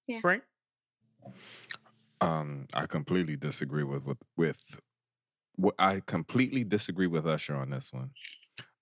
Yeah. 0.08 0.20
Frank? 0.22 0.44
Um, 2.22 2.68
I 2.74 2.86
completely 2.86 3.36
disagree 3.36 3.84
with 3.84 4.04
with 4.06 4.18
with. 4.36 4.80
wh- 5.62 5.78
I 5.78 6.02
completely 6.06 6.64
disagree 6.64 7.08
with 7.08 7.28
Usher 7.28 7.56
on 7.56 7.70
this 7.70 7.92
one. 7.92 8.12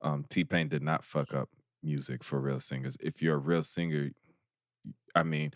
Um, 0.02 0.26
T 0.30 0.44
Pain 0.44 0.68
did 0.68 0.82
not 0.82 1.06
fuck 1.06 1.34
up 1.34 1.50
music 1.84 2.24
for 2.24 2.40
real 2.40 2.60
singers. 2.60 2.98
If 3.02 3.22
you're 3.22 3.36
a 3.36 3.40
real 3.40 3.64
singer, 3.64 4.12
I 5.16 5.24
mean, 5.24 5.52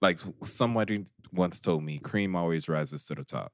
like 0.00 0.18
somebody 0.44 1.04
once 1.32 1.60
told 1.60 1.84
me, 1.84 1.98
cream 1.98 2.36
always 2.36 2.68
rises 2.68 3.04
to 3.06 3.14
the 3.14 3.24
top. 3.24 3.52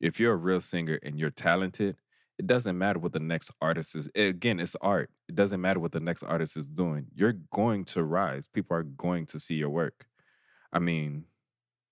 If 0.00 0.20
you're 0.20 0.34
a 0.34 0.36
real 0.36 0.60
singer 0.60 0.98
and 1.02 1.18
you're 1.18 1.30
talented, 1.30 1.96
it 2.38 2.46
doesn't 2.46 2.78
matter 2.78 3.00
what 3.00 3.12
the 3.12 3.20
next 3.20 3.50
artist 3.60 3.96
is. 3.96 4.08
Again, 4.14 4.60
it's 4.60 4.76
art. 4.80 5.10
It 5.28 5.34
doesn't 5.34 5.60
matter 5.60 5.80
what 5.80 5.92
the 5.92 6.00
next 6.00 6.22
artist 6.22 6.56
is 6.56 6.68
doing. 6.68 7.06
You're 7.14 7.34
going 7.52 7.84
to 7.86 8.04
rise. 8.04 8.46
People 8.46 8.76
are 8.76 8.84
going 8.84 9.26
to 9.26 9.40
see 9.40 9.56
your 9.56 9.70
work. 9.70 10.06
I 10.72 10.78
mean, 10.78 11.24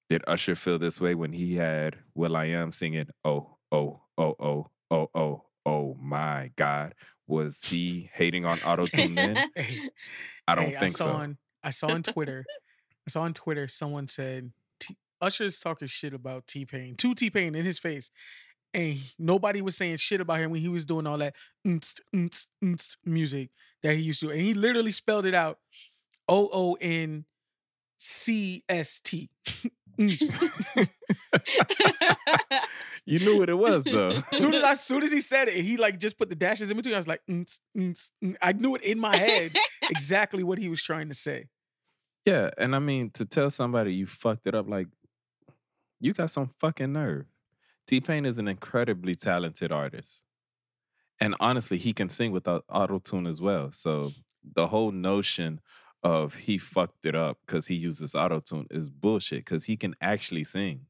did 0.09 0.23
Usher 0.29 0.55
feel 0.55 0.79
this 0.79 1.01
way 1.01 1.15
when 1.17 1.33
he 1.33 1.57
had 1.57 1.97
will.i.am 2.15 2.71
singing 2.71 3.09
Oh, 3.25 3.57
oh, 3.73 4.03
oh, 4.17 4.37
oh, 4.39 4.71
oh, 4.91 5.11
oh, 5.15 5.46
oh 5.67 5.97
my 6.01 6.53
God? 6.57 6.95
Was 7.27 7.65
he 7.65 8.09
hating 8.15 8.47
on 8.47 8.59
auto 8.67 8.87
tune 8.87 9.17
then? 9.17 9.51
Hey, 9.55 9.91
I 10.49 10.55
don't 10.55 10.67
hey, 10.67 10.71
think 10.71 10.83
I 10.83 10.87
saw 10.87 11.05
so. 11.05 11.11
On, 11.11 11.39
I 11.63 11.71
saw 11.71 11.89
on 11.89 12.03
Twitter, 12.05 12.47
I 13.07 13.11
saw 13.11 13.23
on 13.23 13.35
Twitter 13.35 13.69
someone 13.69 14.09
said 14.09 14.53
T- 14.81 14.97
Usher's 15.21 15.59
talking 15.59 15.89
shit 15.89 16.15
about 16.15 16.47
T 16.47 16.65
Pain, 16.65 16.95
to 16.97 17.15
T 17.15 17.29
Pain 17.29 17.55
in 17.55 17.65
his 17.65 17.79
face, 17.79 18.11
and 18.73 19.01
nobody 19.19 19.61
was 19.61 19.77
saying 19.77 19.97
shit 19.97 20.21
about 20.21 20.39
him 20.39 20.53
when 20.53 20.61
he 20.61 20.69
was 20.69 20.85
doing 20.85 21.07
all 21.07 21.19
that 21.19 21.35
"Nst, 21.67 22.01
nst, 22.15 22.47
nst" 22.65 22.97
music 23.05 23.51
that 23.83 23.95
he 23.95 24.03
used 24.03 24.21
to, 24.21 24.31
and 24.31 24.41
he 24.41 24.55
literally 24.55 24.93
spelled 24.93 25.27
it 25.27 25.35
out, 25.35 25.59
O 26.29 26.49
O 26.53 26.77
N 26.81 27.25
C 27.99 28.63
S 28.69 29.01
T. 29.03 29.31
Mm. 29.99 30.19
Nst. 30.19 30.89
you 33.07 33.19
knew 33.19 33.39
what 33.39 33.49
it 33.49 33.59
was 33.59 33.85
though. 33.85 34.21
soon 34.33 34.55
as 34.55 34.63
I, 34.63 34.75
soon 34.75 35.03
as 35.03 35.13
he 35.13 35.21
said 35.21 35.49
it, 35.49 35.65
he 35.65 35.77
like 35.77 35.99
just 35.99 36.19
put 36.19 36.29
the 36.29 36.35
dashes 36.35 36.71
in 36.71 36.77
between. 36.77 36.95
I 36.95 36.99
was 36.99 37.09
like, 37.09 37.23
"Nst, 37.29 37.59
nst, 37.77 38.09
nst." 38.23 38.37
I 38.43 38.53
knew 38.53 38.75
it 38.75 38.83
in 38.83 38.99
my 38.99 39.17
head 39.17 39.57
exactly 39.91 40.43
what 40.43 40.59
he 40.59 40.69
was 40.69 40.83
trying 40.83 41.09
to 41.09 41.15
say. 41.15 41.49
yeah, 42.25 42.51
and 42.59 42.75
I 42.75 42.79
mean 42.79 43.11
to 43.15 43.25
tell 43.25 43.51
somebody 43.51 43.95
you 43.95 44.07
fucked 44.07 44.47
it 44.47 44.55
up, 44.55 44.69
like 44.69 44.89
you 46.01 46.13
got 46.13 46.31
some 46.31 46.49
fucking 46.61 46.93
nerve. 46.93 47.27
T 47.87 48.01
Pain 48.01 48.27
is 48.27 48.39
an 48.39 48.49
incredibly 48.49 49.15
talented 49.15 49.73
artist. 49.73 50.23
And 51.21 51.35
honestly, 51.41 51.79
he 51.79 51.93
can 51.93 52.09
sing 52.09 52.33
without 52.33 52.65
auto 52.69 52.99
tune 52.99 53.27
as 53.27 53.41
well. 53.41 53.71
So 53.73 54.13
the 54.55 54.67
whole 54.67 54.93
notion 54.93 55.61
of 56.07 56.35
he 56.37 56.57
fucked 56.57 57.05
it 57.05 57.17
up 57.17 57.39
because 57.45 57.67
he 57.67 57.75
uses 57.75 58.15
auto 58.15 58.39
tune 58.39 58.69
is 58.71 58.89
bullshit 58.89 59.41
because 59.41 59.65
he 59.65 59.77
can 59.77 59.97
actually 60.01 60.45
sing. 60.45 60.87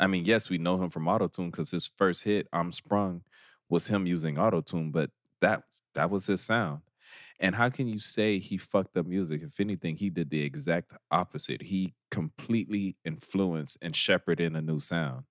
I 0.00 0.06
mean, 0.06 0.24
yes, 0.24 0.48
we 0.48 0.56
know 0.56 0.82
him 0.82 0.88
from 0.88 1.06
auto 1.06 1.28
tune 1.28 1.50
because 1.50 1.70
his 1.70 1.86
first 1.86 2.24
hit, 2.24 2.48
I'm 2.50 2.72
Sprung, 2.72 3.22
was 3.68 3.88
him 3.88 4.06
using 4.06 4.38
auto 4.38 4.62
tune, 4.62 4.90
but 4.90 5.10
that 5.42 5.64
that 5.94 6.10
was 6.10 6.26
his 6.26 6.40
sound. 6.40 6.80
And 7.38 7.54
how 7.54 7.68
can 7.68 7.88
you 7.88 7.98
say 7.98 8.38
he 8.38 8.56
fucked 8.56 8.96
up 8.96 9.04
music? 9.04 9.42
If 9.42 9.60
anything, 9.60 9.96
he 9.96 10.08
did 10.08 10.30
the 10.30 10.40
exact 10.40 10.94
opposite. 11.10 11.60
He 11.60 11.92
completely 12.10 12.96
influenced 13.04 13.76
and 13.82 13.94
shepherded 13.94 14.46
in 14.46 14.56
a 14.56 14.62
new 14.62 14.80
sound. 14.80 15.24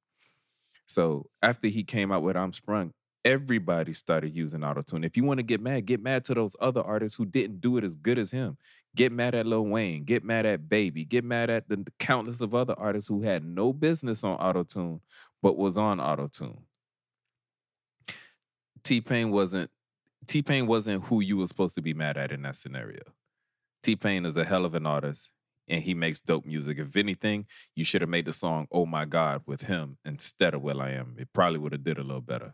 So 0.85 1.31
after 1.41 1.69
he 1.69 1.83
came 1.83 2.11
out 2.11 2.21
with 2.21 2.37
I'm 2.37 2.53
Sprung, 2.53 2.93
everybody 3.25 3.93
started 3.93 4.35
using 4.35 4.61
autotune. 4.61 5.05
If 5.05 5.17
you 5.17 5.23
want 5.23 5.39
to 5.39 5.43
get 5.43 5.61
mad, 5.61 5.85
get 5.85 6.03
mad 6.03 6.23
to 6.25 6.33
those 6.33 6.55
other 6.59 6.81
artists 6.81 7.17
who 7.17 7.25
didn't 7.25 7.61
do 7.61 7.77
it 7.77 7.83
as 7.83 7.95
good 7.95 8.19
as 8.19 8.31
him. 8.31 8.57
Get 8.95 9.11
mad 9.11 9.33
at 9.33 9.45
Lil 9.45 9.65
Wayne. 9.65 10.03
Get 10.03 10.23
mad 10.23 10.45
at 10.45 10.69
Baby. 10.69 11.03
Get 11.03 11.23
mad 11.23 11.49
at 11.49 11.67
the 11.67 11.85
countless 11.97 12.41
of 12.41 12.53
other 12.53 12.75
artists 12.77 13.09
who 13.09 13.23
had 13.23 13.43
no 13.43 13.73
business 13.73 14.23
on 14.23 14.37
autotune, 14.37 14.99
but 15.41 15.57
was 15.57 15.77
on 15.77 15.97
autotune. 15.97 16.59
T 18.83 19.01
Pain 19.01 19.31
wasn't 19.31 19.71
T 20.27 20.41
Pain 20.41 20.67
wasn't 20.67 21.05
who 21.05 21.21
you 21.21 21.37
were 21.37 21.47
supposed 21.47 21.75
to 21.75 21.81
be 21.81 21.93
mad 21.93 22.17
at 22.17 22.31
in 22.31 22.43
that 22.43 22.55
scenario. 22.55 23.01
T 23.81 23.95
Pain 23.95 24.25
is 24.25 24.37
a 24.37 24.45
hell 24.45 24.65
of 24.65 24.75
an 24.75 24.85
artist 24.85 25.31
and 25.67 25.81
he 25.81 25.93
makes 25.93 26.19
dope 26.19 26.45
music. 26.45 26.77
If 26.77 26.95
anything, 26.95 27.45
you 27.75 27.83
should 27.83 28.01
have 28.01 28.09
made 28.09 28.25
the 28.25 28.33
song 28.33 28.67
"Oh 28.71 28.85
My 28.85 29.05
God" 29.05 29.41
with 29.45 29.63
him 29.63 29.97
instead 30.05 30.53
of 30.53 30.61
will.i.am. 30.61 31.15
It 31.17 31.29
probably 31.33 31.59
would 31.59 31.71
have 31.71 31.83
did 31.83 31.97
a 31.97 32.03
little 32.03 32.21
better. 32.21 32.53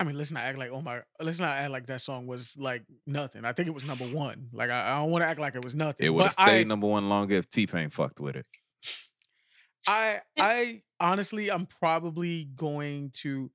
I 0.00 0.04
mean, 0.04 0.16
let's 0.16 0.30
not 0.30 0.44
act 0.44 0.58
like 0.58 0.70
oh 0.70 0.80
my, 0.80 1.02
let's 1.20 1.40
not 1.40 1.56
act 1.56 1.70
like 1.70 1.86
that 1.86 2.00
song 2.00 2.26
was 2.26 2.54
like 2.56 2.84
nothing. 3.06 3.44
I 3.44 3.52
think 3.52 3.66
it 3.68 3.74
was 3.74 3.84
number 3.84 4.06
one. 4.06 4.48
Like 4.52 4.70
I, 4.70 4.92
I 4.92 4.98
don't 4.98 5.10
want 5.10 5.22
to 5.22 5.26
act 5.28 5.40
like 5.40 5.56
it 5.56 5.64
was 5.64 5.74
nothing. 5.74 6.06
It 6.06 6.10
would 6.10 6.22
have 6.22 6.32
stayed 6.32 6.60
I, 6.60 6.64
number 6.64 6.86
one 6.86 7.08
longer 7.08 7.34
if 7.34 7.48
T 7.48 7.66
Pain 7.66 7.90
fucked 7.90 8.20
with 8.20 8.36
it. 8.36 8.46
I, 9.86 10.20
I 10.38 10.82
honestly, 11.00 11.50
I'm 11.50 11.66
probably 11.66 12.44
going 12.44 13.10
to. 13.22 13.50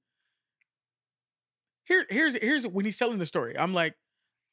Here, 1.86 2.06
here's 2.10 2.36
here's 2.36 2.66
when 2.66 2.86
he's 2.86 2.98
telling 2.98 3.20
the 3.20 3.26
story. 3.26 3.58
I'm 3.58 3.74
like, 3.74 3.96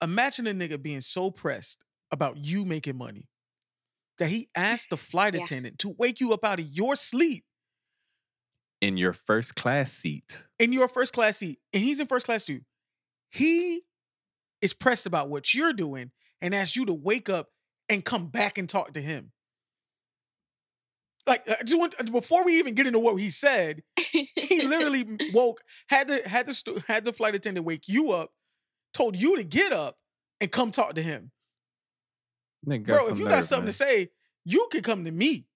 imagine 0.03 0.47
a 0.47 0.53
nigga 0.53 0.81
being 0.81 1.01
so 1.01 1.31
pressed 1.31 1.83
about 2.11 2.37
you 2.37 2.65
making 2.65 2.97
money 2.99 3.29
that 4.19 4.29
he 4.29 4.49
asked 4.55 4.91
the 4.91 4.97
flight 4.97 5.35
Yeah. 5.35 5.43
attendant 5.43 5.79
to 5.81 5.91
wake 5.99 6.21
you 6.21 6.33
up 6.33 6.45
out 6.45 6.61
of 6.61 6.67
your 6.67 6.97
sleep 6.97 7.45
In 8.81 8.97
your 8.97 9.13
first 9.13 9.55
class 9.55 9.93
seat, 9.93 10.43
in 10.59 10.73
your 10.73 10.89
first 10.89 11.13
class 11.13 11.39
seat, 11.39 11.59
and 11.73 11.83
he's 11.83 12.01
in 12.01 12.07
first 12.07 12.27
class 12.27 12.45
too. 12.45 12.61
He 13.31 13.83
is 14.63 14.73
pressed 14.73 15.07
about 15.07 15.29
what 15.29 15.55
you're 15.55 15.73
doing 15.73 16.11
and 16.41 16.55
asks 16.55 16.77
you 16.77 16.87
to 16.87 16.95
wake 16.95 17.29
up 17.29 17.49
and 17.89 18.05
come 18.05 18.29
back 18.29 18.57
and 18.57 18.69
talk 18.69 18.93
to 18.95 19.01
him. 19.01 19.33
Like 21.27 21.49
I 21.49 21.63
just 21.63 21.79
want 21.79 21.95
uh, 21.99 22.05
before 22.05 22.45
we 22.45 22.59
even 22.59 22.75
get 22.75 22.87
into 22.87 22.99
what 22.99 23.17
he 23.17 23.31
said, 23.31 23.83
he 23.97 24.63
literally 24.63 25.07
woke 25.33 25.61
had 25.89 26.09
the 26.09 26.27
had 26.27 26.47
the 26.47 26.85
had 26.89 27.05
the 27.05 27.13
flight 27.13 27.35
attendant 27.35 27.67
wake 27.67 27.87
you 27.87 28.13
up, 28.13 28.31
told 28.95 29.17
you 29.17 29.37
to 29.37 29.45
get 29.45 29.73
up 29.73 29.97
and 30.41 30.51
come 30.51 30.73
talk 30.73 30.95
to 30.95 31.03
him. 31.03 31.31
Bro, 32.97 33.09
if 33.13 33.19
you 33.19 33.29
got 33.29 33.45
something 33.45 33.65
man. 33.65 33.73
to 33.73 33.77
say, 33.77 34.09
you 34.45 34.69
can 34.71 34.83
come 34.83 35.05
to 35.05 35.11
me. 35.11 35.47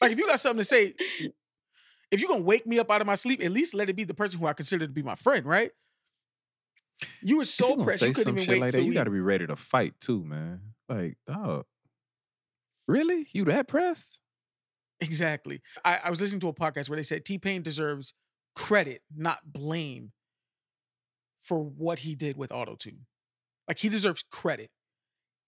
Like 0.00 0.12
if 0.12 0.18
you 0.18 0.26
got 0.26 0.40
something 0.40 0.58
to 0.58 0.64
say, 0.64 0.94
if 2.10 2.20
you're 2.20 2.28
gonna 2.28 2.42
wake 2.42 2.66
me 2.66 2.78
up 2.78 2.90
out 2.90 3.00
of 3.00 3.06
my 3.06 3.14
sleep, 3.14 3.42
at 3.42 3.50
least 3.50 3.74
let 3.74 3.88
it 3.88 3.96
be 3.96 4.04
the 4.04 4.14
person 4.14 4.40
who 4.40 4.46
I 4.46 4.52
consider 4.52 4.86
to 4.86 4.92
be 4.92 5.02
my 5.02 5.14
friend, 5.14 5.44
right? 5.46 5.70
You 7.22 7.38
were 7.38 7.44
so 7.44 7.76
you 7.76 7.84
pressed 7.84 8.00
say 8.00 8.08
you 8.08 8.14
couldn't 8.14 8.24
some 8.24 8.38
even 8.38 8.44
shit 8.44 8.52
wait 8.54 8.60
like 8.60 8.72
that, 8.72 8.82
you 8.82 8.88
we- 8.88 8.94
got 8.94 9.04
to 9.04 9.10
be 9.10 9.20
ready 9.20 9.46
to 9.46 9.56
fight 9.56 9.94
too, 10.00 10.24
man. 10.24 10.60
Like, 10.88 11.16
dog, 11.26 11.64
really? 12.86 13.26
You 13.32 13.44
that 13.46 13.68
pressed? 13.68 14.20
Exactly. 15.00 15.60
I, 15.84 15.98
I 16.04 16.10
was 16.10 16.20
listening 16.20 16.40
to 16.40 16.48
a 16.48 16.54
podcast 16.54 16.88
where 16.88 16.96
they 16.96 17.02
said 17.02 17.24
T 17.24 17.38
Pain 17.38 17.62
deserves 17.62 18.14
credit, 18.54 19.02
not 19.14 19.40
blame, 19.44 20.12
for 21.40 21.62
what 21.62 22.00
he 22.00 22.14
did 22.14 22.36
with 22.36 22.52
Auto 22.52 22.76
Tune. 22.76 23.06
Like 23.66 23.78
he 23.78 23.88
deserves 23.88 24.24
credit. 24.30 24.70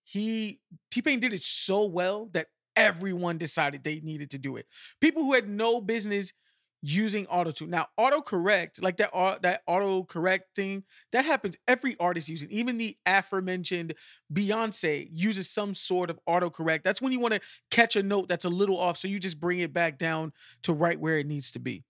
He 0.05 0.61
T 0.91 1.01
Pain 1.03 1.21
did 1.21 1.33
it 1.33 1.43
so 1.43 1.85
well 1.85 2.29
that 2.33 2.49
everyone 2.75 3.39
decided 3.39 3.85
they 3.85 4.01
needed 4.01 4.31
to 4.33 4.39
do 4.39 4.57
it. 4.57 4.67
People 5.01 5.23
who 5.23 5.33
had 5.33 5.49
no 5.49 5.81
business 5.81 6.33
using 6.83 7.27
autotune. 7.27 7.69
Now, 7.69 7.89
autocorrect, 7.99 8.83
like 8.83 8.99
that 8.99 9.11
au- 9.13 9.39
that 9.43 9.67
autocorrect 9.67 10.43
thing, 10.55 10.85
that 11.13 11.25
happens 11.25 11.57
every 11.67 11.97
artist 11.99 12.29
using. 12.29 12.51
Even 12.51 12.79
the 12.79 12.97
aforementioned 13.07 13.95
Beyonce 14.33 15.09
uses 15.11 15.51
some 15.51 15.75
sort 15.75 16.11
of 16.11 16.19
autocorrect. 16.29 16.83
That's 16.85 17.03
when 17.03 17.13
you 17.13 17.21
want 17.21 17.35
to 17.35 17.41
catch 17.71 17.97
a 17.97 18.03
note 18.03 18.29
that's 18.29 18.45
a 18.45 18.51
little 18.51 18.79
off, 18.79 18.97
so 18.99 19.09
you 19.09 19.19
just 19.19 19.41
bring 19.41 19.59
it 19.59 19.73
back 19.73 19.99
down 19.99 20.33
to 20.63 20.73
right 20.73 20.99
where 20.99 21.19
it 21.19 21.27
needs 21.27 21.51
to 21.53 21.59
be. 21.59 21.85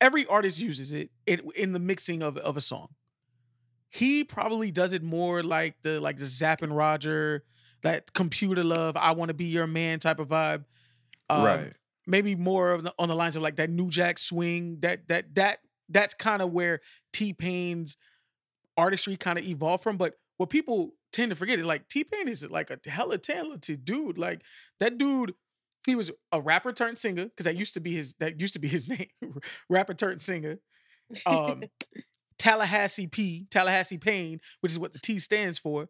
Every 0.00 0.26
artist 0.26 0.58
uses 0.58 0.92
it, 0.92 1.10
it 1.26 1.40
in 1.54 1.72
the 1.72 1.78
mixing 1.78 2.22
of, 2.22 2.36
of 2.36 2.56
a 2.56 2.60
song. 2.60 2.88
He 3.88 4.24
probably 4.24 4.70
does 4.70 4.94
it 4.94 5.02
more 5.02 5.42
like 5.42 5.76
the 5.82 6.00
like 6.00 6.18
the 6.18 6.26
Zapp 6.26 6.62
and 6.62 6.74
Roger, 6.74 7.44
that 7.82 8.12
computer 8.12 8.64
love, 8.64 8.96
I 8.96 9.12
want 9.12 9.28
to 9.28 9.34
be 9.34 9.44
your 9.44 9.66
man 9.66 10.00
type 10.00 10.18
of 10.18 10.28
vibe. 10.28 10.64
Um, 11.28 11.44
right. 11.44 11.72
Maybe 12.06 12.34
more 12.34 12.72
of 12.72 12.84
the, 12.84 12.94
on 12.98 13.08
the 13.08 13.14
lines 13.14 13.36
of 13.36 13.42
like 13.42 13.56
that 13.56 13.70
New 13.70 13.88
Jack 13.88 14.18
swing. 14.18 14.78
That 14.80 15.08
that 15.08 15.34
that 15.34 15.58
that's 15.88 16.14
kind 16.14 16.42
of 16.42 16.52
where 16.52 16.80
T 17.12 17.32
Pain's 17.32 17.96
artistry 18.76 19.16
kind 19.16 19.38
of 19.38 19.46
evolved 19.46 19.82
from. 19.82 19.96
But 19.96 20.14
what 20.36 20.50
people 20.50 20.94
tend 21.12 21.30
to 21.30 21.36
forget 21.36 21.58
is 21.58 21.64
like 21.64 21.88
T 21.88 22.04
Pain 22.04 22.28
is 22.28 22.48
like 22.48 22.70
a 22.70 22.78
hella 22.88 23.18
talented 23.18 23.84
dude. 23.84 24.18
Like 24.18 24.42
that 24.80 24.98
dude, 24.98 25.34
he 25.86 25.94
was 25.94 26.10
a 26.30 26.40
rapper 26.40 26.72
turned 26.72 26.98
singer 26.98 27.24
because 27.24 27.44
that 27.44 27.56
used 27.56 27.74
to 27.74 27.80
be 27.80 27.94
his 27.94 28.14
that 28.20 28.40
used 28.40 28.54
to 28.54 28.60
be 28.60 28.68
his 28.76 28.88
name, 28.88 29.08
rapper 29.68 29.94
turned 29.94 30.22
singer. 30.22 30.58
Um, 31.26 31.64
Tallahassee 32.38 33.06
P, 33.06 33.46
Tallahassee 33.50 33.98
Pain, 33.98 34.40
which 34.60 34.72
is 34.72 34.78
what 34.78 34.92
the 34.92 34.98
T 34.98 35.20
stands 35.20 35.58
for. 35.58 35.88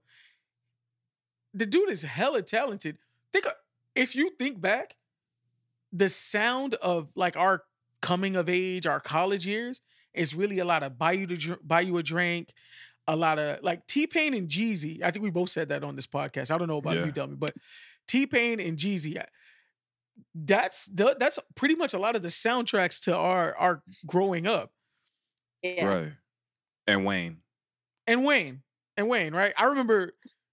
The 1.54 1.64
dude 1.64 1.90
is 1.90 2.02
hella 2.02 2.42
talented. 2.42 2.98
Think 3.32 3.46
if 3.94 4.14
you 4.14 4.32
think 4.38 4.60
back, 4.60 4.96
the 5.92 6.08
sound 6.08 6.74
of 6.76 7.10
like 7.14 7.36
our 7.36 7.62
coming 8.00 8.36
of 8.36 8.48
age, 8.48 8.86
our 8.86 9.00
college 9.00 9.46
years, 9.46 9.80
is 10.14 10.34
really 10.34 10.58
a 10.58 10.64
lot 10.64 10.82
of 10.82 10.98
buy 10.98 11.12
you 11.12 11.26
to 11.26 11.36
dr- 11.36 11.60
buy 11.66 11.80
you 11.82 11.96
a 11.98 12.02
drink, 12.02 12.52
a 13.06 13.16
lot 13.16 13.38
of 13.38 13.62
like 13.62 13.86
T 13.86 14.06
Pain 14.06 14.34
and 14.34 14.48
Jeezy. 14.48 15.02
I 15.02 15.10
think 15.10 15.22
we 15.22 15.30
both 15.30 15.50
said 15.50 15.68
that 15.68 15.84
on 15.84 15.96
this 15.96 16.06
podcast. 16.06 16.50
I 16.50 16.58
don't 16.58 16.68
know 16.68 16.78
about 16.78 16.96
Yeah. 16.96 17.06
you, 17.06 17.12
Delmy, 17.12 17.38
but 17.38 17.54
T 18.08 18.26
Pain 18.26 18.60
and 18.60 18.76
Jeezy. 18.76 19.22
That's 20.34 20.86
the, 20.86 21.16
that's 21.18 21.38
pretty 21.54 21.74
much 21.74 21.94
a 21.94 21.98
lot 21.98 22.16
of 22.16 22.22
the 22.22 22.28
soundtracks 22.28 23.00
to 23.02 23.16
our 23.16 23.56
our 23.56 23.82
growing 24.06 24.46
up. 24.46 24.72
Yeah. 25.62 25.86
Right. 25.86 26.12
And 26.86 27.04
Wayne. 27.06 27.38
and 28.06 28.24
Wayne 28.24 28.62
and 28.96 29.08
Wayne, 29.08 29.32
right? 29.34 29.54
I 29.56 29.64
remember 29.66 30.12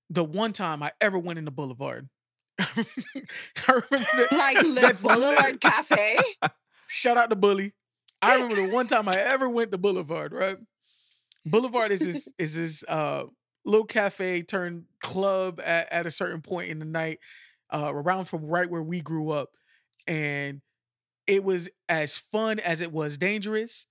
the 0.10 0.24
one 0.24 0.54
time 0.54 0.82
I 0.84 0.92
ever 1.02 1.18
went 1.20 1.40
in 1.40 1.46
the 1.46 1.52
Boulevard. 1.52 2.08
I 3.68 3.68
remember 3.68 3.88
that, 3.92 4.28
Like 4.32 4.58
the 4.58 5.00
Boulevard 5.02 5.62
Cafe. 5.62 6.18
Shout 6.88 7.18
out 7.18 7.30
to 7.30 7.36
Bully. 7.36 7.74
I 8.22 8.36
remember 8.36 8.56
the 8.68 8.74
one 8.74 8.88
time 8.88 9.08
I 9.08 9.14
ever 9.18 9.48
went 9.48 9.72
to 9.72 9.78
Boulevard, 9.78 10.34
right? 10.34 10.58
Boulevard 11.46 11.92
is 11.92 12.02
this 12.02 12.28
is 12.38 12.56
this 12.56 12.84
uh 12.88 13.24
little 13.66 13.86
cafe 13.86 14.42
turned 14.42 14.86
club 15.02 15.60
at, 15.64 15.92
at 15.92 16.06
a 16.06 16.12
certain 16.12 16.42
point 16.42 16.70
in 16.70 16.80
the 16.80 16.86
night, 16.86 17.20
uh 17.74 17.92
around 17.94 18.26
from 18.26 18.46
right 18.46 18.70
where 18.70 18.84
we 18.84 19.00
grew 19.02 19.30
up. 19.32 19.50
And 20.08 20.62
it 21.28 21.44
was 21.44 21.70
as 21.88 22.18
fun 22.18 22.60
as 22.60 22.82
it 22.82 22.92
was 22.92 23.18
dangerous. 23.18 23.88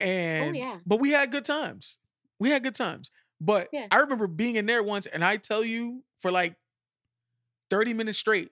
And 0.00 0.50
Oh, 0.56 0.58
yeah. 0.58 0.78
but 0.84 1.00
we 1.00 1.10
had 1.10 1.30
good 1.30 1.44
times. 1.44 1.98
We 2.38 2.50
had 2.50 2.62
good 2.64 2.74
times. 2.74 3.10
But 3.40 3.68
Yeah. 3.72 3.86
I 3.90 3.98
remember 3.98 4.26
being 4.26 4.56
in 4.56 4.66
there 4.66 4.82
once, 4.82 5.06
and 5.06 5.24
I 5.24 5.36
tell 5.36 5.62
you, 5.64 6.02
for 6.20 6.30
like 6.32 6.56
30 7.70 7.94
minutes 7.94 8.18
straight, 8.18 8.50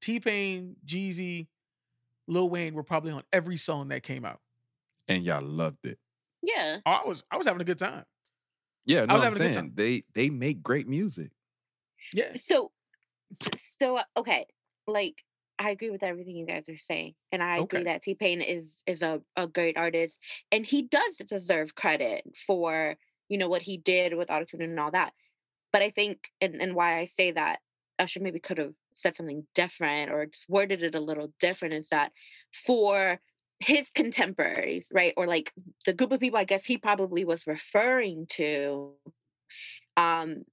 T-Pain, 0.00 0.76
Jeezy, 0.86 1.48
Lil 2.26 2.48
Wayne 2.50 2.74
were 2.74 2.82
probably 2.82 3.12
on 3.12 3.22
every 3.32 3.56
song 3.56 3.88
that 3.88 4.02
came 4.02 4.24
out. 4.24 4.40
And 5.08 5.22
y'all 5.22 5.42
loved 5.42 5.86
it. 5.86 5.98
Yeah. 6.42 6.78
Oh, 6.84 6.90
I 6.90 7.02
was 7.06 7.24
I 7.30 7.36
was 7.36 7.46
having 7.46 7.62
a 7.62 7.64
good 7.64 7.78
time. 7.78 8.04
Yeah, 8.84 9.06
no, 9.06 9.14
was 9.14 9.22
I'm 9.22 9.32
having 9.32 9.46
a 9.46 9.48
good 9.48 9.54
time. 9.54 9.72
they 9.74 10.02
they 10.14 10.30
make 10.30 10.62
great 10.62 10.86
music. 10.86 11.30
Yeah. 12.14 12.32
So, 12.34 12.70
so 13.56 13.98
okay, 14.16 14.46
like 14.86 15.22
I 15.58 15.70
agree 15.70 15.90
with 15.90 16.02
everything 16.02 16.36
you 16.36 16.46
guys 16.46 16.68
are 16.68 16.78
saying, 16.78 17.14
and 17.32 17.42
I 17.42 17.56
agree 17.58 17.80
Okay. 17.80 17.84
that 17.84 18.02
T 18.02 18.14
Pain 18.14 18.40
is 18.40 18.76
is 18.86 19.02
a, 19.02 19.20
a 19.36 19.46
great 19.46 19.76
artist, 19.76 20.20
and 20.52 20.64
he 20.64 20.82
does 20.82 21.16
deserve 21.16 21.74
credit 21.74 22.24
for 22.46 22.96
you 23.28 23.38
know 23.38 23.48
what 23.48 23.62
he 23.62 23.76
did 23.78 24.14
with 24.14 24.28
autotune 24.28 24.62
and 24.62 24.78
all 24.78 24.90
that. 24.90 25.12
But 25.72 25.82
I 25.82 25.90
think, 25.90 26.30
and 26.40 26.60
and 26.60 26.74
why 26.74 26.98
I 26.98 27.06
say 27.06 27.32
that 27.32 27.58
Usher 27.98 28.20
maybe 28.20 28.38
could 28.40 28.58
have 28.58 28.74
said 28.94 29.16
something 29.16 29.46
different 29.54 30.10
or 30.10 30.26
just 30.26 30.48
worded 30.48 30.82
it 30.82 30.94
a 30.94 31.00
little 31.00 31.32
different 31.40 31.74
is 31.74 31.88
that 31.88 32.12
for 32.66 33.20
his 33.60 33.90
contemporaries, 33.90 34.92
right, 34.94 35.14
or 35.16 35.26
like 35.26 35.52
the 35.84 35.92
group 35.92 36.12
of 36.12 36.20
people 36.20 36.38
I 36.38 36.44
guess 36.44 36.64
he 36.64 36.78
probably 36.78 37.24
was 37.24 37.46
referring 37.46 38.26
to, 38.30 38.92
um, 39.96 40.44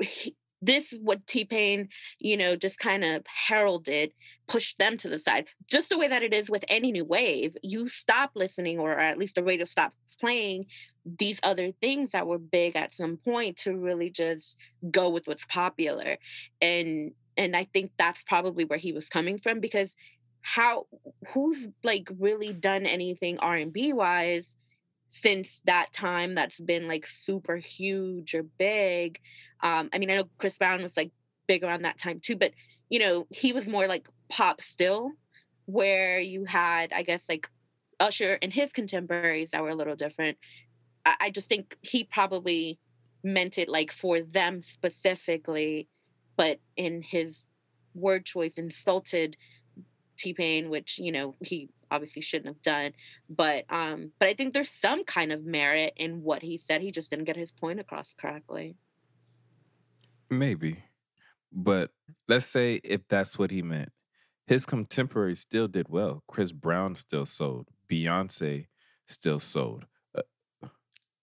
he- 0.00 0.36
this 0.62 0.94
what 1.02 1.26
T 1.26 1.44
Pain, 1.44 1.88
you 2.18 2.36
know, 2.36 2.56
just 2.56 2.78
kind 2.78 3.04
of 3.04 3.24
heralded, 3.48 4.12
pushed 4.46 4.78
them 4.78 4.96
to 4.98 5.08
the 5.08 5.18
side. 5.18 5.46
Just 5.68 5.88
the 5.88 5.98
way 5.98 6.08
that 6.08 6.22
it 6.22 6.32
is 6.32 6.48
with 6.48 6.64
any 6.68 6.92
new 6.92 7.04
wave, 7.04 7.56
you 7.62 7.88
stop 7.88 8.30
listening, 8.34 8.78
or 8.78 8.98
at 8.98 9.18
least 9.18 9.34
the 9.34 9.42
radio 9.42 9.64
stops 9.64 10.16
playing 10.20 10.66
these 11.04 11.40
other 11.42 11.72
things 11.80 12.12
that 12.12 12.26
were 12.26 12.38
big 12.38 12.76
at 12.76 12.94
some 12.94 13.16
point 13.16 13.56
to 13.58 13.76
really 13.76 14.08
just 14.08 14.56
go 14.90 15.10
with 15.10 15.26
what's 15.26 15.44
popular. 15.46 16.16
And 16.60 17.12
and 17.36 17.56
I 17.56 17.64
think 17.64 17.92
that's 17.98 18.22
probably 18.22 18.64
where 18.64 18.78
he 18.78 18.92
was 18.92 19.08
coming 19.08 19.38
from 19.38 19.58
because 19.58 19.96
how 20.42 20.86
who's 21.28 21.68
like 21.82 22.08
really 22.18 22.52
done 22.52 22.84
anything 22.84 23.38
R&B 23.38 23.92
wise 23.92 24.56
since 25.14 25.60
that 25.66 25.92
time 25.92 26.34
that's 26.34 26.58
been 26.58 26.88
like 26.88 27.06
super 27.06 27.56
huge 27.56 28.34
or 28.34 28.42
big 28.42 29.20
um 29.62 29.90
i 29.92 29.98
mean 29.98 30.10
i 30.10 30.14
know 30.14 30.24
chris 30.38 30.56
brown 30.56 30.82
was 30.82 30.96
like 30.96 31.10
big 31.46 31.62
around 31.62 31.82
that 31.82 31.98
time 31.98 32.18
too 32.18 32.34
but 32.34 32.52
you 32.88 32.98
know 32.98 33.26
he 33.30 33.52
was 33.52 33.66
more 33.68 33.86
like 33.86 34.08
pop 34.30 34.62
still 34.62 35.10
where 35.66 36.18
you 36.18 36.46
had 36.46 36.92
i 36.94 37.02
guess 37.02 37.28
like 37.28 37.48
usher 38.02 38.38
and 38.42 38.52
his 38.52 38.72
contemporaries 38.72 39.50
that 39.50 39.62
were 39.62 39.68
a 39.68 39.74
little 39.74 39.94
different. 39.94 40.36
I, 41.06 41.14
I 41.20 41.30
just 41.30 41.48
think 41.48 41.76
he 41.82 42.04
probably 42.04 42.78
meant 43.22 43.56
it 43.58 43.68
like 43.68 43.92
for 43.92 44.20
them 44.20 44.62
specifically 44.62 45.88
but 46.36 46.58
in 46.76 47.02
his 47.02 47.48
word 47.94 48.24
choice 48.24 48.58
insulted 48.58 49.36
t-pain 50.16 50.70
which 50.70 50.98
you 50.98 51.12
know 51.12 51.36
he 51.40 51.68
obviously 51.92 52.22
shouldn't 52.22 52.46
have 52.48 52.62
done 52.62 52.90
but 53.28 53.64
um 53.70 54.10
but 54.18 54.28
i 54.28 54.34
think 54.34 54.52
there's 54.54 54.68
some 54.70 55.04
kind 55.04 55.30
of 55.32 55.44
merit 55.44 55.92
in 55.96 56.22
what 56.22 56.42
he 56.42 56.56
said 56.56 56.80
he 56.80 56.90
just 56.90 57.10
didn't 57.10 57.26
get 57.26 57.36
his 57.36 57.52
point 57.52 57.78
across 57.78 58.14
correctly 58.14 58.74
Maybe. 60.30 60.78
But 61.52 61.90
let's 62.26 62.46
say 62.46 62.80
if 62.84 63.02
that's 63.08 63.38
what 63.38 63.50
he 63.50 63.60
meant. 63.62 63.90
His 64.46 64.64
contemporaries 64.64 65.40
still 65.40 65.68
did 65.68 65.88
well. 65.90 66.22
Chris 66.26 66.52
Brown 66.52 66.94
still 66.94 67.26
sold. 67.26 67.68
Beyonce 67.90 68.66
still 69.06 69.38
sold. 69.38 69.84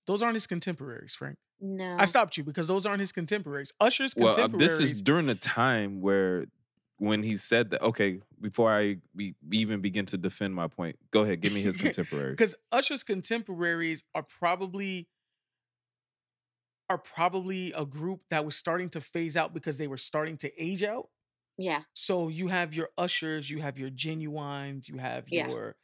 Those 0.06 0.22
aren't 0.24 0.36
his 0.36 0.48
contemporaries, 0.48 1.16
Frank. 1.16 1.38
no 1.60 1.96
I 2.00 2.06
stopped 2.06 2.38
you 2.38 2.44
because 2.44 2.68
those 2.68 2.86
aren't 2.86 3.00
his 3.00 3.12
contemporaries. 3.12 3.72
Usher's 3.80 4.14
Well, 4.16 4.30
uh, 4.30 4.34
contemporaries. 4.34 4.78
this 4.80 4.92
is 4.92 5.02
during 5.02 5.30
a 5.30 5.36
time 5.36 6.02
where 6.02 6.46
when 7.00 7.24
he 7.24 7.36
said 7.36 7.72
that 7.72 7.82
okay, 7.82 8.20
before 8.40 8.72
I 8.72 8.98
we 9.16 9.36
even 9.52 9.82
begin 9.82 10.06
to 10.08 10.18
defend 10.18 10.54
my 10.54 10.68
point, 10.68 10.98
go 11.12 11.22
ahead, 11.24 11.42
give 11.42 11.54
me 11.54 11.62
his 11.62 11.76
contemporaries. 11.86 12.36
because 12.38 12.56
Usher's 12.72 13.04
contemporaries 13.04 14.04
are 14.14 14.24
probably 14.24 15.08
are 16.90 16.98
probably 16.98 17.72
a 17.74 17.86
group 17.86 18.22
that 18.30 18.46
was 18.46 18.56
starting 18.56 18.90
to 18.90 19.02
phase 19.02 19.38
out 19.38 19.54
because 19.54 19.78
they 19.78 19.88
were 19.88 19.98
starting 19.98 20.38
to 20.38 20.52
age 20.64 20.82
out. 20.84 21.10
yeah 21.58 21.82
So 21.94 22.28
you 22.30 22.48
have 22.48 22.74
your 22.74 22.90
Ushers, 22.98 23.50
you 23.50 23.60
have 23.60 23.78
your 23.78 23.90
Ginuwines, 23.90 24.88
you 24.88 24.98
have 24.98 25.26
Yeah. 25.30 25.48
your 25.48 25.76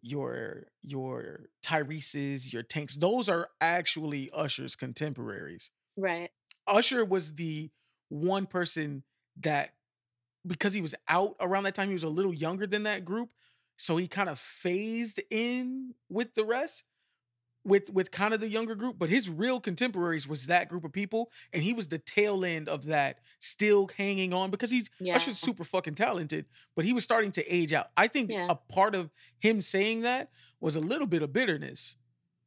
your 0.00 0.66
your 0.82 1.48
Tyrese's, 1.62 2.52
your 2.52 2.62
Tanks. 2.62 2.96
Those 2.96 3.28
are 3.28 3.50
actually 3.60 4.30
Usher's 4.32 4.74
contemporaries. 4.76 5.70
right 5.96 6.30
Usher 6.66 7.04
was 7.04 7.34
the 7.34 7.70
one 8.08 8.46
person 8.46 9.02
that 9.40 9.74
because 10.48 10.74
he 10.74 10.80
was 10.80 10.94
out 11.08 11.36
around 11.40 11.64
that 11.64 11.74
time, 11.74 11.88
he 11.88 11.94
was 11.94 12.02
a 12.04 12.08
little 12.08 12.34
younger 12.34 12.66
than 12.66 12.82
that 12.84 13.04
group. 13.04 13.30
So 13.76 13.96
he 13.96 14.08
kind 14.08 14.28
of 14.28 14.38
phased 14.40 15.20
in 15.30 15.94
with 16.08 16.34
the 16.34 16.44
rest, 16.44 16.82
with 17.64 17.90
with 17.90 18.10
kind 18.10 18.34
of 18.34 18.40
the 18.40 18.48
younger 18.48 18.74
group. 18.74 18.98
But 18.98 19.08
his 19.08 19.28
real 19.30 19.60
contemporaries 19.60 20.26
was 20.26 20.46
that 20.46 20.68
group 20.68 20.84
of 20.84 20.92
people, 20.92 21.30
and 21.52 21.62
he 21.62 21.72
was 21.72 21.86
the 21.88 21.98
tail 21.98 22.44
end 22.44 22.68
of 22.68 22.86
that, 22.86 23.20
still 23.38 23.88
hanging 23.96 24.32
on 24.32 24.50
because 24.50 24.70
he's 24.72 24.90
yeah 24.98 25.14
Usher's 25.16 25.38
super 25.38 25.62
fucking 25.64 25.94
talented, 25.94 26.46
but 26.74 26.84
he 26.84 26.92
was 26.92 27.04
starting 27.04 27.30
to 27.32 27.54
age 27.54 27.72
out. 27.72 27.90
I 27.96 28.08
think 28.08 28.30
Yeah. 28.30 28.46
a 28.50 28.56
part 28.56 28.94
of 28.96 29.10
him 29.38 29.60
saying 29.60 30.00
that 30.00 30.30
was 30.60 30.74
a 30.74 30.80
little 30.80 31.06
bit 31.06 31.22
of 31.22 31.32
bitterness. 31.32 31.96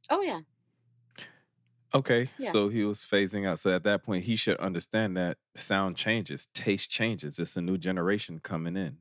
oh 0.10 0.22
yeah 0.22 0.42
Okay, 1.94 2.30
Yeah. 2.40 2.52
so 2.52 2.70
he 2.70 2.84
was 2.84 3.00
phasing 3.00 3.46
out. 3.46 3.60
So 3.60 3.74
at 3.76 3.84
that 3.84 4.04
point, 4.04 4.24
he 4.26 4.36
should 4.36 4.58
understand 4.58 5.18
that 5.18 5.38
sound 5.56 5.98
changes, 5.98 6.48
taste 6.54 6.90
changes. 6.90 7.38
It's 7.38 7.58
a 7.58 7.62
new 7.62 7.78
generation 7.78 8.40
coming 8.40 8.78
in, 8.78 8.98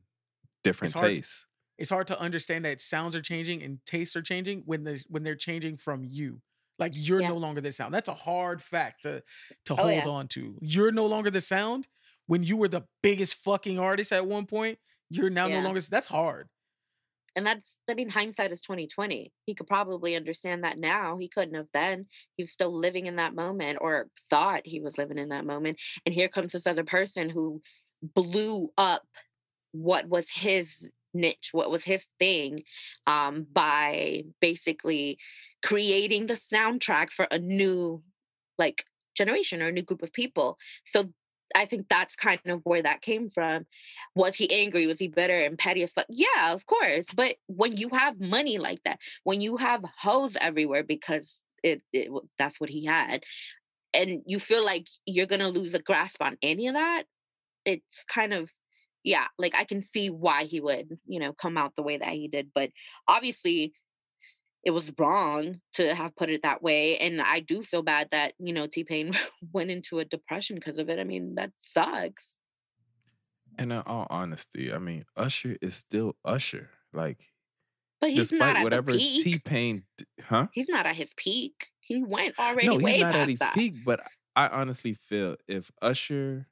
different 0.65 0.95
hard- 0.99 1.11
tastes. 1.11 1.47
it's 1.79 1.91
hard 1.91 2.07
to 2.09 2.19
understand 2.21 2.65
that 2.65 2.81
sounds 2.81 3.15
are 3.15 3.23
changing 3.23 3.62
and 3.62 3.79
tastes 3.87 4.17
are 4.17 4.23
changing 4.23 4.62
when 4.67 4.85
the 4.85 5.03
when 5.09 5.23
they're 5.23 5.37
changing 5.37 5.77
from 5.77 6.05
you. 6.05 6.43
Like 6.79 6.93
you're 6.95 7.21
Yeah. 7.21 7.29
no 7.29 7.37
longer 7.37 7.61
the 7.61 7.73
sound. 7.73 7.95
That's 7.95 8.09
a 8.09 8.15
hard 8.15 8.62
fact 8.62 9.03
to 9.05 9.23
to 9.67 9.73
Oh, 9.75 9.77
hold 9.77 9.93
yeah. 9.93 10.09
on 10.09 10.29
to. 10.29 10.59
You're 10.61 10.91
no 10.93 11.07
longer 11.07 11.31
the 11.31 11.41
sound 11.41 11.87
when 12.27 12.43
you 12.43 12.57
were 12.57 12.69
the 12.69 12.87
biggest 13.03 13.35
fucking 13.35 13.79
artist 13.79 14.11
at 14.12 14.27
one 14.27 14.47
point. 14.47 14.79
You're 15.11 15.31
now 15.31 15.47
no 15.49 15.61
longer. 15.61 15.81
That's 15.81 16.09
hard. 16.09 16.49
And 17.36 17.47
that's 17.47 17.78
i 17.89 17.94
mean 17.94 18.09
hindsight 18.09 18.52
is 18.52 18.61
2020 18.61 19.32
he 19.47 19.55
could 19.55 19.66
probably 19.66 20.15
understand 20.15 20.65
that 20.65 20.78
now. 20.78 21.16
He 21.16 21.28
couldn't 21.28 21.55
have 21.55 21.66
then. 21.73 22.07
He 22.36 22.43
was 22.43 22.52
still 22.52 22.73
living 22.73 23.07
in 23.07 23.16
that 23.16 23.35
moment 23.35 23.78
or 23.81 24.09
thought 24.28 24.62
he 24.65 24.81
was 24.81 24.98
living 24.98 25.19
in 25.19 25.31
that 25.31 25.44
moment 25.44 25.81
and 26.07 26.15
here 26.15 26.28
comes 26.28 26.52
this 26.52 26.66
other 26.66 26.85
person 26.85 27.31
who 27.31 27.61
blew 28.02 28.70
up 28.78 29.02
what 29.73 30.09
was 30.09 30.31
his 30.31 30.90
niche 31.12 31.51
what 31.52 31.70
was 31.70 31.85
his 31.85 32.07
thing 32.20 32.61
um 33.07 33.44
by 33.52 34.23
basically 34.40 35.19
creating 35.62 36.27
the 36.27 36.35
soundtrack 36.35 37.11
for 37.11 37.27
a 37.31 37.39
new 37.39 38.02
like 38.59 38.85
generation 39.16 39.61
or 39.61 39.69
a 39.69 39.73
new 39.73 39.82
group 39.82 40.02
of 40.02 40.12
people. 40.12 40.59
So 40.85 41.12
I 41.55 41.64
think 41.64 41.89
that's 41.89 42.16
kind 42.16 42.40
of 42.47 42.60
where 42.64 42.82
that 42.82 43.02
came 43.02 43.28
from. 43.31 43.66
Was 44.14 44.36
he 44.36 44.51
angry? 44.51 44.86
Was 44.86 44.98
he 44.98 45.09
bitter 45.09 45.39
and 45.39 45.59
petty 45.59 45.82
as 45.82 45.93
fuck? 45.93 46.06
Yeah, 46.09 46.52
of 46.52 46.66
course. 46.66 47.09
But 47.14 47.36
when 47.47 47.77
you 47.77 47.90
have 47.93 48.20
money 48.20 48.59
like 48.59 48.82
that, 48.85 48.98
when 49.24 49.40
you 49.40 49.56
have 49.56 49.85
hoes 50.01 50.36
everywhere 50.40 50.82
because 50.82 51.44
it, 51.62 51.82
it 51.93 52.10
that's 52.39 52.60
what 52.60 52.70
he 52.70 52.85
had, 52.85 53.24
and 53.93 54.22
you 54.27 54.39
feel 54.39 54.64
like 54.64 54.86
you're 55.06 55.27
gonna 55.27 55.48
lose 55.48 55.74
a 55.74 55.81
grasp 55.81 56.22
on 56.22 56.36
any 56.43 56.68
of 56.68 56.74
that, 56.74 57.05
it's 57.64 58.05
kind 58.05 58.32
of 58.32 58.51
yeah, 59.02 59.27
like 59.39 59.55
I 59.56 59.64
can 59.64 59.82
see 59.82 60.10
why 60.10 60.44
he 60.44 60.60
would, 60.60 60.98
you 61.06 61.20
know, 61.20 61.32
come 61.32 61.56
out 61.56 61.74
the 61.74 61.82
way 61.82 61.97
that 61.97 62.09
he 62.09 62.28
did. 62.28 62.51
But 62.55 62.70
obviously 63.09 63.72
it 64.65 64.70
was 64.73 64.93
wrong 64.99 65.61
to 65.74 65.95
have 65.95 66.15
put 66.16 66.28
it 66.31 66.43
that 66.43 66.62
way. 66.62 66.99
And 66.99 67.20
I 67.20 67.41
do 67.41 67.62
feel 67.62 67.82
bad 67.82 68.09
that, 68.11 68.35
you 68.39 68.53
know, 68.53 68.66
T 68.66 68.85
Pain 68.85 69.12
went 69.53 69.70
into 69.70 69.99
a 69.99 70.05
depression 70.05 70.57
because 70.57 70.78
of 70.78 70.89
it. 70.89 70.99
I 70.99 71.05
mean, 71.05 71.37
that 71.37 71.53
sucks. 71.59 72.37
And 73.59 73.73
in 73.73 73.78
all 73.78 74.07
honesty, 74.11 74.73
I 74.73 74.78
mean, 74.78 75.05
Usher 75.16 75.57
is 75.61 75.74
still 75.74 76.16
Usher. 76.24 76.70
Like, 76.93 77.31
But 78.01 78.11
he's 78.11 78.32
not 78.32 78.39
despite 78.39 78.57
at 78.59 78.65
whatever. 78.65 78.93
T 78.93 79.41
Pain, 79.45 79.85
huh? 80.24 80.49
he's 80.53 80.69
not 80.69 80.87
at 80.87 80.97
his 80.97 81.12
peak. 81.16 81.69
He 81.81 82.05
went 82.05 82.39
already 82.39 82.69
no, 82.69 82.77
way 82.77 82.93
he's 82.93 83.03
not 83.03 83.15
at 83.16 83.28
his 83.28 83.39
that. 83.41 83.55
peak. 83.55 83.85
But 83.85 84.01
I 84.37 84.49
honestly 84.49 84.95
feel 84.95 85.37
if 85.49 85.70
Usher, 85.82 86.47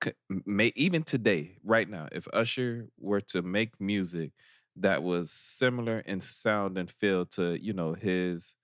could, 0.00 0.14
may 0.28 0.72
even 0.76 1.02
today, 1.02 1.58
right 1.62 1.88
now, 1.88 2.08
if 2.12 2.26
Usher 2.32 2.88
were 2.98 3.20
to 3.20 3.42
make 3.42 3.80
music 3.80 4.32
that 4.76 5.02
was 5.02 5.30
similar 5.30 5.98
in 6.00 6.20
sound 6.20 6.78
and 6.78 6.90
feel 6.90 7.26
to 7.26 7.62
you 7.62 7.72
know 7.72 7.92
his, 7.94 8.54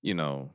you 0.00 0.14
know, 0.14 0.54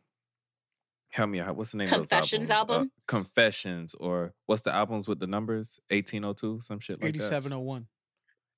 help 1.09 1.29
me 1.29 1.39
out. 1.39 1.55
What's 1.55 1.71
the 1.71 1.77
name 1.77 1.87
Confessions 1.87 2.43
of 2.43 2.47
those 2.47 2.57
albums? 2.57 2.75
album? 2.79 2.91
Uh, 2.97 3.01
Confessions, 3.07 3.93
or 3.95 4.33
what's 4.45 4.61
the 4.63 4.73
albums 4.73 5.07
with 5.07 5.19
the 5.19 5.27
numbers? 5.27 5.79
Eighteen 5.89 6.23
oh 6.25 6.33
two, 6.33 6.59
some 6.61 6.79
shit 6.79 7.01
like 7.01 7.13
that. 7.13 7.17
8701. 7.19 7.87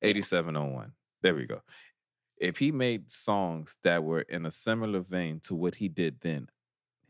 8701. 0.02 0.94
There 1.22 1.36
we 1.36 1.46
go. 1.46 1.62
If 2.38 2.58
he 2.60 2.72
made 2.72 3.12
songs 3.12 3.78
that 3.84 4.04
were 4.04 4.22
in 4.22 4.46
a 4.46 4.52
similar 4.52 5.02
vein 5.02 5.42
to 5.44 5.56
what 5.56 5.76
he 5.76 5.90
did 5.90 6.22
then, 6.22 6.48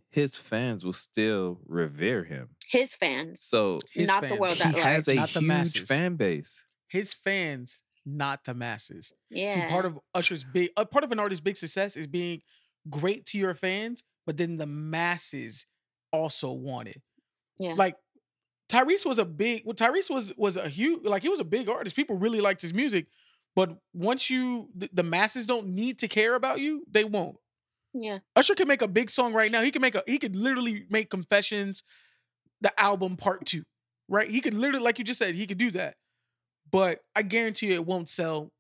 his 0.10 0.38
fans 0.38 0.84
will 0.84 0.94
still 0.94 1.60
revere 1.68 2.24
him. 2.24 2.50
His 2.68 2.96
fans, 2.96 3.42
So 3.46 3.78
His 3.94 4.08
not 4.08 4.22
the 4.24 4.30
fans. 4.30 4.40
world 4.40 4.54
he 4.56 4.64
at 4.64 4.74
has 4.76 5.08
a 5.08 5.14
Not 5.16 5.30
the 5.30 5.40
huge 5.42 5.48
masses. 5.48 5.88
fan 5.88 6.16
base. 6.16 6.66
His 6.88 7.14
fans, 7.14 7.84
not 8.06 8.46
the 8.46 8.54
masses. 8.54 9.14
yeah. 9.30 9.54
See, 9.54 9.70
part 9.70 9.86
of 9.86 10.00
Usher's 10.14 10.44
big, 10.44 10.72
uh, 10.78 10.86
part 10.86 11.04
of 11.04 11.12
an 11.12 11.20
artist's 11.20 11.42
big 11.42 11.58
success 11.58 11.96
is 11.96 12.08
being 12.08 12.42
great 12.90 13.26
to 13.28 13.38
your 13.38 13.54
fans, 13.54 14.04
but 14.26 14.38
then 14.38 14.58
the 14.58 14.66
masses 14.66 15.66
also 16.12 16.52
want 16.52 16.88
it. 16.88 17.02
Yeah. 17.58 17.74
Like 17.78 17.96
Tyrese 18.70 19.06
was 19.06 19.18
a 19.18 19.26
big. 19.26 19.64
Well, 19.66 19.76
Tyrese 19.76 20.10
was 20.10 20.34
was 20.38 20.58
a 20.58 20.70
huge. 20.70 21.04
Like 21.04 21.24
he 21.24 21.30
was 21.30 21.40
a 21.40 21.46
big 21.46 21.68
artist. 21.70 21.96
People 21.96 22.18
really 22.18 22.40
liked 22.42 22.62
his 22.62 22.74
music, 22.74 23.08
but 23.56 23.78
once 23.94 24.30
you 24.30 24.70
the, 24.76 24.90
the 24.94 25.04
masses 25.04 25.46
don't 25.48 25.68
need 25.68 25.98
to 26.00 26.08
care 26.08 26.36
about 26.36 26.60
you, 26.60 26.84
they 26.90 27.04
won't. 27.04 27.38
yeah. 27.94 28.20
Usher 28.36 28.56
can 28.56 28.68
make 28.68 28.82
a 28.82 28.88
big 28.88 29.10
song 29.10 29.34
right 29.34 29.52
now. 29.52 29.62
He 29.62 29.72
can 29.72 29.82
make 29.82 29.96
a. 29.96 30.04
He 30.08 30.18
could 30.20 30.36
literally 30.36 30.86
make 30.90 31.10
Confessions, 31.10 31.84
the 32.62 32.78
album 32.80 33.18
part 33.18 33.46
two, 33.46 33.64
right? 34.08 34.30
He 34.30 34.40
could 34.42 34.54
literally, 34.54 34.84
like 34.84 35.00
you 35.00 35.04
just 35.06 35.18
said, 35.20 35.36
he 35.36 35.48
could 35.48 35.58
do 35.58 35.72
that. 35.72 35.96
But 36.72 37.04
I 37.16 37.22
guarantee 37.22 37.68
you, 37.68 37.74
it 37.74 37.86
won't 37.86 38.10
sell 38.10 38.52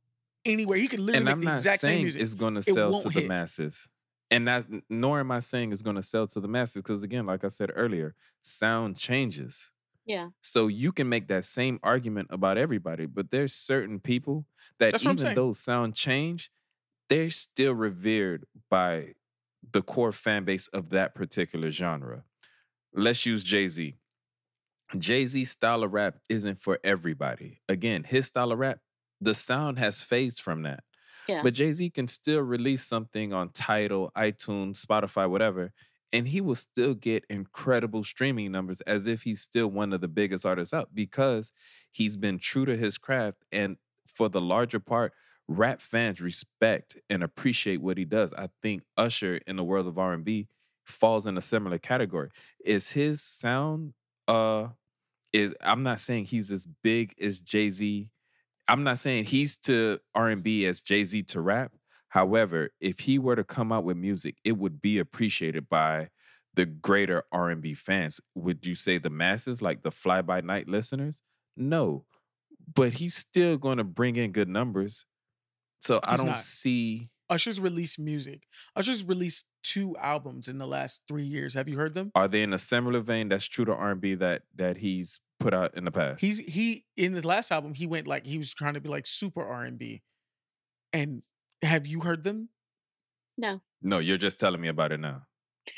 anywhere. 0.46 0.78
He 0.78 0.88
could 0.88 1.00
literally 1.00 1.18
And 1.18 1.26
make 1.26 1.34
I'm 1.34 1.40
the 1.42 1.46
not 1.46 1.56
exact 1.56 1.82
same 1.82 1.90
saying 1.90 2.04
music. 2.04 2.22
it's 2.22 2.34
going 2.34 2.56
to 2.56 2.64
sell 2.64 2.92
won't 2.92 3.04
to 3.04 3.10
the 3.10 3.28
masses. 3.28 3.88
And 4.32 4.48
that, 4.48 4.66
nor 4.90 5.20
am 5.20 5.32
I 5.32 5.40
saying 5.40 5.72
it's 5.72 5.82
going 5.82 5.96
to 5.96 6.04
sell 6.04 6.28
to 6.28 6.40
the 6.40 6.48
masses 6.48 6.82
because, 6.82 7.04
again, 7.04 7.26
like 7.26 7.44
I 7.44 7.48
said 7.48 7.72
earlier, 7.76 8.16
sound 8.42 8.96
changes. 8.96 9.72
Yeah. 10.06 10.30
So 10.42 10.68
you 10.68 10.92
can 10.92 11.10
make 11.10 11.28
that 11.28 11.46
same 11.46 11.80
argument 11.84 12.30
about 12.32 12.58
everybody, 12.58 13.06
but 13.06 13.32
there's 13.32 13.54
certain 13.54 14.00
people 14.00 14.46
that 14.80 14.92
That's 14.92 15.04
even 15.04 15.36
though 15.36 15.52
sound 15.52 15.96
change, 15.96 16.52
they're 17.10 17.30
still 17.32 17.74
revered 17.74 18.46
by 18.70 19.14
the 19.72 19.82
core 19.82 20.12
fan 20.12 20.46
base 20.46 20.68
of 20.68 20.90
that 20.90 21.14
particular 21.14 21.70
genre. 21.70 22.24
Let's 22.94 23.26
use 23.26 23.44
Jay-Z. 24.98 25.00
Jay-Z's 25.00 25.52
style 25.52 25.84
of 25.84 25.94
rap 25.94 26.18
isn't 26.30 26.60
for 26.62 26.80
everybody. 26.84 27.62
Again, 27.70 28.04
his 28.04 28.28
style 28.28 28.52
of 28.52 28.60
rap, 28.60 28.80
the 29.22 29.34
sound 29.34 29.80
has 29.80 30.02
phased 30.02 30.42
from 30.42 30.64
that. 30.64 30.84
Yeah. 31.28 31.42
But 31.44 31.54
Jay-Z 31.54 31.90
can 31.92 32.08
still 32.08 32.42
release 32.42 32.84
something 32.86 33.34
on 33.34 33.50
Tidal, 33.50 34.12
iTunes, 34.18 34.84
Spotify, 34.84 35.30
whatever, 35.30 35.74
and 36.12 36.28
he 36.28 36.42
will 36.42 36.56
still 36.56 36.94
get 36.94 37.26
incredible 37.30 38.04
streaming 38.04 38.52
numbers 38.52 38.82
as 38.82 39.08
if 39.08 39.24
he's 39.24 39.42
still 39.42 39.68
one 39.68 39.94
of 39.94 40.02
the 40.02 40.08
biggest 40.08 40.46
artists 40.46 40.74
out 40.74 40.90
because 40.94 41.52
he's 41.92 42.18
been 42.18 42.40
true 42.40 42.66
to 42.66 42.76
his 42.76 42.98
craft 42.98 43.38
and 43.52 43.78
for 44.08 44.30
the 44.30 44.42
larger 44.42 44.80
part 44.80 45.14
rap 45.48 45.82
fans 45.82 46.22
respect 46.22 46.98
and 47.10 47.24
appreciate 47.24 47.82
what 47.82 47.98
he 47.98 48.06
does 48.06 48.34
i 48.34 48.48
think 48.62 48.84
usher 48.98 49.40
in 49.48 49.56
the 49.56 49.64
world 49.64 49.88
of 49.88 49.98
r&b 49.98 50.48
falls 50.86 51.26
in 51.26 51.38
a 51.38 51.42
similar 51.42 51.78
category 51.78 52.30
is 52.64 52.92
his 52.92 53.22
sound 53.22 53.94
uh 54.28 54.68
is 55.34 55.56
i'm 55.62 55.84
not 55.84 56.00
saying 56.00 56.26
he's 56.26 56.52
as 56.52 56.68
big 56.84 57.14
as 57.22 57.40
jay-z 57.40 58.10
i'm 58.68 58.84
not 58.84 59.00
saying 59.00 59.26
he's 59.26 59.58
to 59.58 60.00
r&b 60.16 60.66
as 60.66 60.82
jay-z 60.82 61.22
to 61.24 61.42
rap 61.42 61.72
However, 62.10 62.72
if 62.82 63.02
he 63.02 63.20
were 63.20 63.36
to 63.36 63.44
come 63.44 63.72
out 63.72 63.84
with 63.84 63.96
music, 63.96 64.36
it 64.44 64.58
would 64.58 64.82
be 64.82 64.98
appreciated 64.98 65.70
by 65.70 66.10
the 66.56 66.66
greater 66.66 67.24
R&B 67.32 67.76
fans. 67.76 68.20
Would 68.36 68.66
you 68.66 68.76
say 68.76 68.98
the 68.98 69.12
masses, 69.12 69.62
like 69.62 69.84
the 69.84 69.92
fly 69.92 70.24
by 70.24 70.42
night 70.42 70.68
listeners? 70.68 71.22
No, 71.56 72.06
but 72.74 72.94
he's 72.94 73.16
still 73.16 73.58
going 73.58 73.78
to 73.78 73.84
bring 73.84 74.16
in 74.16 74.32
good 74.32 74.50
numbers. 74.50 75.06
So 75.82 76.00
I 76.04 76.18
don't 76.18 76.26
not. 76.26 76.42
see. 76.42 77.10
Usher's 77.30 77.60
released 77.60 78.00
music. 78.00 78.44
Usher's 78.76 79.04
released 79.04 79.46
two 79.64 79.96
albums 79.98 80.48
in 80.48 80.58
the 80.58 80.68
last 80.68 81.02
three 81.08 81.24
years. 81.24 81.54
Have 81.54 81.68
you 81.68 81.78
heard 81.78 81.94
them? 81.94 82.12
Are 82.16 82.28
they 82.28 82.42
in 82.42 82.54
a 82.54 82.58
similar 82.58 83.02
vein 83.02 83.30
that's 83.30 83.46
true 83.46 83.66
to 83.66 83.74
R&B 83.74 84.16
that 84.16 84.44
that 84.56 84.78
he's 84.78 85.20
put 85.40 85.54
out 85.54 85.76
in 85.78 85.86
the 85.86 85.92
past? 85.92 86.22
He's 86.22 86.40
he 86.40 86.86
in 86.98 87.14
his 87.14 87.26
last 87.26 87.52
album. 87.52 87.74
He 87.74 87.86
went 87.86 88.08
like 88.08 88.26
he 88.26 88.38
was 88.38 88.54
trying 88.54 88.74
to 88.74 88.82
be 88.82 88.90
like 88.90 89.06
super 89.06 89.46
R 89.46 89.64
and 89.64 89.78
B. 89.78 90.02
And 90.92 91.22
have 91.62 91.86
you 91.86 92.02
heard 92.02 92.24
them? 92.24 92.50
No. 93.38 93.62
no, 93.82 94.00
you're 94.00 94.18
just 94.18 94.38
telling 94.40 94.60
me 94.60 94.68
about 94.68 94.92
it 94.92 95.00
now. 95.00 95.22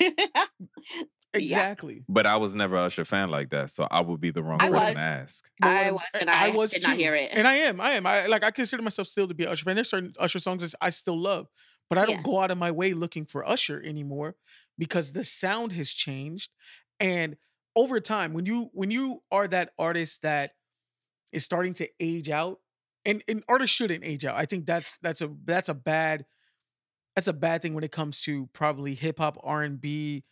Exactly. 1.34 2.04
But 2.08 2.26
I 2.26 2.36
was 2.36 2.54
never 2.54 2.76
a 2.76 2.82
Usher 2.82 3.04
fan 3.04 3.30
like 3.30 3.50
that, 3.50 3.70
so 3.70 3.88
I 3.90 4.00
would 4.02 4.20
be 4.20 4.30
the 4.30 4.42
wrong 4.42 4.58
I 4.60 4.68
person 4.68 4.74
was. 4.74 4.86
to 4.94 4.98
ask. 5.00 5.50
But 5.58 5.68
what 5.68 5.74
I 5.74 5.84
I'm- 5.84 5.94
was, 5.94 6.04
and 6.20 6.30
I, 6.30 6.50
did 6.50 6.82
not 6.88 6.96
hear 6.96 7.14
it. 7.14 7.30
And 7.32 7.48
I 7.48 7.54
am. 7.54 7.80
I 7.80 7.92
am. 7.92 8.06
I 8.06 8.26
like. 8.26 8.44
I 8.44 8.50
consider 8.50 8.82
myself 8.82 9.08
still 9.08 9.26
to 9.28 9.34
be 9.34 9.44
an 9.44 9.50
Usher 9.50 9.64
fan. 9.64 9.76
There's 9.76 9.88
certain 9.90 10.12
Usher 10.18 10.38
songs 10.38 10.62
that 10.62 10.74
I 10.80 10.90
still 10.90 11.18
love, 11.18 11.48
but 11.88 11.98
I 11.98 12.04
don't 12.06 12.16
Yeah. 12.16 12.22
go 12.22 12.40
out 12.40 12.50
of 12.50 12.58
my 12.58 12.70
way 12.70 12.92
looking 12.92 13.24
for 13.24 13.48
Usher 13.48 13.82
anymore 13.82 14.36
because 14.78 15.12
the 15.12 15.24
sound 15.24 15.72
has 15.72 15.90
changed, 15.90 16.50
and 17.00 17.36
over 17.74 17.98
time, 18.00 18.34
when 18.34 18.44
you 18.46 18.70
when 18.74 18.90
you 18.90 19.22
are 19.30 19.48
that 19.48 19.72
artist 19.78 20.20
that 20.22 20.52
is 21.32 21.44
starting 21.44 21.72
to 21.74 21.88
age 21.98 22.28
out, 22.28 22.60
and 23.06 23.24
and 23.26 23.42
artists 23.48 23.74
shouldn't 23.74 24.04
age 24.04 24.24
out. 24.26 24.36
I 24.36 24.44
think 24.44 24.66
that's 24.66 24.98
that's 25.00 25.22
a 25.22 25.30
that's 25.44 25.70
a 25.70 25.74
bad 25.74 26.26
that's 27.16 27.28
a 27.28 27.32
bad 27.32 27.62
thing 27.62 27.72
when 27.74 27.84
it 27.84 27.92
comes 27.92 28.20
to 28.22 28.48
probably 28.52 28.94
hip 28.94 29.18
hop, 29.18 29.38
R 29.42 29.62
and 29.62 29.80
B, 29.80 30.24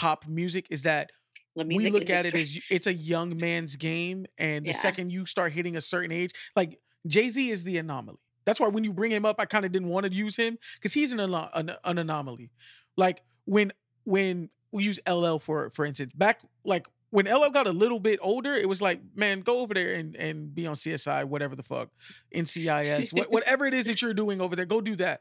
pop 0.00 0.26
music. 0.26 0.66
Is 0.70 0.82
that 0.82 1.10
we 1.56 1.90
look 1.90 2.08
at 2.10 2.24
it 2.24 2.34
as 2.34 2.58
it's 2.70 2.86
a 2.86 2.92
young 2.92 3.36
man's 3.36 3.74
game 3.76 4.26
and 4.38 4.64
the 4.64 4.70
Yeah. 4.70 4.76
second 4.76 5.10
you 5.10 5.26
start 5.26 5.52
hitting 5.52 5.76
a 5.76 5.80
certain 5.80 6.12
age 6.12 6.30
like 6.54 6.78
jay-z 7.06 7.50
is 7.50 7.64
the 7.64 7.78
anomaly 7.78 8.18
that's 8.44 8.60
why 8.60 8.68
when 8.68 8.84
you 8.84 8.92
bring 8.92 9.10
him 9.10 9.24
up 9.24 9.36
i 9.40 9.44
kind 9.44 9.64
of 9.64 9.72
didn't 9.72 9.88
want 9.88 10.06
to 10.06 10.12
use 10.12 10.36
him 10.36 10.56
because 10.74 10.92
he's 10.92 11.12
an, 11.12 11.18
an, 11.18 11.72
an 11.84 11.98
anomaly 11.98 12.50
like 12.96 13.22
when 13.44 13.72
when 14.04 14.50
we 14.70 14.84
use 14.84 15.00
ll 15.08 15.38
for 15.40 15.70
for 15.70 15.84
instance 15.84 16.12
back 16.14 16.42
like 16.64 16.86
when 17.10 17.26
ll 17.26 17.50
got 17.50 17.66
a 17.66 17.72
little 17.72 17.98
bit 17.98 18.20
older 18.22 18.54
it 18.54 18.68
was 18.68 18.80
like 18.80 19.00
man 19.16 19.40
go 19.40 19.58
over 19.58 19.74
there 19.74 19.94
and 19.94 20.14
and 20.14 20.54
be 20.54 20.64
on 20.64 20.76
csi 20.76 21.24
whatever 21.24 21.56
the 21.56 21.62
fuck 21.64 21.88
ncis 22.32 23.12
what, 23.12 23.30
whatever 23.36 23.66
it 23.66 23.74
is 23.74 23.86
that 23.86 24.00
you're 24.00 24.14
doing 24.14 24.40
over 24.40 24.54
there 24.54 24.66
go 24.66 24.80
do 24.80 24.94
that 24.94 25.20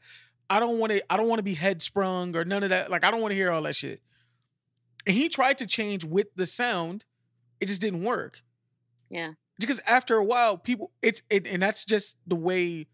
i 0.52 0.60
don't 0.60 0.78
want 0.78 0.92
to 0.92 1.02
i 1.12 1.18
don't 1.18 1.28
want 1.28 1.40
to 1.40 1.44
be 1.44 1.56
head 1.56 1.82
sprung 1.82 2.36
or 2.36 2.46
none 2.46 2.62
of 2.64 2.70
that 2.70 2.92
like 2.92 3.04
i 3.04 3.10
don't 3.12 3.22
want 3.22 3.32
to 3.32 3.36
hear 3.36 3.50
all 3.52 3.62
that 3.64 3.76
shit 3.76 4.02
and 5.08 5.16
he 5.16 5.30
tried 5.30 5.58
to 5.60 5.66
change 5.66 6.04
with 6.04 6.28
the 6.36 6.46
sound. 6.46 7.06
It 7.60 7.68
just 7.68 7.82
didn't 7.82 8.04
work. 8.04 8.44
Yeah. 9.10 9.32
Because 9.60 9.80
after 9.88 10.18
a 10.18 10.24
while, 10.24 10.58
people 10.58 10.92
it's 11.02 11.24
it, 11.30 11.48
and 11.48 11.64
that's 11.64 11.86
just 11.86 12.18
the 12.28 12.36
way 12.36 12.88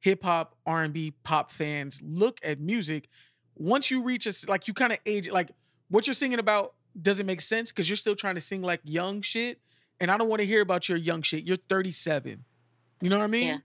hip 0.00 0.24
hop, 0.24 0.56
R 0.66 0.82
and 0.82 0.92
B, 0.92 1.12
pop 1.22 1.50
fans 1.52 2.00
look 2.02 2.40
at 2.42 2.58
music. 2.58 3.08
Once 3.54 3.90
you 3.90 4.02
reach 4.02 4.26
a 4.26 4.32
like 4.48 4.66
you 4.66 4.74
kind 4.74 4.92
of 4.92 4.98
age 5.06 5.30
like 5.30 5.52
what 5.88 6.06
you're 6.06 6.14
singing 6.14 6.38
about 6.38 6.74
doesn't 7.00 7.26
make 7.26 7.40
sense 7.40 7.70
because 7.70 7.88
you're 7.88 7.96
still 7.96 8.16
trying 8.16 8.34
to 8.34 8.40
sing 8.40 8.62
like 8.62 8.80
young 8.82 9.20
shit, 9.20 9.60
and 10.00 10.10
I 10.10 10.16
don't 10.16 10.28
want 10.28 10.40
to 10.40 10.46
hear 10.46 10.62
about 10.62 10.88
your 10.88 10.98
young 10.98 11.22
shit. 11.22 11.44
You're 11.44 11.58
37. 11.68 12.44
You 13.02 13.10
know 13.10 13.18
what 13.18 13.24
I 13.24 13.28
mean? 13.28 13.46
Yeah. 13.46 13.58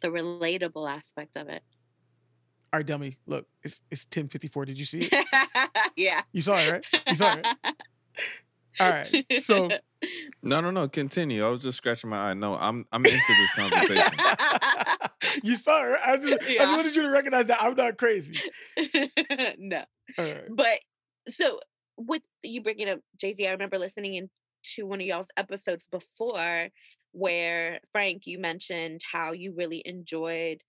the 0.00 0.08
relatable 0.08 0.88
aspect 0.88 1.36
of 1.36 1.48
it. 1.48 1.62
All 2.72 2.78
right, 2.78 2.86
dummy. 2.86 3.16
Look, 3.26 3.46
it's 3.62 3.80
it's 3.90 4.04
ten 4.04 4.28
fifty 4.28 4.48
four. 4.48 4.64
Did 4.64 4.78
you 4.78 4.84
see 4.84 5.08
it? 5.10 5.26
yeah. 5.96 6.22
You 6.32 6.42
saw 6.42 6.58
it, 6.58 6.70
right? 6.70 6.84
You 7.08 7.14
saw 7.14 7.32
it. 7.32 7.46
Right? 7.46 7.74
All 8.80 8.90
right. 8.90 9.24
So 9.40 9.68
No, 10.42 10.60
no, 10.60 10.70
no. 10.70 10.88
Continue. 10.88 11.44
I 11.46 11.50
was 11.50 11.62
just 11.62 11.78
scratching 11.78 12.10
my 12.10 12.30
eye. 12.30 12.34
No, 12.34 12.54
I'm 12.54 12.86
I'm 12.92 13.04
into 13.04 13.16
this 13.16 13.52
conversation. 13.54 14.12
you 15.42 15.56
saw 15.56 15.82
it. 15.84 15.88
Right? 15.88 16.00
I 16.06 16.16
just, 16.16 16.42
I 16.44 16.54
just 16.58 16.76
wanted 16.76 16.96
you 16.96 17.02
to 17.02 17.10
recognize 17.10 17.46
that 17.46 17.62
I'm 17.62 17.74
not 17.74 17.96
crazy. 17.96 18.34
no. 19.58 19.82
All 20.18 20.24
right. 20.24 20.44
But 20.50 20.80
so 21.28 21.60
with 21.96 22.22
you 22.42 22.62
bringing 22.62 22.88
up 22.88 23.00
Jay 23.16 23.32
Z, 23.32 23.46
I 23.46 23.50
remember 23.52 23.78
listening 23.78 24.14
in 24.14 24.30
to 24.74 24.84
one 24.84 25.00
of 25.00 25.06
y'all's 25.06 25.28
episodes 25.36 25.88
before 25.90 26.68
where 27.12 27.80
Frank, 27.92 28.26
you 28.26 28.38
mentioned 28.38 29.00
how 29.10 29.32
you 29.32 29.54
really 29.56 29.82
enjoyed 29.84 30.62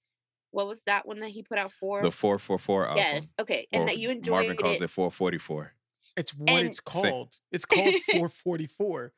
what 0.51 0.67
was 0.67 0.83
that 0.83 1.05
one 1.07 1.19
that 1.19 1.29
he 1.29 1.43
put 1.43 1.57
out 1.57 1.71
for? 1.71 2.01
the 2.01 2.11
four 2.11 2.39
four 2.39 2.57
four 2.57 2.85
album. 2.87 2.97
yes, 2.97 3.33
okay, 3.39 3.67
and 3.71 3.83
or 3.83 3.85
that 3.87 3.97
you 3.97 4.09
enjoyed 4.09 4.47
Marvin 4.47 4.57
calls 4.57 4.77
it. 4.81 4.85
it 4.85 4.89
four 4.89 5.11
forty 5.11 5.37
four. 5.37 5.73
It's 6.17 6.33
what 6.35 6.49
And- 6.49 6.67
it's 6.67 6.79
called. 6.79 7.35
It's 7.51 7.65
called 7.65 7.93
444. 8.11 9.13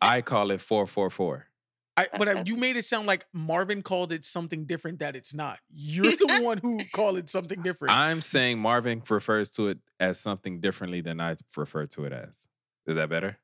I 0.00 0.22
call 0.22 0.50
it 0.50 0.60
four 0.60 0.86
four 0.86 1.10
four. 1.10 1.46
I, 1.94 2.06
but 2.16 2.26
I, 2.26 2.42
you 2.46 2.56
made 2.56 2.76
it 2.76 2.86
sound 2.86 3.06
like 3.06 3.26
Marvin 3.34 3.82
called 3.82 4.12
it 4.12 4.24
something 4.24 4.64
different 4.64 5.00
that 5.00 5.14
it's 5.14 5.34
not. 5.34 5.58
You're 5.70 6.16
the 6.16 6.40
one 6.42 6.56
who 6.58 6.80
called 6.94 7.18
it 7.18 7.28
something 7.28 7.60
different. 7.60 7.94
I'm 7.94 8.22
saying 8.22 8.58
Marvin 8.58 9.02
refers 9.10 9.50
to 9.50 9.68
it 9.68 9.78
as 10.00 10.18
something 10.18 10.58
differently 10.60 11.02
than 11.02 11.20
I 11.20 11.36
refer 11.54 11.84
to 11.86 12.04
it 12.06 12.12
as. 12.14 12.46
Is 12.86 12.96
that 12.96 13.10
better? 13.10 13.36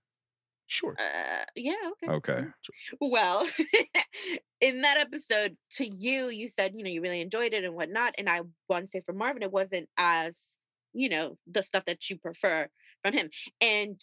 Sure. 0.68 0.94
Uh, 0.98 1.44
yeah, 1.56 1.74
okay. 1.92 2.08
Okay. 2.08 2.44
Well, 3.00 3.46
in 4.60 4.82
that 4.82 4.96
episode, 4.98 5.56
to 5.72 5.86
you, 5.86 6.28
you 6.28 6.48
said, 6.48 6.72
you 6.74 6.84
know, 6.84 6.90
you 6.90 7.00
really 7.02 7.20
enjoyed 7.20 7.52
it 7.52 7.64
and 7.64 7.74
whatnot. 7.74 8.14
And 8.18 8.28
I 8.28 8.42
want 8.68 8.84
to 8.86 8.90
say 8.90 9.00
for 9.00 9.12
Marvin, 9.12 9.42
it 9.42 9.52
wasn't 9.52 9.88
as, 9.96 10.56
you 10.92 11.08
know, 11.08 11.38
the 11.46 11.62
stuff 11.62 11.84
that 11.86 12.08
you 12.10 12.18
prefer 12.18 12.68
from 13.02 13.14
him. 13.14 13.30
And 13.60 14.00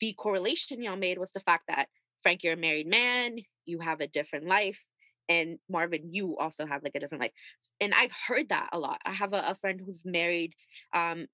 the 0.00 0.14
correlation 0.14 0.82
y'all 0.82 0.96
made 0.96 1.18
was 1.18 1.32
the 1.32 1.40
fact 1.40 1.64
that 1.68 1.88
Frank, 2.22 2.42
you're 2.42 2.54
a 2.54 2.56
married 2.56 2.86
man, 2.86 3.38
you 3.66 3.80
have 3.80 4.00
a 4.00 4.08
different 4.08 4.46
life. 4.46 4.86
And 5.28 5.58
Marvin, 5.68 6.12
you 6.14 6.38
also 6.38 6.66
have 6.66 6.82
like 6.82 6.94
a 6.94 7.00
different 7.00 7.20
life. 7.22 7.32
And 7.80 7.92
I've 7.94 8.12
heard 8.26 8.48
that 8.48 8.70
a 8.72 8.78
lot. 8.78 9.00
I 9.04 9.12
have 9.12 9.34
a, 9.34 9.42
a 9.48 9.54
friend 9.54 9.80
who's 9.84 10.04
married. 10.06 10.54
Um, 10.94 11.26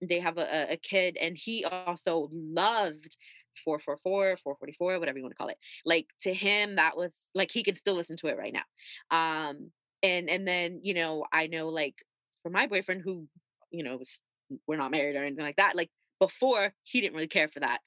they 0.00 0.20
have 0.20 0.36
a, 0.38 0.42
a- 0.42 0.72
a 0.74 0.76
kid, 0.76 1.16
and 1.16 1.36
he 1.36 1.64
also 1.64 2.28
loved 2.32 3.16
444, 3.64 4.36
444, 4.36 4.98
whatever 4.98 5.18
you 5.18 5.24
want 5.24 5.32
to 5.32 5.38
call 5.38 5.48
it. 5.48 5.58
Like 5.84 6.06
to 6.20 6.34
him 6.34 6.76
that 6.76 6.96
was 6.96 7.12
like 7.34 7.50
he 7.50 7.62
could 7.62 7.76
still 7.76 7.94
listen 7.94 8.16
to 8.18 8.28
it 8.28 8.38
right 8.38 8.54
now. 8.54 9.16
Um 9.16 9.70
and 10.04 10.28
and 10.28 10.46
then 10.46 10.80
you 10.82 10.94
know 10.94 11.24
i 11.32 11.46
know 11.48 11.68
like 11.68 11.94
for 12.42 12.50
my 12.50 12.66
boyfriend 12.66 13.00
who 13.02 13.26
you 13.70 13.82
know 13.82 13.96
was 13.96 14.20
we're 14.68 14.76
not 14.76 14.90
married 14.90 15.16
or 15.16 15.24
anything 15.24 15.44
like 15.44 15.56
that 15.56 15.74
like 15.74 15.90
before 16.20 16.72
he 16.84 17.00
didn't 17.00 17.14
really 17.14 17.26
care 17.26 17.48
for 17.48 17.60
that 17.60 17.80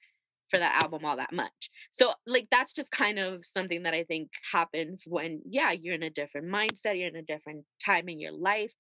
for 0.50 0.60
that 0.60 0.82
album 0.82 1.04
all 1.04 1.18
that 1.18 1.34
much. 1.34 1.70
So 1.92 2.14
like 2.26 2.48
that's 2.50 2.72
just 2.72 2.90
kind 2.90 3.20
of 3.20 3.46
something 3.46 3.84
that 3.84 3.94
i 3.94 4.04
think 4.04 4.30
happens 4.52 5.04
when 5.06 5.42
yeah 5.46 5.72
you're 5.72 5.96
in 5.96 6.04
a 6.04 6.10
different 6.10 6.48
mindset 6.48 6.98
you're 6.98 7.10
in 7.10 7.18
a 7.18 7.22
different 7.22 7.66
time 7.84 8.10
in 8.10 8.20
your 8.20 8.32
life. 8.32 8.74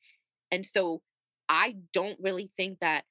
And 0.51 0.65
so 0.65 1.01
i 1.49 1.75
don't 1.93 2.17
really 2.21 2.51
think 2.57 2.79
that 2.79 3.03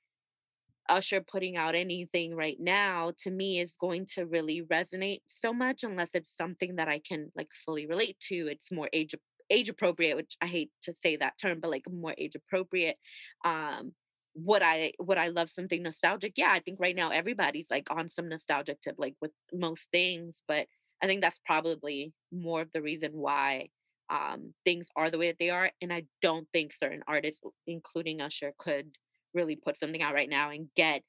Usher 0.88 1.20
putting 1.20 1.56
out 1.56 1.74
anything 1.74 2.34
right 2.34 2.58
now 2.60 3.12
to 3.18 3.30
me 3.30 3.60
is 3.60 3.76
going 3.76 4.06
to 4.14 4.26
really 4.26 4.62
resonate 4.62 5.20
so 5.28 5.52
much 5.52 5.84
unless 5.84 6.14
it's 6.14 6.36
something 6.36 6.76
that 6.76 6.88
I 6.88 6.98
can 7.00 7.32
like 7.36 7.50
fully 7.54 7.86
relate 7.86 8.18
to. 8.28 8.48
It's 8.48 8.72
more 8.72 8.88
age 8.92 9.14
age 9.50 9.68
appropriate, 9.68 10.16
which 10.16 10.36
I 10.40 10.46
hate 10.46 10.70
to 10.82 10.94
say 10.94 11.16
that 11.16 11.38
term, 11.38 11.60
but 11.60 11.70
like 11.70 11.84
more 11.90 12.14
age 12.18 12.34
appropriate. 12.36 12.98
Um 13.44 13.94
would 14.34 14.62
I 14.62 14.92
would 14.98 15.18
I 15.18 15.28
love 15.28 15.50
something 15.50 15.82
nostalgic? 15.82 16.34
Yeah, 16.36 16.50
I 16.52 16.60
think 16.60 16.78
right 16.80 16.94
now 16.96 17.10
everybody's 17.10 17.70
like 17.70 17.90
on 17.90 18.10
some 18.10 18.28
nostalgic 18.28 18.80
tip, 18.82 18.96
like 18.98 19.14
with 19.20 19.32
most 19.52 19.90
things, 19.90 20.42
but 20.46 20.66
I 21.02 21.06
think 21.06 21.22
that's 21.22 21.40
probably 21.44 22.12
more 22.32 22.60
of 22.62 22.72
the 22.72 22.82
reason 22.82 23.12
why 23.12 23.68
um 24.10 24.54
things 24.64 24.88
are 24.96 25.10
the 25.10 25.18
way 25.18 25.28
that 25.28 25.38
they 25.38 25.50
are. 25.50 25.70
And 25.80 25.92
I 25.92 26.04
don't 26.22 26.48
think 26.52 26.74
certain 26.74 27.02
artists, 27.08 27.40
including 27.66 28.20
Usher, 28.20 28.52
could 28.58 28.92
really 29.36 29.56
put 29.56 29.78
something 29.78 30.02
out 30.02 30.14
right 30.14 30.28
now 30.28 30.50
and 30.50 30.68
get 30.74 31.02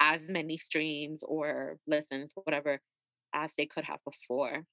as 0.00 0.28
many 0.28 0.56
streams 0.56 1.22
or 1.22 1.76
listens, 1.86 2.32
whatever, 2.34 2.80
as 3.32 3.52
they 3.56 3.66
could 3.66 3.84
have 3.84 4.00
before. 4.04 4.64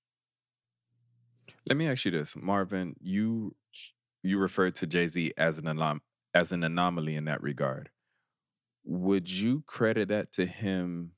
Let 1.67 1.77
me 1.77 1.87
ask 1.87 2.05
you 2.05 2.11
this, 2.11 2.35
Marvin. 2.35 2.95
You 2.99 3.55
you 4.23 4.39
referred 4.39 4.75
to 4.75 4.87
Jay 4.87 5.07
Z 5.07 5.33
as 5.37 5.57
an 5.57 5.65
anom- 5.65 6.01
as 6.33 6.51
an 6.51 6.63
anomaly 6.63 7.15
in 7.15 7.25
that 7.25 7.41
regard. 7.41 7.89
Would 8.83 9.29
you 9.29 9.63
credit 9.67 10.09
that 10.09 10.31
to 10.33 10.45
him 10.45 11.11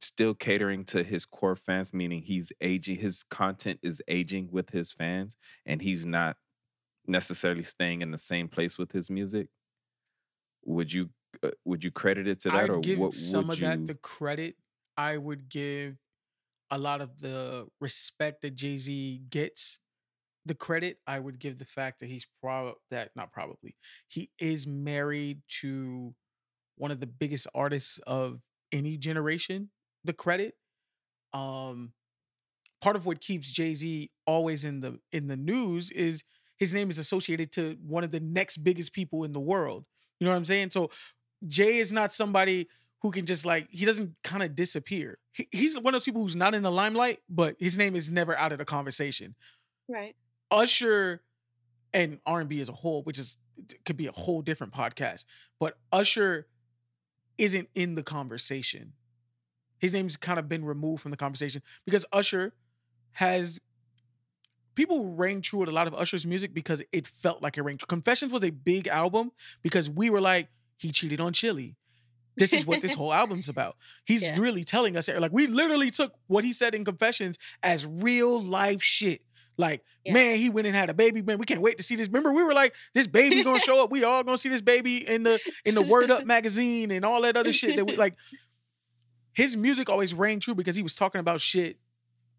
still 0.00 0.34
catering 0.34 0.84
to 0.84 1.04
his 1.04 1.24
core 1.24 1.56
fans, 1.56 1.94
meaning 1.94 2.22
he's 2.22 2.52
aging, 2.60 2.98
his 2.98 3.22
content 3.24 3.78
is 3.82 4.02
aging 4.08 4.48
with 4.50 4.70
his 4.70 4.92
fans, 4.92 5.36
and 5.64 5.80
he's 5.80 6.04
not 6.04 6.36
necessarily 7.06 7.62
staying 7.62 8.02
in 8.02 8.10
the 8.10 8.18
same 8.18 8.48
place 8.48 8.78
with 8.78 8.92
his 8.92 9.10
music? 9.10 9.48
Would 10.64 10.92
you 10.92 11.10
uh, 11.42 11.50
would 11.64 11.84
you 11.84 11.90
credit 11.90 12.26
it 12.26 12.40
to 12.40 12.50
that, 12.50 12.64
I'd 12.64 12.70
or 12.70 12.80
give 12.80 12.98
what 12.98 13.14
some 13.14 13.50
of 13.50 13.58
you? 13.58 13.66
that 13.66 13.86
the 13.86 13.94
credit. 13.94 14.56
I 14.96 15.16
would 15.16 15.48
give 15.48 15.96
a 16.70 16.78
lot 16.78 17.00
of 17.00 17.20
the 17.20 17.66
respect 17.80 18.42
that 18.42 18.54
Jay 18.54 18.78
Z 18.78 19.22
gets. 19.30 19.78
The 20.44 20.54
credit 20.54 20.98
I 21.06 21.20
would 21.20 21.38
give 21.38 21.58
the 21.58 21.64
fact 21.64 22.00
that 22.00 22.06
he's 22.06 22.26
probably 22.40 22.74
that 22.90 23.10
not 23.14 23.32
probably 23.32 23.76
he 24.08 24.30
is 24.40 24.66
married 24.66 25.40
to 25.60 26.14
one 26.76 26.90
of 26.90 26.98
the 26.98 27.06
biggest 27.06 27.46
artists 27.54 27.98
of 28.06 28.40
any 28.72 28.96
generation. 28.96 29.70
The 30.04 30.12
credit, 30.12 30.54
um, 31.32 31.92
part 32.80 32.96
of 32.96 33.06
what 33.06 33.20
keeps 33.20 33.50
Jay 33.50 33.74
Z 33.74 34.10
always 34.26 34.64
in 34.64 34.80
the 34.80 34.98
in 35.12 35.28
the 35.28 35.36
news 35.36 35.90
is 35.90 36.24
his 36.58 36.74
name 36.74 36.90
is 36.90 36.98
associated 36.98 37.52
to 37.52 37.76
one 37.86 38.04
of 38.04 38.10
the 38.10 38.20
next 38.20 38.58
biggest 38.58 38.92
people 38.92 39.24
in 39.24 39.32
the 39.32 39.40
world. 39.40 39.84
You 40.22 40.26
know 40.26 40.34
what 40.34 40.38
I'm 40.38 40.44
saying? 40.44 40.70
So 40.70 40.88
Jay 41.48 41.78
is 41.78 41.90
not 41.90 42.12
somebody 42.12 42.68
who 43.00 43.10
can 43.10 43.26
just 43.26 43.44
like 43.44 43.66
he 43.70 43.84
doesn't 43.84 44.14
kind 44.22 44.44
of 44.44 44.54
disappear. 44.54 45.18
He, 45.32 45.48
he's 45.50 45.74
one 45.76 45.88
of 45.88 45.94
those 45.94 46.04
people 46.04 46.22
who's 46.22 46.36
not 46.36 46.54
in 46.54 46.62
the 46.62 46.70
limelight, 46.70 47.18
but 47.28 47.56
his 47.58 47.76
name 47.76 47.96
is 47.96 48.08
never 48.08 48.38
out 48.38 48.52
of 48.52 48.58
the 48.58 48.64
conversation. 48.64 49.34
Right. 49.88 50.14
Usher 50.48 51.22
and 51.92 52.20
R&B 52.24 52.60
as 52.60 52.68
a 52.68 52.72
whole, 52.72 53.02
which 53.02 53.18
is 53.18 53.36
could 53.84 53.96
be 53.96 54.06
a 54.06 54.12
whole 54.12 54.42
different 54.42 54.72
podcast, 54.72 55.24
but 55.58 55.76
Usher 55.90 56.46
isn't 57.36 57.68
in 57.74 57.96
the 57.96 58.04
conversation. 58.04 58.92
His 59.80 59.92
name's 59.92 60.16
kind 60.16 60.38
of 60.38 60.48
been 60.48 60.64
removed 60.64 61.02
from 61.02 61.10
the 61.10 61.16
conversation 61.16 61.62
because 61.84 62.06
Usher 62.12 62.54
has 63.14 63.58
people 64.74 65.14
rang 65.14 65.40
true 65.42 65.60
with 65.60 65.68
a 65.68 65.72
lot 65.72 65.86
of 65.86 65.94
Usher's 65.94 66.26
music 66.26 66.54
because 66.54 66.82
it 66.92 67.06
felt 67.06 67.42
like 67.42 67.56
it 67.58 67.62
rang 67.62 67.78
true. 67.78 67.86
Confessions 67.86 68.32
was 68.32 68.44
a 68.44 68.50
big 68.50 68.88
album 68.88 69.32
because 69.62 69.88
we 69.90 70.10
were 70.10 70.20
like, 70.20 70.48
he 70.78 70.90
cheated 70.92 71.20
on 71.20 71.32
Chilli. 71.32 71.76
This 72.36 72.52
is 72.52 72.64
what 72.64 72.80
this 72.80 72.94
whole 73.00 73.12
album's 73.12 73.48
about. 73.48 73.76
He's 74.04 74.22
Yeah. 74.24 74.38
really 74.38 74.64
telling 74.64 74.96
us 74.96 75.08
like 75.08 75.32
we 75.32 75.46
literally 75.46 75.90
took 75.90 76.14
what 76.26 76.44
he 76.44 76.52
said 76.52 76.74
in 76.74 76.84
Confessions 76.84 77.38
as 77.62 77.86
real 77.86 78.40
life 78.42 78.82
shit. 78.82 79.22
Like, 79.58 79.84
Yeah. 80.04 80.14
man, 80.14 80.38
he 80.38 80.48
went 80.48 80.66
and 80.66 80.74
had 80.74 80.88
a 80.88 80.94
baby. 80.94 81.20
Man, 81.20 81.36
we 81.36 81.44
can't 81.44 81.60
wait 81.60 81.76
to 81.76 81.82
see 81.82 81.94
this. 81.94 82.06
Remember, 82.08 82.32
we 82.32 82.42
were 82.42 82.54
like, 82.54 82.74
this 82.94 83.06
baby 83.06 83.44
gonna 83.44 83.58
show 83.68 83.84
up. 83.84 83.90
We 83.90 84.02
all 84.02 84.24
gonna 84.24 84.38
see 84.38 84.48
this 84.48 84.62
baby 84.62 85.06
in 85.06 85.24
the 85.24 85.38
in 85.66 85.74
the 85.74 85.82
Word 85.82 86.10
Up 86.10 86.24
magazine 86.24 86.90
and 86.90 87.04
all 87.04 87.20
that 87.22 87.36
other 87.36 87.52
shit 87.52 87.76
that 87.76 87.84
we 87.84 87.96
like. 88.04 88.14
His 89.34 89.56
music 89.56 89.88
always 89.88 90.12
rang 90.12 90.40
true 90.40 90.54
because 90.54 90.76
he 90.76 90.82
was 90.82 90.94
talking 90.94 91.18
about 91.18 91.40
shit 91.40 91.78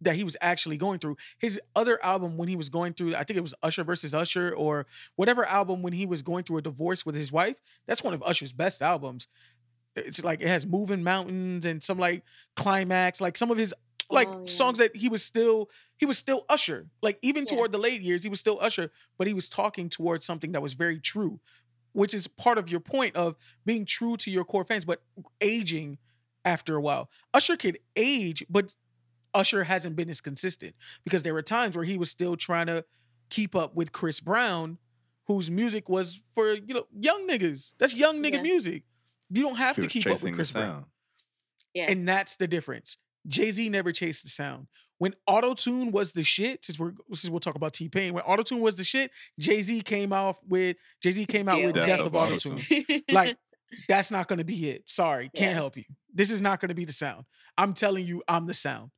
that 0.03 0.15
he 0.15 0.23
was 0.23 0.37
actually 0.41 0.77
going 0.77 0.99
through. 0.99 1.17
His 1.39 1.59
other 1.75 2.03
album 2.03 2.37
when 2.37 2.49
he 2.49 2.55
was 2.55 2.69
going 2.69 2.93
through, 2.93 3.15
I 3.15 3.23
think 3.23 3.37
it 3.37 3.41
was 3.41 3.53
Usher 3.63 3.83
versus 3.83 4.13
Usher 4.13 4.53
or 4.55 4.85
whatever 5.15 5.45
album 5.45 5.81
when 5.81 5.93
he 5.93 6.05
was 6.05 6.21
going 6.21 6.43
through 6.43 6.57
a 6.57 6.61
divorce 6.61 7.05
with 7.05 7.15
his 7.15 7.31
wife. 7.31 7.61
That's 7.87 8.03
one 8.03 8.13
of 8.13 8.21
Usher's 8.23 8.53
best 8.53 8.81
albums. 8.81 9.27
It's 9.95 10.23
like 10.23 10.41
it 10.41 10.47
has 10.47 10.65
Moving 10.65 11.03
Mountains 11.03 11.65
and 11.65 11.83
some 11.83 11.99
like 11.99 12.23
climax, 12.55 13.21
like 13.21 13.37
some 13.37 13.51
of 13.51 13.57
his 13.57 13.73
like 14.09 14.27
Oh, 14.27 14.39
yeah. 14.39 14.45
songs 14.45 14.77
that 14.79 14.95
he 14.95 15.07
was 15.09 15.23
still 15.23 15.69
he 15.97 16.05
was 16.05 16.17
still 16.17 16.45
Usher. 16.49 16.87
Like 17.01 17.19
even 17.21 17.45
Yeah. 17.47 17.55
toward 17.55 17.71
the 17.71 17.77
late 17.77 18.01
years, 18.01 18.23
he 18.23 18.29
was 18.29 18.39
still 18.39 18.57
Usher, 18.59 18.91
but 19.17 19.27
he 19.27 19.33
was 19.33 19.47
talking 19.47 19.89
towards 19.89 20.25
something 20.25 20.51
that 20.53 20.61
was 20.61 20.73
very 20.73 20.99
true, 20.99 21.39
which 21.93 22.13
is 22.13 22.27
part 22.27 22.57
of 22.57 22.69
your 22.69 22.79
point 22.79 23.15
of 23.15 23.35
being 23.65 23.85
true 23.85 24.17
to 24.17 24.31
your 24.31 24.43
core 24.43 24.65
fans, 24.65 24.83
but 24.83 25.01
aging 25.39 25.99
after 26.43 26.75
a 26.75 26.81
while. 26.81 27.09
Usher 27.33 27.55
could 27.55 27.77
age, 27.95 28.45
but 28.49 28.75
Usher 29.33 29.63
hasn't 29.63 29.95
been 29.95 30.09
as 30.09 30.21
consistent 30.21 30.75
because 31.03 31.23
there 31.23 31.33
were 31.33 31.41
times 31.41 31.75
where 31.75 31.85
he 31.85 31.97
was 31.97 32.09
still 32.11 32.35
trying 32.35 32.67
to 32.67 32.85
keep 33.29 33.55
up 33.55 33.75
with 33.75 33.91
Chris 33.91 34.19
Brown, 34.19 34.77
whose 35.27 35.49
music 35.49 35.89
was 35.89 36.21
for 36.35 36.53
you 36.53 36.73
know 36.73 36.85
young 36.97 37.27
niggas. 37.27 37.73
That's 37.79 37.93
young 37.95 38.21
nigga 38.21 38.33
Yeah. 38.35 38.41
music. 38.43 38.83
You 39.29 39.41
don't 39.41 39.55
have 39.57 39.75
He 39.77 39.81
to 39.83 39.87
keep 39.87 40.05
up 40.05 40.11
chasing 40.13 40.25
with 40.27 40.31
the 40.33 40.35
Chris 40.35 40.51
Brown. 40.51 40.71
sound. 40.73 40.85
Yeah. 41.73 41.91
And 41.91 42.07
that's 42.07 42.35
the 42.35 42.47
difference. 42.47 42.97
Jay 43.27 43.49
Z 43.51 43.67
never 43.69 43.91
chased 43.91 44.23
the 44.23 44.29
sound. 44.29 44.67
when 44.99 45.13
auto 45.27 45.53
tune 45.53 45.91
was 45.91 46.13
the 46.13 46.23
shit, 46.23 46.63
since 46.63 46.77
we're 46.79 46.93
since 47.13 47.29
we'll 47.29 47.39
talk 47.39 47.55
about 47.55 47.73
T 47.73 47.89
Pain, 47.89 48.13
when 48.13 48.23
auto 48.23 48.43
tune 48.43 48.61
was 48.61 48.75
the 48.75 48.83
shit, 48.83 49.11
Jay 49.39 49.61
Z 49.61 49.81
came 49.81 50.13
out 50.13 50.37
with 50.47 50.77
Jay 51.01 51.11
Z 51.11 51.25
came 51.25 51.49
out 51.49 51.61
with 51.61 51.73
Death 51.73 51.87
Death 51.87 51.99
of 52.01 52.05
of 52.07 52.15
Auto 52.15 52.35
Auto-Tune. 52.35 52.59
Tune. 52.87 53.01
Like 53.09 53.37
that's 53.89 54.11
not 54.11 54.27
gonna 54.27 54.43
be 54.43 54.69
it. 54.69 54.83
Sorry, 54.89 55.29
can't 55.35 55.49
Yeah. 55.51 55.53
help 55.55 55.75
you. 55.77 55.83
This 56.13 56.29
is 56.29 56.41
not 56.41 56.59
gonna 56.59 56.75
be 56.75 56.85
the 56.85 56.93
sound. 56.93 57.25
I'm 57.57 57.73
telling 57.73 58.05
you, 58.05 58.21
I'm 58.27 58.45
the 58.45 58.53
sound. 58.53 58.91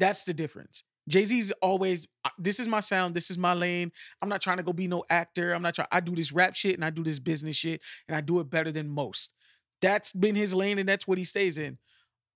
That's 0.00 0.24
the 0.24 0.34
difference. 0.34 0.82
Jay 1.08 1.24
Z's 1.24 1.52
always, 1.62 2.06
uh, 2.24 2.30
this 2.38 2.58
is 2.58 2.66
my 2.68 2.80
sound, 2.80 3.14
this 3.14 3.30
is 3.30 3.38
my 3.38 3.52
lane. 3.52 3.92
I'm 4.22 4.28
not 4.28 4.40
trying 4.40 4.56
to 4.56 4.62
go 4.62 4.72
be 4.72 4.88
no 4.88 5.04
actor. 5.10 5.52
I'm 5.52 5.62
not 5.62 5.74
trying, 5.74 5.88
I 5.92 6.00
do 6.00 6.14
this 6.14 6.32
rap 6.32 6.54
shit 6.54 6.74
and 6.74 6.84
I 6.84 6.90
do 6.90 7.04
this 7.04 7.18
business 7.18 7.56
shit 7.56 7.80
and 8.08 8.16
I 8.16 8.20
do 8.20 8.40
it 8.40 8.48
better 8.50 8.72
than 8.72 8.88
most. 8.88 9.32
That's 9.80 10.12
been 10.12 10.34
his 10.34 10.54
lane 10.54 10.78
and 10.78 10.88
that's 10.88 11.06
what 11.06 11.18
he 11.18 11.24
stays 11.24 11.58
in. 11.58 11.78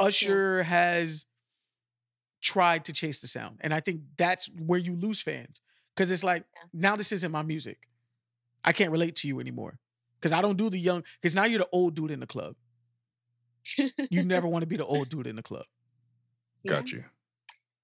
Usher 0.01 0.62
has 0.65 1.27
tried 2.43 2.85
to 2.86 2.93
chase 2.93 3.20
the 3.20 3.28
sound. 3.28 3.59
And 3.61 3.73
I 3.73 3.81
think 3.81 4.03
that's 4.19 4.51
where 4.59 4.78
you 4.78 4.97
lose 4.97 5.20
fans. 5.23 5.61
Cause 5.97 6.11
it's 6.11 6.24
like, 6.24 6.45
Yeah. 6.55 6.62
now 6.73 6.97
this 6.97 7.12
isn't 7.12 7.31
my 7.32 7.43
music. 7.43 7.78
I 8.65 8.73
can't 8.73 8.91
relate 8.91 9.15
to 9.16 9.28
you 9.28 9.41
anymore. 9.41 9.78
Cause 10.20 10.32
I 10.32 10.43
don't 10.43 10.57
do 10.57 10.69
the 10.69 10.78
young, 10.78 11.05
cause 11.23 11.35
now 11.35 11.45
you're 11.45 11.61
the 11.61 11.69
old 11.70 11.95
dude 11.95 12.11
in 12.11 12.20
the 12.20 12.27
club. 12.27 12.57
You 14.11 14.24
never 14.24 14.49
want 14.53 14.62
to 14.62 14.66
be 14.66 14.77
the 14.77 14.86
old 14.86 15.09
dude 15.11 15.27
in 15.27 15.36
the 15.36 15.43
club. 15.43 15.65
Got 16.66 16.91
you. 16.93 17.05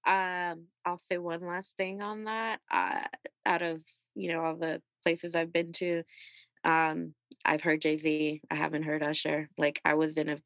Um, 0.05 0.65
I'll 0.85 0.97
say 0.97 1.17
one 1.17 1.45
last 1.45 1.77
thing 1.77 2.01
on 2.01 2.25
that. 2.25 2.59
Uh, 2.71 3.01
out 3.45 3.61
of 3.61 3.83
you 4.15 4.31
know 4.31 4.43
all 4.43 4.55
the 4.55 4.81
places 5.03 5.35
I've 5.35 5.53
been 5.53 5.73
to, 5.73 6.03
um, 6.63 7.13
I've 7.45 7.61
heard 7.61 7.81
Jay 7.81 7.97
Z. 7.97 8.41
I 8.49 8.55
haven't 8.55 8.83
heard 8.83 9.03
Usher. 9.03 9.49
Like 9.57 9.81
I 9.85 9.95
was 9.95 10.17
in 10.17 10.29
a 10.29 10.37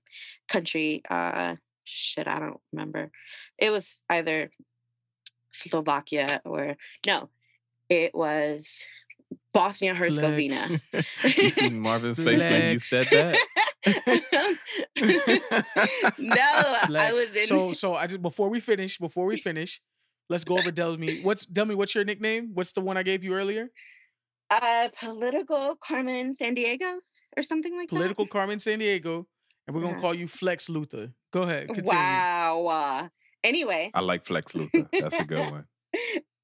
country. 0.47 1.03
Uh, 1.09 1.55
shit, 1.83 2.27
I 2.27 2.39
don't 2.39 2.59
remember. 2.71 3.11
It 3.57 3.71
was 3.71 4.01
either 4.09 4.49
Slovakia 5.51 6.41
or 6.45 6.75
no, 7.05 7.29
it 7.89 8.13
was 8.13 8.83
Bosnia 9.53 9.95
Herzegovina. 9.95 10.55
Flex. 10.55 11.07
you 11.37 11.49
seen 11.49 11.79
Marvin's 11.79 12.19
face 12.19 12.41
when 12.41 12.73
you 12.73 12.79
said 12.79 13.07
that? 13.11 13.37
no, 16.17 16.41
I 16.41 17.11
was 17.13 17.25
in. 17.35 17.43
So 17.43 17.73
so 17.73 17.93
I 17.93 18.07
just 18.07 18.21
before 18.21 18.49
we 18.49 18.59
finish, 18.59 18.97
before 18.97 19.25
we 19.25 19.37
finish, 19.37 19.81
let's 20.29 20.43
go 20.43 20.57
over 20.57 20.71
Delmy. 20.71 21.23
What's 21.23 21.45
Delmy, 21.45 21.75
what's 21.75 21.93
your 21.95 22.03
nickname? 22.03 22.51
What's 22.53 22.73
the 22.73 22.81
one 22.81 22.97
I 22.97 23.03
gave 23.03 23.23
you 23.23 23.33
earlier? 23.33 23.69
uh, 24.51 24.89
political 24.99 25.75
Carmen 25.77 26.35
Sandiego 26.35 26.97
or 27.35 27.43
something 27.43 27.75
like 27.75 27.89
that. 27.89 27.95
Political 27.95 28.27
Carmen 28.27 28.59
Sandiego. 28.59 29.25
And 29.67 29.75
we're 29.75 29.81
gonna 29.81 29.95
Yeah. 29.95 30.01
call 30.01 30.13
you 30.13 30.27
Flex 30.27 30.67
Luthor. 30.67 31.11
Go 31.31 31.41
ahead. 31.43 31.67
Continue. 31.67 31.91
Wow. 31.91 32.67
uh, 32.67 33.09
Anyway, 33.43 33.91
I 33.93 34.01
like 34.01 34.23
Flex 34.25 34.53
Luthor. 34.55 34.87
That's 34.91 35.19
a 35.19 35.23
good 35.23 35.51
one. 35.51 35.65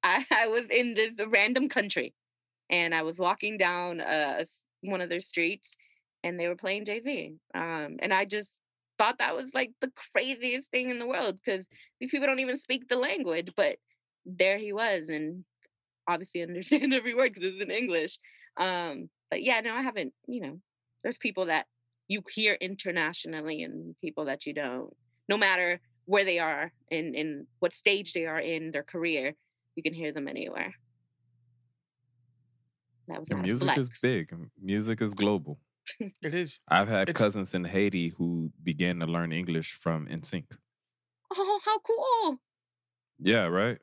I, 0.04 0.24
I 0.30 0.46
was 0.48 0.66
in 0.70 0.94
this 0.94 1.14
random 1.28 1.68
country 1.68 2.14
and 2.70 2.94
I 2.94 3.02
was 3.02 3.18
walking 3.18 3.56
down 3.58 4.00
uh, 4.00 4.44
one 4.82 5.00
of 5.00 5.08
their 5.08 5.20
streets 5.20 5.76
and 6.22 6.38
they 6.38 6.48
were 6.48 6.56
playing 6.56 6.84
Jay 6.84 7.00
Z. 7.00 7.34
Um, 7.54 7.96
and 8.00 8.12
I 8.12 8.24
just 8.24 8.58
thought 8.98 9.18
that 9.18 9.36
was 9.36 9.52
like 9.54 9.72
the 9.80 9.90
craziest 10.12 10.70
thing 10.70 10.90
in 10.90 10.98
the 10.98 11.06
world 11.06 11.38
because 11.44 11.66
these 12.00 12.10
people 12.10 12.26
don't 12.26 12.40
even 12.40 12.58
speak 12.58 12.88
the 12.88 12.96
language, 12.96 13.52
but 13.56 13.76
there 14.24 14.58
he 14.58 14.72
was 14.72 15.08
and 15.08 15.44
obviously 16.06 16.42
understand 16.42 16.94
every 16.94 17.14
word 17.14 17.34
because 17.34 17.52
it's 17.52 17.62
in 17.62 17.70
English. 17.70 18.18
Um, 18.56 19.08
but 19.30 19.42
yeah, 19.42 19.60
no, 19.60 19.74
I 19.74 19.82
haven't, 19.82 20.12
you 20.26 20.40
know, 20.40 20.60
there's 21.02 21.18
people 21.18 21.46
that 21.46 21.66
you 22.08 22.22
hear 22.30 22.54
internationally 22.60 23.62
and 23.62 23.96
people 24.00 24.26
that 24.26 24.46
you 24.46 24.52
don't, 24.52 24.94
no 25.28 25.36
matter 25.36 25.80
where 26.04 26.24
they 26.24 26.38
are 26.38 26.72
in, 26.90 27.14
in 27.14 27.46
what 27.60 27.74
stage 27.74 28.12
they 28.12 28.26
are 28.26 28.40
in 28.40 28.70
their 28.72 28.82
career 28.82 29.34
you 29.76 29.82
can 29.82 29.94
hear 29.94 30.12
them 30.12 30.28
anywhere. 30.28 30.74
That 33.08 33.20
was 33.20 33.28
And 33.30 33.42
music 33.42 33.78
is 33.78 33.88
big. 34.00 34.34
Music 34.60 35.00
is 35.00 35.14
global. 35.14 35.58
It 36.22 36.34
is. 36.34 36.60
I've 36.68 36.88
had 36.88 37.08
It's- 37.08 37.16
cousins 37.22 37.54
in 37.54 37.64
Haiti 37.64 38.10
who 38.10 38.52
began 38.62 39.00
to 39.00 39.06
learn 39.06 39.32
English 39.32 39.72
from 39.72 40.06
NSYNC. 40.06 40.44
Oh, 41.34 41.60
how 41.64 41.78
cool! 41.80 42.38
Yeah, 43.18 43.46
right. 43.46 43.78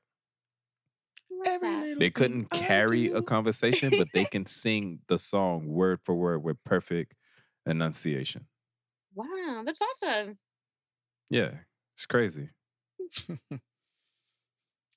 Love 1.32 1.62
that. 1.62 1.96
They 2.00 2.10
couldn't 2.10 2.50
carry 2.52 3.08
a 3.12 3.22
conversation, 3.22 3.92
but 3.98 4.08
they 4.14 4.26
can 4.34 4.46
sing 4.46 5.00
the 5.08 5.18
song 5.18 5.68
word 5.68 6.00
for 6.04 6.14
word 6.16 6.44
with 6.44 6.64
perfect 6.64 7.14
enunciation. 7.66 8.48
Wow, 9.16 9.64
that's 9.66 9.80
awesome. 9.82 10.38
Yeah, 11.30 11.52
it's 11.96 12.06
crazy. 12.06 12.50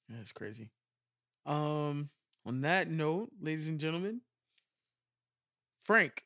That's 0.08 0.32
crazy. 0.32 0.68
Um, 1.46 2.10
on 2.44 2.60
that 2.62 2.90
note, 2.90 3.30
ladies 3.40 3.68
and 3.68 3.80
gentlemen, 3.80 4.20
Frank 5.84 6.24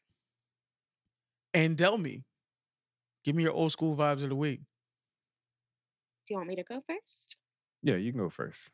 and 1.56 1.74
Delmy, 1.74 2.22
give 3.24 3.34
me 3.34 3.42
your 3.42 3.52
old 3.52 3.72
school 3.72 3.96
vibes 3.96 4.22
of 4.22 4.28
the 4.28 4.36
week. 4.36 4.60
Do 6.26 6.34
you 6.34 6.36
want 6.36 6.48
me 6.48 6.56
to 6.56 6.62
go 6.62 6.82
first? 6.86 7.38
Yeah, 7.82 7.96
you 7.96 8.12
can 8.12 8.20
go 8.20 8.28
first. 8.28 8.70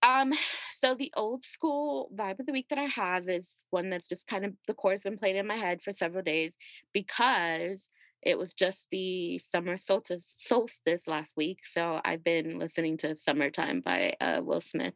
Um, 0.00 0.32
so 0.76 0.94
the 0.94 1.12
old 1.16 1.44
school 1.44 2.10
vibe 2.14 2.38
of 2.38 2.46
the 2.46 2.52
week 2.52 2.68
that 2.68 2.78
I 2.78 2.84
have 2.84 3.28
is 3.28 3.64
one 3.70 3.90
that's 3.90 4.06
just 4.06 4.28
kind 4.28 4.44
of 4.44 4.52
the 4.68 4.74
chorus 4.74 5.02
been 5.02 5.18
playing 5.18 5.36
in 5.36 5.46
my 5.46 5.56
head 5.56 5.82
for 5.82 5.92
several 5.92 6.22
days 6.22 6.52
because 6.92 7.90
it 8.22 8.38
was 8.38 8.54
just 8.54 8.90
the 8.90 9.38
summer 9.38 9.76
solstice 9.76 10.36
solstice 10.38 11.08
last 11.08 11.36
week. 11.36 11.66
So 11.66 12.00
I've 12.04 12.22
been 12.22 12.60
listening 12.60 12.96
to 12.98 13.16
Summertime 13.16 13.80
by 13.80 14.14
uh, 14.20 14.40
Will 14.40 14.60
Smith 14.60 14.94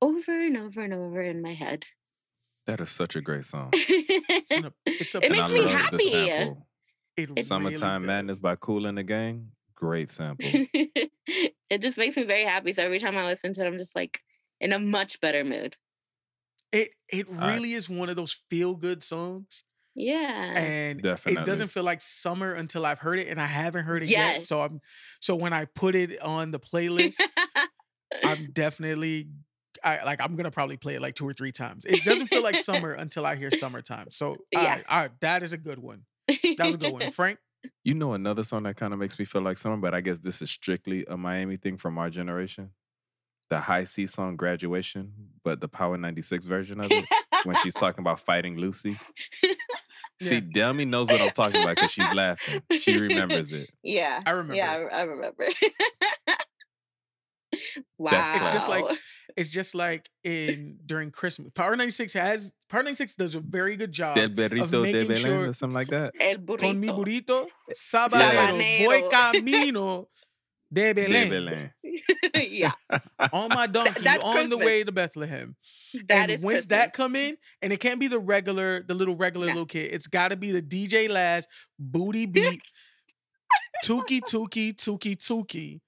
over 0.00 0.32
and 0.32 0.56
over 0.56 0.80
and 0.80 0.94
over 0.94 1.20
in 1.20 1.42
my 1.42 1.52
head. 1.52 1.84
That 2.66 2.80
is 2.80 2.90
such 2.90 3.16
a 3.16 3.20
great 3.20 3.44
song. 3.44 3.70
It's, 4.36 4.50
an, 4.50 4.72
it's 4.86 5.14
a 5.14 5.24
It 5.24 5.30
makes 5.32 5.50
me 5.50 5.62
happy. 5.68 5.96
the 5.96 6.10
sample. 6.10 6.66
It 7.16 7.44
Summertime 7.44 8.02
does. 8.02 8.06
Madness 8.06 8.40
by 8.40 8.56
Kool 8.56 8.86
and 8.86 8.98
the 8.98 9.02
Gang. 9.04 9.50
Great 9.74 10.10
sample. 10.10 10.48
it 10.50 11.80
just 11.80 11.96
makes 11.98 12.16
me 12.16 12.24
very 12.24 12.44
happy. 12.44 12.72
So 12.72 12.82
every 12.82 12.98
time 12.98 13.16
I 13.16 13.24
listen 13.24 13.54
to 13.54 13.62
it, 13.62 13.66
I'm 13.66 13.78
just 13.78 13.94
like 13.94 14.20
in 14.60 14.72
a 14.72 14.78
much 14.78 15.20
better 15.20 15.44
mood. 15.44 15.76
It 16.72 16.90
it 17.08 17.26
I- 17.38 17.54
really 17.54 17.72
is 17.74 17.88
one 17.88 18.08
of 18.08 18.16
those 18.16 18.32
feel 18.50 18.74
good 18.74 19.02
songs, 19.04 19.62
Yeah. 19.94 20.54
and 20.58 21.00
Definitely. 21.02 21.42
it 21.42 21.46
doesn't 21.46 21.68
feel 21.68 21.84
like 21.84 22.00
summer 22.00 22.52
until 22.52 22.84
I've 22.84 22.98
heard 22.98 23.18
it, 23.20 23.28
and 23.28 23.40
I 23.40 23.46
haven't 23.46 23.84
heard 23.84 24.02
it 24.02 24.08
yet. 24.08 24.42
So 24.44 24.60
I'm 24.62 24.80
so 25.20 25.36
when 25.36 25.52
I 25.52 25.66
put 25.66 25.94
it 25.94 26.20
on 26.20 26.50
the 26.50 26.58
playlist, 26.58 27.20
I'm 28.24 28.50
definitely 28.52 29.28
I 29.84 30.02
like 30.04 30.20
I'm 30.20 30.34
gonna 30.36 30.50
probably 30.50 30.76
play 30.76 30.94
it 30.94 31.02
like 31.02 31.14
two 31.14 31.28
or 31.28 31.32
three 31.32 31.52
times. 31.52 31.84
It 31.84 32.04
doesn't 32.04 32.28
feel 32.28 32.42
like 32.42 32.58
summer 32.58 32.92
until 32.98 33.26
I 33.26 33.36
hear 33.36 33.50
summertime. 33.50 34.08
So 34.10 34.36
Yeah. 34.52 34.62
yeah, 34.62 34.82
all 34.88 35.00
right, 35.02 35.10
that 35.20 35.42
is 35.42 35.52
a 35.52 35.58
good 35.58 35.78
one. 35.78 36.04
That 36.28 36.56
was 36.66 36.74
a 36.74 36.78
good 36.78 36.92
one, 36.92 37.10
Frank. 37.12 37.38
You 37.82 37.94
know 37.94 38.12
another 38.12 38.44
song 38.44 38.64
that 38.64 38.76
kind 38.76 38.92
of 38.92 38.98
makes 38.98 39.18
me 39.18 39.24
feel 39.24 39.42
like 39.42 39.58
summer, 39.58 39.76
but 39.76 39.94
I 39.94 40.00
guess 40.00 40.18
this 40.18 40.42
is 40.42 40.50
strictly 40.50 41.04
a 41.06 41.16
Miami 41.16 41.56
thing 41.56 41.76
from 41.76 41.96
our 41.98 42.10
generation. 42.10 42.70
The 43.50 43.60
High 43.60 43.84
C 43.84 44.06
song 44.06 44.36
Graduation, 44.36 45.12
but 45.44 45.60
the 45.60 45.68
Power 45.68 45.96
96 45.98 46.46
version 46.46 46.80
of 46.80 46.90
it 46.90 47.04
when 47.44 47.56
she's 47.56 47.74
talking 47.74 48.00
about 48.00 48.20
fighting 48.20 48.56
Lucy. 48.56 48.98
See, 50.20 50.36
Yeah. 50.36 50.40
Delmy 50.40 50.86
knows 50.86 51.08
what 51.08 51.20
I'm 51.20 51.30
talking 51.30 51.62
about 51.62 51.76
because 51.76 51.90
she's 51.90 52.12
laughing. 52.14 52.62
She 52.80 52.96
remembers 52.98 53.52
it. 53.52 53.70
yeah. 53.82 54.22
I 54.24 54.30
remember. 54.30 54.54
Yeah. 54.54 54.72
I, 54.90 55.00
I 55.00 55.02
remember. 55.02 55.46
wow. 57.98 58.10
That's 58.10 58.44
It's 58.44 58.52
just 58.52 58.68
like 58.68 58.84
it's 59.36 59.50
just 59.50 59.74
like 59.74 60.08
in 60.22 60.78
during 60.86 61.10
Christmas. 61.10 61.50
Power 61.54 61.76
96 61.76 62.12
has 62.14 62.52
Power 62.68 62.82
96 62.82 63.14
does 63.16 63.34
a 63.34 63.40
very 63.40 63.76
good 63.76 63.92
job 63.92 64.14
Del 64.16 64.28
Berrito 64.28 64.70
de 64.70 64.80
making 64.82 65.08
Belén 65.08 65.16
sure- 65.18 65.48
or 65.48 65.52
something 65.52 65.74
like 65.74 65.88
that. 65.88 66.12
El 66.20 66.36
burrito. 66.38 66.60
con 66.60 66.80
mi 66.80 66.88
burrito. 66.88 67.46
burrito 67.46 67.46
sabanero 67.76 68.84
voy 68.86 69.10
camino 69.10 70.08
de 70.72 70.92
De 70.92 71.06
Belén. 71.06 71.30
Belén. 71.30 71.70
yeah, 72.50 72.72
On 73.32 73.48
my 73.48 73.66
donkey, 73.68 74.02
that's 74.02 74.24
on 74.24 74.48
the 74.50 74.58
way 74.58 74.82
to 74.82 74.90
Bethlehem. 74.90 75.54
that 76.08 76.22
and 76.22 76.30
is 76.32 76.42
when's 76.42 76.66
that 76.66 76.92
Christmas. 76.92 76.96
come 76.96 77.14
in? 77.16 77.36
And 77.62 77.72
it 77.72 77.78
can't 77.78 78.00
be 78.00 78.08
the 78.08 78.18
regular, 78.18 78.82
the 78.82 78.94
little 78.94 79.14
regular 79.14 79.46
No. 79.46 79.52
little 79.52 79.66
kid. 79.66 79.92
It's 79.94 80.08
got 80.08 80.28
to 80.28 80.36
be 80.36 80.50
the 80.50 80.60
DJ 80.62 81.08
Laz 81.08 81.46
booty 81.78 82.26
beat. 82.26 82.60
Tuki 83.84 84.20
tuki 84.20 84.74
tuki 84.74 85.14
tuki 85.16 85.80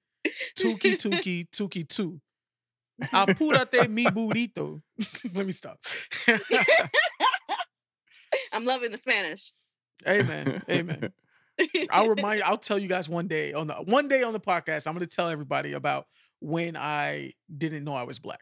tuki 0.56 0.96
tuki 0.96 1.46
tuki 1.50 1.88
tu. 1.88 2.20
Apúrate 3.02 3.88
mi 3.90 4.04
burrito. 4.06 4.80
Let 5.34 5.46
me 5.46 5.52
stop. 5.52 5.78
I'm 8.52 8.64
loving 8.64 8.92
the 8.92 8.98
Spanish. 8.98 9.52
amen. 10.06 10.62
Amen. 10.68 11.12
I'll 11.90 12.08
remind 12.08 12.42
I'll 12.42 12.58
tell 12.58 12.78
you 12.78 12.88
guys 12.88 13.08
one 13.08 13.28
day 13.28 13.52
on 13.54 13.66
the 13.66 13.74
one 13.74 14.08
day 14.08 14.22
on 14.22 14.32
the 14.32 14.40
podcast, 14.40 14.86
I'm 14.86 14.92
gonna 14.94 15.06
tell 15.06 15.28
everybody 15.28 15.72
about 15.72 16.06
when 16.40 16.76
I 16.76 17.32
didn't 17.54 17.84
know 17.84 17.94
I 17.94 18.02
was 18.02 18.18
black. 18.18 18.40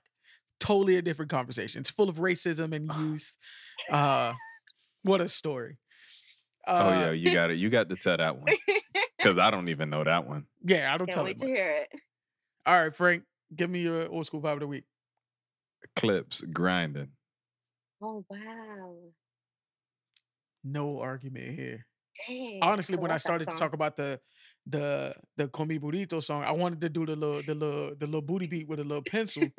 Totally 0.61 0.97
a 0.97 1.03
different 1.03 1.31
conversation. 1.31 1.81
It's 1.81 1.91
full 1.91 2.09
of 2.09 2.17
racism 2.17 2.75
and 2.75 2.91
youth. 2.99 3.37
Uh 3.91 4.35
what 5.03 5.21
a 5.21 5.29
story. 5.29 5.79
Uh, 6.67 6.79
oh 6.81 6.91
yeah, 6.91 7.11
you 7.13 7.33
got 7.35 7.51
it. 7.51 7.57
You 7.59 7.69
got 7.69 7.89
to 7.91 7.97
tell 7.97 8.17
that 8.17 8.37
one 8.39 8.47
because 9.19 9.37
I 9.39 9.51
don't 9.51 9.69
even 9.69 9.91
know 9.91 10.03
that 10.03 10.27
one. 10.27 10.47
yeah, 10.65 10.93
I 10.93 10.97
don't 10.97 11.07
Can't 11.07 11.15
tell 11.15 11.25
wait 11.25 11.37
it 11.37 11.41
to 11.41 11.47
hear 11.47 11.71
it. 11.83 12.01
All 12.65 12.83
right, 12.85 12.95
Frank, 12.97 13.25
Give 13.55 13.71
me 13.71 13.81
your 13.81 14.09
old 14.09 14.27
school 14.27 14.41
vibe 14.41 14.55
of 14.55 14.61
the 14.61 14.67
week. 14.67 14.85
Clipse 15.97 16.41
grinding. 16.41 17.09
Oh 18.03 18.25
wow. 18.29 18.97
No 20.63 21.01
argument 21.01 21.55
here. 21.55 21.87
Dang. 22.27 22.59
Honestly, 22.63 22.97
when 22.97 23.11
I 23.11 23.19
started 23.19 23.49
to 23.51 23.57
talk 23.57 23.75
about 23.75 23.97
the 23.97 24.21
the 24.67 25.15
the 25.37 25.49
Comi 25.49 25.79
Burrito 25.79 26.23
song, 26.23 26.43
I 26.43 26.53
wanted 26.53 26.81
to 26.83 26.89
do 26.89 27.05
the 27.05 27.17
little 27.17 27.43
the 27.43 27.55
little 27.55 27.95
the 27.99 28.07
little 28.07 28.23
booty 28.23 28.47
beat 28.47 28.69
with 28.69 28.81
a 28.81 28.85
little 28.85 29.05
pencil. 29.07 29.45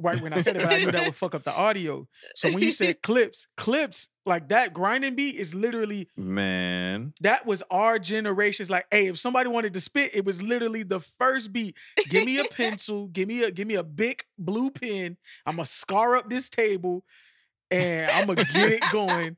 right 0.00 0.20
when 0.20 0.32
I 0.32 0.40
said 0.40 0.56
it, 0.56 0.62
but 0.62 0.72
I 0.72 0.78
knew 0.78 0.90
that 0.90 1.04
would 1.04 1.16
fuck 1.16 1.34
up 1.34 1.42
the 1.42 1.54
audio. 1.54 2.06
So 2.34 2.50
when 2.52 2.62
you 2.62 2.72
said 2.72 3.02
Clipse, 3.02 3.46
Clipse 3.56 4.08
like 4.26 4.48
that 4.48 4.72
grinding 4.72 5.14
beat 5.14 5.36
is 5.36 5.54
literally 5.54 6.08
Man. 6.16 7.14
that 7.20 7.46
was 7.46 7.62
our 7.70 7.98
generation's 7.98 8.70
like, 8.70 8.86
hey, 8.90 9.06
if 9.06 9.18
somebody 9.18 9.48
wanted 9.48 9.74
to 9.74 9.80
spit, 9.80 10.14
it 10.14 10.24
was 10.24 10.40
literally 10.42 10.82
the 10.82 11.00
first 11.00 11.52
beat. 11.52 11.76
Give 12.08 12.24
me 12.24 12.38
a 12.38 12.44
pencil, 12.50 13.08
give 13.08 13.28
me 13.28 13.42
a 13.42 13.50
give 13.50 13.66
me 13.66 13.74
a 13.74 13.82
big 13.82 14.22
blue 14.38 14.70
pen. 14.70 15.16
I'm 15.46 15.56
gonna 15.56 15.66
scar 15.66 16.16
up 16.16 16.28
this 16.30 16.48
table 16.48 17.04
and 17.70 18.10
I'm 18.10 18.26
gonna 18.26 18.44
get 18.44 18.72
it 18.72 18.82
going. 18.92 19.36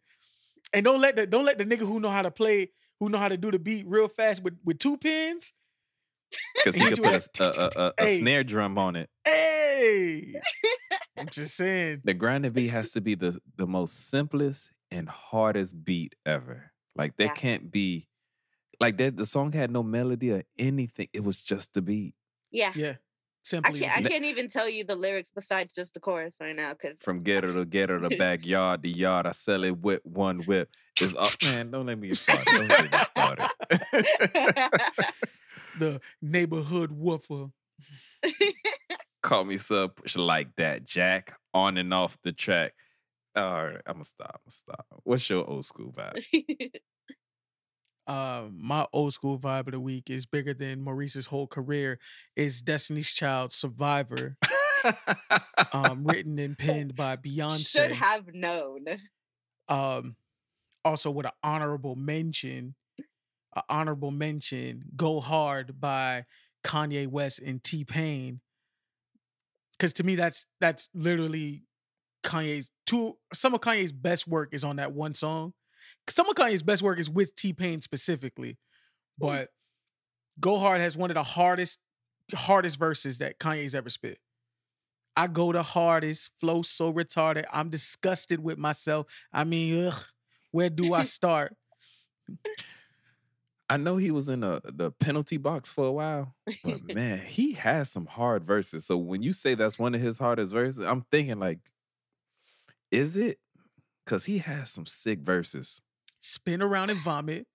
And 0.72 0.84
don't 0.84 1.00
let 1.00 1.16
the 1.16 1.26
don't 1.26 1.44
let 1.44 1.58
the 1.58 1.64
nigga 1.64 1.80
who 1.80 2.00
know 2.00 2.10
how 2.10 2.22
to 2.22 2.30
play, 2.30 2.70
who 3.00 3.08
know 3.08 3.18
how 3.18 3.28
to 3.28 3.36
do 3.36 3.50
the 3.50 3.58
beat 3.58 3.86
real 3.86 4.08
fast 4.08 4.42
with, 4.42 4.56
with 4.64 4.78
two 4.78 4.96
pens. 4.96 5.52
Because 6.56 6.76
he 6.76 6.84
He 6.84 6.88
could 6.90 7.02
put 7.02 7.14
a, 7.14 7.42
a, 7.42 7.46
a, 7.46 7.70
a, 7.76 7.92
a 7.98 8.06
Hey. 8.06 8.16
snare 8.18 8.44
drum 8.44 8.78
on 8.78 8.96
it. 8.96 9.10
Hey, 9.24 10.40
I'm 11.18 11.28
just 11.30 11.56
saying. 11.56 12.02
The 12.04 12.14
grinding 12.14 12.52
beat 12.52 12.68
has 12.68 12.92
to 12.92 13.00
be 13.00 13.14
the, 13.14 13.38
the 13.56 13.66
most 13.66 14.08
simplest 14.08 14.70
and 14.90 15.08
hardest 15.08 15.84
beat 15.84 16.14
ever. 16.26 16.72
Like 16.94 17.16
there 17.16 17.28
Yeah. 17.28 17.34
can't 17.34 17.70
be 17.70 18.08
like 18.80 18.96
that 18.98 19.16
the 19.16 19.26
song 19.26 19.52
had 19.52 19.70
no 19.70 19.82
melody 19.82 20.32
or 20.32 20.42
anything. 20.58 21.08
It 21.12 21.24
was 21.24 21.40
just 21.40 21.72
the 21.74 21.82
beat. 21.82 22.14
Yeah. 22.50 22.72
Yeah, 22.74 22.90
I 22.90 22.96
simply. 23.42 23.80
can't. 23.80 23.96
I 23.96 24.08
can't 24.08 24.24
even 24.24 24.48
tell 24.48 24.68
you 24.68 24.84
the 24.84 24.94
lyrics 24.96 25.30
besides 25.34 25.72
just 25.72 25.94
the 25.94 26.00
chorus 26.00 26.34
right 26.40 26.54
now 26.54 26.72
because 26.72 27.00
From 27.00 27.20
ghetto 27.20 27.52
to 27.54 27.64
ghetto 27.64 27.98
to 28.00 28.16
backyard 28.18 28.82
to 28.82 28.88
yard. 28.88 29.26
I 29.26 29.32
sell 29.32 29.64
it 29.64 29.78
with 29.78 30.00
one 30.04 30.40
whip. 30.40 30.68
It's 31.00 31.14
all 31.14 31.28
man, 31.44 31.70
don't 31.70 31.86
let 31.86 31.98
me 31.98 32.08
get 32.08 32.18
started. 32.18 32.46
Don't 32.52 32.68
get 32.68 32.92
me 32.92 32.98
started. 33.04 33.48
the 35.82 36.00
neighborhood 36.20 36.92
woofer. 36.92 37.46
Call 39.22 39.44
me 39.44 39.56
sub 39.58 39.98
like 40.16 40.54
that, 40.56 40.84
Jack. 40.84 41.34
On 41.54 41.76
and 41.76 41.92
off 41.92 42.16
the 42.22 42.32
track. 42.32 42.72
All 43.34 43.64
right, 43.66 43.80
I'm 43.86 43.94
gonna 43.94 44.04
stop. 44.04 44.30
I'm 44.34 44.40
gonna 44.44 44.50
stop. 44.50 44.86
What's 45.04 45.28
your 45.28 45.48
old 45.48 45.64
school 45.64 45.92
vibe? 45.92 46.22
Um, 48.06 48.58
my 48.60 48.84
old 48.92 49.12
school 49.14 49.38
vibe 49.38 49.66
of 49.68 49.72
the 49.72 49.80
week 49.80 50.10
is 50.10 50.26
bigger 50.26 50.52
than 50.54 50.82
Maurice's 50.82 51.26
whole 51.26 51.46
career. 51.46 51.98
Is 52.36 52.60
Destiny's 52.60 53.12
Child 53.12 53.52
Survivor, 53.52 54.36
um, 55.72 56.04
written 56.04 56.38
and 56.38 56.58
penned 56.58 56.96
by 56.96 57.16
Beyonce. 57.16 57.70
should 57.70 57.92
have 57.92 58.34
known. 58.34 58.86
um, 59.68 60.16
also 60.84 61.10
with 61.12 61.26
an 61.26 61.32
honorable 61.44 61.94
mention, 61.94 62.74
an 63.54 63.62
honorable 63.68 64.10
mention, 64.10 64.84
"Go 64.96 65.20
Hard" 65.20 65.80
by 65.80 66.26
Kanye 66.64 67.06
West 67.06 67.38
and 67.40 67.62
T 67.62 67.84
Pain. 67.84 68.40
Because 69.72 69.92
to 69.94 70.04
me, 70.04 70.14
that's 70.14 70.46
that's 70.60 70.88
literally 70.94 71.64
Kanye's 72.22 72.70
two. 72.86 73.18
Some 73.32 73.54
of 73.54 73.60
Kanye's 73.60 73.92
best 73.92 74.26
work 74.26 74.50
is 74.52 74.64
on 74.64 74.76
that 74.76 74.92
one 74.92 75.14
song. 75.14 75.54
Some 76.08 76.28
of 76.28 76.34
Kanye's 76.34 76.62
best 76.62 76.82
work 76.82 76.98
is 76.98 77.10
with 77.10 77.34
T 77.34 77.52
Pain 77.52 77.80
specifically, 77.80 78.58
but 79.18 79.50
"Go 80.40 80.58
Hard" 80.58 80.80
has 80.80 80.96
one 80.96 81.10
of 81.10 81.14
the 81.14 81.22
hardest 81.22 81.78
hardest 82.34 82.78
verses 82.78 83.18
that 83.18 83.38
Kanye's 83.38 83.74
ever 83.74 83.90
spit. 83.90 84.18
I 85.16 85.26
go 85.26 85.52
the 85.52 85.62
hardest, 85.62 86.30
flow 86.40 86.62
so 86.62 86.92
retarded. 86.92 87.44
I'm 87.52 87.68
disgusted 87.68 88.42
with 88.42 88.56
myself. 88.58 89.06
I 89.32 89.44
mean, 89.44 89.88
ugh, 89.88 90.04
where 90.52 90.70
do 90.70 90.94
I 90.94 91.02
start? 91.02 91.54
I 93.68 93.76
know 93.76 93.96
he 93.96 94.10
was 94.10 94.28
in 94.28 94.40
the 94.40 94.60
the 94.64 94.90
penalty 94.90 95.36
box 95.36 95.70
for 95.70 95.86
a 95.86 95.92
while, 95.92 96.34
but 96.64 96.84
man, 96.94 97.18
he 97.18 97.52
has 97.52 97.90
some 97.90 98.06
hard 98.06 98.44
verses. 98.44 98.86
So 98.86 98.96
when 98.96 99.22
you 99.22 99.32
say 99.32 99.54
that's 99.54 99.78
one 99.78 99.94
of 99.94 100.00
his 100.00 100.18
hardest 100.18 100.52
verses, 100.52 100.84
I'm 100.84 101.02
thinking 101.10 101.38
like, 101.38 101.60
is 102.90 103.16
it? 103.16 103.38
Because 104.04 104.26
he 104.26 104.38
has 104.38 104.70
some 104.70 104.86
sick 104.86 105.20
verses. 105.20 105.80
Spin 106.20 106.60
around 106.60 106.90
and 106.90 107.00
vomit. 107.00 107.46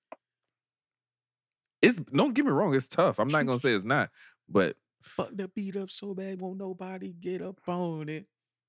It's 1.81 1.97
don't 1.97 2.33
get 2.33 2.45
me 2.45 2.51
wrong, 2.51 2.73
it's 2.73 2.87
tough. 2.87 3.19
I'm 3.19 3.27
not 3.27 3.45
gonna 3.45 3.59
say 3.59 3.71
it's 3.73 3.85
not, 3.85 4.09
but 4.49 4.75
Fuck 5.07 5.29
the 5.33 5.47
beat 5.47 5.75
up 5.77 5.89
so 5.89 6.13
bad, 6.13 6.41
won't 6.41 6.57
nobody 6.57 7.13
get 7.13 7.41
up 7.41 7.59
on 7.67 8.09
it. 8.09 8.25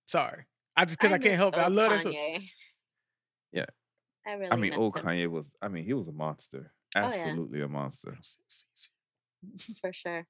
Sorry. 0.06 0.44
I 0.77 0.85
just 0.85 0.98
because 0.98 1.12
I, 1.12 1.19
miss 1.19 1.27
can't 1.27 1.36
help 1.36 1.55
it. 1.55 1.60
I 1.60 1.69
love 1.69 1.90
that. 1.90 2.05
Kanye. 2.05 2.48
Yeah. 3.52 3.65
I 4.27 4.32
really. 4.35 4.52
I 4.52 4.56
mean, 4.56 4.74
old 4.74 4.94
Kanye 4.94 5.28
was. 5.28 5.52
I 5.60 5.69
mean, 5.69 5.85
he 5.85 5.94
was 5.94 6.06
a 6.06 6.12
monster. 6.12 6.73
Yeah. 6.94 7.06
Absolutely 7.06 7.60
a 7.62 7.69
monster. 7.69 8.16
for 9.81 9.93
sure. 9.93 10.27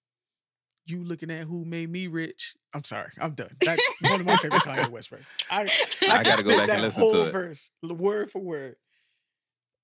You 0.87 1.05
looking 1.05 1.31
at 1.31 1.45
who 1.45 1.65
made 1.65 1.91
me 1.91 2.07
rich? 2.07 2.55
I'm 2.73 2.85
sorry. 2.85 3.11
I'm 3.21 3.33
done. 3.33 3.55
One 4.01 4.21
of 4.21 4.27
my 4.27 4.37
favorite 4.37 4.63
Kanye 4.63 4.89
West 4.91 5.11
verses. 5.11 5.27
I, 5.51 5.63
I, 6.09 6.19
I 6.19 6.23
gotta 6.23 6.43
go 6.43 6.57
back 6.57 6.71
and 6.71 6.83
listen 6.83 7.03
to 7.03 7.15
whole 7.15 7.27
it. 7.27 7.33
verse, 7.33 7.71
word 7.83 8.31
for 8.31 8.41
word. 8.41 8.77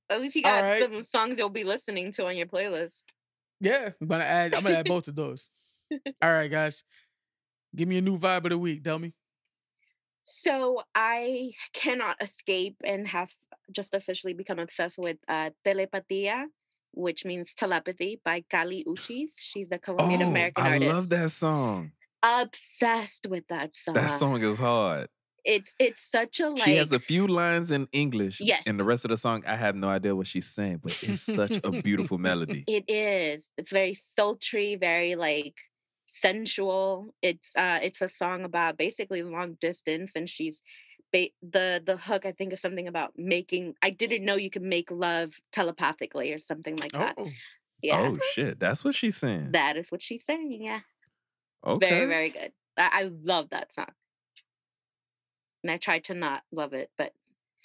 At 0.08 0.20
least 0.20 0.36
you 0.36 0.42
got 0.42 0.62
right. 0.62 0.82
some 0.82 1.04
songs 1.04 1.38
you'll 1.38 1.48
be 1.50 1.64
listening 1.64 2.10
to 2.12 2.26
on 2.26 2.36
your 2.36 2.46
playlist. 2.46 3.02
Yeah, 3.60 3.90
I'm 4.00 4.06
gonna 4.06 4.24
add. 4.24 4.54
I'm 4.54 4.62
gonna 4.62 4.76
add 4.76 4.86
both 4.86 5.08
of 5.08 5.14
those. 5.14 5.48
All 6.22 6.30
right, 6.30 6.50
guys. 6.50 6.84
Give 7.74 7.88
me 7.88 7.98
a 7.98 8.02
new 8.02 8.18
vibe 8.18 8.44
of 8.44 8.50
the 8.50 8.58
week, 8.58 8.82
Delmy. 8.82 9.12
So 10.22 10.82
I 10.94 11.52
cannot 11.74 12.16
escape 12.22 12.76
and 12.82 13.06
have 13.08 13.30
just 13.72 13.94
officially 13.94 14.32
become 14.32 14.58
obsessed 14.58 14.98
with 14.98 15.18
uh, 15.28 15.50
Telepatia, 15.66 16.46
which 16.94 17.24
means 17.24 17.54
telepathy 17.54 18.20
by 18.24 18.44
Kali 18.50 18.84
Uchis. 18.86 19.32
She's 19.38 19.68
a 19.70 19.78
Colombian 19.78 20.22
American 20.22 20.62
Oh, 20.64 20.66
American 20.66 20.88
I 20.88 20.92
love 20.92 21.08
that 21.10 21.30
song. 21.30 21.92
Obsessed 22.22 23.26
with 23.28 23.46
that 23.48 23.76
song. 23.76 23.94
That 23.94 24.10
song 24.10 24.42
is 24.42 24.58
hard. 24.58 25.08
It's 25.44 25.74
it's 25.78 26.02
such 26.10 26.40
a 26.40 26.48
like. 26.48 26.62
she 26.62 26.76
has 26.76 26.90
a 26.92 26.98
few 26.98 27.26
lines 27.26 27.70
in 27.70 27.86
English. 27.92 28.40
Yes. 28.40 28.62
And 28.66 28.78
the 28.78 28.84
rest 28.84 29.04
of 29.04 29.10
the 29.10 29.18
song, 29.18 29.44
I 29.46 29.56
have 29.56 29.76
no 29.76 29.88
idea 29.88 30.16
what 30.16 30.26
she's 30.26 30.46
saying, 30.48 30.80
but 30.82 30.96
it's 31.02 31.20
such 31.20 31.58
a 31.62 31.70
beautiful 31.82 32.16
melody. 32.16 32.64
It 32.66 32.84
is. 32.88 33.50
It's 33.58 33.70
very 33.70 33.92
sultry, 33.92 34.76
very 34.76 35.16
like 35.16 35.56
sensual. 36.06 37.14
It's 37.20 37.54
uh 37.56 37.78
it's 37.82 38.00
a 38.00 38.08
song 38.08 38.44
about 38.44 38.78
basically 38.78 39.22
long 39.22 39.58
distance 39.60 40.12
and 40.16 40.28
she's 40.28 40.62
ba- 41.14 41.34
the 41.42 41.82
the 41.84 41.96
hook 41.96 42.26
I 42.26 42.32
think 42.32 42.52
is 42.52 42.60
something 42.60 42.88
about 42.88 43.12
making 43.16 43.74
I 43.80 43.90
didn't 43.90 44.24
know 44.24 44.36
you 44.36 44.50
could 44.50 44.62
make 44.76 44.90
love 44.90 45.40
telepathically 45.52 46.32
or 46.32 46.38
something 46.40 46.76
like 46.76 46.92
that. 46.92 47.14
Oh, 47.18 47.28
Yeah. 47.82 48.00
Oh 48.00 48.18
shit, 48.32 48.58
that's 48.58 48.84
what 48.84 48.94
she's 48.94 49.16
saying. 49.16 49.52
That 49.52 49.76
is 49.76 49.90
what 49.92 50.02
she's 50.02 50.24
saying. 50.24 50.58
Yeah. 50.62 50.80
okay. 51.66 51.88
Very, 51.88 52.06
very 52.06 52.30
good. 52.30 52.52
I, 52.76 52.88
I 52.92 53.10
love 53.22 53.50
that 53.50 53.72
song. 53.74 53.92
And 55.62 55.70
I 55.70 55.76
tried 55.78 56.04
to 56.04 56.14
not 56.14 56.42
love 56.52 56.72
it, 56.74 56.90
but 56.98 57.12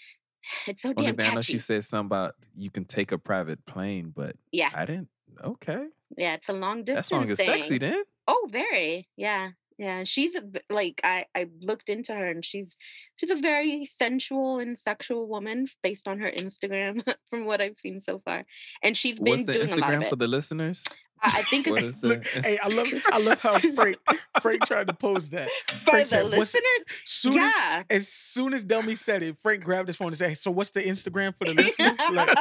it's 0.67 0.81
so 0.83 0.93
damn 0.93 1.15
thing 1.15 1.25
I 1.25 1.29
know 1.29 1.35
catchy. 1.35 1.53
she 1.53 1.59
said 1.59 1.83
something 1.85 2.05
about 2.07 2.35
you 2.55 2.69
can 2.69 2.85
take 2.85 3.11
a 3.11 3.17
private 3.17 3.65
plane, 3.65 4.13
but 4.15 4.35
yeah. 4.51 4.69
I 4.73 4.85
didn't. 4.85 5.09
Okay, 5.43 5.85
Yeah. 6.17 6.33
It's 6.35 6.49
a 6.49 6.53
long 6.53 6.79
that 6.85 6.85
distance. 6.85 7.07
song 7.07 7.29
is 7.29 7.37
thing. 7.37 7.45
sexy. 7.47 7.77
Then 7.77 8.03
Oh, 8.27 8.47
very. 8.51 9.07
Yeah. 9.17 9.51
Yeah. 9.79 10.03
She's 10.03 10.35
a, 10.35 10.41
v- 10.41 10.59
like 10.69 10.99
I 11.03 11.25
I 11.33 11.47
looked 11.61 11.89
into 11.89 12.13
her 12.13 12.27
and 12.27 12.43
she's 12.45 12.77
she's 13.15 13.31
a 13.31 13.35
very 13.35 13.85
sensual 13.85 14.59
and 14.59 14.77
sexual 14.77 15.25
woman 15.27 15.65
based 15.81 16.05
on 16.07 16.19
her 16.19 16.29
Instagram 16.29 17.01
from 17.31 17.45
what 17.45 17.61
I've 17.61 17.79
seen 17.79 17.99
so 18.01 18.19
far. 18.19 18.45
And 18.83 18.95
she's 18.95 19.19
been 19.19 19.31
what's 19.31 19.45
the 19.45 19.53
doing 19.53 19.71
a 19.71 19.75
lot 19.77 19.93
of 19.93 19.99
Instagram 20.01 20.03
it. 20.03 20.09
for 20.09 20.15
the 20.17 20.27
listeners? 20.27 20.83
I, 21.21 21.39
I 21.39 21.43
think 21.43 21.67
What 21.71 21.83
it's 21.83 21.97
is 21.97 22.03
look, 22.09 22.27
hey, 22.27 22.57
I 22.63 22.67
love, 22.69 22.87
I 23.11 23.19
love 23.19 23.39
how 23.39 23.57
Frank, 23.59 23.97
Frank 24.41 24.65
tried 24.65 24.87
to 24.87 24.93
pose 24.93 25.29
that. 25.29 25.49
for 25.67 25.91
Frank 25.91 26.03
the 26.07 26.09
said, 26.09 26.25
listeners. 26.27 26.63
Soon 27.05 27.39
as, 27.39 27.53
Yeah. 27.57 27.83
as 27.89 28.07
soon 28.09 28.53
as 28.53 28.63
Delmy 28.65 28.97
said 28.97 29.23
it, 29.23 29.37
Frank 29.41 29.63
grabbed 29.63 29.87
his 29.89 29.95
phone 29.97 30.09
and 30.09 30.17
said, 30.17 30.37
"So 30.37 30.51
what's 30.51 30.71
the 30.71 30.81
Instagram 30.81 31.35
for 31.37 31.45
the 31.45 31.53
listeners?" 31.55 31.97
Like, 32.13 32.37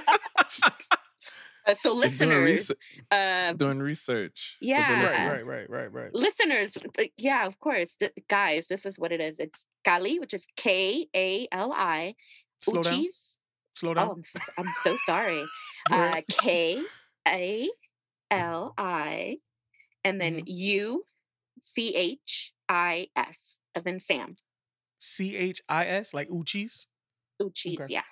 Uh, 1.68 1.74
so 1.74 1.90
doing, 1.90 2.00
listeners, 2.00 2.44
research, 2.44 2.78
uh, 3.10 3.52
doing 3.52 3.78
research. 3.78 4.56
Yeah. 4.60 5.04
right, 5.04 5.28
right, 5.28 5.46
right, 5.46 5.70
right, 5.70 5.92
right. 5.92 6.14
listeners, 6.14 6.78
yeah, 7.18 7.46
of 7.46 7.60
course, 7.60 7.96
th- 7.96 8.12
guys, 8.28 8.68
this 8.68 8.86
is 8.86 8.98
what 8.98 9.12
it 9.12 9.20
is. 9.20 9.36
It's 9.38 9.66
Kali, 9.84 10.18
which 10.18 10.32
is 10.32 10.46
K 10.56 11.08
A 11.14 11.46
L 11.52 11.72
I. 11.74 12.14
Slow 12.62 12.82
down. 12.82 12.94
Uchis. 12.94 13.36
Slow 13.76 13.90
Oh, 13.90 13.94
down. 13.94 14.10
I'm 14.10 14.24
so, 14.24 14.40
I'm 14.58 14.72
so 14.82 14.96
sorry. 15.06 15.44
Uh. 15.90 16.20
K 16.28 16.82
A 17.26 17.68
L 18.30 18.74
I, 18.76 19.38
and 20.04 20.20
then 20.20 20.40
Mhm. 20.40 20.44
U 20.46 21.04
C 21.60 21.94
H 21.94 22.52
I 22.68 23.08
S, 23.16 23.58
and 23.74 23.84
then 23.84 24.00
Sam. 24.00 24.36
C 24.98 25.36
H 25.36 25.62
I 25.68 25.86
S, 25.86 26.12
like 26.12 26.28
Uchis. 26.28 26.86
Uchis, 27.40 27.80
Okay. 27.82 27.92
yeah. 27.94 28.02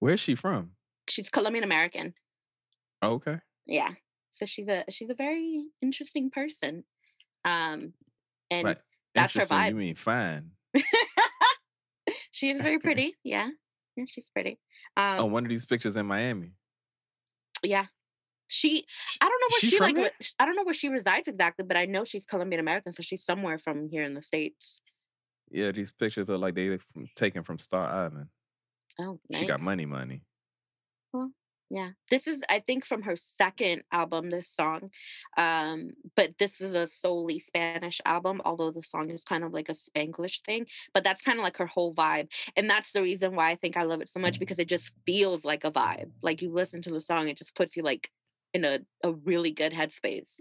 Where's 0.00 0.20
she 0.20 0.34
from? 0.34 0.72
She's 1.08 1.30
Colombian 1.30 1.64
American. 1.64 2.14
Okay. 3.02 3.38
Yeah. 3.66 3.90
So 4.32 4.46
she's 4.46 4.68
a 4.68 4.84
she's 4.90 5.10
a 5.10 5.14
very 5.14 5.64
interesting 5.82 6.30
person. 6.30 6.84
Um, 7.44 7.92
and 8.50 8.64
Right. 8.66 8.78
that's 9.14 9.34
her 9.34 9.40
Interesting. 9.42 9.66
You 9.68 9.74
mean 9.74 9.94
fine? 9.94 10.50
she 12.30 12.50
is 12.50 12.60
very 12.60 12.78
pretty. 12.80 13.14
Yeah, 13.22 13.48
yeah, 13.96 14.04
she's 14.08 14.28
pretty. 14.28 14.58
Um, 14.96 15.20
oh, 15.20 15.24
one 15.26 15.44
of 15.44 15.50
these 15.50 15.66
pictures 15.66 15.96
in 15.96 16.06
Miami. 16.06 16.52
yeah. 17.62 17.86
She, 18.46 18.84
I 19.20 19.24
don't 19.28 19.40
know 19.40 19.46
where 19.50 19.60
She 19.60 19.66
she, 19.68 19.78
like. 19.80 19.96
re- 19.96 20.10
I 20.38 20.44
don't 20.46 20.54
know 20.54 20.64
where 20.64 20.74
she 20.74 20.88
resides 20.88 21.26
exactly, 21.28 21.64
but 21.64 21.76
I 21.78 21.86
know 21.86 22.04
she's 22.04 22.26
Colombian 22.26 22.60
American, 22.60 22.92
so 22.92 23.02
she's 23.02 23.24
somewhere 23.24 23.56
from 23.58 23.88
here 23.88 24.04
in 24.04 24.14
the 24.14 24.22
states. 24.22 24.80
Yeah, 25.50 25.72
these 25.72 25.90
pictures 25.90 26.28
are 26.28 26.36
like 26.36 26.54
they 26.54 26.76
from, 26.76 27.08
taken 27.16 27.42
from 27.42 27.58
Star 27.58 27.86
Island. 27.88 28.28
Oh, 29.00 29.18
She 29.32 29.46
got 29.46 29.58
nice. 29.60 29.64
money, 29.64 29.86
money. 29.86 30.20
Yeah. 31.70 31.90
This 32.10 32.26
is 32.26 32.44
I 32.48 32.60
think 32.60 32.84
from 32.84 33.02
her 33.02 33.16
second 33.16 33.82
album 33.90 34.30
this 34.30 34.48
song. 34.48 34.90
Um 35.36 35.90
but 36.14 36.38
this 36.38 36.60
is 36.60 36.72
a 36.72 36.86
solely 36.86 37.38
Spanish 37.38 38.00
album 38.04 38.40
although 38.44 38.70
the 38.70 38.82
song 38.82 39.10
is 39.10 39.24
kind 39.24 39.44
of 39.44 39.52
like 39.52 39.68
a 39.68 39.74
Spanglish 39.74 40.42
thing, 40.42 40.66
but 40.92 41.04
that's 41.04 41.22
kind 41.22 41.38
of 41.38 41.44
like 41.44 41.56
her 41.56 41.66
whole 41.66 41.94
vibe. 41.94 42.30
And 42.56 42.68
that's 42.68 42.92
the 42.92 43.02
reason 43.02 43.34
why 43.34 43.50
I 43.50 43.56
think 43.56 43.76
I 43.76 43.84
love 43.84 44.00
it 44.00 44.08
so 44.08 44.20
much 44.20 44.38
because 44.38 44.58
it 44.58 44.68
just 44.68 44.92
feels 45.06 45.44
like 45.44 45.64
a 45.64 45.72
vibe. 45.72 46.10
Like 46.22 46.42
you 46.42 46.52
listen 46.52 46.82
to 46.82 46.90
the 46.90 47.00
song 47.00 47.28
it 47.28 47.38
just 47.38 47.54
puts 47.56 47.76
you 47.76 47.82
like 47.82 48.10
in 48.52 48.64
a 48.64 48.80
a 49.02 49.12
really 49.12 49.50
good 49.50 49.72
headspace. 49.72 50.40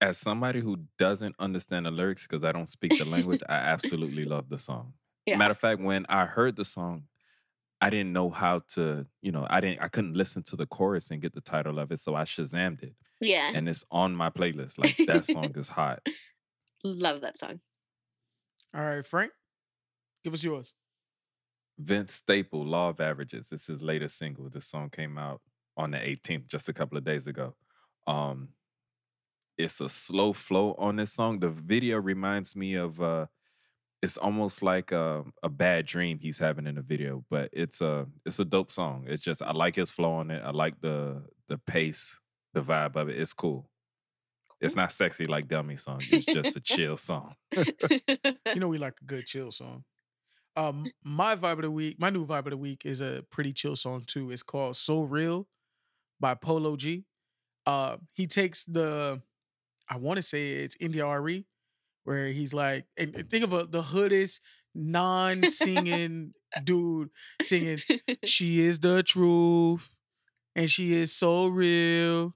As 0.00 0.18
somebody 0.18 0.60
who 0.60 0.78
doesn't 0.98 1.36
understand 1.38 1.86
the 1.86 1.92
lyrics 1.92 2.26
because 2.26 2.42
I 2.42 2.50
don't 2.50 2.68
speak 2.68 2.98
the 2.98 3.04
language, 3.04 3.42
I 3.48 3.54
absolutely 3.74 4.24
love 4.24 4.48
the 4.48 4.58
song. 4.58 4.94
Yeah. 5.26 5.36
Matter 5.36 5.52
of 5.52 5.58
fact, 5.58 5.80
when 5.80 6.04
I 6.08 6.24
heard 6.24 6.56
the 6.56 6.64
song, 6.64 7.04
I 7.82 7.90
didn't 7.90 8.12
know 8.12 8.30
how 8.30 8.60
to, 8.74 9.06
you 9.20 9.32
know, 9.32 9.46
I 9.50 9.60
didn't, 9.60 9.82
I 9.82 9.88
couldn't 9.88 10.14
listen 10.14 10.42
to 10.44 10.56
the 10.56 10.66
chorus 10.66 11.10
and 11.10 11.20
get 11.20 11.34
the 11.34 11.40
title 11.40 11.78
of 11.78 11.90
it, 11.92 11.98
so 12.00 12.14
I 12.14 12.22
shazammed 12.22 12.82
it, 12.82 12.94
Yeah. 13.20 13.50
and 13.54 13.68
it's 13.68 13.84
on 13.90 14.14
my 14.14 14.30
playlist. 14.30 14.78
Like 14.78 14.96
that 15.08 15.24
song 15.26 15.52
is 15.56 15.68
hot. 15.68 16.00
Love 16.84 17.20
that 17.22 17.38
song. 17.38 17.60
All 18.74 18.84
right, 18.84 19.04
Frank, 19.04 19.32
give 20.24 20.32
us 20.32 20.42
yours. 20.44 20.72
Vince 21.78 22.12
Staple, 22.14 22.64
Law 22.64 22.90
of 22.90 23.00
Averages. 23.00 23.48
This 23.48 23.62
is 23.62 23.66
his 23.66 23.82
latest 23.82 24.16
single. 24.16 24.48
This 24.48 24.66
song 24.66 24.88
came 24.90 25.18
out 25.18 25.40
on 25.76 25.90
the 25.90 25.98
18th, 25.98 26.46
just 26.48 26.68
a 26.68 26.72
couple 26.72 26.96
of 26.98 27.04
days 27.04 27.26
ago. 27.26 27.54
Um, 28.06 28.50
it's 29.58 29.80
a 29.80 29.88
slow 29.88 30.32
flow 30.32 30.74
on 30.78 30.96
this 30.96 31.12
song. 31.12 31.40
The 31.40 31.50
video 31.50 31.98
reminds 31.98 32.54
me 32.56 32.74
of 32.74 33.00
uh 33.02 33.26
it's 34.02 34.16
almost 34.16 34.62
like 34.62 34.90
a, 34.90 35.24
a 35.42 35.48
bad 35.48 35.86
dream 35.86 36.18
he's 36.18 36.38
having 36.38 36.66
in 36.66 36.74
the 36.74 36.82
video, 36.82 37.24
but 37.30 37.48
it's 37.52 37.80
a 37.80 38.08
it's 38.26 38.40
a 38.40 38.44
dope 38.44 38.72
song. 38.72 39.04
It's 39.06 39.22
just 39.22 39.40
I 39.40 39.52
like 39.52 39.76
his 39.76 39.92
flow 39.92 40.14
on 40.14 40.30
it. 40.30 40.42
I 40.44 40.50
like 40.50 40.80
the 40.80 41.22
the 41.48 41.58
pace, 41.58 42.18
the 42.52 42.62
vibe 42.62 42.96
of 42.96 43.08
it. 43.08 43.20
It's 43.20 43.32
cool. 43.32 43.70
It's 44.60 44.76
not 44.76 44.92
sexy 44.92 45.26
like 45.26 45.46
Delmy 45.46 45.78
song. 45.78 46.02
It's 46.10 46.26
just 46.26 46.56
a 46.56 46.60
chill 46.60 46.96
song. 46.96 47.34
You 47.56 47.64
know 48.56 48.68
we 48.68 48.78
like 48.78 48.94
a 49.00 49.04
good 49.04 49.26
chill 49.26 49.50
song. 49.52 49.84
Um, 50.54 50.86
my 51.02 51.34
vibe 51.36 51.52
of 51.54 51.62
the 51.62 51.70
week, 51.70 51.98
my 51.98 52.10
new 52.10 52.26
vibe 52.26 52.46
of 52.46 52.50
the 52.50 52.56
week 52.56 52.82
is 52.84 53.00
a 53.00 53.24
pretty 53.30 53.52
chill 53.52 53.76
song 53.76 54.04
too. 54.06 54.30
It's 54.30 54.42
called 54.42 54.76
"So 54.76 55.02
Real" 55.02 55.46
by 56.20 56.34
Polo 56.34 56.76
G. 56.76 57.04
Uh, 57.64 57.98
he 58.12 58.26
takes 58.26 58.64
the, 58.64 59.22
I 59.88 59.96
want 59.96 60.16
to 60.16 60.22
say 60.22 60.52
it's 60.52 60.76
India 60.80 61.06
Arie, 61.06 61.46
where 62.04 62.28
he's 62.28 62.52
like, 62.52 62.86
and 62.96 63.14
and 63.14 63.30
think 63.30 63.44
of 63.44 63.52
a, 63.52 63.64
the 63.64 63.82
hoodest 63.82 64.40
non-singing 64.74 66.32
dude 66.64 67.10
singing 67.42 67.78
she 68.24 68.60
is 68.60 68.78
the 68.78 69.02
truth 69.02 69.94
and 70.56 70.70
she 70.70 70.94
is 70.94 71.12
so 71.12 71.46
real 71.46 72.34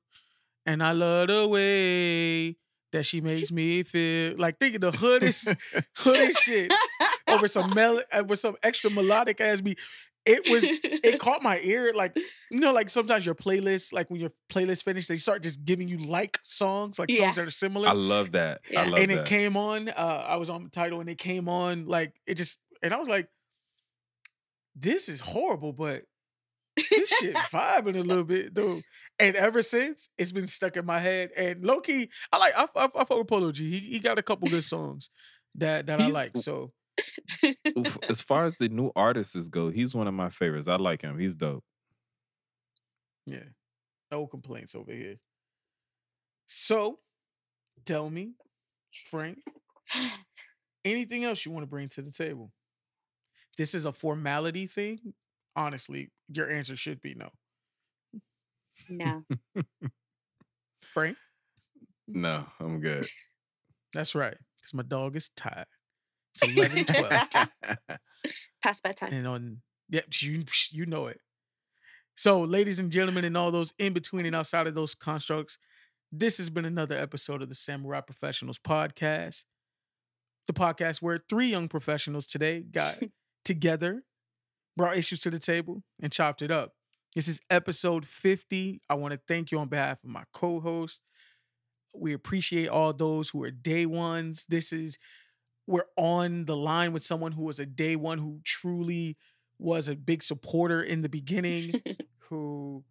and 0.67 0.83
i 0.83 0.93
love 0.93 1.29
the 1.29 1.49
way 1.49 2.57
that 2.97 3.05
she 3.05 3.21
makes 3.21 3.53
me 3.53 3.83
feel. 3.83 4.35
Like 4.39 4.59
think 4.59 4.77
of 4.77 4.81
the 4.81 4.93
hoodest 4.93 5.49
hoodest 5.97 6.41
shit 6.41 6.73
over 7.29 7.49
some 7.49 7.75
mel 7.75 8.01
over 8.13 8.37
some 8.37 8.57
extra 8.63 8.91
melodic 8.91 9.41
ass 9.41 9.61
beat 9.61 9.79
it 10.27 10.47
was 10.49 10.65
it 11.03 11.19
caught 11.19 11.43
my 11.43 11.59
ear 11.61 11.93
like 11.95 12.17
you 12.51 12.59
know 12.59 12.73
like 12.73 12.91
sometimes 12.91 13.25
your 13.25 13.35
playlist 13.35 13.93
like 13.93 14.11
when 14.11 14.21
your 14.21 14.33
playlist 14.51 14.83
finished 14.85 15.09
they 15.09 15.17
start 15.19 15.43
just 15.43 15.65
giving 15.65 15.89
you 15.89 15.99
like 15.99 16.39
songs 16.43 16.99
like 16.99 17.11
Yeah. 17.11 17.21
songs 17.21 17.37
that 17.37 17.47
are 17.47 17.51
similar 17.51 17.89
I 17.89 17.93
love 17.93 18.33
that. 18.33 18.61
I 18.69 18.73
Yeah. 18.73 18.85
love 18.85 19.01
and 19.01 19.11
that. 19.11 19.21
it 19.21 19.27
came 19.27 19.57
on. 19.57 19.89
Uh, 19.89 20.25
I 20.29 20.37
was 20.37 20.51
on 20.51 20.65
the 20.65 20.71
title, 20.71 21.01
and 21.01 21.09
it 21.09 21.19
came 21.19 21.49
on 21.49 21.87
like 21.87 22.13
it 22.27 22.35
just, 22.35 22.59
and 22.83 22.93
I 22.93 22.99
was 22.99 23.09
like, 23.09 23.29
"This 24.75 25.09
is 25.09 25.21
horrible," 25.21 25.73
but 25.73 26.05
this 26.91 27.11
shit 27.11 27.35
vibing 27.53 27.97
a 27.97 28.03
little 28.03 28.25
bit, 28.25 28.55
though. 28.55 28.83
And 29.19 29.35
ever 29.37 29.63
since, 29.63 30.09
it's 30.19 30.33
been 30.33 30.47
stuck 30.47 30.77
in 30.77 30.85
my 30.85 31.01
head. 31.01 31.31
And 31.37 31.65
low 31.65 31.81
key, 31.81 32.11
I 32.33 32.39
like 32.39 32.53
I, 32.57 32.65
I, 32.77 32.85
I 32.85 33.05
fuck 33.05 33.19
with 33.19 33.29
Polo 33.29 33.53
G. 33.53 33.71
He, 33.71 33.79
he 33.95 33.99
got 33.99 34.19
a 34.19 34.23
couple 34.23 34.49
good 34.49 34.65
songs 34.65 35.11
that 35.55 35.87
that 35.87 36.01
I 36.01 36.09
like. 36.09 36.37
So 36.37 36.63
Oof, 36.65 36.71
as 38.09 38.21
far 38.21 38.45
as 38.47 38.55
the 38.59 38.69
new 38.69 38.91
artists 38.97 39.49
go, 39.49 39.71
he's 39.71 39.95
one 39.95 40.09
of 40.09 40.15
my 40.15 40.29
favorites. 40.31 40.69
I 40.69 40.77
like 40.77 41.03
him. 41.03 41.19
He's 41.19 41.37
dope. 41.37 41.65
yeah, 43.27 43.45
no 44.11 44.27
complaints 44.27 44.75
over 44.75 44.93
here. 44.93 45.17
So, 46.47 46.99
tell 47.85 48.09
me, 48.11 48.33
Frank, 49.11 49.39
anything 50.85 51.25
else 51.25 51.45
you 51.45 51.53
want 51.53 51.65
to 51.65 51.69
bring 51.69 51.89
to 51.91 52.03
the 52.03 52.13
table? 52.13 52.53
This 53.59 53.75
is 53.75 53.85
a 53.85 53.93
formality 53.93 54.67
thing. 54.67 55.15
Honestly, 55.57 56.11
your 56.29 56.51
answer 56.51 56.77
should 56.77 57.01
be 57.01 57.15
no. 57.15 57.31
no. 58.89 59.25
Frank, 60.83 61.17
No, 62.07 62.47
I'm 62.61 62.81
good. 62.81 63.09
that's 63.93 64.15
right. 64.15 64.37
Because 64.61 64.75
my 64.75 64.83
dog 64.83 65.17
is 65.17 65.31
tired. 65.37 65.67
It's 66.43 66.53
11 66.53 66.85
12. 66.87 67.49
Past 68.63 68.83
bedtime. 68.83 69.13
and 69.13 69.27
on, 69.27 69.59
yeah, 69.89 70.03
you, 70.21 70.45
you 70.71 70.87
know 70.87 71.07
it. 71.07 71.21
So, 72.17 72.41
ladies 72.41 72.79
and 72.79 72.91
gentlemen, 72.91 73.25
and 73.25 73.37
all 73.37 73.51
those 73.51 73.73
in 73.79 73.93
between 73.93 74.27
and 74.27 74.35
outside 74.35 74.67
of 74.67 74.75
those 74.75 74.95
constructs, 74.95 75.59
this 76.11 76.39
has 76.39 76.51
been 76.51 76.65
another 76.65 76.97
episode 76.97 77.43
of 77.43 77.49
the 77.49 77.55
Samurai 77.55 78.01
Professionals 78.01 78.59
podcast. 78.59 79.45
The 80.47 80.53
podcast 80.53 81.03
where 81.03 81.21
three 81.29 81.47
young 81.49 81.69
professionals 81.69 82.27
today 82.27 82.61
got 82.61 82.99
together, 83.45 84.05
brought 84.77 84.97
issues 84.97 85.21
to 85.23 85.31
the 85.31 85.39
table, 85.39 85.83
and 86.01 86.13
chopped 86.13 86.41
it 86.43 86.51
up. 86.51 86.73
This 87.15 87.29
is 87.29 87.41
episode 87.51 88.07
50. 88.07 88.81
I 88.89 88.95
want 88.95 89.13
to 89.13 89.21
thank 89.27 89.51
you 89.51 89.59
on 89.59 89.69
behalf 89.69 89.99
of 90.05 90.11
my 90.11 90.25
co 90.33 90.61
host. 90.61 91.03
We 91.95 92.13
appreciate 92.13 92.69
all 92.69 92.93
those 92.93 93.31
who 93.31 93.43
are 93.43 93.51
day 93.51 93.87
ones. 93.87 94.45
This 94.49 94.73
is, 94.73 94.99
we're 95.67 95.87
on 95.97 96.45
the 96.45 96.57
line 96.57 96.93
with 96.93 97.03
someone 97.05 97.33
who 97.33 97.43
was 97.43 97.59
a 97.59 97.67
day 97.67 97.97
one 97.97 98.19
who 98.19 98.41
truly 98.45 99.17
was 99.59 99.89
a 99.89 99.97
big 99.97 100.23
supporter 100.23 100.83
in 100.83 101.03
the 101.03 101.09
beginning, 101.09 101.83
who 102.29 102.85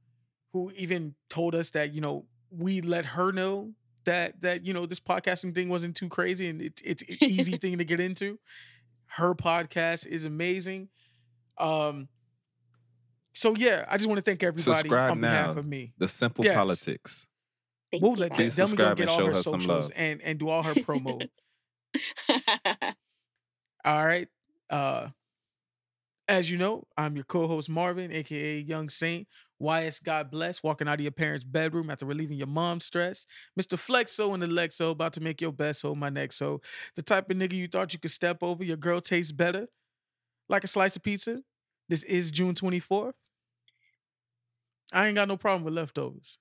who 0.54 0.72
even 0.76 1.16
told 1.30 1.54
us 1.56 1.70
that, 1.72 1.94
you 1.94 2.02
know, 2.02 2.26
we 2.50 2.82
let 2.82 3.06
her 3.06 3.32
know 3.32 3.74
that 4.06 4.42
that 4.42 4.66
you 4.66 4.72
know 4.74 4.86
this 4.86 5.00
podcasting 5.00 5.54
thing 5.54 5.68
wasn't 5.68 5.96
too 5.96 6.08
crazy 6.08 6.48
and 6.48 6.62
it, 6.62 6.80
it's 6.84 7.02
an 7.04 7.18
easy 7.22 7.58
thing 7.62 7.78
to 7.80 7.84
get 7.84 8.00
into 8.00 8.38
her 9.08 9.34
podcast 9.34 10.06
is 10.06 10.24
amazing 10.24 10.90
um 11.58 12.08
so 13.34 13.56
yeah 13.56 13.84
i 13.90 13.98
just 13.98 14.08
want 14.08 14.18
to 14.20 14.22
thank 14.24 14.44
everybody 14.44 14.62
Subscribe 14.62 15.12
on 15.12 15.22
behalf 15.22 15.58
of 15.58 15.66
me 15.66 15.94
The 15.98 16.08
simple 16.08 16.46
Yes. 16.46 16.54
politics. 16.56 17.28
Thank 17.92 18.04
we'll 18.04 18.14
let 18.14 18.34
Please 18.34 18.56
them 18.56 18.68
go 18.68 18.72
subscribe 18.72 18.98
get 18.98 19.04
and 19.04 19.10
all 19.10 19.18
show 19.18 19.26
her 19.26 19.34
her 19.34 19.42
some 19.42 19.60
socials 19.62 19.90
love. 19.90 19.92
and 19.96 20.22
and 20.22 20.38
do 20.40 20.50
all 20.50 20.62
her 20.64 20.76
promo 20.76 21.20
guys. 21.20 21.30
all 23.86 24.06
right 24.06 24.28
uh 24.70 25.08
as 26.28 26.50
you 26.50 26.58
know 26.58 26.84
i'm 26.98 27.16
your 27.16 27.24
co-host 27.26 27.70
marvin 27.70 28.12
aka 28.12 28.60
young 28.60 28.90
saint 28.90 29.28
YS 29.58 30.02
God 30.02 30.32
bless, 30.32 30.62
walking 30.64 30.88
out 30.88 30.96
of 30.96 31.02
your 31.02 31.12
parents' 31.12 31.46
bedroom 31.46 31.90
after 31.90 32.06
relieving 32.06 32.38
your 32.38 32.48
mom's 32.48 32.84
stress. 32.84 33.26
Mr. 33.58 33.78
Flexo 33.78 34.34
and 34.34 34.44
the 34.44 34.48
Lexo 34.48 34.92
about 34.92 35.14
to 35.14 35.22
make 35.22 35.40
your 35.40 35.54
best 35.54 35.82
hold 35.82 35.98
my 35.98 36.10
neck. 36.10 36.34
So 36.34 36.60
the 36.96 37.02
type 37.02 37.30
of 37.30 37.38
nigga 37.38 37.54
you 37.54 37.68
thought 37.68 37.94
you 37.94 38.00
could 38.00 38.12
step 38.12 38.40
over, 38.44 38.64
your 38.66 38.76
girl 38.76 39.00
tastes 39.00 39.32
better. 39.32 39.68
Like 40.50 40.64
a 40.66 40.68
slice 40.68 40.96
of 40.96 41.04
pizza. 41.04 41.42
This 41.88 42.04
is 42.04 42.32
June 42.32 42.54
24th. 42.54 43.14
I 44.92 45.08
ain't 45.08 45.16
got 45.16 45.28
no 45.28 45.38
problem 45.38 45.64
with 45.64 45.74
leftovers. 45.74 46.38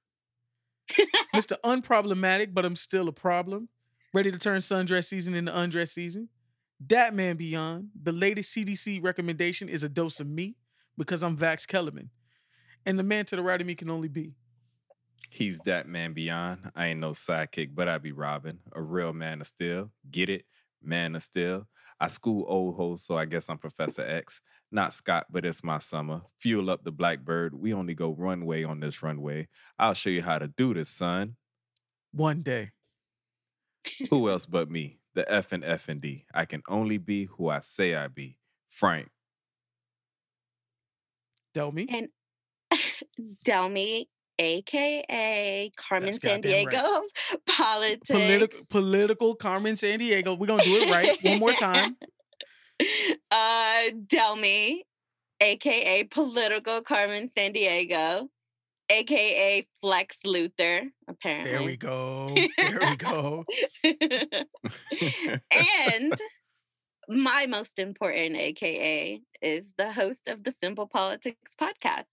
Mr. 1.35 1.57
Unproblematic, 1.65 2.53
but 2.53 2.65
I'm 2.65 2.77
still 2.77 3.09
a 3.09 3.13
problem. 3.13 3.69
Ready 4.15 4.31
to 4.31 4.39
turn 4.39 4.61
sundress 4.61 5.07
season 5.07 5.35
into 5.35 5.51
undress 5.51 5.91
season. 5.91 6.29
Dat 6.87 7.13
Man 7.13 7.37
Beyond, 7.37 7.89
the 8.01 8.13
latest 8.13 8.55
CDC 8.55 9.03
recommendation 9.03 9.69
is 9.69 9.83
a 9.83 9.89
dose 9.89 10.21
of 10.21 10.29
me 10.29 10.55
because 10.97 11.25
I'm 11.25 11.37
Vax 11.37 11.67
Kellerman. 11.67 12.11
And 12.87 12.97
the 12.97 13.03
man 13.03 13.25
to 13.27 13.35
the 13.35 13.43
right 13.43 13.61
of 13.61 13.67
me 13.67 13.75
can 13.75 13.91
only 13.91 14.07
be. 14.07 14.37
He's 15.31 15.59
that 15.65 15.89
man 15.89 16.13
beyond. 16.13 16.71
I 16.77 16.87
ain't 16.87 17.01
no 17.01 17.11
sidekick, 17.11 17.71
but 17.75 17.89
I 17.89 17.99
be 17.99 18.13
Robin, 18.13 18.61
a 18.73 18.81
real 18.81 19.13
man 19.13 19.41
of 19.41 19.49
steel. 19.49 19.91
Get 20.09 20.29
it? 20.29 20.45
Man 20.81 21.17
of 21.17 21.25
steel. 21.25 21.67
I 21.99 22.07
school 22.07 22.45
old 22.47 22.77
hoes, 22.77 23.03
so 23.03 23.19
I 23.19 23.25
guess 23.25 23.49
I'm 23.49 23.59
Professor 23.59 24.03
X. 24.03 24.41
Not 24.71 24.95
Scott, 24.95 25.27
but 25.29 25.45
it's 25.45 25.65
my 25.65 25.79
summer. 25.79 26.23
Fuel 26.39 26.71
up 26.71 26.85
the 26.85 26.93
Blackbird. 26.93 27.53
We 27.53 27.75
only 27.75 27.95
go 27.95 28.15
runway 28.17 28.63
on 28.63 28.79
this 28.79 29.03
runway. 29.03 29.49
I'll 29.77 29.95
show 29.95 30.11
you 30.11 30.23
how 30.23 30.39
to 30.39 30.47
do 30.47 30.73
this, 30.73 30.89
son. 30.89 31.35
One 32.13 32.43
day. 32.43 32.74
Who 34.11 34.29
else 34.29 34.47
but 34.47 34.71
me? 34.71 34.99
the 35.15 35.31
F 35.33 35.53
and 35.53 35.65
F 35.65 35.89
and 35.89 36.01
D. 36.01 36.27
I 36.35 36.45
can 36.45 36.63
only 36.69 36.99
be 36.99 37.25
who 37.25 37.49
I 37.49 37.61
say 37.61 37.95
I 37.95 38.09
be. 38.09 38.39
Frank. 38.69 39.09
Delmy. 41.55 41.87
And 41.89 42.09
Delmy, 43.45 44.07
aka 44.39 45.71
Carmen 45.77 46.11
That's 46.11 46.21
San 46.21 46.41
goddamn 46.41 46.67
right. 46.67 46.71
Diego 46.71 47.03
politics. 47.47 48.11
Political, 48.11 48.61
political 48.71 49.35
Carmen 49.37 49.77
Sandiego. 49.77 50.37
We're 50.37 50.49
gonna 50.49 50.65
do 50.65 50.77
it 50.77 50.91
right 50.91 51.17
one 51.23 51.39
more 51.39 51.53
time. 51.53 51.97
uh 53.31 53.83
Delmy, 54.07 54.81
aka 55.41 56.05
political 56.05 56.83
Carmen 56.83 57.31
Sandiego, 57.37 58.29
aka 58.89 59.67
Flex 59.81 60.21
Luthor, 60.27 60.91
apparently. 61.09 61.51
There 61.51 61.63
we 61.63 61.77
go. 61.77 62.35
There 62.35 62.79
we 62.81 62.97
go. 62.99 63.45
and 65.51 66.15
my 67.09 67.47
most 67.47 67.79
important 67.79 68.37
AKA 68.37 69.21
is 69.43 69.75
the 69.77 69.93
host 69.93 70.29
of 70.29 70.45
the 70.45 70.55
Simple 70.63 70.87
Politics 70.87 71.53
podcast. 71.61 72.05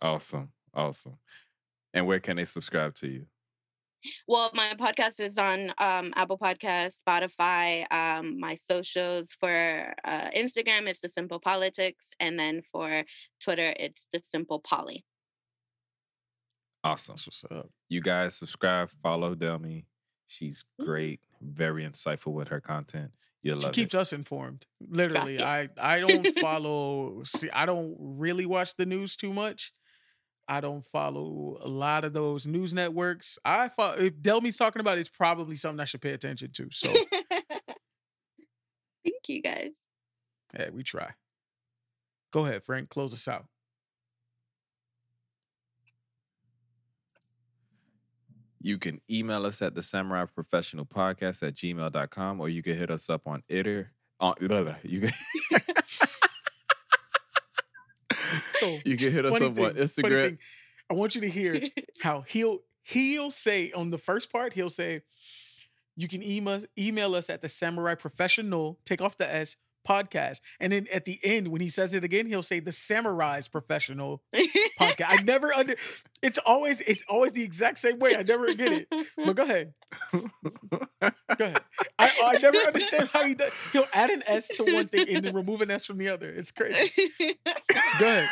awesome. 0.00 0.52
Awesome. 0.74 1.18
And 1.92 2.06
where 2.06 2.20
can 2.20 2.36
they 2.36 2.44
subscribe 2.44 2.94
to 2.96 3.08
you? 3.08 3.26
Well, 4.28 4.50
my 4.54 4.74
podcast 4.74 5.20
is 5.20 5.38
on 5.38 5.72
um, 5.78 6.12
Apple 6.16 6.36
Podcasts, 6.38 7.00
Spotify. 7.06 7.90
Um, 7.92 8.38
my 8.38 8.56
socials 8.56 9.30
for 9.32 9.94
uh, 10.04 10.28
Instagram, 10.36 10.88
it's 10.88 11.00
the 11.00 11.08
Simple 11.08 11.40
Politics, 11.40 12.12
and 12.20 12.38
then 12.38 12.60
for 12.70 13.04
Twitter, 13.40 13.72
it's 13.78 14.06
the 14.12 14.20
Simple 14.22 14.60
Polly. 14.60 15.04
Awesome. 16.84 17.14
That's 17.14 17.26
what's 17.26 17.44
up. 17.50 17.70
You 17.88 18.00
guys 18.00 18.36
subscribe, 18.36 18.90
follow 19.02 19.34
Delmy. 19.34 19.86
She's 20.28 20.64
Mhm. 20.80 20.84
great, 20.84 21.20
very 21.40 21.84
insightful 21.84 22.32
with 22.32 22.48
her 22.48 22.60
content. 22.60 23.12
You'll 23.42 23.58
She 23.60 23.64
love 23.66 23.74
keeps 23.74 23.94
it. 23.94 23.98
us 23.98 24.12
informed. 24.12 24.66
Literally, 24.80 25.40
I 25.42 25.68
I 25.78 26.00
don't 26.06 26.26
follow. 26.38 27.22
see, 27.24 27.50
I 27.50 27.66
don't 27.66 27.96
really 27.98 28.46
watch 28.46 28.76
the 28.76 28.86
news 28.86 29.16
too 29.16 29.32
much. 29.32 29.72
I 30.46 30.60
don't 30.60 30.84
follow 30.84 31.58
a 31.62 31.68
lot 31.68 32.04
of 32.04 32.12
those 32.12 32.46
news 32.46 32.74
networks. 32.74 33.38
I 33.46 33.70
follow, 33.70 33.96
if 33.96 34.20
Delmy's 34.20 34.58
talking 34.58 34.80
about 34.80 34.98
it, 34.98 35.02
it's 35.02 35.08
probably 35.08 35.56
something 35.56 35.80
I 35.80 35.86
should 35.86 36.02
pay 36.02 36.12
attention 36.12 36.52
to. 36.52 36.68
So 36.72 36.92
Thank 39.04 39.28
you 39.28 39.42
guys. 39.42 39.72
yeah, 40.58 40.70
we 40.70 40.82
try. 40.82 41.14
Go 42.32 42.46
ahead, 42.46 42.62
Frank. 42.64 42.88
Close 42.88 43.12
us 43.12 43.28
out. 43.28 43.46
You 48.64 48.78
can 48.78 48.98
email 49.10 49.44
us 49.44 49.60
at 49.60 49.74
the 49.74 49.82
Samurai 49.82 50.24
Professional 50.24 50.86
Podcast 50.86 51.46
at 51.46 51.54
gmail.com 51.54 52.40
or 52.40 52.48
you 52.48 52.62
can 52.62 52.78
hit 52.78 52.90
us 52.90 53.10
up 53.10 53.26
on 53.26 53.42
Itter. 53.50 53.88
On, 54.20 54.34
uh, 54.42 54.46
blah, 54.48 54.74
you 54.82 55.02
can 55.02 55.12
So 58.64 58.78
you 58.86 58.96
can 58.96 59.12
hit 59.12 59.26
us 59.26 59.34
up 59.34 59.54
thing, 59.54 59.64
on 59.66 59.74
Instagram. 59.74 60.38
I 60.90 60.94
want 60.94 61.14
you 61.14 61.20
to 61.20 61.28
hear 61.28 61.60
how 62.02 62.22
he'll 62.22 62.60
he'll 62.82 63.30
say 63.30 63.70
on 63.72 63.90
the 63.90 63.98
first 63.98 64.32
part 64.32 64.54
he'll 64.54 64.70
say 64.70 65.02
you 65.96 66.08
can 66.08 66.22
email 66.22 66.54
us, 66.54 66.66
email 66.78 67.14
us 67.14 67.30
at 67.30 67.40
the 67.40 67.48
samurai 67.48 67.94
professional 67.94 68.78
take 68.84 69.00
off 69.00 69.16
the 69.16 69.30
s 69.30 69.56
podcast 69.86 70.40
and 70.60 70.72
then 70.72 70.86
at 70.92 71.04
the 71.04 71.18
end 71.22 71.48
when 71.48 71.60
he 71.60 71.68
says 71.68 71.94
it 71.94 72.04
again 72.04 72.26
he'll 72.26 72.42
say 72.42 72.60
the 72.60 72.72
samurai's 72.72 73.48
professional 73.48 74.22
podcast. 74.80 75.06
I 75.08 75.22
never 75.22 75.52
under 75.52 75.76
it's 76.22 76.38
always 76.38 76.80
it's 76.82 77.04
always 77.08 77.32
the 77.32 77.42
exact 77.42 77.78
same 77.78 77.98
way. 77.98 78.16
I 78.16 78.22
never 78.22 78.52
get 78.54 78.72
it. 78.72 78.88
But 79.16 79.36
go 79.36 79.42
ahead. 79.42 79.74
Go 80.12 81.44
ahead. 81.44 81.60
I, 81.98 82.10
I 82.24 82.38
never 82.38 82.58
understand 82.58 83.10
how 83.12 83.24
he 83.24 83.34
does 83.34 83.52
he'll 83.72 83.86
add 83.92 84.10
an 84.10 84.22
s 84.26 84.48
to 84.48 84.64
one 84.64 84.88
thing 84.88 85.08
and 85.08 85.24
then 85.24 85.34
remove 85.34 85.60
an 85.60 85.70
s 85.70 85.84
from 85.84 85.98
the 85.98 86.08
other. 86.08 86.28
It's 86.28 86.50
crazy. 86.50 86.92
Go 87.18 88.06
ahead. 88.06 88.28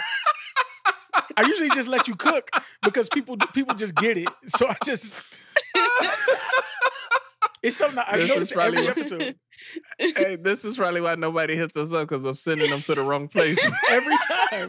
I 1.36 1.42
usually 1.42 1.70
just 1.70 1.88
let 1.88 2.08
you 2.08 2.14
cook 2.14 2.50
because 2.82 3.08
people 3.08 3.36
people 3.54 3.74
just 3.74 3.94
get 3.94 4.16
it. 4.18 4.28
So 4.48 4.68
I 4.68 4.76
just 4.84 5.20
it's 7.62 7.76
something 7.76 8.02
I 8.06 8.18
This 8.18 8.28
notice 8.28 8.48
is 8.48 8.52
probably 8.52 8.78
every 8.86 8.86
why- 8.86 8.90
episode. 8.92 9.34
hey, 9.98 10.36
this 10.36 10.64
is 10.64 10.76
probably 10.76 11.00
why 11.00 11.14
nobody 11.14 11.56
hits 11.56 11.76
us 11.76 11.92
up 11.92 12.08
because 12.08 12.24
I'm 12.24 12.34
sending 12.34 12.70
them 12.70 12.82
to 12.82 12.94
the 12.94 13.02
wrong 13.02 13.28
place. 13.28 13.58
Every 13.90 14.16
time. 14.50 14.68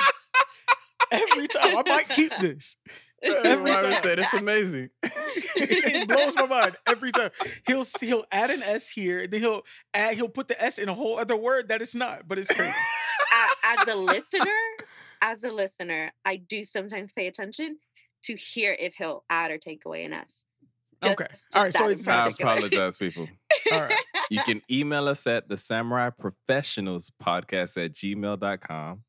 Every 1.11 1.47
time. 1.47 1.77
I 1.77 1.83
might 1.87 2.09
keep 2.09 2.31
this. 2.41 2.75
Every 3.23 3.71
Robin 3.71 3.91
time. 3.91 4.01
said 4.03 4.19
it's 4.19 4.33
amazing. 4.33 4.89
it 5.03 6.07
blows 6.09 6.35
my 6.35 6.45
mind 6.45 6.75
every 6.87 7.11
time. 7.13 7.29
He'll 7.65 7.85
he'll 8.01 8.25
add 8.31 8.49
an 8.49 8.61
S 8.63 8.89
here, 8.89 9.19
and 9.21 9.31
then 9.31 9.39
he'll 9.41 9.61
add 9.93 10.15
he'll 10.15 10.27
put 10.27 10.49
the 10.49 10.61
S 10.61 10.77
in 10.77 10.89
a 10.89 10.93
whole 10.93 11.17
other 11.17 11.37
word 11.37 11.69
that 11.69 11.81
it's 11.81 11.95
not, 11.95 12.27
but 12.27 12.37
it's 12.37 12.51
crazy. 12.53 12.69
A- 12.71 13.67
as 13.79 13.87
a 13.87 13.95
listener, 13.95 14.51
as 15.21 15.43
a 15.43 15.51
listener, 15.51 16.11
I 16.25 16.35
do 16.35 16.65
sometimes 16.65 17.11
pay 17.15 17.27
attention 17.27 17.77
to 18.23 18.35
hear 18.35 18.75
if 18.77 18.95
he'll 18.95 19.23
add 19.29 19.51
or 19.51 19.57
take 19.57 19.85
away 19.85 20.03
an 20.03 20.11
S. 20.13 20.43
Okay. 21.11 21.27
Just- 21.30 21.45
All 21.55 21.63
right, 21.63 21.73
so 21.73 21.89
it's- 21.89 22.07
I 22.07 22.27
apologize, 22.27 22.97
people. 22.97 23.27
All 23.71 23.81
right. 23.81 23.93
You 24.30 24.41
can 24.43 24.61
email 24.71 25.09
us 25.09 25.27
at 25.27 25.49
the 25.49 25.57
Samurai 25.57 26.09
Professionals 26.09 27.11
Podcast 27.21 27.84
at 27.84 27.91
gmail.com. 27.93 29.03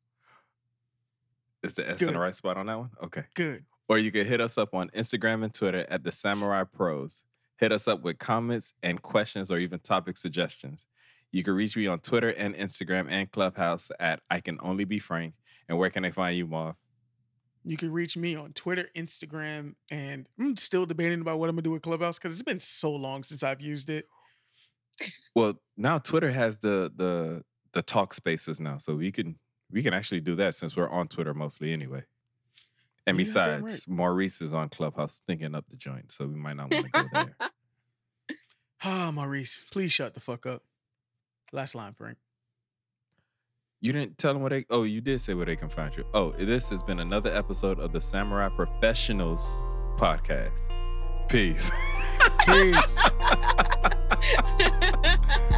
Is 1.62 1.75
the 1.75 1.89
S 1.89 2.03
in 2.03 2.12
the 2.12 2.19
right 2.19 2.35
spot 2.35 2.57
on 2.59 2.66
that 2.66 2.79
one? 2.79 2.91
Okay. 3.05 3.25
Good. 3.35 3.65
Or 3.89 3.97
you 3.99 4.11
can 4.11 4.27
hit 4.27 4.41
us 4.41 4.59
up 4.59 4.75
on 4.75 4.91
Instagram 4.91 5.43
and 5.45 5.55
Twitter 5.55 5.87
at 5.89 6.03
the 6.05 6.12
Samurai 6.12 6.65
Pros. 6.65 7.23
Hit 7.59 7.73
us 7.73 7.87
up 7.89 8.03
with 8.03 8.19
comments 8.19 8.75
and 8.83 9.01
questions 9.01 9.51
or 9.51 9.59
even 9.59 9.79
topic 9.79 10.16
suggestions. 10.19 10.87
You 11.33 11.43
can 11.43 11.55
reach 11.55 11.77
me 11.77 11.87
on 11.87 12.01
Twitter 12.01 12.29
and 12.31 12.55
Instagram 12.55 13.07
and 13.09 13.31
Clubhouse 13.31 13.91
at 13.99 14.21
I 14.31 14.41
Can 14.41 14.59
Only 14.62 14.85
Be 14.85 14.99
Frank. 14.99 15.35
And 15.69 15.79
where 15.79 15.91
can 15.91 16.03
they 16.03 16.11
find 16.11 16.37
you, 16.37 16.47
Marv? 16.47 16.75
You 17.65 17.77
can 17.77 17.91
reach 17.93 18.16
me 18.16 18.36
on 18.36 18.53
Twitter, 18.53 18.89
Instagram, 18.95 19.74
and 19.91 20.27
I'm 20.39 20.57
still 20.57 20.85
debating 20.85 21.20
about 21.20 21.39
what 21.39 21.49
I'm 21.49 21.57
gonna 21.57 21.62
do 21.62 21.70
with 21.70 21.82
Clubhouse 21.82 22.19
because 22.19 22.32
it's 22.32 22.43
been 22.43 22.61
so 22.61 22.93
long 22.93 23.23
since 23.23 23.43
I've 23.43 23.62
used 23.62 23.89
it. 23.89 24.07
Well, 25.35 25.55
now 25.77 25.99
Twitter 25.99 26.31
has 26.31 26.59
the 26.59 26.93
the 26.95 27.43
the 27.73 27.82
talk 27.82 28.15
spaces 28.15 28.61
now, 28.61 28.78
so 28.78 28.97
we 28.97 29.11
can 29.11 29.39
we 29.70 29.82
can 29.82 29.95
actually 29.95 30.20
do 30.20 30.36
that 30.36 30.55
since 30.55 30.77
we're 30.77 30.91
on 30.91 31.09
Twitter 31.09 31.32
mostly 31.35 31.73
anyway. 31.73 32.05
And 33.07 33.16
besides, 33.16 33.86
Maurice 33.89 34.41
is 34.41 34.55
on 34.55 34.69
Clubhouse 34.69 35.20
thinking 35.27 35.55
up 35.55 35.66
the 35.69 35.77
joint, 35.77 36.12
so 36.12 36.27
we 36.27 36.35
might 36.36 36.57
not 36.57 36.70
want 36.70 36.86
to 36.93 37.03
go 37.03 37.09
there. 37.12 37.36
Ah, 38.86 39.11
Maurice, 39.11 39.65
please 39.70 39.93
shut 39.93 40.12
the 40.12 40.20
fuck 40.20 40.45
up. 40.45 40.62
Last 41.53 41.74
line, 41.74 41.95
Frank. 41.95 42.19
You 43.85 43.93
didn't 43.93 44.16
tell 44.16 44.32
them 44.32 44.40
where 44.40 44.48
they. 44.48 44.65
Oh, 44.70 44.85
you 44.85 45.02
did 45.02 45.20
say 45.20 45.35
where 45.35 45.44
they 45.44 45.56
can 45.56 45.69
find 45.69 45.94
you. 45.94 46.06
Oh, 46.15 46.32
this 46.39 46.70
has 46.70 46.82
been 46.82 47.01
another 47.01 47.31
episode 47.31 47.78
of 47.78 47.93
the 47.93 48.01
Samurai 48.01 48.48
Professionals 48.48 49.62
podcast. 49.98 50.70
Peace. 51.28 51.70
Peace. 52.47 52.98
Peace. 54.56 55.27